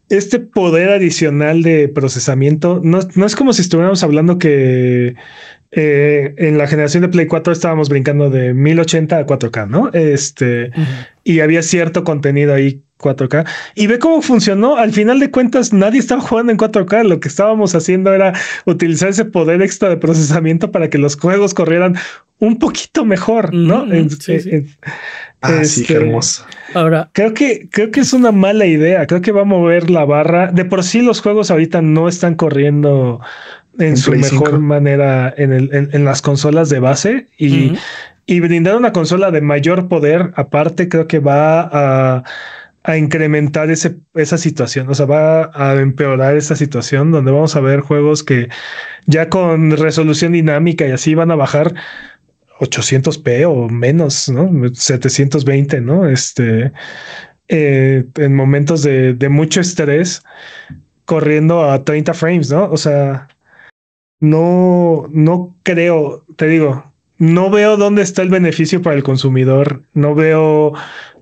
este 0.09 0.38
poder 0.38 0.88
adicional 0.90 1.62
de 1.62 1.88
procesamiento, 1.88 2.80
no, 2.82 3.00
no 3.14 3.26
es 3.26 3.36
como 3.36 3.52
si 3.52 3.60
estuviéramos 3.60 4.02
hablando 4.02 4.38
que 4.38 5.16
eh, 5.70 6.34
en 6.38 6.56
la 6.56 6.66
generación 6.66 7.02
de 7.02 7.09
Play 7.09 7.26
4 7.26 7.52
estábamos 7.52 7.90
brincando 7.90 8.30
de 8.30 8.55
1080 8.55 9.18
a 9.18 9.26
4K, 9.26 9.68
¿no? 9.68 9.90
Este, 9.92 10.70
y 11.24 11.40
había 11.40 11.62
cierto 11.62 12.05
contenido 12.05 12.55
ahí 12.55 12.84
4K 12.98 13.46
y 13.74 13.86
ve 13.86 13.98
cómo 13.98 14.22
funcionó. 14.22 14.76
Al 14.76 14.92
final 14.92 15.20
de 15.20 15.30
cuentas, 15.30 15.72
nadie 15.72 16.00
estaba 16.00 16.20
jugando 16.20 16.52
en 16.52 16.58
4K. 16.58 17.04
Lo 17.04 17.20
que 17.20 17.28
estábamos 17.28 17.74
haciendo 17.74 18.12
era 18.12 18.32
utilizar 18.66 19.08
ese 19.08 19.24
poder 19.24 19.62
extra 19.62 19.88
de 19.88 19.96
procesamiento 19.96 20.70
para 20.70 20.90
que 20.90 20.98
los 20.98 21.16
juegos 21.16 21.54
corrieran 21.54 21.96
un 22.40 22.58
poquito 22.58 23.04
mejor, 23.04 23.52
¿no? 23.52 23.84
ah, 25.42 25.64
sí, 25.64 25.84
qué 25.84 25.92
este, 25.92 25.94
hermoso. 25.94 26.44
Ahora, 26.74 27.10
creo 27.12 27.34
que, 27.34 27.68
creo 27.70 27.90
que 27.90 28.00
es 28.00 28.12
una 28.12 28.32
mala 28.32 28.66
idea. 28.66 29.06
Creo 29.06 29.20
que 29.20 29.32
va 29.32 29.42
a 29.42 29.44
mover 29.44 29.90
la 29.90 30.04
barra. 30.04 30.52
De 30.52 30.64
por 30.64 30.84
sí, 30.84 31.02
los 31.02 31.20
juegos 31.20 31.50
ahorita 31.50 31.82
no 31.82 32.08
están 32.08 32.36
corriendo 32.36 33.20
en, 33.78 33.96
su 33.96 34.12
mejor 34.12 34.58
manera 34.58 35.32
en, 35.36 35.52
el, 35.52 35.70
en, 35.92 36.04
las 36.04 36.22
consolas 36.22 36.68
de 36.68 36.80
base 36.80 37.28
y, 37.38 37.74
y, 38.26 38.40
brindar 38.40 38.76
una 38.76 38.92
consola 38.92 39.30
de 39.30 39.40
mayor 39.40 39.88
poder 39.88 40.32
aparte 40.34 40.88
creo 40.88 41.06
que 41.06 41.20
va 41.20 41.60
a, 41.60 42.24
a 42.89 42.97
incrementar 42.97 43.70
ese, 43.70 43.98
esa 44.15 44.39
situación, 44.39 44.89
o 44.89 44.94
sea, 44.94 45.05
va 45.05 45.51
a 45.52 45.78
empeorar 45.78 46.39
esa 46.39 46.56
situación 46.56 47.12
donde 47.12 47.31
vamos 47.31 47.55
a 47.55 47.60
ver 47.60 47.81
juegos 47.81 48.24
que 48.24 48.48
ya 49.05 49.28
con 49.28 49.73
resolución 49.73 50.32
dinámica 50.32 50.89
y 50.89 50.93
así 50.93 51.15
van 51.15 51.31
a 51.31 51.36
bajar 51.36 51.74
800p 52.60 53.47
o 53.47 53.69
menos, 53.69 54.31
¿no? 54.31 54.51
720, 54.73 55.82
¿no? 55.82 56.09
Este, 56.09 56.73
eh, 57.48 58.06
en 58.16 58.35
momentos 58.35 58.82
de, 58.82 59.12
de 59.12 59.28
mucho 59.28 59.60
estrés 59.60 60.23
corriendo 61.05 61.70
a 61.70 61.85
30 61.85 62.15
frames, 62.15 62.51
¿no? 62.51 62.70
O 62.70 62.78
sea, 62.78 63.28
no, 64.19 65.09
no 65.10 65.59
creo, 65.62 66.24
te 66.36 66.47
digo, 66.47 66.85
no 67.19 67.51
veo 67.51 67.77
dónde 67.77 68.01
está 68.01 68.23
el 68.23 68.31
beneficio 68.31 68.81
para 68.81 68.97
el 68.97 69.02
consumidor, 69.02 69.82
no 69.93 70.15
veo, 70.15 70.73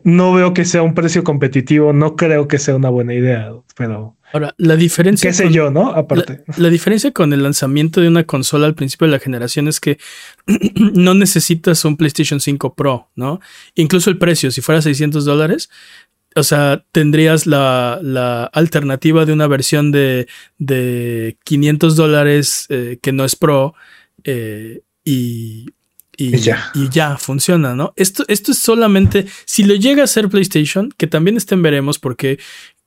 no 0.07 0.33
veo 0.33 0.55
que 0.55 0.65
sea 0.65 0.83
un 0.83 0.95
precio 0.95 1.25
competitivo, 1.25 1.93
no 1.93 2.15
creo 2.15 2.47
que 2.47 2.61
sea 2.61 2.77
una 2.77 2.91
buena 2.91 3.13
idea, 3.13 3.51
pero 3.77 4.17
Ahora, 4.33 4.55
la 4.57 4.77
diferencia. 4.77 5.29
¿Qué 5.29 5.35
sé 5.35 5.51
yo, 5.51 5.71
no? 5.71 5.91
Aparte. 5.91 6.45
La, 6.59 6.69
diferencia 6.69 7.11
con 7.11 7.33
el 7.33 7.43
lanzamiento 7.43 8.01
de 8.01 8.07
una 8.07 8.25
consola 8.25 8.67
al 8.67 8.77
principio 8.77 9.09
de 9.09 9.13
la 9.13 9.19
generación 9.19 9.67
es 9.67 9.81
que 9.81 9.99
no 10.95 11.15
necesitas 11.15 11.85
un 11.85 11.97
PlayStation 11.97 12.39
5 12.39 12.75
Pro, 12.75 13.11
¿no? 13.17 13.41
Incluso 13.75 14.09
el 14.09 14.19
precio, 14.19 14.53
si 14.53 14.61
fuera 14.61 14.81
600 14.81 15.25
dólares, 15.25 15.71
o 16.37 16.45
sea, 16.45 16.85
tendrías 16.93 17.47
la, 17.47 18.45
alternativa 18.53 19.25
de 19.25 19.33
una 19.33 19.49
versión 19.49 19.91
de, 19.91 20.29
de 20.59 21.37
500 21.43 21.97
dólares 21.97 22.67
eh, 22.69 22.99
que 23.03 23.11
no 23.11 23.25
es 23.25 23.35
Pro 23.35 23.75
eh, 24.23 24.83
y, 25.05 25.67
y, 26.17 26.37
ya. 26.39 26.71
y, 26.75 26.89
ya. 26.89 27.17
funciona, 27.17 27.75
¿no? 27.75 27.93
Esto, 27.97 28.25
esto 28.29 28.53
es 28.53 28.59
solamente, 28.59 29.27
si 29.45 29.65
lo 29.65 29.75
llega 29.75 30.05
a 30.05 30.07
ser 30.07 30.29
PlayStation, 30.29 30.93
que 30.97 31.07
también 31.07 31.37
estén 31.37 31.63
veremos 31.63 31.99
porque 31.99 32.39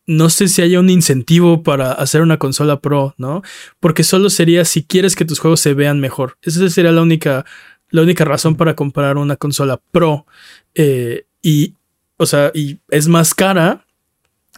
no 0.09 0.31
sé 0.31 0.47
si 0.47 0.63
haya 0.63 0.79
un 0.79 0.89
incentivo 0.89 1.61
para 1.61 1.91
hacer 1.91 2.21
una 2.21 2.39
consola 2.39 2.81
Pro, 2.81 3.13
¿no? 3.17 3.43
Porque 3.79 4.03
solo 4.03 4.31
sería 4.31 4.65
si 4.65 4.83
quieres 4.83 5.15
que 5.15 5.23
tus 5.23 5.37
juegos 5.37 5.59
se 5.59 5.75
vean 5.75 5.99
mejor. 5.99 6.37
Esa 6.41 6.67
sería 6.69 6.91
la 6.91 7.03
única, 7.03 7.45
la 7.91 8.01
única 8.01 8.25
razón 8.25 8.55
para 8.55 8.75
comprar 8.75 9.17
una 9.17 9.35
consola 9.35 9.79
Pro. 9.91 10.25
Eh, 10.73 11.25
y, 11.43 11.75
o 12.17 12.25
sea, 12.25 12.51
y 12.55 12.79
es 12.89 13.07
más 13.07 13.35
cara. 13.35 13.85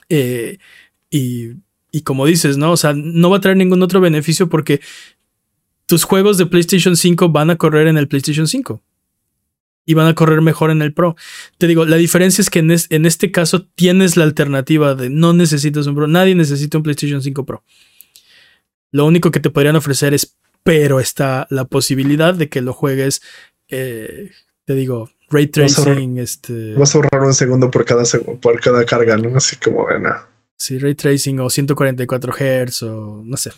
Eh, 0.07 0.57
y, 1.09 1.49
y 1.91 2.01
como 2.03 2.25
dices, 2.25 2.55
¿no? 2.55 2.71
O 2.71 2.77
sea, 2.77 2.93
no 2.95 3.29
va 3.29 3.37
a 3.37 3.41
traer 3.41 3.57
ningún 3.57 3.83
otro 3.83 3.99
beneficio 3.99 4.47
porque 4.47 4.79
tus 5.91 6.05
juegos 6.05 6.37
de 6.37 6.45
PlayStation 6.45 6.95
5 6.95 7.27
van 7.31 7.49
a 7.49 7.57
correr 7.57 7.85
en 7.87 7.97
el 7.97 8.07
PlayStation 8.07 8.47
5 8.47 8.81
y 9.85 9.93
van 9.93 10.07
a 10.07 10.15
correr 10.15 10.39
mejor 10.39 10.71
en 10.71 10.81
el 10.81 10.93
Pro. 10.93 11.17
Te 11.57 11.67
digo, 11.67 11.83
la 11.83 11.97
diferencia 11.97 12.41
es 12.41 12.49
que 12.49 12.59
en, 12.59 12.71
en, 12.71 13.05
este 13.05 13.29
caso 13.29 13.65
tienes 13.75 14.15
la 14.15 14.23
alternativa 14.23 14.95
de 14.95 15.09
no 15.09 15.33
necesitas 15.33 15.87
un 15.87 15.95
Pro, 15.95 16.07
nadie 16.07 16.33
necesita 16.33 16.77
un 16.77 16.83
PlayStation 16.83 17.21
5 17.21 17.45
Pro. 17.45 17.65
Lo 18.91 19.05
único 19.05 19.31
que 19.31 19.41
te 19.41 19.49
podrían 19.49 19.75
ofrecer 19.75 20.13
es, 20.13 20.37
pero 20.63 21.01
está 21.01 21.45
la 21.49 21.65
posibilidad 21.65 22.33
de 22.33 22.47
que 22.47 22.61
lo 22.61 22.71
juegues, 22.71 23.21
eh, 23.67 24.31
te 24.63 24.75
digo, 24.75 25.11
ray 25.29 25.47
tracing. 25.47 26.15
Vas 26.15 26.19
a, 26.19 26.23
este, 26.23 26.73
vas 26.75 26.95
a 26.95 26.99
ahorrar 26.99 27.23
un 27.23 27.33
segundo 27.33 27.69
por 27.69 27.83
cada, 27.83 28.03
por 28.39 28.61
cada 28.61 28.85
carga, 28.85 29.17
¿no? 29.17 29.35
Así 29.35 29.57
como, 29.57 29.81
bueno. 29.81 30.15
Sí, 30.55 30.79
ray 30.79 30.95
tracing 30.95 31.41
o 31.41 31.49
144 31.49 32.31
Hz 32.31 32.83
o 32.83 33.23
no 33.25 33.35
sé. 33.35 33.51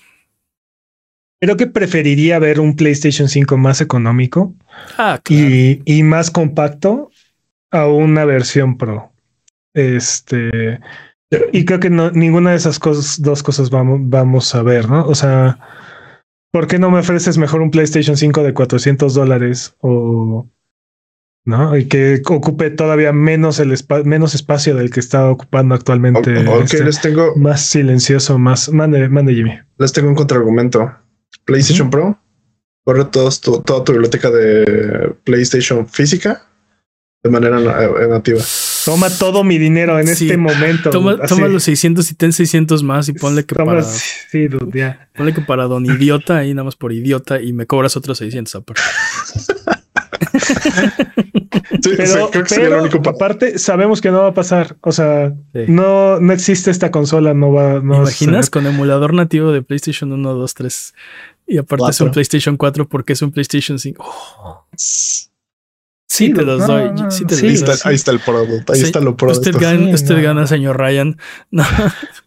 Creo 1.43 1.57
que 1.57 1.67
preferiría 1.67 2.39
ver 2.39 2.61
un 2.61 2.77
PlayStation 2.77 3.27
5 3.27 3.57
más 3.57 3.81
económico 3.81 4.55
ah, 4.97 5.19
y, 5.27 5.81
y, 5.83 6.01
más 6.01 6.31
compacto 6.31 7.11
a 7.69 7.85
una 7.87 8.23
versión 8.23 8.77
Pro. 8.77 9.11
Este. 9.73 10.79
Y 11.51 11.65
creo 11.65 11.81
que 11.81 11.89
no, 11.89 12.11
ninguna 12.11 12.51
de 12.51 12.55
esas 12.55 12.79
cosas, 12.79 13.21
dos 13.21 13.43
cosas 13.43 13.69
vamos, 13.69 13.99
vamos 14.03 14.55
a 14.55 14.63
ver, 14.63 14.89
¿no? 14.89 15.05
O 15.05 15.15
sea, 15.15 15.59
¿por 16.49 16.67
qué 16.67 16.79
no 16.79 16.89
me 16.89 16.99
ofreces 16.99 17.37
mejor 17.37 17.61
un 17.61 17.71
PlayStation 17.71 18.15
5 18.15 18.41
de 18.41 18.53
400 18.53 19.13
dólares 19.13 19.75
o 19.79 20.47
¿no? 21.43 21.75
Y 21.75 21.89
que 21.89 22.21
ocupe 22.25 22.69
todavía 22.69 23.11
menos 23.11 23.59
el 23.59 23.75
menos 24.05 24.33
espacio 24.33 24.75
del 24.75 24.91
que 24.91 25.01
está 25.01 25.29
ocupando 25.29 25.75
actualmente. 25.75 26.33
Este, 26.63 26.85
les 26.85 27.01
tengo 27.01 27.35
más 27.35 27.65
silencioso, 27.65 28.39
más 28.39 28.71
mande, 28.71 29.09
mande 29.09 29.33
Jimmy. 29.33 29.59
Les 29.77 29.91
tengo 29.91 30.07
un 30.07 30.15
contraargumento. 30.15 31.02
PlayStation 31.45 31.89
Pro 31.89 32.17
corre 32.83 33.05
todos 33.05 33.39
toda 33.41 33.83
tu 33.83 33.91
biblioteca 33.93 34.29
de 34.29 35.15
PlayStation 35.23 35.87
física 35.87 36.45
de 37.23 37.29
manera 37.29 37.57
eh, 37.59 38.07
nativa. 38.09 38.41
Toma 38.83 39.09
todo 39.09 39.45
mi 39.45 39.57
dinero 39.57 39.97
en 39.97 40.09
este 40.09 40.35
momento. 40.35 40.89
Toma, 40.89 41.47
los 41.47 41.63
600 41.63 42.11
y 42.11 42.15
ten 42.15 42.33
600 42.33 42.83
más 42.83 43.07
y 43.07 43.13
ponle 43.13 43.45
que 43.45 43.55
para. 43.55 43.81
Sí, 43.81 44.49
Ponle 45.15 45.33
que 45.33 45.41
para 45.41 45.63
don 45.63 45.85
idiota 45.85 46.37
ahí 46.37 46.53
nada 46.53 46.65
más 46.65 46.75
por 46.75 46.91
idiota 46.91 47.41
y 47.41 47.53
me 47.53 47.65
cobras 47.65 47.95
otros 47.95 48.17
600 48.17 48.55
aparte. 48.55 48.81
pero, 51.97 52.89
aparte 53.09 53.57
sabemos 53.57 54.01
que 54.01 54.11
no 54.11 54.19
va 54.19 54.27
a 54.27 54.33
pasar. 54.33 54.75
O 54.81 54.91
sea, 54.91 55.33
no, 55.67 56.19
no 56.19 56.33
existe 56.33 56.71
esta 56.71 56.91
consola, 56.91 57.33
no 57.33 57.53
va. 57.53 57.79
No 57.79 58.01
imaginas 58.01 58.49
con 58.49 58.67
emulador 58.67 59.13
nativo 59.13 59.53
de 59.53 59.61
PlayStation 59.61 60.11
1, 60.11 60.33
2, 60.33 60.53
3 60.53 60.93
y 61.47 61.57
aparte 61.57 61.89
es 61.89 62.01
un 62.01 62.11
PlayStation 62.11 62.57
4 62.57 62.87
porque 62.87 63.13
es 63.13 63.21
un 63.21 63.31
PlayStation 63.31 63.79
5. 63.79 64.67
Sí, 66.13 66.31
te 66.31 66.43
los 66.43 66.67
doy. 66.67 66.91
ahí, 67.85 67.95
está, 67.95 68.11
el 68.11 68.19
producto. 68.19 68.73
Ahí 68.73 68.81
está 68.81 68.99
lo 68.99 69.17
producto. 69.17 69.49
Usted, 69.49 69.59
gana, 69.59 69.89
usted 69.93 70.23
gana, 70.23 70.45
señor 70.45 70.77
Ryan. 70.77 71.17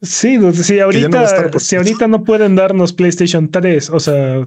Sí, 0.02 0.38
si 0.52 0.80
ahorita, 0.80 1.58
si 1.58 1.76
ahorita 1.76 2.08
no 2.08 2.24
pueden 2.24 2.56
darnos 2.56 2.92
PlayStation 2.92 3.50
3, 3.50 3.90
o 3.90 4.00
sea, 4.00 4.46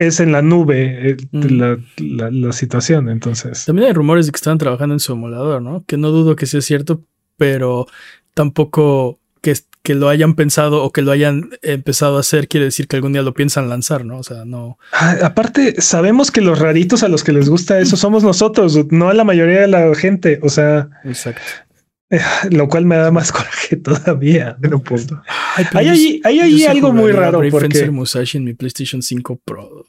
es 0.00 0.18
en 0.18 0.32
la 0.32 0.42
nube 0.42 1.10
eh, 1.10 1.16
mm. 1.30 2.42
la, 2.42 2.52
situación. 2.52 3.08
Entonces, 3.08 3.64
también 3.66 3.88
hay 3.88 3.94
rumores 3.94 4.26
de 4.26 4.32
que 4.32 4.36
están 4.36 4.58
trabajando 4.58 4.94
en 4.94 5.00
su 5.00 5.12
emulador, 5.12 5.62
¿no? 5.62 5.84
Que 5.86 5.96
no 5.96 6.10
dudo 6.10 6.34
que 6.34 6.46
sea 6.46 6.60
cierto, 6.60 7.02
pero 7.36 7.86
tampoco 8.34 9.20
que, 9.42 9.54
que 9.82 9.94
lo 9.94 10.08
hayan 10.08 10.34
pensado 10.34 10.82
o 10.82 10.92
que 10.92 11.02
lo 11.02 11.12
hayan 11.12 11.50
empezado 11.62 12.16
a 12.16 12.20
hacer 12.20 12.48
quiere 12.48 12.66
decir 12.66 12.86
que 12.86 12.96
algún 12.96 13.12
día 13.12 13.22
lo 13.22 13.34
piensan 13.34 13.68
lanzar, 13.68 14.04
¿no? 14.04 14.18
O 14.18 14.22
sea, 14.22 14.44
no. 14.44 14.78
Ah, 14.92 15.16
aparte, 15.22 15.80
sabemos 15.80 16.30
que 16.30 16.40
los 16.40 16.58
raritos 16.58 17.02
a 17.02 17.08
los 17.08 17.24
que 17.24 17.32
les 17.32 17.48
gusta 17.48 17.80
eso 17.80 17.96
somos 17.96 18.22
nosotros, 18.22 18.78
no 18.90 19.08
a 19.08 19.14
la 19.14 19.24
mayoría 19.24 19.60
de 19.60 19.68
la 19.68 19.94
gente. 19.94 20.38
O 20.42 20.48
sea, 20.48 20.90
exacto. 21.04 21.42
Eh, 22.10 22.20
lo 22.50 22.68
cual 22.68 22.84
me 22.84 22.96
da 22.96 23.10
más 23.10 23.32
coraje 23.32 23.76
todavía. 23.76 24.56
En 24.62 24.74
un 24.74 24.82
punto. 24.82 25.22
hay 25.72 25.88
ahí, 25.88 26.20
hay 26.24 26.64
algo 26.64 26.92
muy 26.92 27.12
raro. 27.12 27.40
Porque 27.50 27.90
Musashi 27.90 28.38
en 28.38 28.44
mi 28.44 28.54
PlayStation 28.54 29.00
5 29.00 29.40
Pro. 29.44 29.86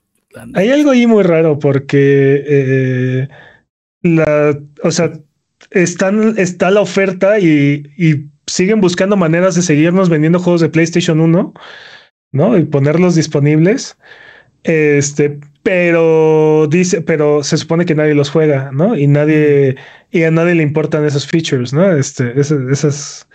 Hay 0.53 0.69
algo 0.69 0.91
ahí 0.91 1.07
muy 1.07 1.23
raro 1.23 1.59
porque 1.59 2.43
eh, 2.47 3.27
la, 4.01 4.57
o 4.83 4.91
sea, 4.91 5.11
están, 5.71 6.37
está 6.37 6.71
la 6.71 6.81
oferta 6.81 7.39
y, 7.39 7.83
y, 7.97 8.30
siguen 8.47 8.81
buscando 8.81 9.17
maneras 9.17 9.55
de 9.55 9.61
seguirnos 9.61 10.09
vendiendo 10.09 10.39
juegos 10.39 10.61
de 10.61 10.69
PlayStation 10.69 11.19
1, 11.21 11.53
¿no? 12.31 12.57
Y 12.57 12.65
ponerlos 12.65 13.15
disponibles. 13.15 13.97
Este, 14.63 15.39
pero 15.63 16.67
dice, 16.69 17.01
pero 17.01 17.43
se 17.43 17.57
supone 17.57 17.85
que 17.85 17.95
nadie 17.95 18.15
los 18.15 18.29
juega, 18.29 18.71
¿no? 18.71 18.95
Y 18.95 19.07
nadie, 19.07 19.75
y 20.11 20.23
a 20.23 20.31
nadie 20.31 20.55
le 20.55 20.63
importan 20.63 21.05
esos 21.05 21.27
features, 21.27 21.73
¿no? 21.73 21.91
Este, 21.95 22.39
esas, 22.39 22.61
esas 22.71 23.27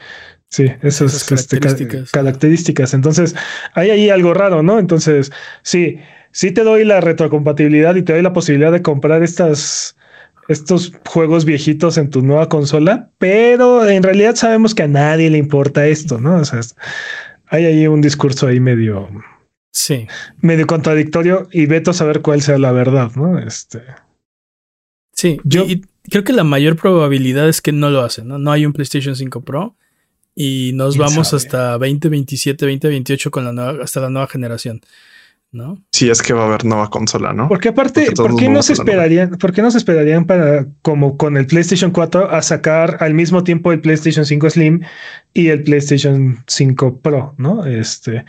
sí, 0.49 0.67
esas, 0.83 1.15
este, 1.15 1.59
características. 1.59 2.11
características. 2.11 2.95
Entonces, 2.95 3.35
hay 3.75 3.91
ahí 3.91 4.11
algo 4.11 4.35
raro, 4.35 4.63
¿no? 4.63 4.79
Entonces, 4.79 5.33
sí, 5.63 5.99
sí 6.33 6.51
te 6.53 6.63
doy 6.63 6.85
la 6.85 7.01
retrocompatibilidad 7.01 7.95
y 7.97 8.03
te 8.03 8.13
doy 8.13 8.23
la 8.23 8.33
posibilidad 8.33 8.73
de 8.73 8.83
comprar 8.83 9.23
estas, 9.23 9.97
estos 10.49 10.93
juegos 11.07 11.45
viejitos 11.45 11.99
en 11.99 12.11
tu 12.11 12.23
nueva 12.23 12.49
consola, 12.49 13.11
pero 13.19 13.89
en 13.89 14.03
realidad 14.03 14.35
sabemos 14.35 14.75
que 14.75 14.85
a 14.85 14.89
nadie 14.89 15.31
le 15.31 15.39
importa 15.39 15.87
esto, 15.87 16.19
¿no? 16.19 16.37
O 16.37 16.45
sea, 16.45 16.61
hay 17.47 17.65
ahí 17.65 17.87
un 17.87 18.01
discurso 18.01 18.47
ahí 18.47 18.61
medio 18.61 19.09
Sí. 19.77 20.07
Medio 20.41 20.67
contradictorio 20.67 21.49
y 21.53 21.67
veto 21.67 21.91
a 21.91 21.95
saber 21.95 22.23
cuál 22.23 22.41
sea 22.41 22.57
la 22.57 22.73
verdad, 22.73 23.13
¿no? 23.15 23.39
Este. 23.39 23.83
Sí, 25.13 25.39
yo 25.45 25.67
creo 26.09 26.25
que 26.25 26.33
la 26.33 26.45
mayor 26.45 26.77
probabilidad 26.77 27.47
es 27.47 27.61
que 27.61 27.73
no 27.73 27.91
lo 27.91 28.01
hacen, 28.01 28.27
¿no? 28.27 28.39
No 28.39 28.53
hay 28.53 28.65
un 28.65 28.73
PlayStation 28.73 29.15
5 29.15 29.43
Pro 29.43 29.77
y 30.35 30.73
nos 30.73 30.97
vamos 30.97 31.35
hasta 31.35 31.73
2027, 31.73 32.65
2028 32.65 33.31
con 33.31 33.45
la 33.45 33.53
nueva, 33.53 33.85
hasta 33.85 34.01
la 34.01 34.09
nueva 34.09 34.29
generación. 34.29 34.81
¿No? 35.53 35.83
Sí, 35.93 36.11
es 36.11 36.23
que 36.23 36.33
va 36.33 36.43
a 36.43 36.47
haber 36.47 36.65
nueva 36.65 36.91
consola, 36.91 37.33
¿no? 37.33 37.49
Porque 37.49 37.69
aparte, 37.69 38.11
¿por 38.13 38.37
qué 38.37 38.49
no 38.49 38.63
se 38.63 38.75
esperarían, 38.75 39.31
por 39.31 39.53
qué 39.53 39.63
no 39.63 39.71
se 39.71 39.79
esperarían 39.79 40.27
para, 40.27 40.67
como 40.83 41.17
con 41.17 41.37
el 41.37 41.47
PlayStation 41.47 41.91
4, 41.91 42.31
a 42.31 42.43
sacar 42.43 42.99
al 43.01 43.15
mismo 43.15 43.45
tiempo 43.45 43.73
el 43.73 43.81
PlayStation 43.81 44.27
5 44.27 44.51
Slim 44.51 44.81
y 45.33 45.49
el 45.49 45.63
PlayStation 45.63 46.39
5 46.47 47.01
Pro, 47.01 47.35
¿no? 47.39 47.65
Este, 47.65 48.25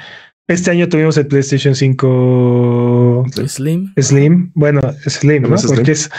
este 0.47 0.71
año 0.71 0.87
tuvimos 0.87 1.17
el 1.17 1.27
PlayStation 1.27 1.75
5 1.75 3.25
Slim. 3.47 3.93
Slim. 3.99 4.51
Bueno, 4.53 4.79
Slim, 5.05 5.43
¿no? 5.43 5.57
Porque 5.67 5.91
Es, 5.91 6.09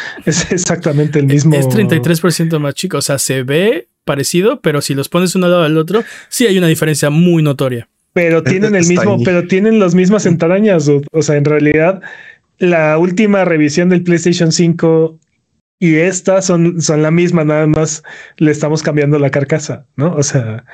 exactamente 0.51 1.21
el 1.21 1.27
mismo. 1.27 1.55
Es 1.55 1.67
33% 1.67 2.59
más 2.59 2.75
chico. 2.75 2.99
O 2.99 3.03
sea, 3.03 3.19
se 3.19 3.43
ve 3.43 3.89
parecido, 4.05 4.61
pero 4.61 4.83
si 4.83 4.95
los 4.95 5.09
pones 5.09 5.35
uno 5.35 5.47
al 5.47 5.53
lado 5.53 5.65
del 5.65 5.79
otro, 5.79 6.05
sí 6.29 6.47
hay 6.47 6.59
una 6.59 6.67
diferencia 6.67 7.09
muy 7.09 7.43
notoria. 7.43 7.89
Pero 8.13 8.43
tienen 8.43 8.75
el 8.75 8.87
mismo, 8.87 9.23
pero 9.25 9.47
tienen 9.47 9.79
las 9.79 9.95
mismas 9.95 10.27
entrañas. 10.27 10.91
O, 11.13 11.23
sea, 11.23 11.37
en 11.37 11.45
realidad, 11.45 12.01
la 12.59 12.99
última 12.99 13.45
revisión 13.45 13.89
del 13.89 14.03
PlayStation 14.03 14.51
5 14.51 15.19
y 15.81 15.97
esta 15.97 16.43
son, 16.43 16.83
son 16.83 17.03
la 17.03 17.11
misma, 17.11 17.45
nada 17.45 17.67
más 17.67 18.03
le 18.37 18.51
estamos 18.51 18.83
cambiando 18.83 19.19
la 19.19 19.31
carcasa, 19.31 19.87
¿no? 19.97 20.15
O 20.17 20.23
sea, 20.23 20.65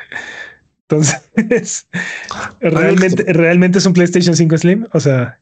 entonces, 0.89 1.89
realmente, 2.61 3.32
realmente 3.32 3.78
es 3.78 3.86
un 3.86 3.93
PlayStation 3.93 4.35
5 4.35 4.59
Slim. 4.59 4.86
O 4.93 5.01
sea, 5.01 5.40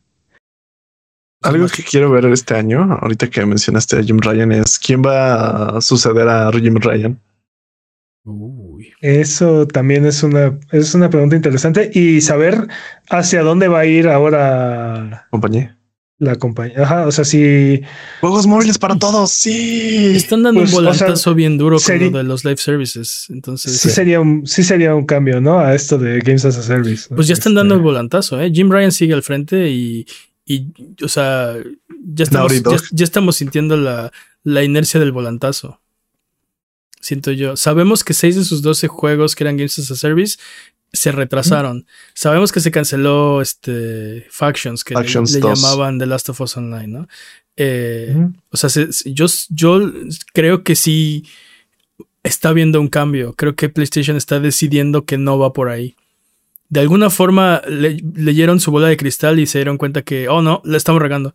algo 1.43 1.67
que 1.67 1.83
quiero 1.83 2.11
ver 2.11 2.25
este 2.27 2.55
año, 2.55 2.99
ahorita 3.01 3.29
que 3.29 3.45
mencionaste 3.45 3.99
a 3.99 4.03
Jim 4.03 4.19
Ryan, 4.21 4.53
es 4.53 4.79
quién 4.79 5.03
va 5.03 5.77
a 5.77 5.81
suceder 5.81 6.29
a 6.29 6.51
Jim 6.53 6.77
Ryan. 6.77 7.21
Movie? 8.83 8.95
Eso 9.01 9.67
también 9.67 10.07
es 10.07 10.23
una, 10.23 10.59
es 10.71 10.95
una 10.95 11.11
pregunta 11.11 11.37
interesante 11.37 11.91
y 11.93 12.21
saber 12.21 12.69
hacia 13.09 13.43
dónde 13.43 13.69
va 13.69 13.81
a 13.81 13.87
ir 13.87 14.09
ahora. 14.09 15.27
Compañía 15.31 15.79
la 16.23 16.37
compañía. 16.37 16.83
Ajá, 16.83 17.07
o 17.07 17.13
sea, 17.13 17.25
si. 17.25 17.83
Juegos 18.21 18.47
móviles 18.47 18.79
para 18.79 18.97
todos, 18.97 19.33
sí. 19.33 20.13
Están 20.15 20.45
dando 20.45 20.61
un 20.61 20.67
pues, 20.67 20.75
volantazo 20.75 21.35
bien 21.35 21.59
duro 21.59 21.79
con 21.85 21.99
lo 21.99 22.19
de 22.19 22.23
los 22.23 22.45
live 22.45 22.59
services. 22.59 23.27
Entonces. 23.29 23.77
Sí, 23.79 23.91
sería 23.91 24.21
un, 24.21 24.47
sí 24.47 24.63
sería 24.63 24.95
un 24.95 25.05
cambio, 25.05 25.41
¿no? 25.41 25.59
A 25.59 25.75
esto 25.75 25.99
de 25.99 26.21
Games 26.21 26.45
as 26.45 26.57
a 26.57 26.63
Service. 26.63 27.13
Pues 27.13 27.27
ya 27.27 27.35
están 27.35 27.55
dando 27.55 27.75
este 27.75 27.81
el 27.81 27.85
volantazo, 27.85 28.41
¿eh? 28.41 28.53
Jim 28.55 28.71
Ryan 28.71 28.93
sigue 28.93 29.15
al 29.15 29.25
frente 29.25 29.69
y. 29.69 30.07
y 30.47 30.69
o 31.03 31.09
sea, 31.09 31.55
ya 32.05 32.23
estamos, 32.23 32.53
ya, 32.93 33.05
estamos 33.05 33.37
sintiendo 33.37 33.77
la, 33.77 34.13
la 34.45 34.63
inercia 34.63 35.01
del 35.01 35.11
volantazo 35.11 35.82
siento 37.03 37.33
yo. 37.33 37.57
Sabemos 37.57 38.05
que 38.05 38.15
6 38.15 38.37
de 38.37 38.45
sus 38.45 38.63
12 38.63 38.89
juegos 38.89 39.35
que 39.35 39.45
eran 39.45 39.59
Games 39.59 39.79
as 39.79 39.91
a 39.91 39.97
Service 39.97 40.39
se 40.93 41.13
retrasaron. 41.13 41.87
Sabemos 42.15 42.53
que 42.53 42.61
se 42.61 42.71
canceló 42.71 43.41
este 43.43 44.27
Factions, 44.31 44.85
que 44.85 44.95
le, 44.95 45.41
llamaban 45.41 45.99
The 45.99 46.07
Last 46.07 46.29
of 46.31 46.41
Us 46.41 46.57
Online, 46.57 46.87
¿no? 46.87 47.09
Eh, 47.57 48.15
o 48.51 48.57
sea, 48.57 48.71
yo, 49.07 49.27
yo 49.51 49.93
creo 50.33 50.63
que 50.63 50.75
sí 50.75 51.25
está 52.23 52.51
habiendo 52.51 52.81
un 52.81 52.89
cambio. 52.89 53.35
Creo 53.35 53.55
que 53.55 53.69
PlayStation 53.69 54.17
está 54.17 54.41
decidiendo 54.41 55.05
que 55.05 55.19
no 55.19 55.39
va 55.39 55.53
por 55.53 55.69
ahí. 55.69 55.97
De 56.69 56.81
alguna 56.81 57.11
forma 57.11 57.61
leyeron 57.67 58.61
su 58.61 58.71
bola 58.71 58.89
de 58.89 58.97
cristal 58.97 59.39
y 59.39 59.47
se 59.47 59.59
dieron 59.59 59.77
cuenta 59.77 60.03
que, 60.03 60.29
oh 60.29 60.41
no, 60.41 60.63
la 60.65 60.77
estamos 60.77 61.03
regando. 61.03 61.35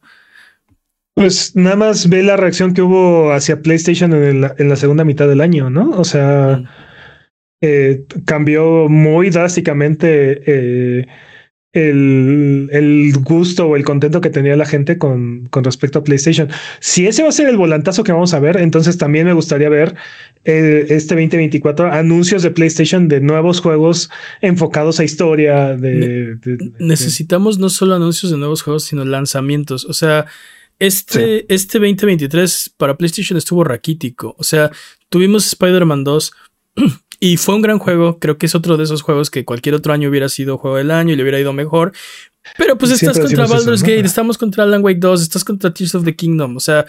Pues 1.18 1.56
nada 1.56 1.76
más 1.76 2.10
ve 2.10 2.22
la 2.22 2.38
reacción 2.38 2.76
que 2.76 2.84
hubo 2.84 3.32
hacia 3.32 3.64
PlayStation 3.64 4.14
en, 4.14 4.70
la 4.70 4.76
segunda 4.76 5.04
mitad 5.04 5.28
del 5.28 5.42
año, 5.42 5.68
¿no? 5.72 5.90
O 5.98 6.04
sea, 6.04 6.62
eh, 7.60 8.06
cambió 8.26 8.88
muy 8.88 9.32
drásticamente 9.32 10.44
eh, 10.46 11.08
el, 11.74 13.14
gusto 13.24 13.66
o 13.66 13.76
el 13.76 13.84
contento 13.84 14.22
que 14.22 14.30
tenía 14.30 14.56
la 14.56 14.68
gente 14.68 15.00
con, 15.00 15.48
con, 15.48 15.64
respecto 15.64 15.98
a 15.98 16.04
PlayStation. 16.04 16.50
Si 16.82 17.08
ese 17.08 17.24
va 17.24 17.30
a 17.30 17.32
ser 17.32 17.50
el 17.50 17.58
volantazo 17.58 18.04
que 18.04 18.12
vamos 18.12 18.36
a 18.36 18.40
ver, 18.40 18.58
entonces 18.58 19.00
también 19.00 19.26
me 19.26 19.34
gustaría 19.34 19.70
ver 19.70 19.96
eh, 20.46 20.86
este 20.90 21.16
2024 21.16 21.92
anuncios 21.92 22.44
de 22.44 22.52
PlayStation 22.52 23.08
de 23.08 23.22
nuevos 23.22 23.60
juegos 23.60 24.12
enfocados 24.42 25.00
a 25.00 25.04
historia. 25.04 25.76
De, 25.76 26.38
necesitamos 26.78 27.58
no 27.58 27.70
solo 27.70 27.96
anuncios 27.96 28.32
de 28.32 28.38
nuevos 28.38 28.62
juegos, 28.62 28.84
sino 28.84 29.04
lanzamientos. 29.04 29.84
O 29.86 29.94
sea, 29.94 30.28
este, 30.80 31.52
este 31.54 31.80
2023 31.80 32.74
para 32.78 32.98
PlayStation 32.98 33.38
estuvo 33.38 33.64
raquítico. 33.64 34.36
O 34.38 34.44
sea, 34.44 34.72
tuvimos 35.10 35.46
Spider-Man 35.48 36.04
2 36.04 36.32
y 37.20 37.38
fue 37.38 37.56
un 37.56 37.62
gran 37.62 37.80
juego, 37.80 38.20
creo 38.20 38.38
que 38.38 38.46
es 38.46 38.56
otro 38.56 38.78
de 38.78 38.84
esos 38.84 39.02
juegos 39.02 39.30
que 39.30 39.46
cualquier 39.46 39.76
otro 39.76 39.94
año 39.94 40.10
hubiera 40.10 40.30
sido 40.30 40.58
juego 40.58 40.78
del 40.78 40.92
año 40.92 41.14
y 41.14 41.16
le 41.16 41.24
hubiera 41.24 41.40
ido 41.40 41.54
mejor. 41.54 41.94
Pero 42.58 42.78
pues 42.78 42.92
estás 42.92 43.20
contra 43.20 43.46
Baldur's 43.46 43.82
Gate, 43.82 44.06
estamos 44.06 44.38
contra 44.38 44.64
Alan 44.64 44.84
Wake 44.84 45.00
2, 45.00 45.22
estás 45.22 45.44
contra 45.44 45.74
Tears 45.74 45.96
of 45.96 46.06
the 46.06 46.16
Kingdom. 46.16 46.56
O 46.56 46.60
sea, 46.60 46.86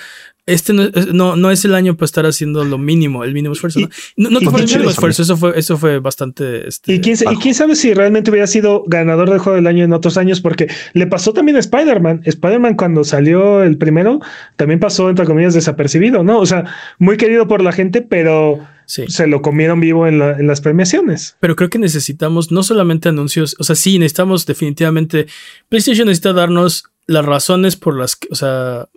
este 0.46 0.72
no, 0.72 1.36
no, 1.36 1.50
es 1.50 1.64
el 1.64 1.74
año 1.74 1.96
para 1.96 2.04
estar 2.04 2.26
haciendo 2.26 2.64
lo 2.64 2.78
mínimo, 2.78 3.24
el 3.24 3.34
mínimo 3.34 3.52
esfuerzo. 3.52 3.80
no, 4.16 4.30
no, 4.30 4.40
fue 4.50 4.60
el 4.60 4.66
mínimo 4.66 4.90
esfuerzo, 4.90 5.22
eso 5.22 5.36
fue, 5.36 5.58
eso 5.58 5.76
fue 5.76 5.98
bastante. 5.98 6.68
Este, 6.68 6.94
¿Y, 6.94 7.00
quién, 7.00 7.16
y 7.30 7.36
quién 7.36 7.54
sabe 7.54 7.74
si 7.76 7.92
realmente 7.92 8.30
hubiera 8.30 8.46
sido 8.46 8.84
ganador 8.86 9.30
del 9.30 9.40
juego 9.40 9.56
del 9.56 9.66
año 9.66 9.84
en 9.84 9.92
otros 9.92 10.16
años, 10.16 10.40
porque 10.40 10.68
le 10.92 11.06
pasó 11.06 11.32
también 11.32 11.56
a 11.56 11.60
Spider-Man. 11.60 12.22
Spider-Man, 12.24 12.76
cuando 12.76 13.04
salió 13.04 13.62
el 13.62 13.76
primero, 13.78 14.20
también 14.56 14.80
pasó, 14.80 15.10
entre 15.10 15.26
comillas, 15.26 15.54
desapercibido, 15.54 16.22
¿no? 16.22 16.38
O 16.38 16.46
sea, 16.46 16.64
muy 16.98 17.16
querido 17.16 17.48
por 17.48 17.62
la 17.62 17.72
gente, 17.72 18.00
pero 18.00 18.60
se 18.88 19.26
lo 19.26 19.42
comieron 19.42 19.80
vivo 19.80 20.06
en, 20.06 20.18
las 20.18 20.60
premiaciones. 20.60 21.36
Pero 21.40 21.56
creo 21.56 21.68
que 21.68 21.78
necesitamos 21.78 22.50
no 22.50 22.62
solamente 22.62 23.10
anuncios, 23.10 23.54
o 23.58 23.64
sea, 23.64 23.76
sí, 23.76 23.98
necesitamos 23.98 24.46
definitivamente, 24.46 25.26
PlayStation 25.68 26.06
necesita 26.06 26.32
darnos 26.32 26.84
las 27.06 27.24
razones 27.24 27.76
por 27.76 27.98
las 27.98 28.16
que, 28.16 28.28
o 28.30 28.34
sea, 28.34 28.88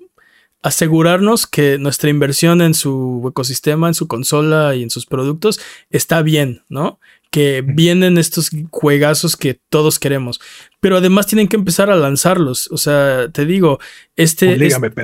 asegurarnos 0.63 1.47
que 1.47 1.77
nuestra 1.77 2.09
inversión 2.09 2.61
en 2.61 2.73
su 2.73 3.25
ecosistema, 3.29 3.87
en 3.87 3.93
su 3.93 4.07
consola 4.07 4.75
y 4.75 4.83
en 4.83 4.89
sus 4.89 5.05
productos 5.05 5.59
está 5.89 6.21
bien, 6.21 6.63
¿no? 6.69 6.99
Que 7.31 7.63
vienen 7.65 8.17
estos 8.17 8.51
juegazos 8.71 9.37
que 9.37 9.59
todos 9.69 9.99
queremos. 9.99 10.41
Pero 10.81 10.97
además 10.97 11.27
tienen 11.27 11.47
que 11.47 11.55
empezar 11.55 11.89
a 11.89 11.95
lanzarlos. 11.95 12.67
O 12.71 12.77
sea, 12.77 13.29
te 13.31 13.45
digo, 13.45 13.79
este, 14.17 14.57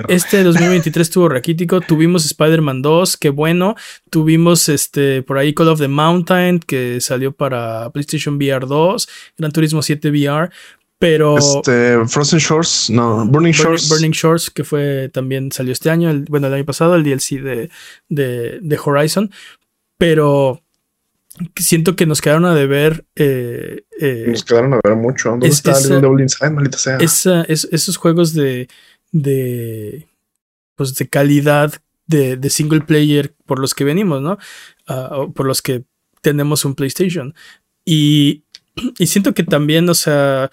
este 0.09 0.43
2023 0.43 1.07
estuvo 1.07 1.29
raquítico. 1.29 1.79
Tuvimos 1.79 2.25
Spider-Man 2.25 2.81
2, 2.81 3.15
qué 3.15 3.29
bueno. 3.29 3.75
Tuvimos 4.09 4.67
este 4.67 5.23
por 5.23 5.37
ahí 5.37 5.53
Call 5.53 5.69
of 5.69 5.79
the 5.79 5.87
Mountain, 5.87 6.59
que 6.59 6.99
salió 6.99 7.31
para 7.31 7.89
PlayStation 7.91 8.35
VR 8.35 8.67
2, 8.67 9.07
Gran 9.37 9.51
Turismo 9.53 9.81
7 9.81 10.09
VR. 10.11 10.49
Pero. 10.99 11.37
Este, 11.37 12.05
Frozen 12.07 12.39
Shores, 12.39 12.89
no, 12.89 13.25
Burning 13.25 13.53
Shores. 13.53 13.87
Burning, 13.87 14.11
Shores, 14.11 14.49
que 14.49 14.65
fue 14.65 15.09
también 15.13 15.51
salió 15.53 15.71
este 15.71 15.89
año, 15.89 16.11
bueno, 16.27 16.47
el 16.47 16.53
año 16.53 16.65
pasado, 16.65 16.95
el 16.95 17.03
DLC 17.03 17.39
de, 17.41 17.69
de, 18.09 18.59
de 18.61 18.79
Horizon. 18.83 19.31
Pero 19.97 20.61
siento 21.55 21.95
que 21.95 22.05
nos 22.05 22.21
quedaron 22.21 22.45
a 22.45 22.55
deber. 22.55 23.05
Eh, 23.15 23.83
eh, 23.99 24.25
nos 24.27 24.43
quedaron 24.43 24.73
a 24.73 24.79
ver 24.83 24.95
mucho. 24.95 25.29
¿Dónde 25.31 25.47
está 25.47 25.77
el 25.77 26.01
Devil 26.01 26.21
Inside, 26.21 26.51
maldita 26.51 26.77
sea? 26.77 26.97
esos 27.47 27.97
juegos 27.97 28.33
de, 28.33 28.67
de. 29.11 30.07
Pues 30.75 30.95
de 30.95 31.07
calidad 31.07 31.73
de, 32.05 32.37
de 32.37 32.49
single 32.49 32.81
player 32.81 33.33
por 33.45 33.59
los 33.59 33.73
que 33.73 33.83
venimos, 33.83 34.21
¿no? 34.21 34.37
Ah, 34.87 35.27
por 35.33 35.45
los 35.45 35.61
que 35.61 35.83
tenemos 36.21 36.65
un 36.65 36.75
PlayStation. 36.75 37.33
Y, 37.83 38.43
y 38.97 39.07
siento 39.07 39.33
que 39.33 39.43
también, 39.43 39.89
o 39.89 39.93
sea. 39.93 40.49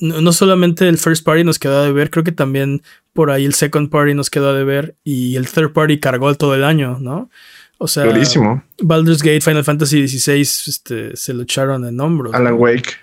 No, 0.00 0.20
no, 0.20 0.32
solamente 0.32 0.88
el 0.88 0.98
first 0.98 1.24
party 1.24 1.44
nos 1.44 1.60
quedó 1.60 1.78
a 1.78 1.84
deber, 1.84 2.10
creo 2.10 2.24
que 2.24 2.32
también 2.32 2.82
por 3.12 3.30
ahí 3.30 3.44
el 3.44 3.54
second 3.54 3.88
party 3.88 4.14
nos 4.14 4.30
quedó 4.30 4.48
a 4.48 4.52
deber 4.52 4.96
y 5.04 5.36
el 5.36 5.48
third 5.48 5.72
party 5.72 6.00
cargó 6.00 6.34
todo 6.34 6.56
el 6.56 6.64
año, 6.64 6.98
¿no? 7.00 7.30
O 7.78 7.88
sea, 7.88 8.04
Baldur's 8.82 9.22
Gate, 9.22 9.42
Final 9.42 9.64
Fantasy 9.64 10.08
XVI 10.08 10.40
este, 10.40 11.16
se 11.16 11.34
lo 11.34 11.42
echaron 11.42 11.86
en 11.86 12.00
hombros. 12.00 12.34
Alan 12.34 12.54
Wake. 12.54 12.94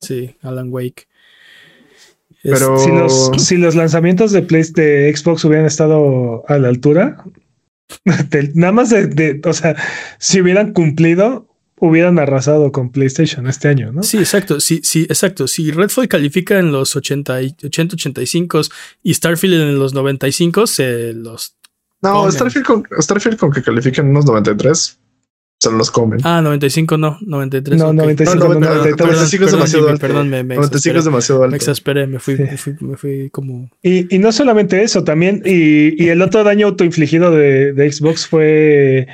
Sí, 0.00 0.36
Alan 0.42 0.68
Wake. 0.70 1.08
Pero 2.42 2.78
si 2.78 2.90
los, 2.90 3.30
si 3.38 3.56
los 3.56 3.74
lanzamientos 3.74 4.32
de, 4.32 4.42
Play, 4.42 4.64
de 4.74 5.12
Xbox 5.14 5.44
hubieran 5.44 5.66
estado 5.66 6.44
a 6.48 6.58
la 6.58 6.68
altura, 6.68 7.24
nada 8.54 8.72
más 8.72 8.90
de, 8.90 9.40
o 9.44 9.52
sea, 9.52 9.76
si 10.18 10.40
hubieran 10.40 10.72
cumplido, 10.72 11.48
hubieran 11.76 12.18
arrasado 12.18 12.72
con 12.72 12.90
PlayStation 12.90 13.46
este 13.46 13.68
año, 13.68 13.92
¿no? 13.92 14.02
Sí, 14.02 14.18
exacto. 14.18 14.60
Sí, 14.60 14.80
sí, 14.84 15.02
exacto. 15.02 15.48
Si 15.48 15.70
Redfall 15.70 16.08
califica 16.08 16.58
en 16.58 16.72
los 16.72 16.94
80, 16.94 17.40
80 17.64 17.94
85 17.94 18.60
y 19.02 19.14
Starfield 19.14 19.54
en 19.54 19.78
los 19.78 19.94
95, 19.94 20.66
se 20.66 21.12
los 21.12 21.56
no, 22.02 22.30
Starfield 22.30 22.66
con, 22.66 22.86
Starfield 22.98 23.38
con 23.38 23.52
que 23.52 23.62
califiquen 23.62 24.08
unos 24.08 24.26
93 24.26 24.98
se 25.62 25.70
los 25.70 25.92
comen. 25.92 26.18
Ah, 26.24 26.40
95 26.42 26.98
no, 26.98 27.18
93. 27.20 27.78
No, 27.78 27.92
95, 27.92 28.44
no, 28.48 28.60
95 28.60 29.44
es 29.44 29.52
demasiado 29.52 29.88
alto. 29.88 30.00
Perdón, 30.00 30.28
me, 30.28 30.42
me 30.42 30.56
95 30.56 30.98
es 30.98 31.04
demasiado 31.04 31.42
alto. 31.44 31.52
Me 31.52 31.56
exasperé, 31.56 32.06
me 32.08 32.18
fui, 32.18 32.36
me 32.36 32.56
fui, 32.56 32.74
me 32.80 32.96
fui 32.96 33.30
como. 33.30 33.70
Y, 33.80 34.12
y, 34.12 34.18
no 34.18 34.32
solamente 34.32 34.82
eso, 34.82 35.04
también, 35.04 35.40
y, 35.44 36.02
y 36.02 36.08
el 36.08 36.20
otro 36.20 36.42
daño 36.42 36.66
autoinfligido 36.66 37.30
de, 37.30 37.72
de 37.74 37.92
Xbox 37.92 38.26
fue 38.26 39.06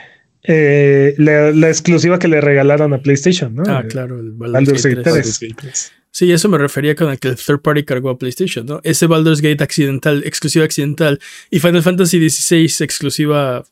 eh, 0.43 1.15
la, 1.19 1.51
la, 1.51 1.69
exclusiva 1.69 2.19
que 2.19 2.28
le 2.28 2.40
regalaron 2.40 2.94
a 2.94 3.02
PlayStation, 3.02 3.55
¿no? 3.55 3.65
Ah, 3.66 3.85
claro, 3.86 4.19
el 4.19 4.32
Baldur's 4.32 4.86
Gate 4.86 5.02
3. 5.02 5.93
Sí, 6.19 6.32
eso 6.32 6.49
me 6.49 6.59
refería 6.59 6.97
con 6.97 7.11
el 7.11 7.20
que 7.20 7.28
el 7.28 7.36
third 7.36 7.61
party 7.61 7.85
cargó 7.85 8.11
a 8.11 8.19
PlayStation, 8.19 8.66
¿no? 8.66 8.81
Ese 8.82 9.07
Baldur's 9.07 9.40
Gate 9.40 9.62
accidental, 9.62 10.24
exclusiva 10.27 10.65
accidental, 10.65 11.20
y 11.49 11.61
Final 11.61 11.81
Fantasy 11.81 12.28
XVI 12.28 12.65
exclusiva, 12.81 13.65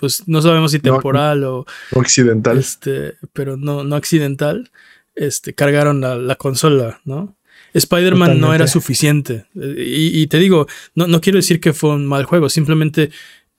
pues 0.00 0.26
no 0.26 0.40
sabemos 0.40 0.70
si 0.70 0.78
temporal 0.78 1.44
o, 1.44 1.66
o, 1.92 2.00
accidental. 2.00 2.56
Este, 2.56 3.16
pero 3.34 3.58
no, 3.58 3.84
no 3.84 3.96
accidental, 3.96 4.70
este, 5.14 5.52
cargaron 5.52 6.00
la, 6.00 6.16
la 6.16 6.36
consola, 6.36 7.02
¿no? 7.04 7.36
Spider-Man 7.74 8.40
no 8.40 8.54
era 8.54 8.66
suficiente. 8.66 9.44
Y, 9.54 10.22
y, 10.22 10.26
te 10.28 10.38
digo, 10.38 10.66
no, 10.94 11.06
no 11.06 11.20
quiero 11.20 11.36
decir 11.36 11.60
que 11.60 11.74
fue 11.74 11.90
un 11.90 12.06
mal 12.06 12.24
juego, 12.24 12.48
simplemente 12.48 13.10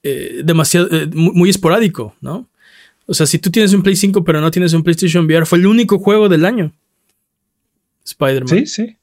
eh, 0.02 0.42
demasiado, 0.44 0.88
eh, 0.92 1.06
muy, 1.14 1.36
muy 1.36 1.50
esporádico, 1.52 2.16
¿no? 2.22 2.50
O 3.06 3.14
sea, 3.14 3.28
si 3.28 3.38
tú 3.38 3.52
tienes 3.52 3.72
un 3.74 3.84
Play 3.84 3.96
5 3.96 4.24
pero 4.24 4.42
no 4.42 4.50
tienes 4.50 4.74
un 4.74 4.82
PlayStation 4.82 5.26
VR, 5.26 5.46
fue 5.46 5.60
el 5.60 5.68
único 5.68 6.00
juego 6.00 6.28
del 6.28 6.44
año. 6.44 6.74
Spider-Man. 8.06 8.48
Sí, 8.48 8.66
sí. 8.66 8.98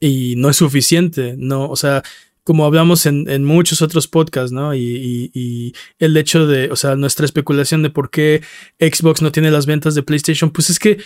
Y 0.00 0.34
no 0.36 0.48
es 0.48 0.56
suficiente, 0.56 1.34
no, 1.36 1.68
o 1.68 1.76
sea, 1.76 2.02
como 2.42 2.64
hablamos 2.64 3.04
en, 3.06 3.44
muchos 3.44 3.82
otros 3.82 4.08
podcasts, 4.08 4.50
¿no? 4.50 4.74
Y, 4.74 5.74
el 5.98 6.16
hecho 6.16 6.46
de, 6.46 6.70
o 6.70 6.76
sea, 6.76 6.96
nuestra 6.96 7.26
especulación 7.26 7.82
de 7.82 7.90
por 7.90 8.10
qué 8.10 8.42
Xbox 8.80 9.22
no 9.22 9.30
tiene 9.30 9.50
las 9.50 9.66
ventas 9.66 9.94
de 9.94 10.02
PlayStation, 10.02 10.50
pues 10.50 10.70
es 10.70 10.78
que 10.78 10.98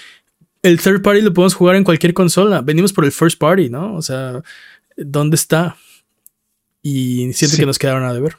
el 0.62 0.80
third 0.80 1.02
party 1.02 1.20
lo 1.20 1.34
podemos 1.34 1.54
jugar 1.54 1.76
en 1.76 1.84
cualquier 1.84 2.14
consola. 2.14 2.62
Venimos 2.62 2.92
por 2.92 3.04
el 3.04 3.12
first 3.12 3.38
party, 3.38 3.68
¿no? 3.68 3.94
O 3.94 4.00
sea, 4.00 4.42
¿dónde 4.96 5.34
está? 5.34 5.76
Y 6.80 7.32
siento 7.32 7.56
que 7.56 7.66
nos 7.66 7.78
quedaron 7.78 8.04
a 8.04 8.14
deber. 8.14 8.36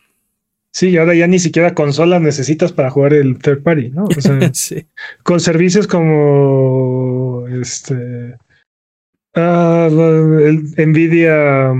Sí, 0.75 0.97
ahora 0.97 1.15
ya 1.15 1.25
ni 1.25 1.39
siquiera 1.39 1.73
consola 1.73 2.19
necesitas 2.19 2.73
para 2.73 2.89
jugar 2.89 3.13
el 3.13 3.39
third 3.39 3.63
party, 3.63 3.91
¿no? 3.91 4.03
O 4.03 4.21
sea, 4.21 4.37
sí. 4.53 4.85
Con 5.23 5.39
servicios 5.39 5.87
como 5.87 7.47
este. 7.47 8.37
Uh, 9.37 10.37
el 10.37 10.89
Nvidia. 10.89 11.71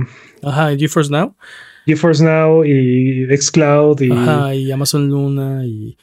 Ajá, 0.42 0.74
GeForce 0.78 1.10
Now. 1.10 1.36
GeForce 1.84 2.24
Now 2.24 2.64
y 2.64 3.26
Xcloud 3.36 4.00
y. 4.00 4.10
Ajá, 4.10 4.54
y 4.54 4.72
Amazon 4.72 5.10
Luna 5.10 5.66
y. 5.66 5.98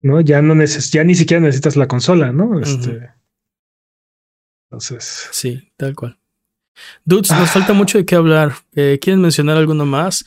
¿No? 0.00 0.20
Ya 0.20 0.40
no 0.40 0.54
neces 0.54 0.92
ya 0.92 1.02
ni 1.02 1.16
siquiera 1.16 1.40
necesitas 1.40 1.74
la 1.74 1.88
consola, 1.88 2.30
¿no? 2.30 2.60
Este. 2.60 3.10
Entonces. 4.70 5.30
Sí, 5.32 5.72
tal 5.76 5.96
cual. 5.96 6.16
Dudes, 7.04 7.32
nos 7.32 7.50
falta 7.50 7.72
mucho 7.72 7.98
de 7.98 8.06
qué 8.06 8.14
hablar. 8.14 8.52
Eh, 8.76 9.00
¿Quieren 9.02 9.20
mencionar 9.20 9.56
alguno 9.56 9.84
más? 9.84 10.24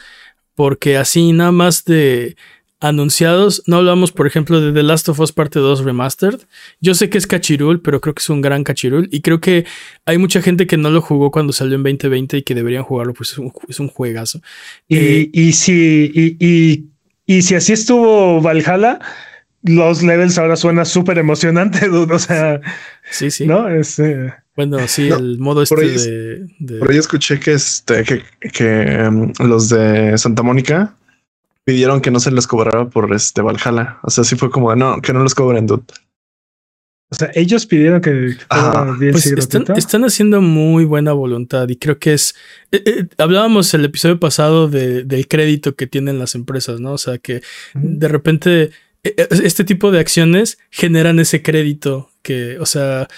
Porque 0.56 0.98
así 0.98 1.32
nada 1.32 1.52
más 1.52 1.86
de 1.86 2.36
anunciados, 2.82 3.62
no 3.68 3.78
hablamos 3.78 4.12
por 4.12 4.26
ejemplo 4.26 4.60
de 4.60 4.74
The 4.74 4.84
Last 4.84 5.08
of 5.08 5.20
Us 5.20 5.32
Parte 5.32 5.60
2 5.60 5.86
Remastered. 5.86 6.40
Yo 6.82 6.96
sé 6.96 7.10
que 7.10 7.20
es 7.20 7.28
cachirul, 7.28 7.80
pero 7.82 8.02
creo 8.02 8.16
que 8.16 8.22
es 8.22 8.30
un 8.30 8.42
gran 8.42 8.64
cachirul 8.64 9.08
y 9.12 9.22
creo 9.22 9.40
que 9.40 9.66
hay 10.06 10.18
mucha 10.18 10.42
gente 10.42 10.66
que 10.66 10.78
no 10.78 10.90
lo 10.90 11.02
jugó 11.02 11.30
cuando 11.32 11.54
salió 11.54 11.76
en 11.76 11.84
2020 11.84 12.38
y 12.38 12.44
que 12.44 12.56
deberían 12.56 12.84
jugarlo, 12.84 13.14
pues 13.14 13.38
es 13.70 13.80
un, 13.80 13.88
juegazo. 13.88 14.42
Y, 14.88 14.98
eh, 14.98 15.30
y 15.32 15.54
si, 15.54 16.12
y, 16.40 16.86
y, 17.28 17.42
si 17.44 17.56
así 17.56 17.74
estuvo 17.74 18.42
Valhalla, 18.42 19.00
los 19.62 20.02
levels 20.02 20.40
ahora 20.40 20.56
suena 20.56 20.84
súper 20.84 21.20
emocionante, 21.20 21.88
o 21.90 22.20
sea, 22.20 22.62
sí, 23.12 23.30
sí. 23.30 23.46
¿no? 23.46 23.70
Este, 23.70 24.34
bueno, 24.56 24.88
sí, 24.88 25.10
el 25.10 25.40
modo 25.40 25.62
este 25.62 25.76
de, 26.60 26.80
Por 26.80 26.92
ahí 26.92 26.98
escuché 26.98 27.40
que, 27.40 27.54
este, 27.54 28.04
que, 28.04 28.24
que 28.50 28.82
em, 28.82 29.32
los 29.40 29.70
de 29.70 30.18
Santa 30.18 30.44
Mónica 30.44 30.96
pidieron 31.64 32.02
que 32.02 32.12
no 32.12 32.20
se 32.20 32.32
les 32.32 32.48
cobrara 32.48 32.90
por 32.90 33.14
este 33.14 33.42
Valhalla. 33.42 34.00
O 34.04 34.10
sea, 34.10 34.24
sí 34.24 34.36
fue 34.36 34.50
como 34.50 34.72
de 34.72 34.78
no, 34.78 35.02
que 35.02 35.14
no 35.14 35.24
los 35.24 35.36
cobren, 35.36 35.68
dude. 35.68 35.84
O 37.10 37.16
sea, 37.16 37.30
ellos 37.36 37.66
pidieron 37.66 38.00
que 38.00 38.38
pues 39.12 39.26
están, 39.26 39.66
están, 39.76 40.06
haciendo 40.06 40.40
muy 40.40 40.86
buena 40.86 41.12
voluntad 41.12 41.68
y 41.68 41.76
creo 41.76 42.00
que 42.00 42.14
es. 42.14 42.36
Eh, 42.72 42.82
eh, 42.86 43.08
hablábamos 43.18 43.74
el 43.74 43.84
episodio 43.84 44.18
pasado 44.18 44.70
de, 44.70 45.04
del 45.04 45.28
crédito 45.28 45.76
que 45.76 45.88
tienen 45.88 46.20
las 46.20 46.36
empresas, 46.36 46.80
¿no? 46.80 46.94
O 46.94 46.98
sea, 46.98 47.18
que 47.18 47.42
de 47.74 48.08
repente 48.08 48.72
eh, 49.04 49.28
este 49.44 49.66
tipo 49.66 49.92
de 49.92 50.00
acciones 50.00 50.58
generan 50.70 51.20
ese 51.20 51.44
crédito 51.44 52.10
que, 52.22 52.58
o 52.60 52.66
sea, 52.66 53.10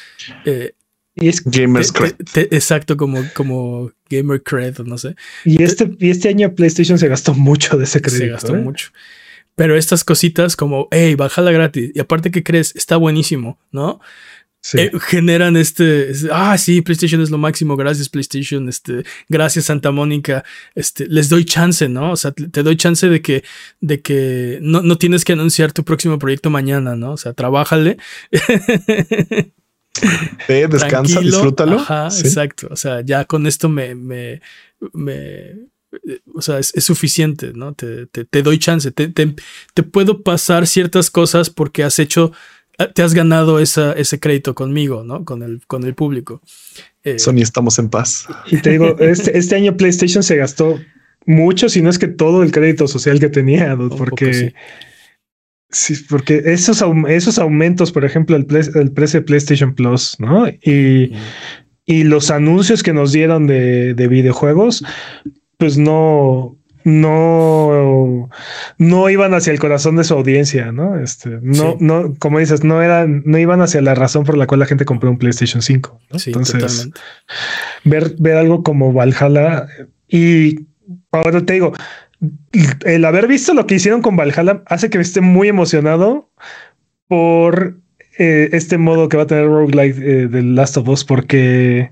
y 1.16 1.28
es 1.28 1.44
Gamers 1.44 1.92
Cred. 1.92 2.16
exacto, 2.52 2.98
como, 2.98 3.24
como 3.36 3.92
Gamer 4.10 4.42
Cred, 4.42 4.80
no 4.80 4.98
sé. 4.98 5.16
Y 5.46 5.62
este, 5.62 5.92
y 6.00 6.10
este 6.10 6.30
año 6.30 6.54
PlayStation 6.56 6.98
se 6.98 7.08
gastó 7.08 7.34
mucho 7.34 7.78
de 7.78 7.84
ese 7.84 8.02
crédito. 8.02 8.26
Se 8.26 8.30
gastó 8.30 8.56
¿eh? 8.56 8.60
mucho. 8.60 8.92
Pero 9.56 9.78
estas 9.78 10.04
cositas 10.04 10.56
como, 10.56 10.88
hey, 10.90 11.14
bájala 11.16 11.52
gratis. 11.52 11.92
Y 11.94 12.00
aparte 12.00 12.32
que 12.32 12.44
crees, 12.44 12.76
está 12.76 12.98
buenísimo, 12.98 13.60
¿no? 13.72 14.00
Sí. 14.60 14.80
Eh, 14.80 14.92
generan 15.08 15.58
este, 15.58 16.14
ah, 16.32 16.58
sí, 16.58 16.82
PlayStation 16.82 17.22
es 17.22 17.30
lo 17.30 17.38
máximo, 17.38 17.76
gracias 17.76 18.08
PlayStation, 18.08 18.70
este, 18.70 19.04
gracias 19.28 19.66
Santa 19.66 19.92
Mónica, 19.92 20.46
este, 20.74 21.06
les 21.08 21.28
doy 21.28 21.44
chance, 21.44 21.90
¿no? 21.90 22.14
O 22.14 22.16
sea, 22.16 22.32
te, 22.32 22.64
doy 22.64 22.78
chance 22.78 23.10
de 23.10 23.22
que, 23.22 23.44
de 23.82 24.02
que 24.02 24.60
no, 24.62 24.82
no 24.82 24.98
tienes 24.98 25.26
que 25.26 25.34
anunciar 25.34 25.74
tu 25.74 25.84
próximo 25.84 26.18
proyecto 26.18 26.50
mañana, 26.50 26.96
¿no? 26.96 27.12
O 27.12 27.18
sea, 27.18 27.34
trabájale. 27.34 27.98
descansa, 30.48 31.20
disfrútalo. 31.20 31.80
exacto. 31.80 32.68
O 32.72 32.76
sea, 32.76 33.02
ya 33.02 33.26
con 33.26 33.48
esto 33.48 33.70
me, 33.70 33.96
me, 33.96 34.42
me 34.94 35.74
o 36.34 36.42
sea, 36.42 36.60
es, 36.60 36.72
suficiente, 36.84 37.52
¿no? 37.54 37.74
Te, 37.74 38.08
te, 38.08 38.42
doy 38.42 38.60
chance, 38.60 38.92
te, 38.92 39.08
te, 39.08 39.84
puedo 39.84 40.22
pasar 40.24 40.68
ciertas 40.68 41.10
cosas 41.10 41.50
porque 41.50 41.84
has 41.84 42.00
hecho, 42.00 42.32
te 42.94 43.04
has 43.04 43.14
ganado 43.14 43.60
esa, 43.60 43.94
ese 43.94 44.20
crédito 44.20 44.56
conmigo, 44.56 45.04
¿no? 45.04 45.26
Con 45.26 45.44
el, 45.44 45.62
con 45.68 45.84
el 45.84 45.94
público. 45.94 46.42
Eh, 47.04 47.20
Sony, 47.20 47.42
estamos 47.42 47.78
en 47.80 47.90
paz. 47.90 48.28
Y 48.48 48.58
te 48.58 48.72
digo, 48.72 48.98
este, 49.00 49.38
este 49.38 49.56
año 49.56 49.78
PlayStation 49.78 50.24
se 50.24 50.38
gastó 50.38 50.80
mucho, 51.26 51.70
si 51.70 51.82
no 51.82 51.90
es 51.90 52.00
que 52.00 52.08
todo 52.08 52.44
el 52.44 52.52
crédito 52.52 52.88
social 52.88 53.20
que 53.20 53.30
tenía, 53.30 53.78
porque... 53.98 54.34
Sí, 54.34 54.54
porque 56.10 56.42
esos, 56.46 56.84
esos 57.08 57.40
aumentos, 57.40 57.92
por 57.92 58.06
ejemplo, 58.06 58.36
el, 58.36 58.48
el 58.76 58.92
precio 58.92 59.20
de 59.20 59.26
PlayStation 59.26 59.74
Plus, 59.74 60.16
¿no? 60.20 60.48
Y, 60.48 61.14
y 61.86 62.04
los 62.04 62.32
anuncios 62.32 62.84
que 62.84 62.94
nos 62.94 63.12
dieron 63.12 63.48
de, 63.48 63.94
de, 63.94 64.08
videojuegos, 64.08 64.84
pues 65.58 65.78
no, 65.78 66.58
no, 66.84 68.30
no 68.78 69.10
iban 69.10 69.34
hacia 69.34 69.52
el 69.52 69.60
corazón 69.60 69.96
de 69.96 70.04
su 70.04 70.14
audiencia, 70.14 70.72
¿no? 70.72 71.00
Este, 71.00 71.40
no, 71.42 71.78
no, 71.80 72.14
como 72.20 72.40
dices, 72.40 72.64
no 72.64 72.82
eran, 72.82 73.24
no 73.26 73.38
iban 73.38 73.62
hacia 73.62 73.82
la 73.82 73.96
razón 73.96 74.24
por 74.24 74.38
la 74.38 74.48
cual 74.48 74.60
la 74.60 74.66
gente 74.66 74.86
compró 74.86 75.10
un 75.10 75.18
PlayStation 75.18 75.62
5. 75.62 76.00
Entonces, 76.28 76.90
ver, 77.84 78.16
ver 78.20 78.38
algo 78.38 78.64
como 78.64 78.94
Valhalla 78.94 79.68
y 80.08 80.68
ahora 81.12 81.42
te 81.46 81.54
digo, 81.54 81.74
el 82.86 83.06
haber 83.06 83.28
visto 83.28 83.54
lo 83.54 83.68
que 83.68 83.76
hicieron 83.76 84.02
con 84.02 84.16
Valhalla 84.16 84.64
hace 84.68 84.90
que 84.90 84.98
me 84.98 85.04
esté 85.04 85.22
muy 85.22 85.48
emocionado 85.48 86.30
por 87.08 87.78
eh, 88.18 88.50
este 88.52 88.78
modo 88.78 89.10
que 89.10 89.18
va 89.18 89.24
a 89.24 89.28
tener 89.28 89.48
roguelike 89.48 89.98
eh, 89.98 90.28
del 90.28 90.56
Last 90.56 90.78
of 90.78 90.88
Us, 90.88 91.04
porque 91.04 91.92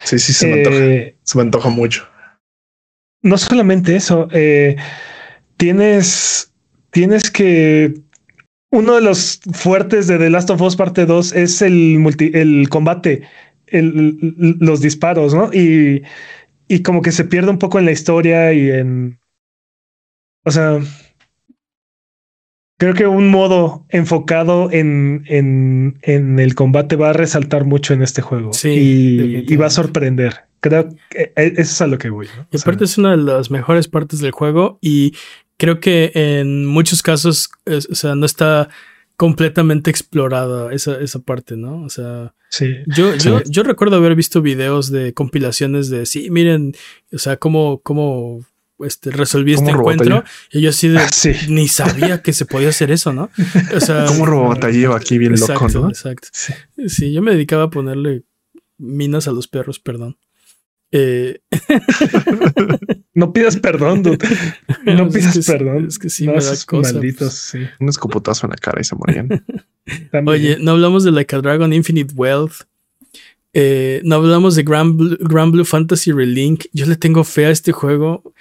sí, 0.00 0.18
sí, 0.18 0.32
se 0.32 0.46
me 0.46 0.54
antoja. 0.54 0.76
Eh, 0.76 1.16
se 1.22 1.38
me 1.38 1.42
antoja 1.42 1.68
mucho. 1.68 2.08
No 3.22 3.38
solamente 3.38 3.94
eso, 3.94 4.28
tienes, 5.56 6.52
tienes 6.90 7.30
que 7.30 7.94
uno 8.70 8.94
de 8.94 9.02
los 9.02 9.40
fuertes 9.52 10.08
de 10.08 10.18
The 10.18 10.30
Last 10.30 10.50
of 10.50 10.60
Us 10.60 10.74
parte 10.74 11.06
2 11.06 11.32
es 11.34 11.62
el 11.62 11.98
multi, 12.00 12.32
el 12.34 12.68
combate, 12.68 13.22
el, 13.68 14.56
los 14.58 14.80
disparos, 14.80 15.34
¿no? 15.34 15.52
Y, 15.52 16.02
y 16.66 16.82
como 16.82 17.00
que 17.00 17.12
se 17.12 17.24
pierde 17.24 17.50
un 17.50 17.58
poco 17.58 17.78
en 17.78 17.84
la 17.84 17.92
historia 17.92 18.52
y 18.52 18.70
en 18.70 19.20
o 20.44 20.50
sea, 20.50 20.80
creo 22.82 22.94
que 22.94 23.06
un 23.06 23.30
modo 23.30 23.86
enfocado 23.90 24.68
en, 24.72 25.24
en, 25.28 25.98
en, 26.02 26.40
el 26.40 26.56
combate 26.56 26.96
va 26.96 27.10
a 27.10 27.12
resaltar 27.12 27.64
mucho 27.64 27.94
en 27.94 28.02
este 28.02 28.22
juego. 28.22 28.52
Sí. 28.52 29.44
Y, 29.48 29.56
va 29.56 29.66
a 29.66 29.70
sorprender. 29.70 30.46
Creo 30.58 30.88
que 31.10 31.32
e, 31.36 31.52
eso 31.56 31.60
es 31.60 31.80
a 31.80 31.86
lo 31.86 31.98
que 31.98 32.10
voy. 32.10 32.26
Y 32.50 32.58
aparte 32.58 32.84
es 32.84 32.98
una 32.98 33.12
de 33.12 33.18
las 33.18 33.52
mejores 33.52 33.86
partes 33.86 34.18
del 34.18 34.32
juego 34.32 34.78
y 34.80 35.14
creo 35.58 35.78
que 35.78 36.10
en 36.14 36.66
muchos 36.66 37.02
casos, 37.02 37.50
o 37.66 37.94
sea, 37.94 38.16
no 38.16 38.26
está 38.26 38.68
completamente 39.16 39.88
explorada 39.88 40.72
esa, 40.74 41.00
esa 41.00 41.20
parte, 41.20 41.56
¿no? 41.56 41.84
O 41.84 41.88
sea, 41.88 42.34
sí. 42.48 42.78
Yo, 42.88 43.14
yo, 43.14 43.44
yo 43.44 43.62
recuerdo 43.62 43.94
haber 43.94 44.16
visto 44.16 44.42
videos 44.42 44.90
de 44.90 45.14
compilaciones 45.14 45.88
de, 45.88 46.04
sí, 46.04 46.30
miren, 46.30 46.74
o 47.12 47.18
sea, 47.18 47.36
cómo, 47.36 47.80
cómo 47.84 48.44
este, 48.84 49.10
resolví 49.10 49.54
este 49.54 49.70
encuentro. 49.70 50.24
Y 50.50 50.60
yo 50.60 50.70
así 50.70 50.88
de, 50.88 50.98
ah, 50.98 51.08
ni 51.48 51.68
sabía 51.68 52.22
que 52.22 52.32
se 52.32 52.44
podía 52.44 52.70
hacer 52.70 52.90
eso, 52.90 53.12
¿no? 53.12 53.30
O 53.74 53.80
sea, 53.80 54.04
como 54.08 54.54
lleva 54.70 54.96
aquí 54.98 55.18
bien 55.18 55.34
loco, 55.38 55.68
¿no? 55.68 55.88
Exacto. 55.88 56.28
Sí. 56.86 57.12
yo 57.12 57.22
me 57.22 57.32
dedicaba 57.32 57.64
a 57.64 57.70
ponerle 57.70 58.22
minas 58.78 59.28
a 59.28 59.32
los 59.32 59.48
perros, 59.48 59.78
perdón. 59.78 60.16
Eh, 60.94 61.40
no 63.14 63.32
pidas 63.32 63.56
perdón, 63.56 64.02
dude. 64.02 64.18
No 64.84 65.08
pidas 65.08 65.38
perdón. 65.46 65.86
Es 65.86 65.98
que 65.98 66.10
sí, 66.10 66.26
me 66.26 66.34
da 66.34 66.54
cosas. 66.66 66.92
Malditos, 66.92 67.32
sí. 67.32 67.60
Un 67.80 67.88
escoputazo 67.88 68.46
en 68.46 68.50
la 68.50 68.56
cara 68.56 68.80
y 68.82 68.84
se 68.84 68.94
morían. 68.94 69.42
Oye, 70.26 70.58
no 70.60 70.72
hablamos 70.72 71.04
de 71.04 71.12
Like 71.12 71.34
a 71.34 71.40
Dragon 71.40 71.72
Infinite 71.72 72.12
Wealth. 72.14 72.66
Eh, 73.54 74.00
no 74.04 74.16
hablamos 74.16 74.54
de 74.54 74.62
Grand 74.62 74.96
Blue 74.96 75.64
Fantasy 75.64 76.12
Relink. 76.12 76.64
Yo 76.72 76.86
le 76.86 76.96
tengo 76.96 77.24
fe 77.24 77.46
a 77.46 77.50
este 77.50 77.72
juego 77.72 78.32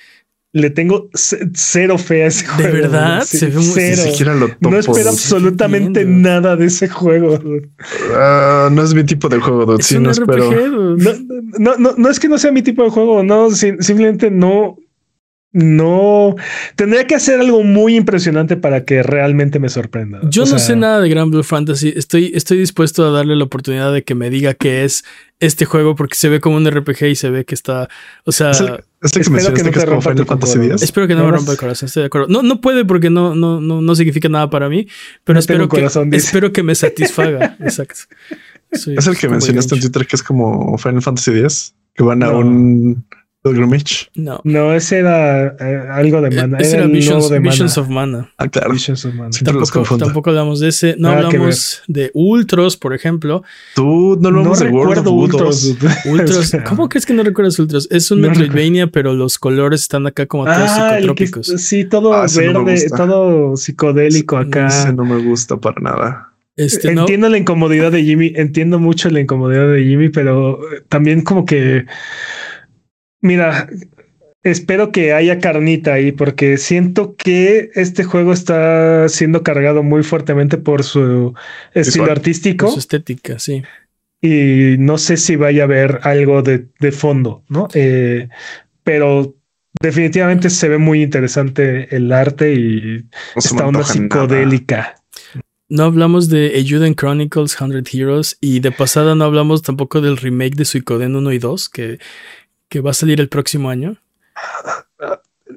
le 0.54 0.70
tengo 0.70 1.10
cero 1.14 1.98
fe 1.98 2.24
a 2.24 2.28
ese 2.28 2.46
juego. 2.46 2.74
¿De 2.74 2.82
verdad? 2.82 3.24
se 3.24 3.48
ve 3.48 3.56
muy 3.56 3.64
cero. 3.64 4.50
no 4.60 4.78
espero 4.78 5.10
absolutamente 5.10 6.04
nada 6.04 6.56
de 6.56 6.66
ese 6.66 6.90
juego. 6.90 7.36
Uh, 7.36 8.70
no 8.70 8.84
es 8.84 8.94
mi 8.94 9.04
tipo 9.04 9.30
de 9.30 9.40
juego, 9.40 9.78
Es 9.78 9.86
sí, 9.86 10.00
no 10.00 10.12
espero. 10.12 10.98
No, 10.98 11.78
no, 11.78 11.94
no, 11.98 12.10
es 12.10 12.20
que 12.20 12.28
no 12.28 12.38
sea 12.38 12.52
mi 12.52 12.62
tipo 12.62 12.84
de 12.84 12.90
juego, 12.90 13.24
no, 13.24 13.52
simplemente 13.52 14.30
no, 14.30 14.78
no 15.54 16.36
tendría 16.76 17.08
que 17.08 17.16
hacer 17.16 17.40
algo 17.40 17.64
muy 17.64 17.96
impresionante 17.96 18.58
para 18.58 18.84
que 18.84 19.04
realmente 19.04 19.58
me 19.60 19.70
sorprenda. 19.70 20.20
Yo 20.30 20.46
no 20.46 20.60
sé 20.60 20.76
nada 20.76 21.00
de 21.00 21.10
Grand 21.10 21.32
Blue 21.32 21.44
Fantasy. 21.44 21.94
Estoy, 21.96 22.32
estoy 22.36 22.58
dispuesto 22.58 23.06
a 23.06 23.12
darle 23.12 23.38
la 23.38 23.46
oportunidad 23.46 23.94
de 23.94 24.04
que 24.04 24.16
me 24.16 24.30
diga 24.30 24.54
qué 24.54 24.84
es 24.84 25.06
este 25.40 25.64
juego 25.64 25.96
porque 25.96 26.16
se 26.16 26.28
ve 26.28 26.42
como 26.42 26.58
un 26.58 26.70
RPG 26.70 27.06
y 27.06 27.16
se 27.16 27.30
ve 27.30 27.46
que 27.46 27.56
está, 27.56 27.88
o 28.26 28.34
sea, 28.34 28.52
espero 29.02 29.54
que 29.54 29.64
no 29.64 29.72
te 29.72 29.86
rompa 29.86 30.12
el 30.12 30.26
Fantasy 30.26 30.60
Espero 30.82 31.08
que 31.08 31.16
no, 31.16 31.26
me 31.26 31.32
rompa 31.32 31.52
el 31.52 31.58
corazón, 31.58 31.88
estoy 31.88 32.02
de 32.02 32.08
acuerdo. 32.08 32.28
No, 32.28 32.44
no 32.44 32.62
puede 32.62 32.86
porque 32.86 33.10
no, 33.10 33.36
no, 33.36 33.60
no, 33.60 33.82
no 33.82 33.96
significa 33.96 34.30
nada 34.30 34.50
para 34.50 34.70
mí, 34.70 34.88
pero 35.24 35.40
espero, 35.40 35.68
que, 35.68 35.88
espero 36.12 36.54
que 36.54 36.64
me 36.64 36.76
satisfaga. 36.76 37.58
Exacto. 37.62 38.02
es 38.72 38.88
el 38.88 39.18
que 39.18 39.28
mencionaste 39.28 39.76
en 39.76 39.82
Twitter 39.82 40.08
que 40.08 40.16
es 40.16 40.24
como 40.24 40.78
Final 40.78 41.02
Fantasy 41.02 41.32
X, 41.32 41.74
que 41.96 42.04
van 42.04 42.24
a 42.24 42.32
un 42.32 43.06
No. 43.44 44.40
No, 44.44 44.74
ese 44.74 45.00
era 45.00 45.56
eh, 45.60 45.88
algo 45.92 46.22
de 46.22 46.30
e-, 46.30 46.42
mana. 46.42 46.58
Ese 46.60 46.78
era, 46.78 46.86
Visions, 46.86 47.78
of 47.78 47.90
Mana. 47.90 48.32
Ah, 48.38 48.48
claro. 48.48 48.72
Visions 48.72 49.04
of 49.04 49.16
Mana. 49.16 49.32
Tampoco, 49.44 49.98
tampoco, 49.98 50.30
hablamos 50.30 50.60
de 50.60 50.70
ese. 50.70 50.96
No 51.00 51.10
hablamos 51.10 51.82
de 51.88 52.12
Ultros, 52.14 52.78
por 52.78 52.94
ejemplo. 52.94 53.44
Tú 53.74 54.16
no 54.22 54.30
lo 54.30 54.44
no 54.44 54.56
de 54.56 54.70
World 54.70 55.08
Ultros. 55.08 55.76
Ultros. 56.06 56.52
¿Cómo 56.70 56.88
crees 56.88 57.08
que 57.08 57.14
no 57.14 57.24
recuerdas 57.24 57.58
Ultros? 57.58 57.88
Es 57.90 58.12
un 58.12 58.22
Metroidvania, 58.22 58.88
pero 58.88 59.14
los 59.14 59.40
colores 59.40 59.82
están 59.82 60.06
acá 60.06 60.28
como 60.28 60.46
todos 60.46 60.58
ah, 60.60 60.98
psicotrópicos. 60.98 61.48
sí, 61.48 61.86
todo 61.86 62.14
ah, 62.14 62.28
verde, 62.36 62.90
todo 62.96 63.58
psicodélico 63.58 64.38
acá. 64.38 64.68
Ese 64.68 64.94
no 64.94 65.04
me 65.04 65.18
gusta 65.18 65.58
para 65.58 65.82
nada. 65.82 66.32
Este, 66.58 66.92
entiendo 66.92 67.30
la 67.30 67.38
incomodidad 67.38 67.92
de 67.92 68.04
Jimmy, 68.04 68.34
entiendo 68.36 68.78
mucho 68.78 69.10
la 69.10 69.22
incomodidad 69.22 69.68
de 69.72 69.84
Jimmy, 69.84 70.10
pero 70.10 70.60
también 70.90 71.22
como 71.22 71.46
que, 71.46 71.86
mira, 73.22 73.70
espero 74.44 74.92
que 74.92 75.14
haya 75.14 75.40
carnita 75.40 75.94
ahí 75.94 76.12
porque 76.12 76.58
siento 76.58 77.16
que 77.16 77.72
este 77.76 78.04
juego 78.04 78.34
está 78.34 79.08
siendo 79.10 79.44
cargado 79.44 79.84
muy 79.84 80.04
fuertemente 80.04 80.58
por 80.58 80.84
su 80.84 81.34
estilo 81.74 82.12
artístico. 82.12 82.70
su 82.72 82.80
estética, 82.80 83.40
sí. 83.40 83.64
Y 84.22 84.76
no 84.78 84.98
sé 84.98 85.18
si 85.18 85.36
vaya 85.36 85.64
a 85.64 85.66
haber 85.66 86.00
algo 86.04 86.44
de, 86.44 86.92
fondo, 86.92 87.44
¿no? 87.50 87.68
Eh, 87.74 88.30
pero 88.84 89.36
definitivamente 89.82 90.50
se 90.50 90.70
ve 90.70 90.78
muy 90.78 91.02
interesante 91.02 91.96
el 91.96 92.12
arte 92.12 92.54
y 92.54 93.06
está 93.36 93.68
una 93.68 93.84
psicodélica. 93.84 94.96
No 95.70 95.86
hablamos 95.86 96.28
de 96.30 96.54
Ayuden 96.56 96.96
Chronicles 96.96 97.56
100 97.58 97.86
Heroes 97.94 98.38
y 98.42 98.60
de 98.60 98.72
pasada 98.72 99.16
no 99.16 99.24
hablamos 99.24 99.62
tampoco 99.62 100.02
del 100.02 100.18
remake 100.18 100.56
de 100.56 100.66
Suicoden 100.66 101.16
1 101.16 101.32
y 101.32 101.40
2 101.40 101.70
que, 101.70 102.00
que 102.72 102.80
va 102.80 102.92
a 102.92 102.94
salir 102.94 103.20
el 103.20 103.28
próximo 103.28 103.70
año. 103.70 103.98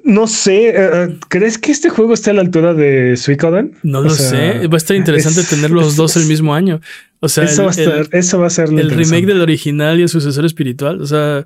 No 0.03 0.27
sé, 0.27 0.67
eh, 0.67 0.73
eh, 0.75 1.17
¿crees 1.29 1.57
que 1.57 1.71
este 1.71 1.89
juego 1.89 2.13
esté 2.13 2.31
a 2.31 2.33
la 2.33 2.41
altura 2.41 2.73
de 2.73 3.15
Suicoden? 3.15 3.75
No 3.83 4.01
lo 4.01 4.09
sé, 4.09 4.67
va 4.67 4.75
a 4.75 4.77
estar 4.77 4.97
interesante 4.97 5.43
tener 5.43 5.71
los 5.71 5.95
dos 5.95 6.17
el 6.17 6.25
mismo 6.27 6.53
año. 6.53 6.81
O 7.21 7.29
sea, 7.29 7.45
eso, 7.45 7.63
va, 7.63 7.69
a 7.69 8.49
ser 8.49 8.67
el 8.67 8.91
remake 8.91 9.25
del 9.25 9.41
original 9.41 9.97
y 9.97 10.03
el 10.03 10.09
sucesor 10.09 10.45
espiritual. 10.45 11.01
O 11.01 11.07
sea, 11.07 11.45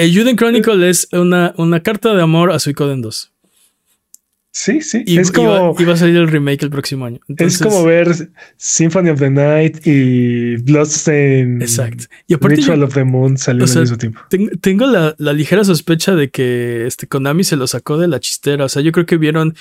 Ayuden 0.00 0.36
Chronicle 0.36 0.88
es 0.88 1.08
una, 1.10 1.54
una 1.56 1.82
carta 1.82 2.14
de 2.14 2.22
amor 2.22 2.52
a 2.52 2.58
Suicoden 2.58 3.00
2. 3.00 3.31
Sí, 4.54 4.82
sí. 4.82 5.02
Y, 5.06 5.18
es 5.18 5.32
como, 5.32 5.74
iba, 5.78 5.94
a 5.94 5.96
salir 5.96 6.16
el 6.16 6.28
remake 6.28 6.62
el 6.62 6.70
próximo 6.70 7.06
año. 7.06 7.20
es 7.38 7.58
como 7.58 7.82
ver 7.84 8.30
Symphony 8.58 9.08
of 9.08 9.18
the 9.18 9.30
Night 9.30 9.86
y 9.86 10.56
Bloodstained. 10.56 11.62
Exacto. 11.62 12.04
Y 12.26 12.36
Ritual 12.36 12.82
of 12.82 12.92
the 12.92 13.02
Moon 13.02 13.38
salió 13.38 13.64
al 13.64 13.80
mismo 13.80 13.96
tiempo. 13.96 14.20
Tengo 14.60 14.86
la, 14.86 15.14
ligera 15.32 15.64
sospecha 15.64 16.14
de 16.14 16.30
que 16.30 16.86
este 16.86 17.06
Konami 17.06 17.44
se 17.44 17.56
lo 17.56 17.66
sacó 17.66 17.96
de 17.96 18.08
la 18.08 18.20
chistera. 18.20 18.66
O 18.66 18.68
sea, 18.68 18.82
yo 18.82 18.92
creo 18.92 19.06
que 19.06 19.16
vieron 19.16 19.54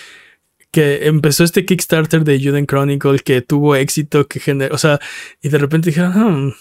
que 0.71 1.07
empezó 1.07 1.45
este 1.45 1.63
Kickstarter 1.63 2.25
de 2.25 2.43
Juden 2.43 2.67
Chronicle 2.67 3.19
que 3.19 3.41
tuvo 3.41 3.77
éxito, 3.77 4.27
que 4.27 4.41
generó. 4.41 4.75
O 4.75 4.77
sea, 4.77 4.99
y 5.41 5.47
de 5.47 5.57
repente 5.57 5.91
dijeron, 5.91 6.47
hmm, 6.47 6.53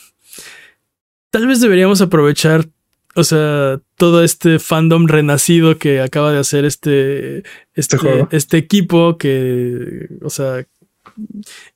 tal 1.31 1.49
vez 1.49 1.61
deberíamos 1.61 2.01
aprovechar 2.01 2.69
o 3.15 3.25
sea, 3.25 3.81
todo 3.97 4.23
este 4.23 4.59
fandom 4.59 5.07
renacido 5.07 5.79
que 5.79 6.01
acaba 6.01 6.33
de 6.33 6.39
hacer 6.39 6.65
este, 6.65 7.39
este, 7.75 7.97
este, 7.97 8.27
este 8.31 8.57
equipo 8.57 9.19
que, 9.19 10.09
o 10.23 10.31
sea, 10.31 10.65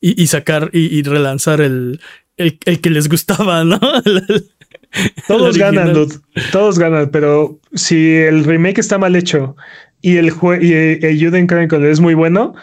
y, 0.00 0.26
sacar 0.28 0.70
y, 0.72 1.02
relanzar 1.02 1.60
el, 1.60 2.00
el, 2.36 2.80
que 2.80 2.90
les 2.90 3.08
gustaba, 3.08 3.64
¿no? 3.64 3.80
todos 5.28 5.58
ganan, 5.58 5.92
todos 6.52 6.78
ganan, 6.78 7.10
pero 7.10 7.58
si 7.74 8.14
el 8.14 8.44
remake 8.44 8.78
está 8.78 8.96
mal 8.98 9.16
hecho 9.16 9.56
y 10.00 10.16
el, 10.16 10.32
y 10.60 10.72
el 10.72 11.18
Juden 11.20 11.46
Chronicle 11.46 11.90
es 11.90 12.00
muy 12.00 12.14
bueno, 12.14 12.54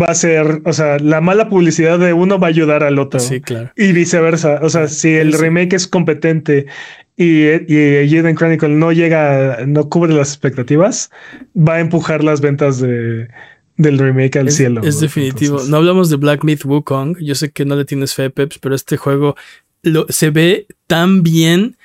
va 0.00 0.06
a 0.06 0.14
ser, 0.14 0.62
o 0.64 0.72
sea, 0.72 0.98
la 0.98 1.20
mala 1.20 1.48
publicidad 1.48 1.98
de 1.98 2.12
uno 2.12 2.38
va 2.38 2.46
a 2.46 2.50
ayudar 2.50 2.84
al 2.84 2.98
otro. 2.98 3.20
Sí, 3.20 3.40
claro. 3.40 3.72
Y 3.76 3.92
viceversa. 3.92 4.60
O 4.62 4.70
sea, 4.70 4.86
si 4.86 5.14
el 5.14 5.32
remake 5.32 5.74
es 5.74 5.86
competente 5.88 6.66
y, 7.18 7.72
y 7.72 8.16
Eden 8.16 8.36
Chronicle 8.36 8.68
no 8.68 8.92
llega, 8.92 9.66
no 9.66 9.88
cubre 9.88 10.14
las 10.14 10.28
expectativas, 10.28 11.10
va 11.56 11.74
a 11.74 11.80
empujar 11.80 12.22
las 12.22 12.40
ventas 12.40 12.78
de, 12.80 13.28
del 13.76 13.98
remake 13.98 14.36
al 14.36 14.50
cielo. 14.52 14.82
Es 14.84 15.00
definitivo. 15.00 15.62
No 15.68 15.78
hablamos 15.78 16.10
de 16.10 16.16
Black 16.16 16.44
Myth 16.44 16.64
Wukong. 16.64 17.16
Yo 17.20 17.34
sé 17.34 17.50
que 17.50 17.64
no 17.64 17.76
le 17.76 17.84
tienes 17.84 18.14
fe, 18.14 18.30
Peps, 18.30 18.58
pero 18.58 18.74
este 18.74 18.96
juego 18.96 19.34
lo, 19.82 20.06
se 20.08 20.30
ve 20.30 20.66
tan 20.86 21.22
bien 21.22 21.76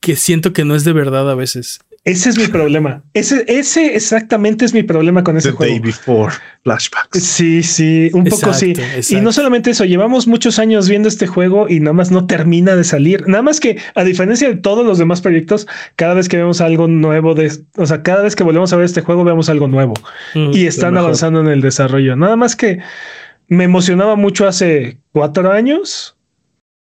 que 0.00 0.16
siento 0.16 0.52
que 0.52 0.64
no 0.64 0.74
es 0.74 0.84
de 0.84 0.92
verdad 0.92 1.28
a 1.30 1.34
veces. 1.34 1.80
Ese 2.04 2.30
es 2.30 2.38
mi 2.38 2.46
problema. 2.46 3.02
Ese, 3.12 3.44
ese 3.48 3.94
exactamente 3.94 4.64
es 4.64 4.72
mi 4.72 4.82
problema 4.82 5.22
con 5.24 5.36
ese 5.36 5.52
juego. 5.52 5.70
Day 5.72 5.80
before 5.80 6.32
flashbacks. 6.64 7.22
Sí, 7.22 7.62
sí, 7.62 8.10
un 8.14 8.24
poco 8.24 8.52
sí. 8.54 8.72
Y 9.10 9.16
no 9.16 9.32
solamente 9.32 9.70
eso, 9.70 9.84
llevamos 9.84 10.26
muchos 10.26 10.58
años 10.58 10.88
viendo 10.88 11.08
este 11.08 11.26
juego 11.26 11.68
y 11.68 11.80
nada 11.80 11.92
más 11.92 12.10
no 12.10 12.26
termina 12.26 12.76
de 12.76 12.84
salir. 12.84 13.26
Nada 13.28 13.42
más 13.42 13.60
que, 13.60 13.78
a 13.94 14.04
diferencia 14.04 14.48
de 14.48 14.56
todos 14.56 14.86
los 14.86 14.98
demás 14.98 15.20
proyectos, 15.20 15.66
cada 15.96 16.14
vez 16.14 16.28
que 16.28 16.36
vemos 16.36 16.60
algo 16.60 16.88
nuevo, 16.88 17.34
de, 17.34 17.52
o 17.76 17.86
sea, 17.86 18.02
cada 18.02 18.22
vez 18.22 18.36
que 18.36 18.44
volvemos 18.44 18.72
a 18.72 18.76
ver 18.76 18.86
este 18.86 19.02
juego, 19.02 19.24
vemos 19.24 19.48
algo 19.48 19.68
nuevo 19.68 19.94
mm, 20.34 20.52
y 20.52 20.66
están 20.66 20.96
avanzando 20.96 21.40
en 21.40 21.48
el 21.48 21.60
desarrollo. 21.60 22.16
Nada 22.16 22.36
más 22.36 22.56
que 22.56 22.78
me 23.48 23.64
emocionaba 23.64 24.16
mucho 24.16 24.46
hace 24.46 24.98
cuatro 25.12 25.52
años, 25.52 26.16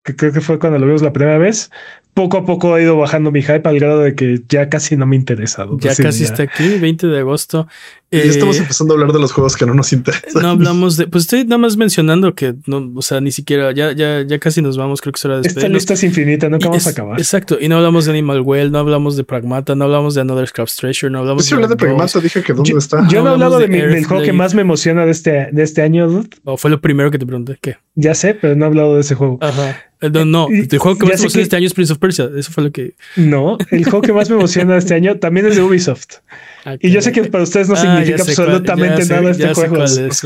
que 0.04 0.16
creo 0.16 0.32
que 0.32 0.40
fue 0.40 0.58
cuando 0.58 0.78
lo 0.78 0.86
vimos 0.86 1.02
la 1.02 1.12
primera 1.12 1.38
vez, 1.38 1.70
poco 2.14 2.38
a 2.38 2.44
poco 2.44 2.74
ha 2.74 2.80
ido 2.80 2.96
bajando 2.96 3.30
mi 3.30 3.42
hype 3.42 3.62
al 3.64 3.78
grado 3.78 4.00
de 4.00 4.14
que 4.14 4.42
ya 4.48 4.68
casi 4.68 4.96
no 4.96 5.06
me 5.06 5.16
interesa. 5.16 5.66
Ya 5.78 5.94
casi 5.94 6.24
está 6.24 6.42
aquí, 6.42 6.78
20 6.78 7.06
de 7.06 7.18
agosto. 7.20 7.68
ya 8.10 8.18
estamos 8.20 8.56
eh, 8.56 8.60
empezando 8.60 8.94
a 8.94 8.96
hablar 8.96 9.12
de 9.12 9.20
los 9.20 9.32
juegos 9.32 9.56
que 9.56 9.64
no 9.66 9.74
nos 9.74 9.92
interesan. 9.92 10.42
No 10.42 10.48
hablamos 10.48 10.96
de, 10.96 11.06
pues 11.06 11.24
estoy 11.24 11.44
nada 11.44 11.58
más 11.58 11.76
mencionando 11.76 12.34
que 12.34 12.54
no, 12.66 12.92
o 12.94 13.02
sea, 13.02 13.20
ni 13.20 13.30
siquiera, 13.30 13.72
ya, 13.72 13.92
ya, 13.92 14.22
ya 14.22 14.38
casi 14.38 14.60
nos 14.60 14.76
vamos, 14.76 15.00
creo 15.00 15.12
que 15.12 15.18
es 15.18 15.24
hora 15.24 15.40
de 15.40 15.48
Esta 15.48 15.68
lista 15.68 15.94
es 15.94 16.02
infinita, 16.02 16.48
nunca 16.48 16.68
vamos 16.68 16.86
a 16.86 16.90
acabar. 16.90 17.18
Exacto, 17.18 17.58
y 17.60 17.68
no 17.68 17.76
hablamos 17.76 18.06
de 18.06 18.10
Animal 18.10 18.40
Well, 18.40 18.72
no 18.72 18.78
hablamos 18.78 19.16
de 19.16 19.24
Pragmata, 19.24 19.74
no 19.74 19.84
hablamos 19.84 20.14
de 20.14 20.22
Another 20.22 20.48
Scrap's 20.48 20.76
Treasure, 20.76 21.10
no 21.10 21.20
hablamos 21.20 21.48
pues 21.48 21.60
de. 21.60 21.68
de 21.68 21.76
Pragmata, 21.76 22.20
dije 22.20 22.42
que 22.42 22.52
dónde 22.52 22.72
está. 22.76 23.06
Yo 23.08 23.22
no, 23.22 23.30
he 23.30 23.32
hablado 23.32 23.58
de 23.58 23.68
del 23.68 24.04
juego 24.04 24.22
que 24.22 24.32
más 24.32 24.54
me 24.54 24.62
emociona 24.62 25.04
de 25.04 25.12
este, 25.12 25.48
de 25.52 25.62
este 25.62 25.82
año, 25.82 26.24
O 26.44 26.56
fue 26.56 26.70
lo 26.70 26.80
primero 26.80 27.10
que 27.10 27.18
te 27.18 27.26
pregunté, 27.26 27.58
¿qué? 27.60 27.76
Ya 27.94 28.14
sé, 28.14 28.34
pero 28.34 28.56
no 28.56 28.64
he 28.64 28.68
hablado 28.68 28.94
de 28.94 29.02
ese 29.02 29.14
juego. 29.14 29.38
Ajá. 29.40 29.76
Eh, 30.00 30.08
no, 30.10 30.24
no, 30.24 30.48
el 30.48 30.78
juego 30.78 30.98
que 30.98 31.04
más 31.04 31.18
me 31.18 31.24
emociona 31.24 31.42
este 31.42 31.56
año 31.56 31.66
es 31.66 31.74
Prince 31.74 31.92
of 31.92 31.98
Persia. 31.98 32.09
Eso 32.10 32.52
fue 32.52 32.64
lo 32.64 32.72
que. 32.72 32.94
No, 33.16 33.58
el 33.70 33.84
juego 33.84 34.02
que 34.02 34.12
más 34.12 34.28
me 34.30 34.36
emociona 34.36 34.76
este 34.76 34.94
año 34.94 35.18
también 35.18 35.46
es 35.46 35.56
de 35.56 35.62
Ubisoft. 35.62 36.16
Ah, 36.64 36.76
y 36.78 36.90
yo 36.90 37.00
sé 37.00 37.12
que 37.12 37.24
para 37.24 37.44
ustedes 37.44 37.68
no 37.68 37.74
ah, 37.74 37.78
significa 37.78 38.22
absolutamente 38.22 39.06
nada 39.06 39.30
este 39.30 39.54
juego. 39.54 39.84
Es, 39.84 40.22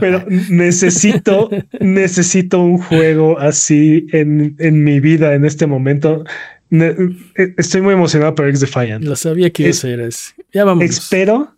pero 0.00 0.24
necesito, 0.28 1.50
necesito 1.80 2.60
un 2.60 2.78
juego 2.78 3.38
así 3.38 4.06
en, 4.12 4.56
en 4.58 4.84
mi 4.84 5.00
vida 5.00 5.34
en 5.34 5.44
este 5.44 5.66
momento. 5.66 6.24
Eh, 6.70 7.54
estoy 7.58 7.82
muy 7.82 7.92
emocionado 7.92 8.34
por 8.34 8.48
X 8.48 8.60
Defiant. 8.60 9.04
Lo 9.04 9.14
sabía 9.14 9.50
que 9.50 9.64
iba 9.64 9.70
a 9.70 9.74
ser. 9.74 10.10
Ya 10.52 10.64
vamos. 10.64 10.84
Espero 10.84 11.54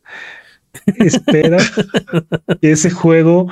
espera 0.98 1.58
que 2.60 2.72
ese 2.72 2.90
juego 2.90 3.48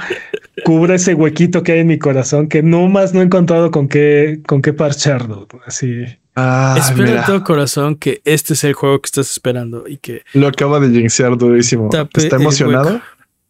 cubra 0.64 0.94
ese 0.94 1.14
huequito 1.14 1.62
que 1.62 1.72
hay 1.72 1.80
en 1.80 1.86
mi 1.86 1.98
corazón 1.98 2.48
que 2.48 2.62
no 2.62 2.88
más 2.88 3.14
no 3.14 3.20
he 3.20 3.24
encontrado 3.24 3.70
con 3.70 3.88
qué, 3.88 4.40
con 4.46 4.62
qué 4.62 4.72
parcharlo. 4.72 5.46
Así. 5.66 6.04
Ah, 6.34 6.76
Espero 6.78 7.12
de 7.12 7.20
todo 7.26 7.44
corazón 7.44 7.96
que 7.96 8.22
este 8.24 8.54
es 8.54 8.64
el 8.64 8.72
juego 8.72 9.00
que 9.00 9.06
estás 9.06 9.30
esperando 9.30 9.84
y 9.86 9.98
que 9.98 10.22
lo 10.32 10.46
acaba 10.46 10.80
de 10.80 10.88
jinxear 10.88 11.36
durísimo. 11.36 11.90
Está 12.14 12.36
emocionado. 12.36 13.00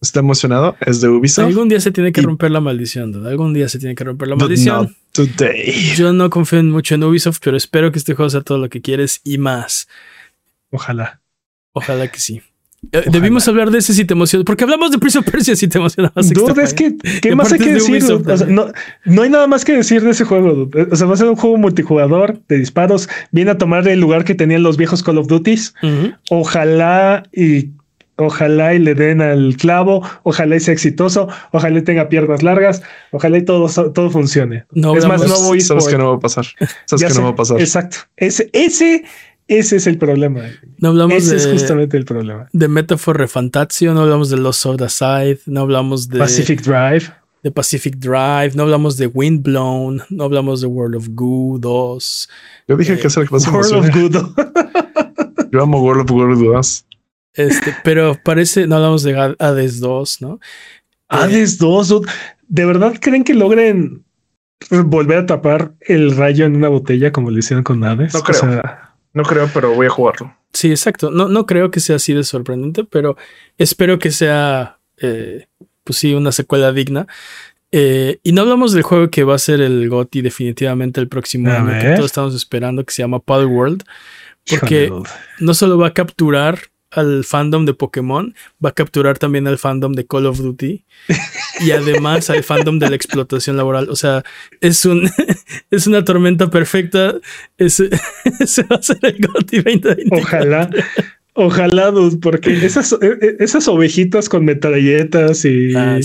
Está 0.00 0.18
emocionado. 0.18 0.76
Es 0.80 1.00
de 1.00 1.08
Ubisoft. 1.08 1.46
Algún 1.46 1.68
día 1.68 1.80
se 1.80 1.92
tiene 1.92 2.10
que 2.10 2.22
romper 2.22 2.50
la 2.50 2.60
maldición. 2.60 3.24
Algún 3.24 3.54
día 3.54 3.68
se 3.68 3.78
tiene 3.78 3.94
que 3.94 4.02
romper 4.02 4.26
la 4.28 4.34
maldición. 4.34 4.96
today. 5.12 5.94
Yo 5.94 6.12
no 6.12 6.28
confío 6.28 6.62
mucho 6.64 6.96
en 6.96 7.04
Ubisoft, 7.04 7.38
pero 7.40 7.56
espero 7.56 7.92
que 7.92 8.00
este 8.00 8.14
juego 8.14 8.28
sea 8.28 8.40
todo 8.40 8.58
lo 8.58 8.68
que 8.68 8.80
quieres 8.80 9.20
y 9.22 9.38
más. 9.38 9.86
Ojalá. 10.70 11.20
Ojalá 11.72 12.08
que 12.10 12.18
sí. 12.18 12.42
Eh, 12.90 13.04
debimos 13.10 13.46
hablar 13.46 13.70
de 13.70 13.78
ese 13.78 13.94
si 13.94 14.04
te 14.04 14.14
emociona, 14.14 14.44
porque 14.44 14.64
hablamos 14.64 14.90
de 14.90 14.98
Prince 14.98 15.18
of 15.18 15.30
Persia 15.30 15.54
si 15.54 15.68
te 15.68 15.78
emocionabas. 15.78 16.30
Dude, 16.30 16.62
es 16.62 16.74
que, 16.74 16.96
¿qué 17.22 17.34
más 17.34 17.52
hay 17.52 17.60
que 17.60 17.74
decir? 17.74 18.02
no, 18.48 18.66
no, 19.04 19.22
hay 19.22 19.30
nada 19.30 19.46
más 19.46 19.64
que 19.64 19.74
decir 19.74 20.02
de 20.02 20.10
ese 20.10 20.24
juego. 20.24 20.68
O 20.90 20.96
sea, 20.96 21.06
va 21.06 21.14
a 21.14 21.16
ser 21.16 21.28
un 21.28 21.36
juego 21.36 21.56
multijugador 21.58 22.40
de 22.48 22.58
disparos. 22.58 23.08
Viene 23.30 23.52
a 23.52 23.58
tomar 23.58 23.86
el 23.86 24.00
lugar 24.00 24.24
que 24.24 24.34
tenían 24.34 24.62
los 24.62 24.76
viejos 24.76 25.02
Call 25.02 25.18
of 25.18 25.28
Duties. 25.28 25.74
Ojalá 26.28 27.22
y 27.32 27.70
ojalá 28.16 28.74
y 28.74 28.78
le 28.78 28.94
den 28.94 29.20
al 29.20 29.56
clavo, 29.56 30.06
ojalá 30.22 30.56
y 30.56 30.60
sea 30.60 30.74
exitoso, 30.74 31.28
ojalá 31.52 31.78
y 31.78 31.82
tenga 31.82 32.08
piernas 32.08 32.42
largas, 32.42 32.82
ojalá 33.10 33.38
y 33.38 33.44
todo, 33.44 33.68
todo 33.92 34.10
funcione. 34.10 34.64
No, 34.72 34.96
es 34.96 35.06
más, 35.06 35.26
no 35.26 35.40
voy 35.42 35.60
Sabes 35.60 35.88
que 35.88 35.98
no 35.98 36.10
va 36.10 36.16
a 36.16 36.20
pasar. 36.20 36.46
Sabes 36.86 37.04
que 37.04 37.14
no 37.14 37.24
va 37.24 37.30
a 37.30 37.36
pasar. 37.36 37.60
Exacto. 37.60 37.98
Ese, 38.16 38.50
ese 38.52 39.04
ese 39.58 39.76
es 39.76 39.86
el 39.86 39.98
problema. 39.98 40.42
No 40.78 40.90
hablamos 40.90 41.14
Ese 41.14 41.36
es 41.36 41.46
justamente 41.46 41.96
el 41.96 42.04
problema. 42.04 42.48
De 42.52 42.68
Metaphor 42.68 43.18
Refantatio, 43.18 43.94
no 43.94 44.02
hablamos 44.02 44.30
de 44.30 44.36
Lost 44.36 44.66
of 44.66 44.76
the 44.76 44.88
Side, 44.88 45.40
no 45.46 45.60
hablamos 45.60 46.08
de 46.08 46.18
Pacific 46.18 46.62
Drive. 46.62 47.12
de 47.42 47.50
Pacific 47.50 47.96
Drive, 47.96 48.52
no 48.54 48.62
hablamos 48.64 48.96
de 48.96 49.06
Windblown, 49.06 50.02
no 50.10 50.24
hablamos 50.24 50.60
de 50.60 50.66
World 50.66 50.96
of 50.96 51.08
Goo 51.10 51.58
2. 51.58 52.28
Yo 52.68 52.76
dije 52.76 52.98
que 52.98 53.06
es 53.06 53.16
el 53.16 53.28
que 53.28 53.34
más 53.34 53.48
World 53.48 53.72
of 53.74 53.90
Goo. 53.90 54.34
Yo 55.52 55.62
amo 55.62 55.82
World 55.82 56.02
of 56.02 56.10
Goo 56.10 56.52
2. 56.52 56.86
Este, 57.34 57.74
pero 57.82 58.18
parece, 58.22 58.66
no 58.66 58.76
hablamos 58.76 59.02
de 59.02 59.34
Hades 59.38 59.80
2, 59.80 60.20
¿no? 60.22 60.40
Hades 61.08 61.58
2, 61.58 62.02
¿de 62.48 62.64
verdad 62.64 62.94
creen 63.00 63.24
que 63.24 63.34
logren 63.34 64.04
volver 64.70 65.18
a 65.18 65.26
tapar 65.26 65.74
el 65.80 66.16
rayo 66.16 66.46
en 66.46 66.56
una 66.56 66.68
botella 66.68 67.12
como 67.12 67.30
lo 67.30 67.38
hicieron 67.38 67.64
con 67.64 67.82
Hades? 67.84 68.14
No 68.14 68.20
creo. 68.22 68.91
No 69.14 69.22
creo, 69.22 69.48
pero 69.52 69.74
voy 69.74 69.86
a 69.86 69.90
jugarlo. 69.90 70.34
Sí, 70.52 70.70
exacto. 70.70 71.10
No, 71.10 71.28
no 71.28 71.46
creo 71.46 71.70
que 71.70 71.80
sea 71.80 71.96
así 71.96 72.12
de 72.12 72.24
sorprendente, 72.24 72.84
pero 72.84 73.16
espero 73.58 73.98
que 73.98 74.10
sea, 74.10 74.78
eh, 74.98 75.46
pues 75.84 75.98
sí, 75.98 76.14
una 76.14 76.32
secuela 76.32 76.72
digna. 76.72 77.06
Eh, 77.70 78.18
y 78.22 78.32
no 78.32 78.42
hablamos 78.42 78.72
del 78.72 78.82
juego 78.82 79.08
que 79.10 79.24
va 79.24 79.34
a 79.34 79.38
ser 79.38 79.62
el 79.62 79.88
GOTI 79.88 80.20
definitivamente 80.20 81.00
el 81.00 81.08
próximo 81.08 81.50
año, 81.50 81.80
que 81.80 81.94
todos 81.94 82.06
estamos 82.06 82.34
esperando, 82.34 82.84
que 82.84 82.92
se 82.92 83.02
llama 83.02 83.18
Paddle 83.18 83.46
World. 83.46 83.84
Porque 84.48 84.92
no 85.38 85.54
solo 85.54 85.78
va 85.78 85.88
a 85.88 85.94
capturar 85.94 86.58
al 86.92 87.24
fandom 87.24 87.64
de 87.64 87.74
Pokémon, 87.74 88.34
va 88.64 88.70
a 88.70 88.74
capturar 88.74 89.18
también 89.18 89.46
al 89.46 89.58
fandom 89.58 89.92
de 89.92 90.06
Call 90.06 90.26
of 90.26 90.38
Duty 90.38 90.84
y 91.60 91.70
además 91.70 92.30
al 92.30 92.44
fandom 92.44 92.78
de 92.78 92.90
la 92.90 92.96
explotación 92.96 93.56
laboral. 93.56 93.88
O 93.90 93.96
sea, 93.96 94.22
es 94.60 94.84
un 94.84 95.10
es 95.70 95.86
una 95.86 96.04
tormenta 96.04 96.50
perfecta. 96.50 97.14
Ese, 97.58 97.88
va 98.70 98.76
a 98.76 98.82
ser 98.82 98.98
el 99.02 99.18
GOTY 99.18 99.62
2020. 99.62 100.06
Ojalá. 100.10 100.70
Ojalá, 101.34 101.92
porque 102.20 102.64
esas, 102.64 102.92
e, 102.92 103.06
e, 103.06 103.36
esas 103.40 103.66
ovejitas 103.66 104.28
con 104.28 104.44
metralletas 104.44 105.46
y 105.46 105.74
ah, 105.74 105.98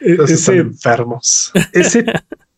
e, 0.00 0.16
ese, 0.24 0.56
enfermos. 0.56 1.52
Ese 1.72 2.04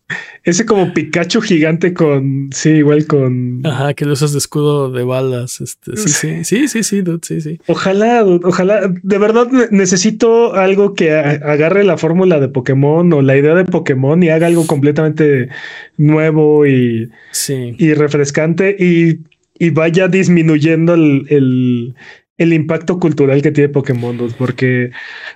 ese 0.44 0.66
como 0.66 0.92
Pikachu 0.92 1.40
gigante 1.40 1.94
con. 1.94 2.50
Sí, 2.52 2.70
igual 2.70 3.06
con. 3.06 3.64
Ajá, 3.64 3.94
que 3.94 4.04
lo 4.04 4.14
usas 4.14 4.32
de 4.32 4.38
escudo 4.38 4.90
de 4.90 5.04
balas. 5.04 5.60
Este, 5.60 5.96
sí, 5.96 6.08
sí, 6.08 6.44
sí, 6.44 6.68
sí, 6.68 6.82
sí, 6.82 7.04
sí, 7.22 7.40
sí. 7.40 7.60
Ojalá, 7.66 8.24
ojalá. 8.24 8.92
De 9.02 9.18
verdad 9.18 9.48
necesito 9.70 10.54
algo 10.54 10.94
que 10.94 11.12
agarre 11.12 11.84
la 11.84 11.96
fórmula 11.96 12.40
de 12.40 12.48
Pokémon 12.48 13.12
o 13.12 13.22
la 13.22 13.36
idea 13.36 13.54
de 13.54 13.64
Pokémon 13.64 14.20
y 14.22 14.30
haga 14.30 14.48
algo 14.48 14.66
completamente 14.66 15.48
nuevo 15.96 16.66
y, 16.66 17.10
sí. 17.30 17.76
y 17.78 17.94
refrescante 17.94 18.76
y, 18.78 19.20
y 19.58 19.70
vaya 19.70 20.08
disminuyendo 20.08 20.94
el, 20.94 21.26
el 21.28 21.94
el 22.38 22.52
impacto 22.52 22.98
cultural 22.98 23.40
que 23.40 23.52
tiene 23.52 23.68
Pokémon 23.68 24.16
2, 24.16 24.34
porque 24.34 24.90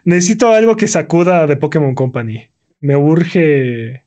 necesito 0.04 0.52
algo 0.52 0.76
que 0.76 0.88
sacuda 0.88 1.46
de 1.46 1.56
Pokémon 1.56 1.94
Company. 1.94 2.48
Me 2.80 2.96
urge 2.96 4.05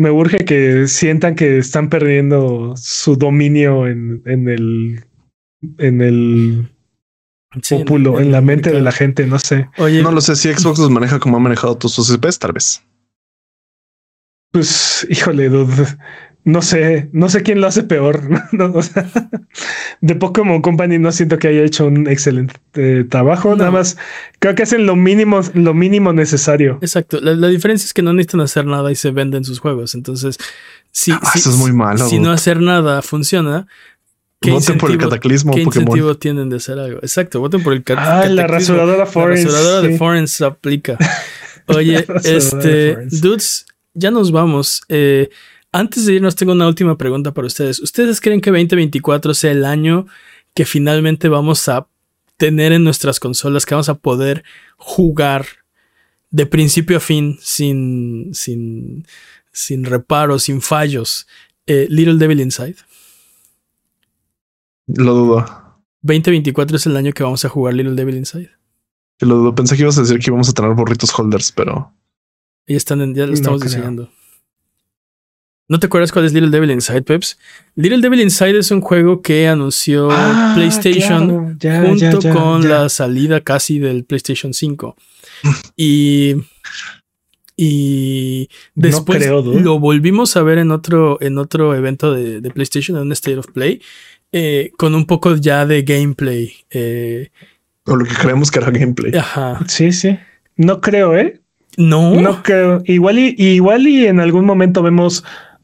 me 0.00 0.10
urge 0.10 0.46
que 0.46 0.88
sientan 0.88 1.34
que 1.34 1.58
están 1.58 1.90
perdiendo 1.90 2.72
su 2.74 3.16
dominio 3.16 3.86
en, 3.86 4.22
en 4.24 4.48
el 4.48 5.04
en 5.76 6.00
el 6.00 6.72
populo, 7.68 8.18
en, 8.18 8.32
la 8.32 8.40
mente 8.40 8.72
de 8.72 8.80
la 8.80 8.92
gente, 8.92 9.26
no 9.26 9.38
sé. 9.38 9.68
Oye, 9.76 10.02
no 10.02 10.10
lo 10.10 10.22
sé 10.22 10.36
si 10.36 10.50
Xbox 10.50 10.78
los 10.78 10.88
maneja 10.88 11.18
como 11.18 11.36
ha 11.36 11.40
manejado 11.40 11.76
todos 11.76 11.92
sus 11.92 12.10
IPs, 12.14 12.38
tal 12.38 12.52
vez. 12.52 12.82
Pues, 14.52 15.06
híjole, 15.10 15.50
dude 15.50 15.98
no 16.44 16.62
sé, 16.62 17.10
no 17.12 17.28
sé 17.28 17.42
quién 17.42 17.60
lo 17.60 17.66
hace 17.66 17.82
peor. 17.82 18.22
de 20.00 20.14
Pokémon 20.14 20.62
Company 20.62 20.98
no 20.98 21.12
siento 21.12 21.38
que 21.38 21.48
haya 21.48 21.62
hecho 21.62 21.86
un 21.86 22.08
excelente 22.08 22.54
eh, 22.74 23.04
trabajo. 23.04 23.54
Nada 23.56 23.70
más 23.70 23.98
creo 24.38 24.54
que 24.54 24.62
hacen 24.62 24.86
lo 24.86 24.96
mínimo, 24.96 25.40
lo 25.54 25.74
mínimo 25.74 26.12
necesario. 26.12 26.78
Exacto. 26.80 27.20
La, 27.20 27.48
diferencia 27.48 27.84
es 27.84 27.92
que 27.92 28.02
no 28.02 28.12
necesitan 28.12 28.40
hacer 28.40 28.64
nada 28.64 28.90
y 28.90 28.94
se 28.94 29.10
venden 29.10 29.44
sus 29.44 29.58
juegos. 29.58 29.94
Entonces, 29.94 30.38
si, 30.90 31.12
ah, 31.12 31.20
eso 31.34 31.50
es 31.50 31.56
muy 31.56 31.72
malo. 31.72 32.06
Si 32.08 32.18
no 32.18 32.32
hacer 32.32 32.60
nada 32.60 33.02
funciona. 33.02 33.66
voten 34.40 34.78
por 34.78 34.90
el 34.90 34.98
cataclismo. 34.98 35.52
¿Qué 35.52 35.62
incentivo 35.62 36.16
tienen 36.16 36.48
de 36.48 36.56
hacer 36.56 36.78
algo? 36.78 36.98
Exacto, 37.02 37.40
voten 37.40 37.62
por 37.62 37.74
el 37.74 37.84
cataclismo. 37.84 38.22
Ah, 38.22 38.26
la 38.28 38.46
rasuradora 38.46 39.04
Forens. 39.04 39.44
La 39.44 39.50
rasuradora 39.50 39.88
de 39.88 39.98
Forens 39.98 40.40
aplica. 40.40 40.96
Oye, 41.66 42.04
este, 42.24 42.96
dudes, 43.10 43.66
ya 43.94 44.10
nos 44.10 44.32
vamos. 44.32 44.82
Eh, 44.88 45.28
antes 45.72 46.06
de 46.06 46.14
irnos, 46.14 46.36
tengo 46.36 46.52
una 46.52 46.66
última 46.66 46.96
pregunta 46.98 47.32
para 47.32 47.46
ustedes. 47.46 47.80
¿Ustedes 47.80 48.20
creen 48.20 48.40
que 48.40 48.50
2024 48.50 49.34
sea 49.34 49.52
el 49.52 49.64
año 49.64 50.06
que 50.54 50.64
finalmente 50.64 51.28
vamos 51.28 51.68
a 51.68 51.86
tener 52.36 52.72
en 52.72 52.84
nuestras 52.84 53.20
consolas, 53.20 53.66
que 53.66 53.74
vamos 53.74 53.88
a 53.88 53.94
poder 53.94 54.42
jugar 54.76 55.46
de 56.30 56.46
principio 56.46 56.96
a 56.96 57.00
fin 57.00 57.38
sin, 57.40 58.30
sin, 58.34 59.06
sin 59.52 59.84
reparos, 59.84 60.44
sin 60.44 60.60
fallos? 60.60 61.26
Eh, 61.66 61.86
Little 61.88 62.16
Devil 62.16 62.40
Inside. 62.40 62.76
Lo 64.86 65.14
dudo. 65.14 65.44
2024 66.02 66.78
es 66.78 66.86
el 66.86 66.96
año 66.96 67.12
que 67.12 67.22
vamos 67.22 67.44
a 67.44 67.48
jugar 67.48 67.74
Little 67.74 67.94
Devil 67.94 68.16
Inside. 68.16 68.50
Lo 69.20 69.36
dudo. 69.36 69.54
Pensé 69.54 69.76
que 69.76 69.82
ibas 69.82 69.98
a 69.98 70.00
decir 70.00 70.18
que 70.18 70.30
íbamos 70.30 70.48
a 70.48 70.52
tener 70.52 70.72
burritos 70.72 71.16
holders, 71.16 71.52
pero. 71.52 71.92
Ya 72.66 72.76
están, 72.76 73.14
ya 73.14 73.26
lo 73.26 73.34
estamos 73.34 73.60
diseñando. 73.60 74.10
¿No 75.70 75.78
te 75.78 75.86
acuerdas 75.86 76.10
cuál 76.10 76.24
es 76.24 76.32
Little 76.32 76.50
Devil 76.50 76.72
Inside, 76.72 77.02
Peps? 77.02 77.38
Little 77.76 78.00
Devil 78.00 78.20
Inside 78.20 78.58
es 78.58 78.72
un 78.72 78.80
juego 78.80 79.22
que 79.22 79.46
anunció 79.46 80.08
ah, 80.10 80.54
PlayStation 80.56 81.56
junto 81.60 82.20
con 82.32 82.68
la 82.68 82.88
salida 82.88 83.40
casi 83.40 83.78
del 83.78 84.02
PlayStation 84.02 84.52
5. 84.52 84.96
y. 85.76 86.34
Y 87.56 88.48
después 88.74 89.24
lo 89.28 89.78
volvimos 89.78 90.36
a 90.36 90.42
ver 90.42 90.58
en 90.58 90.72
otro, 90.72 91.18
en 91.20 91.38
otro 91.38 91.74
evento 91.76 92.14
de, 92.14 92.50
PlayStation, 92.50 92.96
en 92.96 93.04
un 93.04 93.12
State 93.12 93.36
of 93.36 93.46
Play, 93.52 93.80
eh, 94.32 94.72
con 94.76 94.94
un 94.96 95.06
poco 95.06 95.36
ya 95.36 95.66
de 95.66 95.82
gameplay. 95.82 96.52
Eh, 96.70 97.28
o 97.84 97.94
lo 97.94 98.06
que 98.06 98.14
creemos 98.14 98.50
que 98.50 98.58
era 98.58 98.70
gameplay. 98.72 99.14
Ajá. 99.14 99.60
Sí, 99.68 99.92
sí. 99.92 100.18
No 100.56 100.80
creo, 100.80 101.16
¿eh? 101.16 101.40
No. 101.76 102.20
No 102.20 102.42
creo. 102.42 102.82
Igual 102.86 103.20
y, 103.20 103.36
igual 103.38 103.86
y 103.86 104.06
en 104.06 104.18
algún 104.18 104.46
momento 104.46 104.82
vemos 104.82 105.22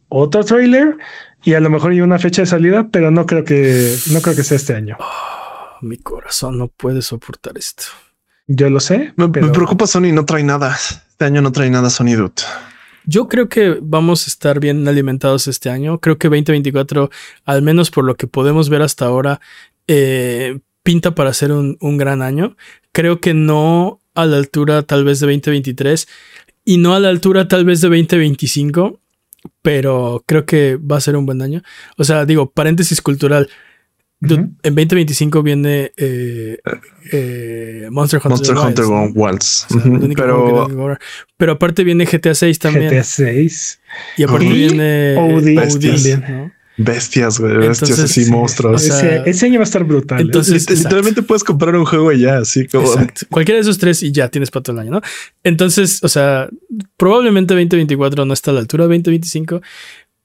otro 0.09 0.45
trailer 0.45 0.97
y 1.45 1.55
a 1.55 1.61
lo 1.61 1.71
mejor 1.71 1.93
hay 1.93 2.01
una 2.01 2.19
fecha 2.19 2.43
de 2.43 2.47
salida, 2.47 2.89
pero 2.91 3.11
no 3.11 3.27
creo 3.27 3.45
que 3.45 3.97
no 4.11 4.21
creo 4.21 4.35
que 4.35 4.43
sea 4.43 4.57
este 4.57 4.75
año. 4.75 4.97
Ah, 5.01 5.79
mi 5.83 5.99
corazón 5.99 6.59
no 6.59 6.69
puede 6.69 7.03
soportar 7.03 7.57
esto. 7.57 7.85
Yo 8.49 8.71
lo 8.71 8.81
sé. 8.81 9.13
Me, 9.17 9.29
preocupa 9.29 9.87
Sony, 9.87 10.13
no 10.13 10.25
trae 10.25 10.43
nada. 10.43 10.75
Este 10.75 11.25
año 11.25 11.43
no 11.43 11.53
trae 11.53 11.71
nada 11.71 11.91
Sony 11.91 12.15
Dude. 12.17 12.43
Yo 13.05 13.29
creo 13.29 13.49
que 13.49 13.79
vamos 13.81 14.27
a 14.27 14.31
estar 14.31 14.61
bien 14.61 14.87
alimentados 14.87 15.47
este 15.47 15.71
año. 15.71 16.01
Creo 16.01 16.19
que 16.19 16.29
2024, 16.29 17.11
al 17.45 17.63
menos 17.63 17.91
por 17.91 18.05
lo 18.05 18.17
que 18.17 18.27
podemos 18.27 18.69
ver 18.69 18.83
hasta 18.83 19.07
ahora, 19.07 19.41
eh, 19.87 20.59
pinta 20.83 21.15
para 21.15 21.33
ser 21.33 21.53
un, 21.53 21.77
un 21.81 21.97
gran 21.97 22.23
año. 22.23 22.57
Creo 22.93 23.21
que 23.21 23.35
no 23.35 24.01
a 24.15 24.27
la 24.27 24.37
altura 24.39 24.83
tal 24.83 25.05
vez 25.05 25.21
de 25.21 25.27
2023 25.27 26.09
y 26.65 26.79
no 26.79 26.95
a 26.95 27.01
la 27.01 27.09
altura 27.09 27.47
tal 27.47 27.65
vez 27.65 27.81
de 27.81 27.89
2025 27.89 28.99
pero 29.63 30.23
creo 30.27 30.47
que 30.47 30.77
va 30.77 30.97
a 30.97 31.01
ser 31.01 31.17
un 31.17 31.27
buen 31.27 31.43
año. 31.43 31.63
O 31.97 32.05
sea, 32.05 32.25
digo, 32.25 32.51
paréntesis 32.51 33.01
cultural. 33.01 33.49
En 34.23 34.75
2025 34.75 35.43
viene 35.43 35.93
eh, 35.97 36.57
eh, 37.13 37.89
Monster 37.91 38.19
Hunter, 38.25 38.55
Monster 38.55 38.85
Hunter 38.85 39.13
Wilds. 39.15 39.67
pero, 40.17 40.99
pero 41.37 41.53
aparte 41.53 41.85
viene 41.85 42.07
GTA 42.07 42.35
6 42.35 42.59
también. 42.59 42.91
GTA 42.91 43.05
6. 43.05 43.81
Y 44.17 44.23
aparte 44.23 44.47
viene 44.47 45.17
OD, 45.19 45.71
también. 45.71 46.25
¿no? 46.29 46.56
Bestias, 46.77 47.39
güey. 47.39 47.57
Bestias 47.57 47.99
así, 47.99 48.31
monstruos. 48.31 48.85
ese, 48.85 49.47
año 49.47 49.59
va 49.59 49.63
a 49.63 49.65
estar 49.65 49.85
brutal. 49.85 50.21
Entonces, 50.21 50.69
literalmente 50.71 51.23
puedes 51.23 51.43
comprar 51.43 51.75
un 51.75 51.87
juego 51.87 52.13
y 52.13 52.21
ya, 52.21 52.39
así 52.39 52.67
como. 52.67 52.87
Cualquiera 53.31 53.57
de 53.57 53.63
esos 53.63 53.79
tres 53.79 54.03
y 54.03 54.13
ya 54.13 54.29
tienes 54.29 54.51
para 54.51 54.63
todo 54.63 54.77
el 54.77 54.83
año, 54.83 54.91
¿no? 54.93 55.01
Entonces, 55.43 56.01
o 56.03 56.09
sea, 56.09 56.49
probablemente 56.97 57.55
2024 57.55 58.25
no 58.25 58.35
está 58.35 58.51
a 58.51 58.55
la 58.55 58.61
altura 58.61 58.85
de 58.85 58.89
2025. 58.89 59.63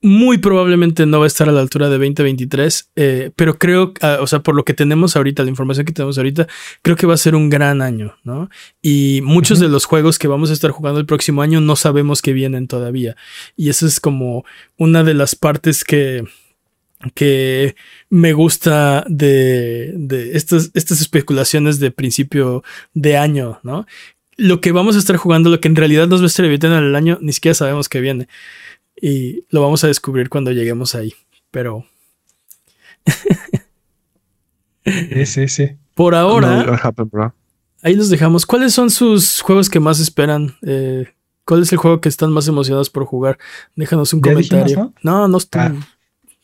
Muy 0.04 0.40
probablemente 0.40 1.06
no 1.06 1.20
va 1.20 1.26
a 1.26 1.28
estar 1.28 1.48
a 1.48 1.52
la 1.52 1.62
altura 1.62 1.88
de 1.88 2.00
2023, 2.00 2.92
eh, 2.96 3.32
pero 3.36 3.60
creo, 3.60 3.94
ah, 4.02 4.18
o 4.20 4.26
sea, 4.26 4.40
por 4.40 4.56
lo 4.56 4.66
que 4.66 4.74
tenemos 4.74 5.16
ahorita, 5.16 5.44
la 5.44 5.50
información 5.50 5.86
que 5.86 5.94
tenemos 5.94 6.18
ahorita, 6.18 6.48
creo 6.82 6.96
que 6.96 7.06
va 7.06 7.14
a 7.14 7.18
ser 7.18 7.36
un 7.36 7.50
gran 7.52 7.84
año, 7.84 8.16
¿no? 8.24 8.50
Y 8.82 9.22
muchos 9.24 9.60
de 9.60 9.70
los 9.70 9.86
juegos 9.86 10.18
que 10.18 10.28
vamos 10.28 10.50
a 10.50 10.54
estar 10.54 10.72
jugando 10.72 11.00
el 11.00 11.06
próximo 11.06 11.44
año 11.44 11.62
no 11.62 11.76
sabemos 11.76 12.24
que 12.24 12.34
vienen 12.34 12.68
todavía. 12.68 13.16
Y 13.56 13.70
eso 13.70 13.86
es 13.86 14.00
como 14.00 14.44
una 14.78 15.04
de 15.04 15.14
las 15.14 15.36
partes 15.36 15.84
que, 15.84 16.24
que 17.14 17.76
me 18.10 18.34
gusta 18.34 19.06
de, 19.08 19.94
de 19.96 20.36
estas, 20.36 20.72
estas 20.74 21.00
especulaciones 21.02 21.80
de 21.80 21.92
principio 21.92 22.64
de 22.96 23.18
año, 23.18 23.60
¿no? 23.62 23.86
Lo 24.38 24.62
que 24.62 24.72
vamos 24.72 24.96
a 24.96 25.00
estar 25.00 25.18
jugando, 25.18 25.52
lo 25.52 25.60
que 25.60 25.68
en 25.68 25.76
realidad 25.76 26.08
nos 26.08 26.22
va 26.22 26.24
a 26.24 26.28
estar 26.28 26.46
evitando 26.46 26.80
en 26.80 26.86
el 26.86 26.96
año, 26.96 27.20
ni 27.22 27.34
siquiera 27.34 27.54
sabemos 27.54 27.88
que 27.88 28.02
viene. 28.02 28.28
Y 29.00 29.46
lo 29.50 29.62
vamos 29.62 29.84
a 29.84 29.88
descubrir 29.88 30.30
cuando 30.30 30.52
lleguemos 30.52 30.96
ahí. 30.96 31.14
Pero. 31.52 31.86
sí, 34.86 35.26
sí, 35.26 35.48
sí. 35.48 35.70
Por 35.96 36.16
ahora. 36.16 36.80
ahí 37.82 37.96
los 37.96 38.10
dejamos. 38.10 38.46
¿Cuáles 38.46 38.74
son 38.74 38.90
sus 38.90 39.42
juegos 39.42 39.70
que 39.70 39.80
más 39.80 40.00
esperan? 40.00 40.56
Eh, 40.62 41.08
¿Cuál 41.46 41.64
es 41.64 41.72
el 41.72 41.78
juego 41.78 42.00
que 42.00 42.10
están 42.10 42.32
más 42.32 42.48
emocionados 42.48 42.90
por 42.90 43.06
jugar? 43.06 43.38
Déjanos 43.76 44.14
un 44.14 44.22
comentario. 44.22 44.94
no? 45.02 45.28
no, 45.28 45.38
estoy. 45.38 45.62
Ah. 45.62 45.76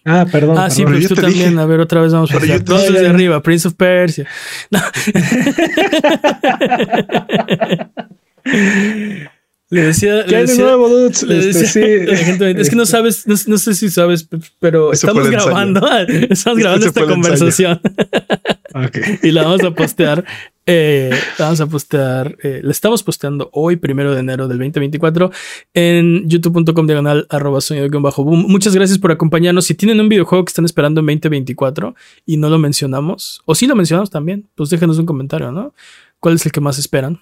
ah. 0.05 0.25
perdón. 0.31 0.57
Ah, 0.57 0.69
sí, 0.69 0.83
pero, 0.85 1.07
tú 1.07 1.15
también. 1.15 1.57
A 1.59 1.65
ver, 1.65 1.79
otra 1.79 2.01
vez 2.01 2.11
vamos 2.11 2.31
a 2.31 2.39
ver. 2.39 2.63
Todos 2.63 2.91
desde 2.91 3.07
arriba. 3.07 3.41
Prince 3.41 3.67
of 3.67 3.75
Persia. 3.75 4.27
No. 4.69 4.79
Le 9.69 9.81
decía. 9.81 10.25
¿Qué 10.25 10.45
de 10.45 10.57
nuevo, 10.57 10.87
dudes? 10.87 11.23
Este, 11.23 11.67
sí. 11.67 11.81
es 11.81 12.69
que 12.69 12.75
no 12.75 12.85
sabes, 12.85 13.27
no, 13.27 13.57
sé 13.57 13.75
si 13.75 13.89
sabes, 13.89 14.27
pero 14.59 14.93
estamos 14.93 15.29
grabando. 15.29 15.85
Estamos 16.29 16.59
grabando 16.59 16.85
esta 16.85 17.05
conversación. 17.05 17.81
y 19.23 19.31
la 19.31 19.43
vamos 19.43 19.63
a 19.63 19.71
postear. 19.71 20.23
Eh, 20.65 21.11
la 21.37 21.45
vamos 21.45 21.59
a 21.59 21.67
postear. 21.67 22.37
Eh, 22.43 22.61
la 22.63 22.71
estamos 22.71 23.03
posteando 23.03 23.49
hoy, 23.53 23.75
primero 23.75 24.13
de 24.13 24.21
enero 24.21 24.47
del 24.47 24.57
2024, 24.57 25.31
en 25.73 26.29
youtube.com 26.29 26.87
diagonal 26.87 27.27
arroba 27.29 27.59
sonido 27.59 27.89
bajo 28.01 28.23
boom. 28.23 28.45
Muchas 28.47 28.73
gracias 28.73 28.99
por 28.99 29.11
acompañarnos. 29.11 29.65
Si 29.65 29.75
tienen 29.75 29.99
un 29.99 30.07
videojuego 30.07 30.45
que 30.45 30.49
están 30.49 30.65
esperando 30.65 31.01
en 31.01 31.07
2024 31.07 31.95
y 32.25 32.37
no 32.37 32.49
lo 32.49 32.57
mencionamos, 32.57 33.41
o 33.45 33.53
si 33.53 33.67
lo 33.67 33.75
mencionamos 33.75 34.09
también, 34.09 34.47
pues 34.55 34.69
déjenos 34.69 34.97
un 34.97 35.05
comentario, 35.05 35.51
¿no? 35.51 35.73
¿Cuál 36.19 36.35
es 36.35 36.45
el 36.45 36.51
que 36.51 36.61
más 36.61 36.77
esperan? 36.79 37.19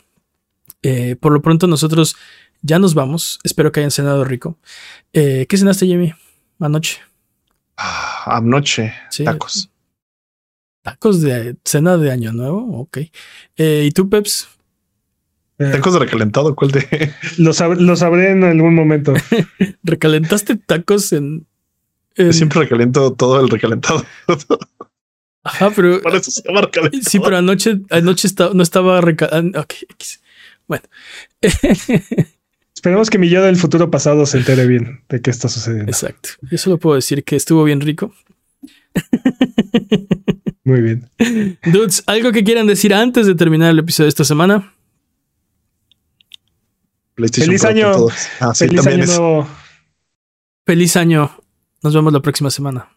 Eh, 0.88 1.16
por 1.16 1.32
lo 1.32 1.42
pronto 1.42 1.66
nosotros 1.66 2.16
ya 2.62 2.78
nos 2.78 2.94
vamos. 2.94 3.40
Espero 3.44 3.72
que 3.72 3.80
hayan 3.80 3.90
cenado 3.90 4.24
rico. 4.24 4.60
Eh, 5.14 5.48
¿Qué 5.50 5.58
cenaste, 5.58 5.88
Jamie? 5.88 6.16
Anoche. 6.60 7.00
Ah, 7.76 8.38
anoche. 8.38 8.94
Tacos. 9.24 9.72
Tacos 10.84 11.22
de 11.22 11.56
cena 11.66 11.98
de 11.98 12.12
año 12.12 12.32
nuevo. 12.34 12.82
Ok. 12.82 13.00
Eh, 13.58 13.86
¿Y 13.88 13.92
tú, 13.92 14.10
Peps? 14.10 14.48
Tacos 15.58 15.94
de 15.94 16.00
recalentado, 16.00 16.54
¿cuál 16.56 16.70
de? 16.70 17.12
Lo, 17.38 17.54
sabré 17.54 18.30
en 18.30 18.44
algún 18.44 18.76
momento. 18.76 19.16
¿Recalentaste 19.84 20.56
tacos 20.58 21.14
en, 21.14 21.48
siempre 22.32 22.60
recalento 22.60 23.14
todo 23.14 23.40
el 23.40 23.50
recalentado. 23.50 24.06
Ajá, 25.44 25.72
pero. 25.76 26.00
Sí, 27.02 27.20
pero 27.20 27.38
anoche, 27.38 27.80
anoche 27.90 28.28
no 28.54 28.62
estaba 28.62 29.02
recalentado. 29.02 29.64
Ok, 29.64 29.74
bueno. 30.68 30.84
Esperemos 32.76 33.10
que 33.10 33.18
mi 33.18 33.30
yo 33.30 33.44
del 33.44 33.56
futuro 33.56 33.90
pasado 33.90 34.26
se 34.26 34.38
entere 34.38 34.68
bien 34.68 35.02
de 35.10 35.22
qué 35.22 35.32
está 35.32 35.50
sucediendo. 35.50 35.92
Exacto. 35.92 36.30
Yo 36.42 36.58
solo 36.58 36.78
puedo 36.78 36.96
decir 36.96 37.24
que 37.24 37.36
estuvo 37.36 37.64
bien 37.64 37.82
rico. 37.82 38.14
Muy 40.64 40.82
bien. 40.82 41.10
Dudes, 41.72 42.04
¿algo 42.08 42.32
que 42.32 42.44
quieran 42.44 42.68
decir 42.68 42.94
antes 42.94 43.28
de 43.28 43.36
terminar 43.36 43.72
el 43.72 43.80
episodio 43.80 44.06
de 44.06 44.10
esta 44.10 44.24
semana? 44.24 44.74
Feliz 47.16 47.64
año. 47.64 48.08
Ah, 48.40 48.54
Feliz 48.54 48.86
año 48.86 49.06
nuevo. 49.06 49.48
Feliz 50.66 50.98
año. 50.98 51.32
Nos 51.82 51.94
vemos 51.94 52.12
la 52.12 52.20
próxima 52.20 52.50
semana. 52.50 52.90